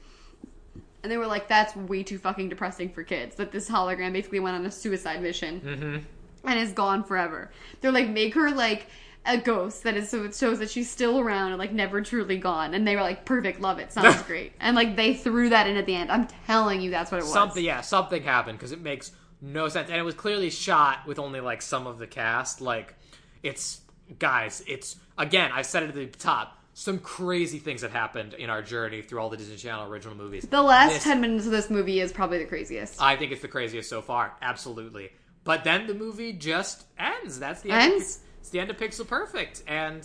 And 1.03 1.11
they 1.11 1.19
were 1.19 1.27
like, 1.27 1.49
that's 1.49 1.75
way 1.75 2.03
too 2.03 2.19
fucking 2.19 2.49
depressing 2.49 2.91
for 2.91 3.03
kids. 3.03 3.37
That 3.37 3.51
this 3.51 3.69
hologram 3.69 4.13
basically 4.13 4.41
went 4.41 4.57
on 4.57 4.65
a 4.67 4.71
suicide 4.71 5.21
mission 5.21 5.61
Mm-hmm. 5.61 6.49
and 6.49 6.59
is 6.61 6.73
gone 6.73 7.03
forever. 7.05 7.51
They're 7.81 7.93
like, 7.93 8.09
make 8.09 8.35
her 8.35 8.51
like 8.51 8.87
a 9.25 9.39
ghost 9.39 9.85
that 9.85 9.97
is 9.97 10.09
so 10.09 10.25
it 10.25 10.35
shows 10.35 10.59
that 10.59 10.71
she's 10.71 10.91
still 10.91 11.21
around 11.21 11.51
and 11.53 11.59
like 11.59 11.73
never 11.73 12.01
truly 12.03 12.39
gone. 12.39 12.75
And 12.75 12.87
they 12.87 12.97
were 12.97 13.03
like, 13.03 13.25
perfect, 13.25 13.61
love 13.61 13.79
it, 13.79 13.93
sounds 13.93 14.23
great. 14.27 14.53
And 14.61 14.75
like 14.75 14.97
they 14.97 15.15
threw 15.15 15.49
that 15.51 15.67
in 15.67 15.77
at 15.77 15.87
the 15.87 15.95
end. 15.95 16.11
I'm 16.11 16.27
telling 16.47 16.81
you, 16.81 16.91
that's 16.91 17.11
what 17.13 17.19
it 17.19 17.25
was. 17.25 17.33
something, 17.33 17.65
yeah, 17.65 17.81
something 17.83 18.23
happened 18.23 18.59
because 18.59 18.73
it 18.73 18.81
makes 18.81 19.13
no 19.41 19.69
sense, 19.69 19.89
and 19.91 19.99
it 19.99 20.03
was 20.03 20.15
clearly 20.15 20.51
shot 20.51 21.07
with 21.07 21.19
only 21.19 21.41
like 21.41 21.63
some 21.63 21.87
of 21.87 21.99
the 21.99 22.07
cast. 22.07 22.61
Like, 22.61 22.95
it's 23.43 23.81
guys, 24.19 24.63
it's 24.67 24.97
again, 25.19 25.51
I 25.53 25.63
said 25.63 25.83
it 25.85 25.89
at 25.91 25.95
the 25.95 26.07
top. 26.07 26.59
Some 26.75 26.99
crazy 27.01 27.59
things 27.59 27.83
have 27.83 27.93
happened 27.93 28.33
in 28.35 28.49
our 28.49 28.63
journey 28.63 29.03
through 29.03 29.19
all 29.21 29.29
the 29.29 29.37
Disney 29.37 29.57
Channel 29.57 29.91
original 29.91 30.17
movies. 30.17 30.47
The 30.49 30.63
last 30.63 30.95
This- 30.95 31.05
ten 31.05 31.21
minutes 31.21 31.45
of 31.45 31.53
this 31.53 31.69
movie 31.71 32.01
is 32.01 32.13
probably 32.13 32.39
the 32.39 32.47
craziest. 32.47 33.01
I 33.03 33.17
think 33.17 33.31
it's 33.31 33.43
the 33.43 33.49
craziest 33.49 33.91
so 33.91 34.01
far, 34.01 34.33
absolutely. 34.41 35.11
But 35.45 35.65
then 35.65 35.87
the 35.87 35.95
movie 35.95 36.33
just 36.33 36.85
ends. 36.99 37.39
That's 37.39 37.61
the 37.63 37.73
end. 37.73 37.93
Ends? 37.95 38.21
It's 38.43 38.51
the 38.51 38.59
end 38.59 38.71
of 38.71 38.77
Pixel 38.77 39.07
Perfect. 39.07 39.63
And 39.69 40.05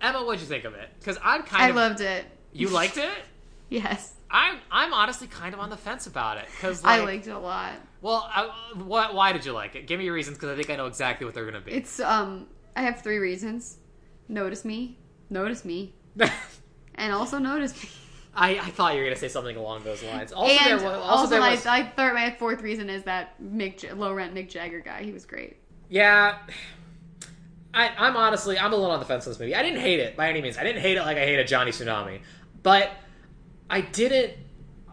Emma, 0.00 0.24
what'd 0.24 0.40
you 0.40 0.46
think 0.46 0.64
of 0.64 0.72
it? 0.72 0.88
Because 0.98 1.18
I'm 1.22 1.42
kind 1.42 1.64
I 1.64 1.68
of 1.68 1.76
loved 1.76 2.00
it. 2.00 2.24
you 2.54 2.68
liked 2.70 2.96
it. 2.96 3.10
Yes, 3.68 4.14
I'm 4.30 4.58
I'm 4.70 4.94
honestly 4.94 5.26
kind 5.26 5.52
of 5.52 5.60
on 5.60 5.68
the 5.68 5.76
fence 5.76 6.06
about 6.06 6.38
it 6.38 6.46
because 6.46 6.82
I 6.84 7.04
liked 7.04 7.26
it 7.26 7.32
a 7.32 7.38
lot. 7.38 7.72
well, 8.00 8.26
I, 8.34 8.50
why, 8.76 9.12
why 9.12 9.32
did 9.34 9.44
you 9.44 9.52
like 9.52 9.76
it? 9.76 9.86
Give 9.86 9.98
me 9.98 10.06
your 10.06 10.14
reasons 10.14 10.38
because 10.38 10.48
I 10.48 10.56
think 10.56 10.70
I 10.70 10.76
know 10.76 10.86
exactly 10.86 11.26
what 11.26 11.34
they're 11.34 11.44
gonna 11.44 11.60
be. 11.60 11.72
It's 11.72 12.00
um, 12.00 12.46
I 12.74 12.80
have 12.80 13.02
three 13.02 13.18
reasons. 13.18 13.76
Notice 14.26 14.64
me, 14.64 14.96
notice 15.28 15.66
me, 15.66 15.92
and 16.94 17.12
also 17.12 17.36
notice 17.38 17.82
me. 17.82 17.90
I, 18.34 18.52
I 18.58 18.70
thought 18.70 18.94
you 18.94 19.00
were 19.00 19.04
gonna 19.06 19.16
say 19.16 19.28
something 19.28 19.56
along 19.56 19.82
those 19.84 20.02
lines. 20.02 20.32
Also, 20.32 20.50
and 20.50 20.66
there 20.66 20.74
was, 20.76 20.84
also, 20.84 21.00
also, 21.00 21.30
there 21.30 21.40
my, 21.40 21.50
was 21.50 21.64
my 21.66 21.82
third, 21.82 22.14
my 22.14 22.30
fourth 22.38 22.62
reason 22.62 22.88
is 22.88 23.02
that 23.02 23.38
Mick, 23.42 23.94
low 23.98 24.14
rent 24.14 24.34
Mick 24.34 24.48
Jagger 24.48 24.80
guy. 24.80 25.02
He 25.02 25.12
was 25.12 25.26
great. 25.26 25.58
yeah. 25.90 26.38
I, 27.78 27.92
I'm 27.96 28.16
honestly 28.16 28.58
I'm 28.58 28.72
a 28.72 28.76
little 28.76 28.90
on 28.90 28.98
the 28.98 29.06
fence 29.06 29.26
on 29.26 29.30
this 29.32 29.38
movie. 29.38 29.54
I 29.54 29.62
didn't 29.62 29.80
hate 29.80 30.00
it 30.00 30.16
by 30.16 30.28
any 30.28 30.42
means. 30.42 30.58
I 30.58 30.64
didn't 30.64 30.82
hate 30.82 30.96
it 30.96 31.02
like 31.02 31.16
I 31.16 31.24
hated 31.24 31.46
Johnny 31.46 31.70
Tsunami, 31.70 32.20
but 32.62 32.90
I 33.70 33.82
didn't. 33.82 34.34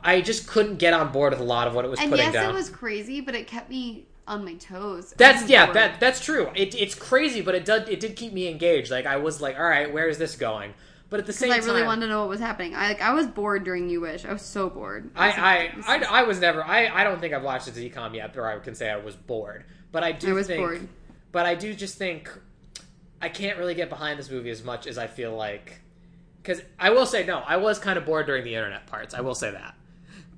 I 0.04 0.22
just 0.22 0.48
couldn't 0.48 0.78
get 0.78 0.94
on 0.94 1.12
board 1.12 1.34
with 1.34 1.40
a 1.40 1.44
lot 1.44 1.68
of 1.68 1.74
what 1.74 1.84
it 1.84 1.90
was 1.90 2.00
And 2.00 2.12
putting 2.12 2.26
yes, 2.26 2.34
down. 2.34 2.52
it 2.52 2.54
was 2.54 2.70
crazy, 2.70 3.22
but 3.22 3.34
it 3.34 3.48
kept 3.48 3.72
me 3.72 4.06
on 4.28 4.46
my 4.46 4.54
toes. 4.56 5.16
That's 5.18 5.50
yeah, 5.50 5.66
bored. 5.66 5.76
that 5.78 6.00
that's 6.00 6.20
true. 6.24 6.52
It, 6.56 6.76
it's 6.76 6.94
crazy, 6.94 7.42
but 7.42 7.56
it 7.56 7.66
did 7.66 7.90
it 7.90 8.00
did 8.00 8.16
keep 8.16 8.34
me 8.34 8.48
engaged. 8.48 8.92
Like 8.92 9.08
I 9.08 9.18
was 9.18 9.42
like, 9.42 9.58
all 9.58 9.66
right, 9.66 9.92
where 9.92 10.08
is 10.08 10.20
this 10.20 10.36
going? 10.36 10.74
But 11.10 11.20
at 11.20 11.26
the 11.26 11.34
same 11.34 11.50
time 11.50 11.58
Because 11.58 11.68
I 11.68 11.68
time, 11.70 11.76
really 11.76 11.88
wanted 11.88 12.02
to 12.02 12.08
know 12.08 12.20
what 12.22 12.30
was 12.30 12.40
happening. 12.40 12.76
I 12.76 12.88
like 12.90 13.02
I 13.02 13.14
was 13.14 13.28
bored 13.28 13.64
during 13.64 13.90
You 13.90 14.02
Wish. 14.02 14.26
I 14.26 14.34
was 14.34 14.42
so 14.44 14.70
bored. 14.70 15.10
I, 15.16 15.28
was 15.28 15.36
I, 15.38 15.58
like, 15.58 15.76
this 15.76 15.86
I, 15.88 16.04
I 16.04 16.24
was 16.24 16.40
never. 16.40 16.64
I, 16.64 16.88
I 16.88 17.04
don't 17.04 17.20
think 17.20 17.34
I've 17.34 17.44
watched 17.44 17.68
a 17.68 17.72
DCOM 17.72 18.16
yet, 18.16 18.36
or 18.38 18.48
I 18.48 18.60
can 18.60 18.76
say 18.76 18.90
I 18.92 18.98
was 18.98 19.16
bored. 19.16 19.66
But 19.92 20.04
I 20.04 20.12
do 20.12 20.32
I 20.32 20.34
was 20.34 20.48
think. 20.48 20.60
bored. 20.60 20.88
But 21.32 21.46
I 21.46 21.56
do 21.56 21.74
just 21.74 21.98
think 21.98 22.30
I 23.22 23.30
can't 23.30 23.58
really 23.58 23.76
get 23.76 23.90
behind 23.90 24.20
this 24.20 24.30
movie 24.30 24.50
as 24.50 24.64
much 24.64 24.88
as 24.88 24.98
I 24.98 25.08
feel 25.08 25.36
like. 25.36 25.82
Because 26.42 26.62
I 26.80 26.92
will 26.92 27.06
say 27.06 27.26
no, 27.26 27.40
I 27.40 27.58
was 27.58 27.80
kind 27.80 27.98
of 27.98 28.06
bored 28.06 28.28
during 28.28 28.44
the 28.44 28.56
internet 28.56 28.86
parts. 28.88 29.14
I 29.14 29.22
will 29.22 29.36
say 29.36 29.52
that. 29.52 29.76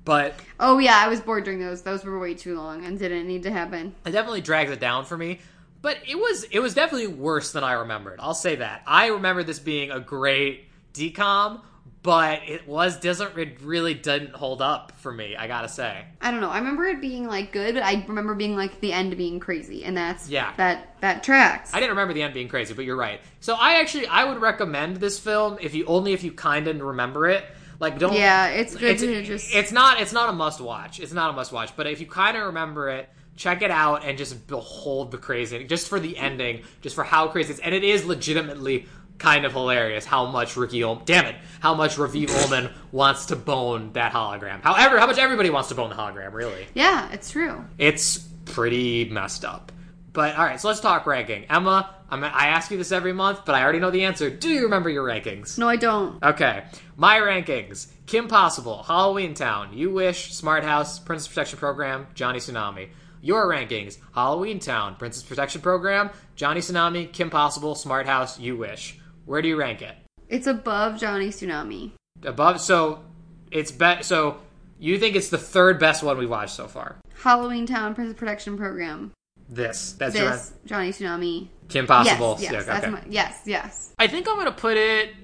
But 0.04 0.34
Oh 0.58 0.78
yeah, 0.78 0.98
I 1.04 1.08
was 1.08 1.20
bored 1.20 1.44
during 1.44 1.60
those. 1.60 1.82
Those 1.82 2.04
were 2.04 2.18
way 2.18 2.32
too 2.34 2.56
long 2.56 2.84
and 2.84 2.98
didn't 2.98 3.26
need 3.28 3.42
to 3.42 3.50
happen. 3.50 3.94
it 4.06 4.12
definitely 4.12 4.40
drags 4.40 4.70
it 4.70 4.80
down 4.80 5.04
for 5.04 5.18
me. 5.18 5.40
But 5.82 5.98
it 6.08 6.16
was 6.16 6.44
it 6.44 6.60
was 6.60 6.74
definitely 6.74 7.08
worse 7.08 7.52
than 7.52 7.62
I 7.62 7.72
remembered. 7.72 8.18
I'll 8.20 8.34
say 8.34 8.56
that. 8.56 8.82
I 8.86 9.08
remember 9.08 9.42
this 9.42 9.58
being 9.58 9.90
a 9.90 10.00
great 10.00 10.64
DCOM, 10.94 11.60
but 12.02 12.40
it 12.46 12.66
was 12.68 12.98
doesn't 13.00 13.36
it 13.36 13.60
really 13.62 13.94
didn't 13.94 14.30
hold 14.34 14.62
up 14.62 14.92
for 14.98 15.12
me. 15.12 15.36
I 15.36 15.46
gotta 15.46 15.68
say. 15.68 16.04
I 16.20 16.30
don't 16.30 16.40
know. 16.40 16.50
I 16.50 16.58
remember 16.58 16.86
it 16.86 17.00
being 17.00 17.26
like 17.26 17.52
good, 17.52 17.74
but 17.74 17.82
I 17.82 18.04
remember 18.06 18.34
being 18.34 18.56
like 18.56 18.80
the 18.80 18.92
end 18.92 19.16
being 19.16 19.40
crazy, 19.40 19.84
and 19.84 19.96
that's 19.96 20.28
Yeah. 20.28 20.52
that 20.56 20.96
that 21.00 21.22
tracks. 21.22 21.74
I 21.74 21.80
didn't 21.80 21.90
remember 21.90 22.14
the 22.14 22.22
end 22.22 22.34
being 22.34 22.48
crazy, 22.48 22.74
but 22.74 22.84
you're 22.84 22.96
right. 22.96 23.20
So 23.40 23.54
I 23.54 23.80
actually 23.80 24.06
I 24.06 24.24
would 24.24 24.40
recommend 24.40 24.96
this 24.98 25.18
film 25.18 25.58
if 25.60 25.74
you 25.74 25.84
only 25.86 26.12
if 26.12 26.22
you 26.22 26.32
kind 26.32 26.68
of 26.68 26.80
remember 26.80 27.28
it. 27.28 27.44
Like 27.80 27.98
don't 27.98 28.14
Yeah, 28.14 28.48
it's 28.48 28.74
good 28.74 28.90
it's, 28.92 29.02
to 29.02 29.22
just- 29.22 29.54
it's 29.54 29.72
not 29.72 30.00
it's 30.00 30.12
not 30.12 30.28
a 30.28 30.32
must 30.32 30.60
watch. 30.60 31.00
It's 31.00 31.12
not 31.12 31.30
a 31.30 31.32
must 31.32 31.52
watch, 31.52 31.76
but 31.76 31.86
if 31.86 32.00
you 32.00 32.06
kind 32.06 32.36
of 32.36 32.44
remember 32.46 32.88
it, 32.90 33.08
check 33.36 33.62
it 33.62 33.70
out 33.70 34.04
and 34.04 34.18
just 34.18 34.48
behold 34.48 35.12
the 35.12 35.18
crazy 35.18 35.62
just 35.62 35.88
for 35.88 36.00
the 36.00 36.16
ending, 36.16 36.62
just 36.80 36.96
for 36.96 37.04
how 37.04 37.28
crazy 37.28 37.52
it's 37.52 37.60
and 37.60 37.72
it 37.74 37.84
is 37.84 38.04
legitimately 38.04 38.86
kind 39.18 39.44
of 39.44 39.52
hilarious 39.52 40.04
how 40.04 40.26
much 40.26 40.56
Ricky 40.56 40.82
Ol- 40.84 41.02
damn 41.04 41.26
it, 41.26 41.36
how 41.60 41.74
much 41.74 41.96
Raviv 41.96 42.30
Ullman 42.42 42.70
wants 42.92 43.26
to 43.26 43.36
bone 43.36 43.92
that 43.94 44.12
hologram. 44.12 44.62
However, 44.62 44.98
how 44.98 45.06
much 45.06 45.18
everybody 45.18 45.50
wants 45.50 45.68
to 45.70 45.74
bone 45.74 45.90
the 45.90 45.96
hologram, 45.96 46.32
really. 46.32 46.66
yeah, 46.74 47.10
it's 47.12 47.30
true. 47.30 47.64
It's 47.78 48.18
pretty 48.44 49.06
messed 49.06 49.44
up. 49.44 49.72
But 50.12 50.36
all 50.36 50.44
right, 50.44 50.60
so 50.60 50.68
let's 50.68 50.80
talk 50.80 51.06
ranking. 51.06 51.44
Emma, 51.50 51.94
I'm, 52.10 52.24
I 52.24 52.46
ask 52.48 52.70
you 52.70 52.78
this 52.78 52.90
every 52.92 53.12
month, 53.12 53.44
but 53.44 53.54
I 53.54 53.62
already 53.62 53.78
know 53.78 53.90
the 53.90 54.04
answer. 54.04 54.30
Do 54.30 54.48
you 54.48 54.62
remember 54.62 54.88
your 54.88 55.06
rankings? 55.06 55.58
No, 55.58 55.68
I 55.68 55.76
don't. 55.76 56.20
Okay, 56.22 56.64
my 56.96 57.18
rankings: 57.18 57.88
Kim 58.06 58.26
Possible, 58.26 58.84
Halloweentown, 58.86 59.76
You 59.76 59.90
Wish, 59.90 60.32
Smart 60.32 60.64
House, 60.64 60.98
Princess 60.98 61.28
Protection 61.28 61.58
Program, 61.58 62.06
Johnny 62.14 62.38
Tsunami. 62.38 62.88
Your 63.20 63.46
rankings: 63.46 63.98
Halloweentown, 64.16 64.98
Princess 64.98 65.22
Protection 65.22 65.60
Program, 65.60 66.10
Johnny 66.36 66.60
Tsunami, 66.60 67.12
Kim 67.12 67.30
Possible, 67.30 67.74
Smart 67.74 68.06
House, 68.06 68.40
You 68.40 68.56
Wish. 68.56 68.97
Where 69.28 69.42
do 69.42 69.48
you 69.48 69.56
rank 69.58 69.82
it? 69.82 69.94
It's 70.30 70.46
above 70.46 70.98
Johnny 70.98 71.28
Tsunami. 71.28 71.92
Above. 72.24 72.62
So 72.62 73.04
it's 73.50 73.70
bet. 73.70 74.06
So 74.06 74.38
you 74.78 74.98
think 74.98 75.16
it's 75.16 75.28
the 75.28 75.36
third 75.36 75.78
best 75.78 76.02
one 76.02 76.16
we 76.16 76.24
watched 76.24 76.54
so 76.54 76.66
far? 76.66 76.96
Halloweentown 77.22 77.94
Protection 78.16 78.56
Program. 78.56 79.12
This. 79.46 79.92
That's 79.92 80.16
your 80.16 80.30
This 80.30 80.54
Johnny 80.64 80.92
Tsunami. 80.92 81.48
Kim 81.68 81.86
Possible. 81.86 82.38
Yes, 82.40 82.42
yes, 82.42 82.52
Yeah, 82.52 82.62
that's 82.62 82.84
okay. 82.86 82.90
my, 82.90 83.02
yes, 83.06 83.42
yes. 83.44 83.92
I 83.98 84.06
think 84.06 84.26
I'm 84.26 84.36
gonna 84.36 84.50
put 84.50 84.78
it 84.78 85.14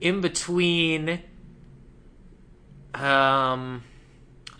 in 0.00 0.20
between. 0.20 1.20
Um, 2.94 3.82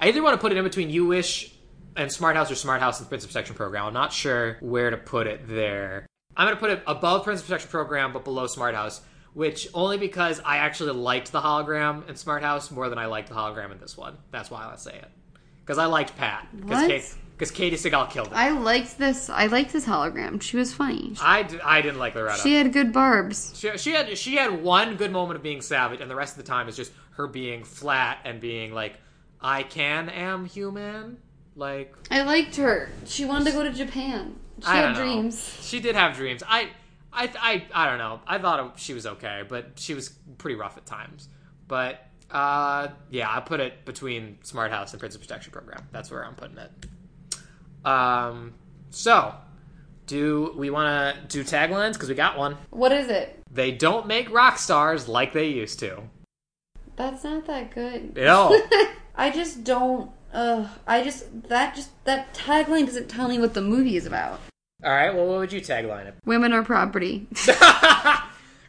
I 0.00 0.08
either 0.08 0.20
want 0.20 0.34
to 0.34 0.40
put 0.40 0.50
it 0.50 0.58
in 0.58 0.64
between 0.64 0.90
You 0.90 1.06
Wish 1.06 1.54
and 1.96 2.10
Smart 2.10 2.34
House 2.34 2.50
or 2.50 2.56
Smart 2.56 2.80
House 2.80 2.98
and 2.98 3.08
Princess 3.08 3.28
Protection 3.28 3.54
Program. 3.54 3.86
I'm 3.86 3.94
not 3.94 4.12
sure 4.12 4.56
where 4.60 4.90
to 4.90 4.96
put 4.96 5.28
it 5.28 5.46
there. 5.46 6.06
I'm 6.36 6.46
gonna 6.46 6.56
put 6.56 6.70
it 6.70 6.82
above 6.86 7.24
Princess 7.24 7.46
Protection 7.46 7.70
Program 7.70 8.12
but 8.12 8.24
below 8.24 8.46
Smart 8.46 8.74
House, 8.74 9.00
which 9.34 9.68
only 9.74 9.98
because 9.98 10.40
I 10.44 10.58
actually 10.58 10.92
liked 10.92 11.32
the 11.32 11.40
hologram 11.40 12.08
in 12.08 12.16
Smart 12.16 12.42
House 12.42 12.70
more 12.70 12.88
than 12.88 12.98
I 12.98 13.06
liked 13.06 13.28
the 13.28 13.34
hologram 13.34 13.72
in 13.72 13.78
this 13.78 13.96
one. 13.96 14.16
That's 14.30 14.50
why 14.50 14.68
I 14.70 14.76
say 14.76 14.94
it. 14.96 15.08
because 15.64 15.78
I 15.78 15.86
liked 15.86 16.16
Pat 16.16 16.46
because? 16.56 16.86
Kate, 16.86 17.14
because 17.36 17.50
Katey 17.52 17.72
Sagal 17.74 18.10
killed 18.10 18.28
it. 18.28 18.32
I, 18.34 18.48
I 18.48 18.50
liked 18.50 18.96
this. 18.98 19.28
I 19.28 19.46
liked 19.46 19.72
this 19.72 19.84
hologram. 19.86 20.40
She 20.40 20.56
was 20.56 20.72
funny. 20.72 21.14
d- 21.42 21.58
I 21.64 21.82
didn't 21.82 21.98
like 21.98 22.14
Loretta. 22.14 22.40
She 22.42 22.54
had 22.54 22.72
good 22.72 22.92
barbs. 22.92 23.52
She, 23.56 23.76
she 23.78 23.92
had 23.92 24.16
she 24.18 24.36
had 24.36 24.62
one 24.62 24.96
good 24.96 25.10
moment 25.12 25.36
of 25.36 25.42
being 25.42 25.60
savage, 25.60 26.00
and 26.00 26.10
the 26.10 26.14
rest 26.16 26.36
of 26.38 26.44
the 26.44 26.48
time 26.48 26.68
is 26.68 26.76
just 26.76 26.92
her 27.16 27.26
being 27.26 27.64
flat 27.64 28.18
and 28.24 28.40
being 28.40 28.72
like, 28.72 28.98
"I 29.40 29.62
can 29.64 30.08
am 30.08 30.44
human." 30.46 31.18
Like 31.56 31.94
I 32.10 32.22
liked 32.22 32.56
her. 32.56 32.88
She 33.06 33.24
wanted 33.24 33.46
to 33.46 33.52
go 33.52 33.62
to 33.62 33.70
Japan. 33.72 34.36
She 34.60 34.66
I 34.66 34.76
had 34.76 34.82
don't 34.82 34.92
know. 34.94 35.00
dreams. 35.00 35.58
She 35.62 35.80
did 35.80 35.94
have 35.96 36.16
dreams. 36.16 36.42
I, 36.46 36.70
I, 37.12 37.30
I, 37.38 37.64
I 37.74 37.88
don't 37.88 37.98
know. 37.98 38.20
I 38.26 38.38
thought 38.38 38.60
it- 38.66 38.78
she 38.80 38.94
was 38.94 39.06
okay, 39.06 39.42
but 39.48 39.72
she 39.76 39.94
was 39.94 40.10
pretty 40.38 40.56
rough 40.56 40.76
at 40.76 40.86
times. 40.86 41.28
But 41.68 42.04
uh, 42.30 42.88
yeah, 43.10 43.34
I 43.34 43.40
put 43.40 43.60
it 43.60 43.84
between 43.84 44.38
Smart 44.42 44.70
House 44.70 44.92
and 44.92 45.00
Princess 45.00 45.20
Protection 45.20 45.52
Program. 45.52 45.86
That's 45.92 46.10
where 46.10 46.24
I'm 46.24 46.34
putting 46.34 46.58
it. 46.58 46.70
Um, 47.86 48.54
so 48.90 49.34
do 50.06 50.54
we 50.56 50.70
want 50.70 51.16
to 51.16 51.38
do 51.38 51.44
taglines? 51.44 51.94
Because 51.94 52.08
we 52.08 52.14
got 52.14 52.36
one. 52.38 52.56
What 52.70 52.92
is 52.92 53.08
it? 53.08 53.40
They 53.50 53.72
don't 53.72 54.06
make 54.06 54.30
rock 54.32 54.58
stars 54.58 55.08
like 55.08 55.32
they 55.32 55.48
used 55.48 55.78
to. 55.80 56.02
That's 56.96 57.24
not 57.24 57.46
that 57.46 57.74
good. 57.74 58.14
No. 58.16 58.56
I 59.16 59.30
just 59.30 59.64
don't. 59.64 60.10
Uh, 60.34 60.68
I 60.86 61.02
just 61.02 61.48
that 61.48 61.74
just 61.74 61.90
that 62.04 62.34
tagline 62.34 62.86
doesn't 62.86 63.08
tell 63.08 63.28
me 63.28 63.38
what 63.38 63.54
the 63.54 63.62
movie 63.62 63.96
is 63.96 64.04
about. 64.04 64.40
All 64.82 64.90
right. 64.90 65.14
Well, 65.14 65.26
what 65.26 65.38
would 65.38 65.52
you 65.52 65.60
tagline 65.60 66.06
it? 66.06 66.16
Women 66.26 66.52
are 66.52 66.62
property. 66.64 67.26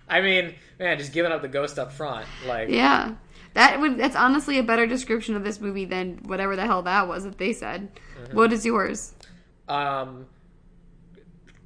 I 0.08 0.22
mean, 0.22 0.54
man, 0.80 0.98
just 0.98 1.12
giving 1.12 1.32
up 1.32 1.42
the 1.42 1.48
ghost 1.48 1.80
up 1.80 1.92
front. 1.92 2.28
Like, 2.46 2.70
yeah. 2.70 3.16
That 3.56 3.80
would 3.82 3.98
that's 3.98 4.16
honestly 4.16 4.60
a 4.60 4.64
better 4.64 4.86
description 4.86 5.36
of 5.36 5.44
this 5.44 5.60
movie 5.60 5.86
than 5.86 6.20
whatever 6.26 6.56
the 6.56 6.66
hell 6.66 6.84
that 6.84 7.08
was 7.08 7.24
that 7.24 7.38
they 7.40 7.52
said. 7.52 7.90
Mm-hmm. 8.22 8.38
What 8.38 8.54
is 8.54 8.66
yours? 8.66 9.14
um, 9.68 10.28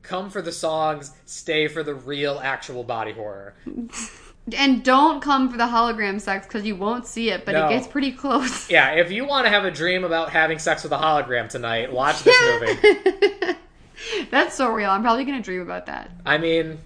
come 0.02 0.30
for 0.30 0.42
the 0.42 0.52
songs, 0.52 1.12
stay 1.26 1.68
for 1.68 1.84
the 1.84 1.94
real, 1.94 2.40
actual 2.42 2.84
body 2.84 3.12
horror. 3.12 3.56
And 4.56 4.84
don't 4.84 5.22
come 5.22 5.50
for 5.50 5.58
the 5.58 5.66
hologram 5.66 6.20
sex 6.22 6.46
because 6.48 6.66
you 6.66 6.76
won't 6.76 7.06
see 7.06 7.30
it, 7.32 7.46
but 7.46 7.54
No. 7.54 7.68
it 7.68 7.70
gets 7.70 7.88
pretty 7.88 8.12
close. 8.12 8.70
Yeah, 8.70 8.92
if 8.92 9.12
you 9.12 9.26
want 9.26 9.46
to 9.46 9.50
have 9.50 9.66
a 9.66 9.72
dream 9.72 10.04
about 10.04 10.30
having 10.30 10.60
sex 10.60 10.84
with 10.84 10.92
a 10.92 10.98
hologram 10.98 11.50
tonight, 11.50 11.92
watch 11.92 12.24
this 12.24 12.36
movie. 12.62 13.56
That's 14.32 14.56
so 14.56 14.70
real. 14.72 14.90
I'm 14.90 15.02
probably 15.02 15.26
gonna 15.26 15.42
dream 15.42 15.62
about 15.62 15.86
that. 15.88 16.10
I 16.26 16.38
mean, 16.38 16.78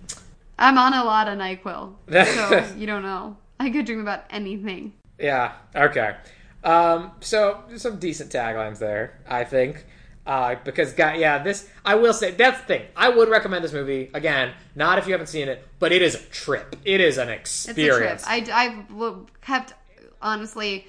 I'm 0.58 0.78
on 0.78 0.94
a 0.94 1.04
lot 1.04 1.28
of 1.28 1.38
Nyquil, 1.38 1.94
so 2.10 2.74
you 2.78 2.88
don't 2.88 3.04
know. 3.04 3.38
I 3.60 3.70
could 3.70 3.86
dream 3.86 4.02
about 4.02 4.24
anything. 4.30 4.94
yeah, 5.20 5.54
okay. 5.76 6.16
Um, 6.64 7.12
so 7.20 7.64
some 7.76 7.98
decent 8.00 8.32
taglines 8.32 8.80
there, 8.80 9.20
I 9.28 9.44
think. 9.44 9.86
Uh, 10.26 10.56
because, 10.64 10.94
guy, 10.94 11.16
yeah, 11.16 11.44
this 11.44 11.68
I 11.84 11.96
will 11.96 12.14
say 12.14 12.32
that's 12.32 12.62
the 12.62 12.66
thing. 12.66 12.86
I 12.96 13.10
would 13.10 13.28
recommend 13.30 13.64
this 13.64 13.74
movie 13.74 14.10
again, 14.14 14.54
not 14.76 14.98
if 14.98 15.06
you 15.06 15.12
haven't 15.12 15.28
seen 15.28 15.50
it, 15.50 15.68
but 15.80 15.92
it 15.92 16.02
is 16.02 16.16
a 16.16 16.20
trip. 16.30 16.76
It 16.86 17.02
is 17.02 17.18
an 17.18 17.28
It's 17.30 17.68
experience. 17.68 18.24
a 18.28 18.40
trip. 18.42 18.50
I, 18.56 18.86
I 18.96 19.16
kept 19.42 19.74
honestly 20.22 20.88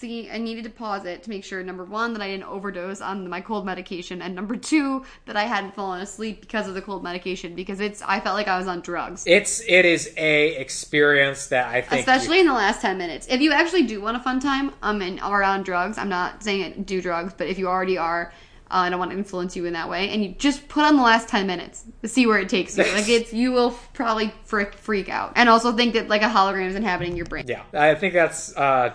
see. 0.00 0.30
I 0.30 0.38
needed 0.38 0.64
to 0.64 0.70
pause 0.70 1.04
it 1.04 1.22
to 1.24 1.30
make 1.30 1.44
sure 1.44 1.62
number 1.62 1.84
one 1.84 2.12
that 2.14 2.22
I 2.22 2.28
didn't 2.28 2.44
overdose 2.44 3.00
on 3.00 3.28
my 3.28 3.40
cold 3.40 3.66
medication, 3.66 4.22
and 4.22 4.34
number 4.34 4.56
two 4.56 5.04
that 5.26 5.36
I 5.36 5.44
hadn't 5.44 5.74
fallen 5.74 6.00
asleep 6.00 6.40
because 6.40 6.66
of 6.68 6.74
the 6.74 6.82
cold 6.82 7.02
medication 7.04 7.54
because 7.54 7.80
it's. 7.80 8.02
I 8.02 8.20
felt 8.20 8.34
like 8.36 8.48
I 8.48 8.58
was 8.58 8.66
on 8.66 8.80
drugs. 8.80 9.24
it's 9.26 9.60
it 9.68 9.84
is 9.84 10.12
a 10.16 10.56
experience 10.56 11.48
that 11.48 11.68
I 11.68 11.80
think 11.82 11.92
you- 11.92 11.98
Especially 11.98 12.40
in 12.40 12.46
the 12.46 12.54
last 12.54 12.80
10 12.80 12.98
minutes. 12.98 13.26
If 13.30 13.40
you 13.40 13.52
actually 13.52 13.82
do 13.84 14.00
want 14.00 14.16
a 14.16 14.20
fun 14.20 14.40
time 14.40 14.72
um, 14.82 15.02
and 15.02 15.20
are 15.20 15.42
on 15.42 15.62
drugs, 15.62 15.98
I'm 15.98 16.08
not 16.08 16.42
saying 16.42 16.60
it, 16.62 16.86
do 16.86 17.00
drugs, 17.02 17.34
but 17.36 17.46
if 17.48 17.58
you 17.58 17.68
already 17.68 17.98
are, 17.98 18.32
uh, 18.70 18.74
I 18.86 18.90
don't 18.90 18.98
want 18.98 19.10
to 19.10 19.16
influence 19.18 19.56
you 19.56 19.64
in 19.66 19.72
that 19.74 19.88
way, 19.90 20.08
and 20.10 20.22
you 20.24 20.30
just 20.38 20.68
put 20.68 20.84
on 20.84 20.96
the 20.96 21.02
last 21.02 21.28
10 21.28 21.46
minutes 21.46 21.84
to 22.02 22.08
see 22.08 22.26
where 22.26 22.38
it 22.38 22.48
takes 22.48 22.78
you. 22.78 22.84
Like, 22.84 23.08
it's, 23.08 23.32
you 23.32 23.50
will 23.52 23.70
f- 23.70 23.90
probably 23.92 24.32
freak, 24.44 24.74
freak 24.74 25.08
out. 25.08 25.32
And 25.34 25.48
also 25.48 25.72
think 25.72 25.94
that, 25.94 26.08
like, 26.08 26.22
a 26.22 26.28
hologram 26.28 26.66
is 26.68 26.76
inhabiting 26.76 27.16
your 27.16 27.26
brain. 27.26 27.46
Yeah, 27.48 27.64
I 27.74 27.94
think 27.96 28.14
that's 28.14 28.56
uh, 28.56 28.94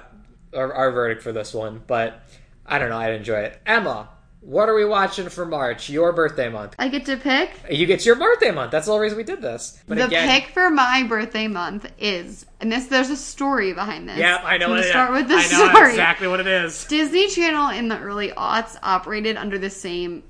our, 0.56 0.74
our 0.74 0.92
verdict 0.92 1.22
for 1.24 1.32
this 1.32 1.54
one. 1.54 1.82
But 1.86 2.22
I 2.66 2.80
don't 2.80 2.90
know. 2.90 2.98
I'd 2.98 3.14
enjoy 3.14 3.40
it. 3.40 3.62
Emma, 3.66 4.10
what 4.42 4.70
are 4.70 4.76
we 4.76 4.86
watching 4.86 5.28
for 5.30 5.46
March? 5.46 5.90
Your 5.90 6.14
birthday 6.14 6.50
month. 6.50 6.76
I 6.78 6.88
get 6.88 7.06
to 7.06 7.18
pick. 7.18 7.52
You 7.70 7.86
get 7.88 8.06
your 8.06 8.16
birthday 8.16 8.52
month. 8.52 8.72
That's 8.72 8.86
the 8.86 8.92
whole 8.92 9.02
reason 9.02 9.18
we 9.18 9.24
did 9.24 9.42
this. 9.42 9.82
But 9.88 9.98
the 9.98 10.06
again, 10.06 10.30
pick 10.30 10.54
for 10.54 10.70
my 10.70 11.04
birthday 11.04 11.48
month 11.48 11.92
is, 11.98 12.46
and 12.60 12.72
this 12.72 12.86
there's 12.86 13.10
a 13.10 13.18
story 13.18 13.74
behind 13.74 14.08
this. 14.08 14.18
Yeah, 14.18 14.42
I 14.44 14.58
know 14.58 14.66
I'm 14.66 14.72
what 14.72 14.76
gonna 14.76 14.82
it 14.82 14.86
is. 14.86 14.90
start 14.90 15.12
with 15.14 15.28
the 15.28 15.34
I 15.36 15.38
know 15.38 15.74
story. 15.74 15.90
exactly 15.90 16.28
what 16.28 16.40
it 16.40 16.48
is. 16.48 16.86
Disney 16.86 17.28
Channel 17.28 17.70
in 17.70 17.88
the 17.88 18.00
early 18.00 18.30
aughts 18.32 18.78
operated 18.84 19.36
under 19.36 19.58
the 19.58 19.70
same 19.70 20.22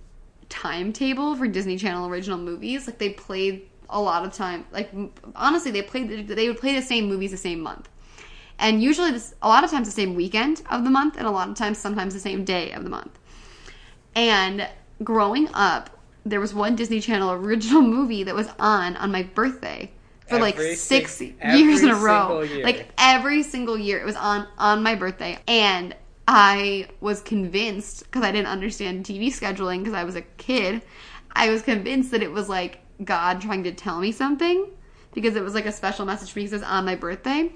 timetable 0.47 1.35
for 1.35 1.47
Disney 1.47 1.77
Channel 1.77 2.07
original 2.07 2.37
movies. 2.37 2.87
Like 2.87 2.97
they 2.97 3.09
played 3.09 3.69
a 3.89 3.99
lot 3.99 4.25
of 4.25 4.33
time. 4.33 4.65
Like 4.71 4.91
honestly, 5.35 5.71
they 5.71 5.81
played 5.81 6.27
they 6.27 6.47
would 6.47 6.57
play 6.57 6.73
the 6.75 6.81
same 6.81 7.07
movies 7.07 7.31
the 7.31 7.37
same 7.37 7.59
month, 7.59 7.89
and 8.59 8.81
usually 8.81 9.11
this 9.11 9.33
a 9.41 9.47
lot 9.47 9.63
of 9.63 9.71
times 9.71 9.87
the 9.87 9.93
same 9.93 10.15
weekend 10.15 10.61
of 10.69 10.83
the 10.83 10.89
month, 10.89 11.17
and 11.17 11.27
a 11.27 11.31
lot 11.31 11.49
of 11.49 11.55
times 11.55 11.77
sometimes 11.77 12.13
the 12.13 12.19
same 12.19 12.43
day 12.43 12.71
of 12.71 12.83
the 12.83 12.89
month. 12.89 13.17
And 14.15 14.67
growing 15.03 15.49
up, 15.53 15.89
there 16.25 16.39
was 16.39 16.53
one 16.53 16.75
Disney 16.75 16.99
Channel 16.99 17.31
original 17.31 17.81
movie 17.97 18.23
that 18.23 18.35
was 18.35 18.47
on 18.59 18.95
on 18.97 19.11
my 19.11 19.23
birthday 19.23 19.91
for 20.27 20.39
like 20.39 20.59
six 20.59 21.13
sing- 21.13 21.37
years 21.45 21.83
in 21.83 21.89
a 21.89 21.95
row. 21.95 22.41
year. 22.41 22.63
Like 22.63 22.89
every 22.97 23.43
single 23.43 23.77
year, 23.77 23.99
it 23.99 24.05
was 24.05 24.15
on 24.15 24.47
on 24.57 24.81
my 24.83 24.95
birthday, 24.95 25.37
and 25.47 25.95
I 26.27 26.87
was 27.01 27.21
convinced 27.21 28.03
because 28.05 28.23
I 28.23 28.31
didn't 28.31 28.47
understand 28.47 29.05
TV 29.05 29.27
scheduling 29.27 29.79
because 29.79 29.93
I 29.93 30.03
was 30.03 30.15
a 30.15 30.21
kid. 30.21 30.81
I 31.31 31.49
was 31.49 31.61
convinced 31.61 32.11
that 32.11 32.23
it 32.23 32.31
was 32.31 32.49
like 32.49 32.79
God 33.03 33.41
trying 33.41 33.63
to 33.65 33.71
tell 33.73 33.99
me 33.99 34.11
something 34.11 34.67
because 35.13 35.35
it 35.35 35.43
was 35.43 35.53
like 35.53 35.65
a 35.65 35.71
special 35.71 36.05
message 36.05 36.31
for 36.31 36.39
me 36.39 36.45
because 36.45 36.61
it 36.61 36.65
was 36.65 36.71
on 36.71 36.85
my 36.85 36.95
birthday. 36.95 37.51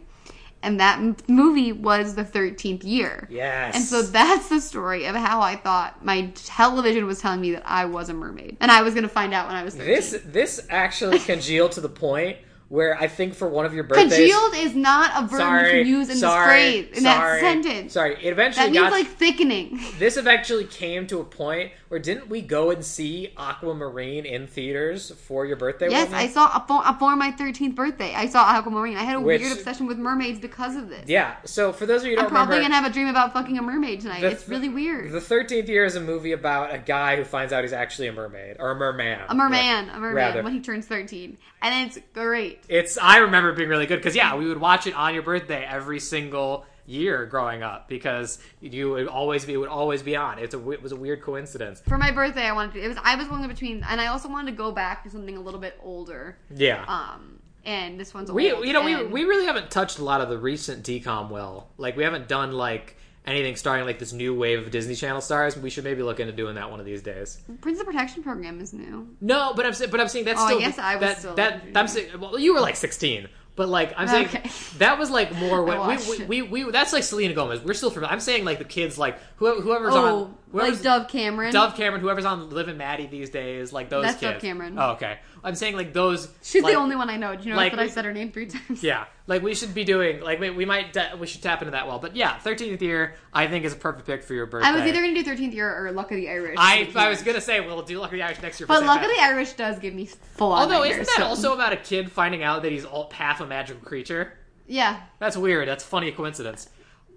And 0.61 0.79
that 0.79 0.97
m- 0.99 1.15
movie 1.27 1.71
was 1.71 2.15
the 2.15 2.23
13th 2.25 2.83
year. 2.83 3.27
Yes. 3.31 3.75
And 3.75 3.83
so 3.83 4.01
that's 4.01 4.49
the 4.49 4.59
story 4.59 5.05
of 5.05 5.15
how 5.15 5.41
I 5.41 5.55
thought 5.55 6.03
my 6.03 6.31
television 6.35 7.05
was 7.05 7.19
telling 7.19 7.41
me 7.41 7.51
that 7.51 7.63
I 7.65 7.85
was 7.85 8.09
a 8.09 8.13
mermaid. 8.13 8.57
And 8.59 8.69
I 8.71 8.81
was 8.81 8.93
going 8.93 9.03
to 9.03 9.09
find 9.09 9.33
out 9.33 9.47
when 9.47 9.55
I 9.55 9.63
was 9.63 9.75
13. 9.75 9.93
This 9.93 10.21
this 10.25 10.67
actually 10.69 11.19
congealed 11.19 11.71
to 11.73 11.81
the 11.81 11.89
point 11.89 12.37
where 12.69 12.95
I 13.01 13.07
think 13.07 13.33
for 13.33 13.47
one 13.47 13.65
of 13.65 13.73
your 13.73 13.83
birthdays. 13.83 14.13
Congealed 14.15 14.53
is 14.55 14.75
not 14.75 15.11
a 15.23 15.27
verb 15.27 15.39
Sorry, 15.39 15.77
you 15.79 15.83
can 15.83 15.87
use 15.87 16.09
in 16.09 16.17
sorry, 16.17 16.81
this 16.81 16.87
phrase, 16.89 16.97
in 16.97 17.03
sorry, 17.03 17.41
that 17.41 17.63
sentence. 17.63 17.93
Sorry, 17.93 18.13
it 18.23 18.31
eventually 18.31 18.65
That 18.67 18.71
means 18.71 18.83
got. 18.83 18.91
like 18.91 19.07
thickening. 19.07 19.79
this 19.97 20.17
eventually 20.17 20.65
came 20.65 21.07
to 21.07 21.19
a 21.19 21.23
point 21.23 21.71
where 21.87 21.99
didn't 21.99 22.29
we 22.29 22.41
go 22.41 22.69
and 22.69 22.85
see 22.85 23.33
Aquamarine 23.35 24.23
in 24.27 24.45
theaters 24.45 25.09
for 25.25 25.47
your 25.47 25.55
birthday? 25.55 25.89
Yes. 25.89 26.13
I 26.13 26.27
saw 26.27 26.45
a 26.55 26.63
for, 26.67 26.85
uh, 26.85 26.93
for 26.99 27.15
my 27.15 27.31
13th 27.31 27.73
birthday. 27.73 28.13
I 28.13 28.27
saw 28.27 28.47
Aquamarine. 28.47 28.97
I 28.97 29.03
had 29.03 29.15
a 29.15 29.19
Which- 29.19 29.41
weird 29.41 29.53
obsession 29.53 29.87
with 29.87 29.97
mermaids 29.97 30.39
because 30.39 30.75
of 30.75 30.89
this. 30.89 31.05
Yeah. 31.07 31.37
So 31.45 31.73
for 31.73 31.87
those 31.87 32.03
of 32.03 32.07
you 32.09 32.17
who 32.17 32.21
I'm 32.21 32.29
probably 32.29 32.57
remember, 32.57 32.75
gonna 32.75 32.81
have 32.83 32.91
a 32.91 32.93
dream 32.93 33.07
about 33.07 33.33
fucking 33.33 33.57
a 33.57 33.63
mermaid 33.63 34.01
tonight. 34.01 34.21
the- 34.21 34.27
it's 34.29 34.47
really 34.47 34.69
weird. 34.69 35.11
The 35.11 35.21
Thirteenth 35.21 35.67
Year 35.67 35.85
is 35.85 35.95
a 35.95 36.01
movie 36.01 36.33
about 36.33 36.71
a 36.71 36.77
guy 36.77 37.15
who 37.15 37.23
finds 37.23 37.51
out 37.51 37.63
he's 37.63 37.73
actually 37.73 38.09
a 38.09 38.13
mermaid 38.13 38.57
or 38.59 38.69
a 38.69 38.75
merman. 38.75 39.21
a 39.27 39.33
merman, 39.33 39.89
a 39.89 39.93
merman 39.99 40.13
Rather. 40.15 40.43
when 40.43 40.53
he 40.53 40.59
turns 40.59 40.85
13, 40.85 41.37
and 41.63 41.87
it's 41.89 41.97
great. 42.13 42.58
It's 42.67 42.97
I 42.97 43.17
remember 43.17 43.49
it 43.49 43.57
being 43.57 43.69
really 43.69 43.85
good 43.85 43.97
because 43.97 44.15
yeah, 44.15 44.35
we 44.35 44.47
would 44.47 44.59
watch 44.59 44.87
it 44.87 44.93
on 44.95 45.13
your 45.13 45.23
birthday 45.23 45.65
every 45.65 45.99
single 45.99 46.65
year 46.85 47.25
growing 47.27 47.61
up 47.61 47.87
because 47.87 48.39
you 48.61 48.89
would 48.89 49.07
always 49.07 49.45
be 49.45 49.53
it 49.53 49.57
would 49.57 49.69
always 49.69 50.01
be 50.01 50.15
on. 50.15 50.39
It's 50.39 50.53
a 50.53 50.69
it 50.71 50.81
was 50.81 50.91
a 50.91 50.95
weird 50.95 51.21
coincidence. 51.21 51.81
For 51.81 51.97
my 51.97 52.11
birthday, 52.11 52.43
I 52.43 52.51
wanted 52.51 52.73
to. 52.73 52.83
It 52.83 52.87
was 52.87 52.97
I 53.03 53.15
was 53.15 53.27
going 53.27 53.47
between, 53.47 53.83
and 53.87 54.01
I 54.01 54.07
also 54.07 54.27
wanted 54.29 54.51
to 54.51 54.57
go 54.57 54.71
back 54.71 55.03
to 55.03 55.09
something 55.09 55.37
a 55.37 55.41
little 55.41 55.59
bit 55.59 55.79
older. 55.81 56.37
Yeah. 56.53 56.83
Um, 56.87 57.39
and 57.65 57.99
this 57.99 58.13
one's 58.13 58.31
we 58.31 58.47
you 58.47 58.73
know 58.73 58.83
we 58.83 59.03
we 59.03 59.23
really 59.25 59.45
haven't 59.45 59.69
touched 59.69 59.99
a 59.99 60.03
lot 60.03 60.21
of 60.21 60.29
the 60.29 60.37
recent 60.37 60.83
DCOM 60.85 61.29
well. 61.29 61.69
Like 61.77 61.95
we 61.95 62.03
haven't 62.03 62.27
done 62.27 62.51
like 62.51 62.97
anything 63.25 63.55
starring 63.55 63.85
like 63.85 63.99
this 63.99 64.13
new 64.13 64.33
wave 64.33 64.59
of 64.59 64.71
Disney 64.71 64.95
Channel 64.95 65.21
stars. 65.21 65.55
We 65.57 65.69
should 65.69 65.83
maybe 65.83 66.01
look 66.03 66.19
into 66.19 66.33
doing 66.33 66.55
that 66.55 66.71
one 66.71 66.79
of 66.79 66.85
these 66.85 67.01
days. 67.01 67.39
Princess 67.61 67.83
Protection 67.85 68.23
Program 68.23 68.59
is 68.59 68.73
new. 68.73 69.07
No, 69.21 69.53
but 69.55 69.65
I'm 69.65 69.73
but 69.91 69.99
I'm 69.99 70.07
saying 70.07 70.25
that's 70.25 70.39
Oh, 70.39 70.45
I 70.45 70.47
still. 70.47 70.59
guess 70.59 70.79
I 70.79 70.95
was 70.95 71.01
that, 71.01 71.17
still 71.19 71.35
that. 71.35 71.53
under- 71.65 71.79
I'm 71.79 71.87
saying. 71.87 72.19
Well, 72.19 72.39
you 72.39 72.53
were 72.53 72.59
like 72.61 72.75
16, 72.75 73.27
but 73.55 73.69
like 73.69 73.93
I'm 73.97 74.07
saying 74.07 74.25
Okay. 74.27 74.49
that 74.77 74.97
was 74.97 75.09
like 75.11 75.33
more 75.35 75.63
when 75.65 75.87
we, 75.87 76.25
we, 76.25 76.41
we 76.41 76.63
we 76.63 76.71
that's 76.71 76.93
like 76.93 77.03
Selena 77.03 77.33
Gomez. 77.33 77.61
We're 77.61 77.73
still 77.73 77.91
from. 77.91 78.05
I'm 78.05 78.19
saying 78.21 78.45
like 78.45 78.57
the 78.57 78.63
kids 78.65 78.97
like 78.97 79.19
whoever, 79.37 79.61
whoever's 79.61 79.93
Oh, 79.95 80.05
on 80.25 80.35
like 80.51 80.81
Dove 80.81 81.07
Cameron. 81.07 81.53
Dove 81.53 81.75
Cameron, 81.75 82.01
whoever's 82.01 82.25
on 82.25 82.49
Liv 82.49 82.67
and 82.67 82.77
Maddie 82.77 83.05
these 83.07 83.29
days, 83.29 83.71
like 83.71 83.89
those 83.89 84.03
That's 84.03 84.19
kids. 84.19 84.33
Dove 84.33 84.41
Cameron. 84.41 84.75
Oh, 84.79 84.91
okay. 84.91 85.19
I'm 85.43 85.55
saying 85.55 85.75
like 85.75 85.93
those. 85.93 86.27
She's 86.41 86.63
like- 86.63 86.73
the 86.73 86.79
only 86.79 86.95
one 86.95 87.09
I 87.09 87.17
know. 87.17 87.35
Do 87.35 87.43
you 87.43 87.51
know 87.51 87.55
like 87.57 87.71
that 87.71 87.79
I 87.79 87.87
said 87.87 88.05
her 88.05 88.13
name 88.13 88.31
three 88.31 88.47
times? 88.47 88.83
Yeah, 88.83 89.05
like 89.27 89.41
we 89.41 89.53
should 89.55 89.73
be 89.73 89.83
doing 89.83 90.21
like 90.21 90.39
we, 90.39 90.49
we 90.49 90.65
might 90.65 90.91
de- 90.93 91.11
we 91.19 91.27
should 91.27 91.41
tap 91.41 91.61
into 91.61 91.71
that 91.71 91.87
well. 91.87 91.99
But 91.99 92.15
yeah, 92.15 92.37
13th 92.39 92.81
year 92.81 93.15
I 93.33 93.47
think 93.47 93.63
is 93.65 93.73
a 93.73 93.77
perfect 93.77 94.05
pick 94.07 94.23
for 94.23 94.33
your 94.33 94.47
birthday. 94.47 94.67
I 94.69 94.71
was 94.71 94.81
either 94.83 95.01
going 95.01 95.15
to 95.15 95.23
do 95.23 95.29
13th 95.31 95.53
year 95.53 95.85
or 95.85 95.91
Luck 95.91 96.11
of 96.11 96.17
the 96.17 96.29
Irish. 96.29 96.55
I 96.57 96.89
I 96.95 97.09
was 97.09 97.21
gonna 97.23 97.41
say 97.41 97.59
we'll 97.61 97.81
do 97.83 97.99
Luck 97.99 98.11
of 98.11 98.17
the 98.17 98.23
Irish 98.23 98.41
next 98.41 98.59
year. 98.59 98.67
But 98.67 98.83
Luck 98.85 99.01
of 99.01 99.09
the 99.09 99.21
Irish 99.21 99.53
does 99.53 99.79
give 99.79 99.93
me 99.93 100.05
full. 100.05 100.51
Although 100.53 100.83
isn't 100.83 101.05
that 101.05 101.15
so- 101.17 101.25
also 101.25 101.53
about 101.53 101.73
a 101.73 101.77
kid 101.77 102.11
finding 102.11 102.43
out 102.43 102.63
that 102.63 102.71
he's 102.71 102.85
all, 102.85 103.09
half 103.11 103.39
a 103.41 103.45
magical 103.45 103.81
creature? 103.81 104.33
Yeah. 104.67 104.99
That's 105.19 105.37
weird. 105.37 105.67
That's 105.67 105.83
a 105.83 105.87
funny 105.87 106.11
coincidence. 106.11 106.69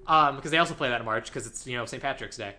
um, 0.07 0.37
because 0.37 0.51
they 0.51 0.59
also 0.59 0.75
play 0.75 0.89
that 0.89 1.01
in 1.01 1.05
March 1.05 1.27
because 1.27 1.47
it's 1.47 1.67
you 1.67 1.77
know 1.77 1.87
St. 1.87 2.03
Patrick's 2.03 2.37
Day. 2.37 2.55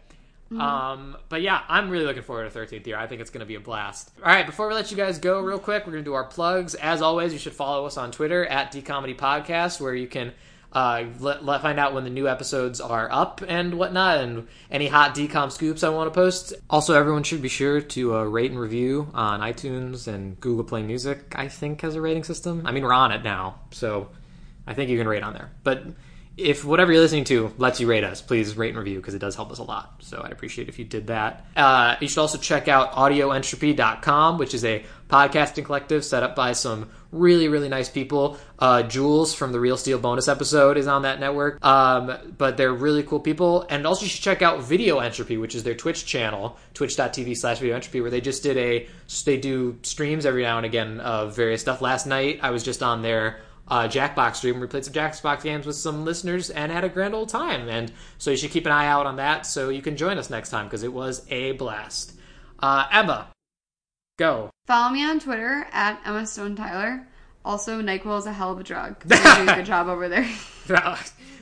Um, 0.52 1.18
but 1.30 1.41
yeah, 1.41 1.61
I'm 1.68 1.90
really 1.90 2.06
looking 2.06 2.24
forward 2.24 2.52
to 2.52 2.60
13th 2.60 2.86
year. 2.86 2.98
I 2.98 3.07
think 3.07 3.22
it's 3.22 3.32
going 3.32 3.40
to 3.40 3.45
be 3.45 3.56
a 3.56 3.60
blast. 3.60 4.11
All 4.20 4.26
right, 4.26 4.45
before 4.45 4.68
we 4.68 4.74
let 4.74 4.91
you 4.91 4.98
guys 4.98 5.18
go, 5.18 5.40
real 5.40 5.60
quick, 5.60 5.86
we're 5.86 5.94
going 5.94 6.03
to 6.03 6.10
do 6.10 6.14
our 6.14 6.26
plugs. 6.26 6.76
As 6.76 7.02
always, 7.02 7.34
you 7.34 7.40
should 7.40 7.53
follow 7.53 7.86
us 7.86 7.98
on 7.98 8.11
Twitter 8.11 8.45
at 8.45 8.72
DComedy 8.72 9.18
Podcast, 9.18 9.82
where 9.82 9.95
you 9.95 10.07
can 10.07 10.34
uh, 10.74 11.06
let, 11.20 11.45
let 11.45 11.61
find 11.61 11.80
out 11.80 11.94
when 11.94 12.03
the 12.03 12.10
new 12.10 12.28
episodes 12.28 12.82
are 12.82 13.11
up 13.11 13.41
and 13.48 13.76
whatnot, 13.76 14.18
and 14.20 14.48
any 14.72 14.88
hot 14.88 15.15
DCOM 15.15 15.52
scoops 15.52 15.84
I 15.84 15.90
want 15.90 16.11
to 16.11 16.20
post. 16.20 16.53
Also, 16.70 16.94
everyone 16.94 17.24
should 17.24 17.41
be 17.41 17.49
sure 17.49 17.80
to 17.80 18.15
uh, 18.15 18.24
rate 18.24 18.52
and 18.52 18.60
review 18.60 19.10
on 19.14 19.40
iTunes 19.40 20.07
and 20.07 20.40
Google 20.40 20.64
Play 20.64 20.84
Music. 20.84 21.34
I 21.36 21.48
think 21.48 21.82
has 21.82 21.95
a 21.95 22.02
rating 22.02 22.24
system. 22.24 22.64
I 22.65 22.72
mean, 22.72 22.84
we're 22.84 22.94
on 22.94 23.11
it 23.11 23.24
now, 23.24 23.60
so 23.72 24.10
I 24.68 24.74
think 24.74 24.90
you 24.90 24.98
can 24.98 25.07
rate 25.07 25.24
on 25.24 25.34
there. 25.34 25.52
But 25.64 25.84
if 26.35 26.65
whatever 26.65 26.91
you're 26.91 27.01
listening 27.01 27.26
to 27.26 27.53
lets 27.57 27.80
you 27.80 27.88
rate 27.88 28.03
us, 28.03 28.22
please 28.22 28.57
rate 28.57 28.69
and 28.69 28.77
review 28.77 28.97
because 28.97 29.14
it 29.14 29.19
does 29.19 29.35
help 29.35 29.51
us 29.51 29.60
a 29.60 29.64
lot. 29.64 29.95
So 29.99 30.22
I'd 30.23 30.31
appreciate 30.31 30.68
if 30.68 30.80
you 30.80 30.85
did 30.85 31.07
that. 31.07 31.45
Uh, 31.55 31.95
you 31.99 32.07
should 32.07 32.22
also 32.22 32.39
check 32.39 32.68
out 32.68 32.93
audioentropy.com, 32.93 34.39
which 34.39 34.55
is 34.55 34.65
a 34.65 34.84
podcasting 35.10 35.64
collective 35.65 36.03
set 36.03 36.23
up 36.23 36.35
by 36.35 36.53
some 36.53 36.89
really, 37.11 37.49
really 37.49 37.69
nice 37.69 37.88
people. 37.88 38.38
Uh, 38.57 38.81
Jules 38.81 39.35
from 39.35 39.51
the 39.51 39.60
Real 39.60 39.77
Steel 39.77 39.99
bonus 39.99 40.27
episode 40.27 40.76
is 40.77 40.88
on 40.88 41.03
that 41.03 41.19
network. 41.19 41.64
Um, 41.64 42.18
but 42.35 42.57
they're 42.57 42.73
really 42.73 43.03
cool 43.03 43.19
people. 43.19 43.68
And 43.69 43.85
also 43.85 44.03
you 44.03 44.10
should 44.10 44.23
check 44.23 44.41
out 44.41 44.64
Video 44.64 44.97
Entropy, 44.97 45.38
which 45.38 45.53
is 45.53 45.61
their 45.61 45.76
Twitch 45.76 46.07
channel, 46.07 46.57
twitch.tv 46.73 47.38
slash 47.38 47.60
video 47.60 47.76
entropy, 47.76 48.01
where 48.01 48.10
they 48.10 48.22
just 48.22 48.41
did 48.41 48.57
a, 48.57 48.88
they 49.26 49.38
do 49.38 49.77
streams 49.84 50.26
every 50.26 50.41
now 50.41 50.57
and 50.57 50.65
again 50.65 50.99
of 50.99 51.35
various 51.35 51.61
stuff. 51.61 51.80
Last 51.80 52.07
night 52.07 52.39
I 52.41 52.49
was 52.49 52.64
just 52.64 52.81
on 52.81 53.03
their 53.03 53.39
uh, 53.68 53.88
Jackbox 53.88 54.35
stream. 54.38 54.60
We 54.60 54.68
played 54.68 54.85
some 54.85 54.94
Jackbox 54.94 55.44
games 55.44 55.65
with 55.65 55.76
some 55.76 56.03
listeners 56.06 56.49
and 56.49 56.72
had 56.72 56.84
a 56.84 56.90
grand 56.90 57.14
old 57.14 57.30
time. 57.30 57.69
And 57.69 57.91
so 58.18 58.31
you 58.31 58.38
should 58.38 58.52
keep 58.52 58.65
an 58.65 58.72
eye 58.72 58.88
out 58.88 59.06
on 59.06 59.15
that 59.18 59.45
so 59.45 59.69
you 59.69 59.81
can 59.81 59.98
join 59.98 60.18
us 60.18 60.30
next 60.30 60.49
time 60.49 60.65
because 60.65 60.84
it 60.84 60.94
was 60.94 61.26
a 61.30 61.53
blast. 61.53 62.14
Uh, 62.60 62.85
Emma, 62.91 63.27
go. 64.18 64.49
Follow 64.68 64.91
me 64.94 65.03
on 65.03 65.19
Twitter 65.19 65.68
at 65.72 65.99
Emma 66.06 66.26
Stone 66.26 66.56
Tyler. 66.56 67.07
Also, 67.45 67.81
NyQuil 67.81 68.19
is 68.19 68.26
a 68.26 68.31
hell 68.34 68.52
of 68.53 68.60
a 68.60 68.64
drug. 68.64 68.99
Doing 69.07 69.49
a 69.49 69.56
good 69.56 69.65
job 69.65 69.88
over 69.88 70.07
there. 70.07 70.30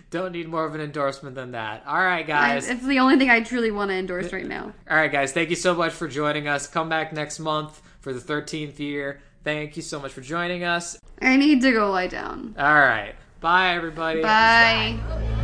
Don't 0.09 0.33
need 0.33 0.49
more 0.49 0.65
of 0.65 0.75
an 0.75 0.81
endorsement 0.81 1.35
than 1.35 1.51
that. 1.51 1.83
All 1.87 1.95
right, 2.01 2.25
I- 2.25 2.27
guys. 2.27 2.69
it's 2.69 2.85
the 2.85 2.99
only 2.99 3.17
thing 3.17 3.29
I 3.29 3.41
truly 3.41 3.71
want 3.71 3.91
to 3.91 3.95
endorse 3.95 4.33
right 4.33 4.45
now. 4.45 4.73
All 4.89 4.97
right, 4.97 5.11
guys. 5.11 5.31
Thank 5.31 5.49
you 5.51 5.55
so 5.55 5.73
much 5.73 5.93
for 5.93 6.07
joining 6.07 6.47
us. 6.47 6.67
Come 6.67 6.89
back 6.89 7.13
next 7.13 7.39
month 7.39 7.81
for 8.01 8.11
the 8.13 8.19
13th 8.19 8.77
year. 8.79 9.21
Thank 9.43 9.75
you 9.75 9.81
so 9.81 9.99
much 9.99 10.13
for 10.13 10.21
joining 10.21 10.63
us. 10.63 10.99
I 11.19 11.35
need 11.35 11.61
to 11.61 11.71
go 11.71 11.89
lie 11.91 12.07
down. 12.07 12.53
All 12.59 12.75
right. 12.75 13.15
Bye, 13.39 13.73
everybody. 13.73 14.21
Bye. 14.21 14.99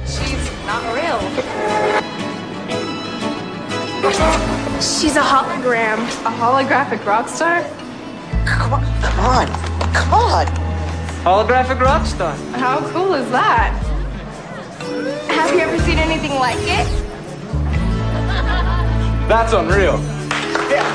She's 0.06 0.52
not 0.68 0.84
real. 0.94 1.20
She's 4.80 5.16
a 5.16 5.22
hologram. 5.22 5.98
A 6.26 6.30
holographic 6.30 7.04
rock 7.06 7.28
star? 7.28 7.64
Come 8.46 8.74
on, 8.74 8.86
come 9.02 9.26
on, 9.26 9.48
come 9.94 10.14
on. 10.14 10.46
Holographic 11.26 11.80
rock 11.82 12.06
star. 12.06 12.36
How 12.54 12.80
cool 12.92 13.16
is 13.16 13.30
that? 13.32 13.74
Have 15.30 15.54
you 15.54 15.60
ever 15.60 15.80
seen 15.80 15.98
anything 15.98 16.36
like 16.36 16.58
it? 16.60 16.88
That's 19.28 19.54
unreal. 19.54 20.00
Yeah, 20.70 20.86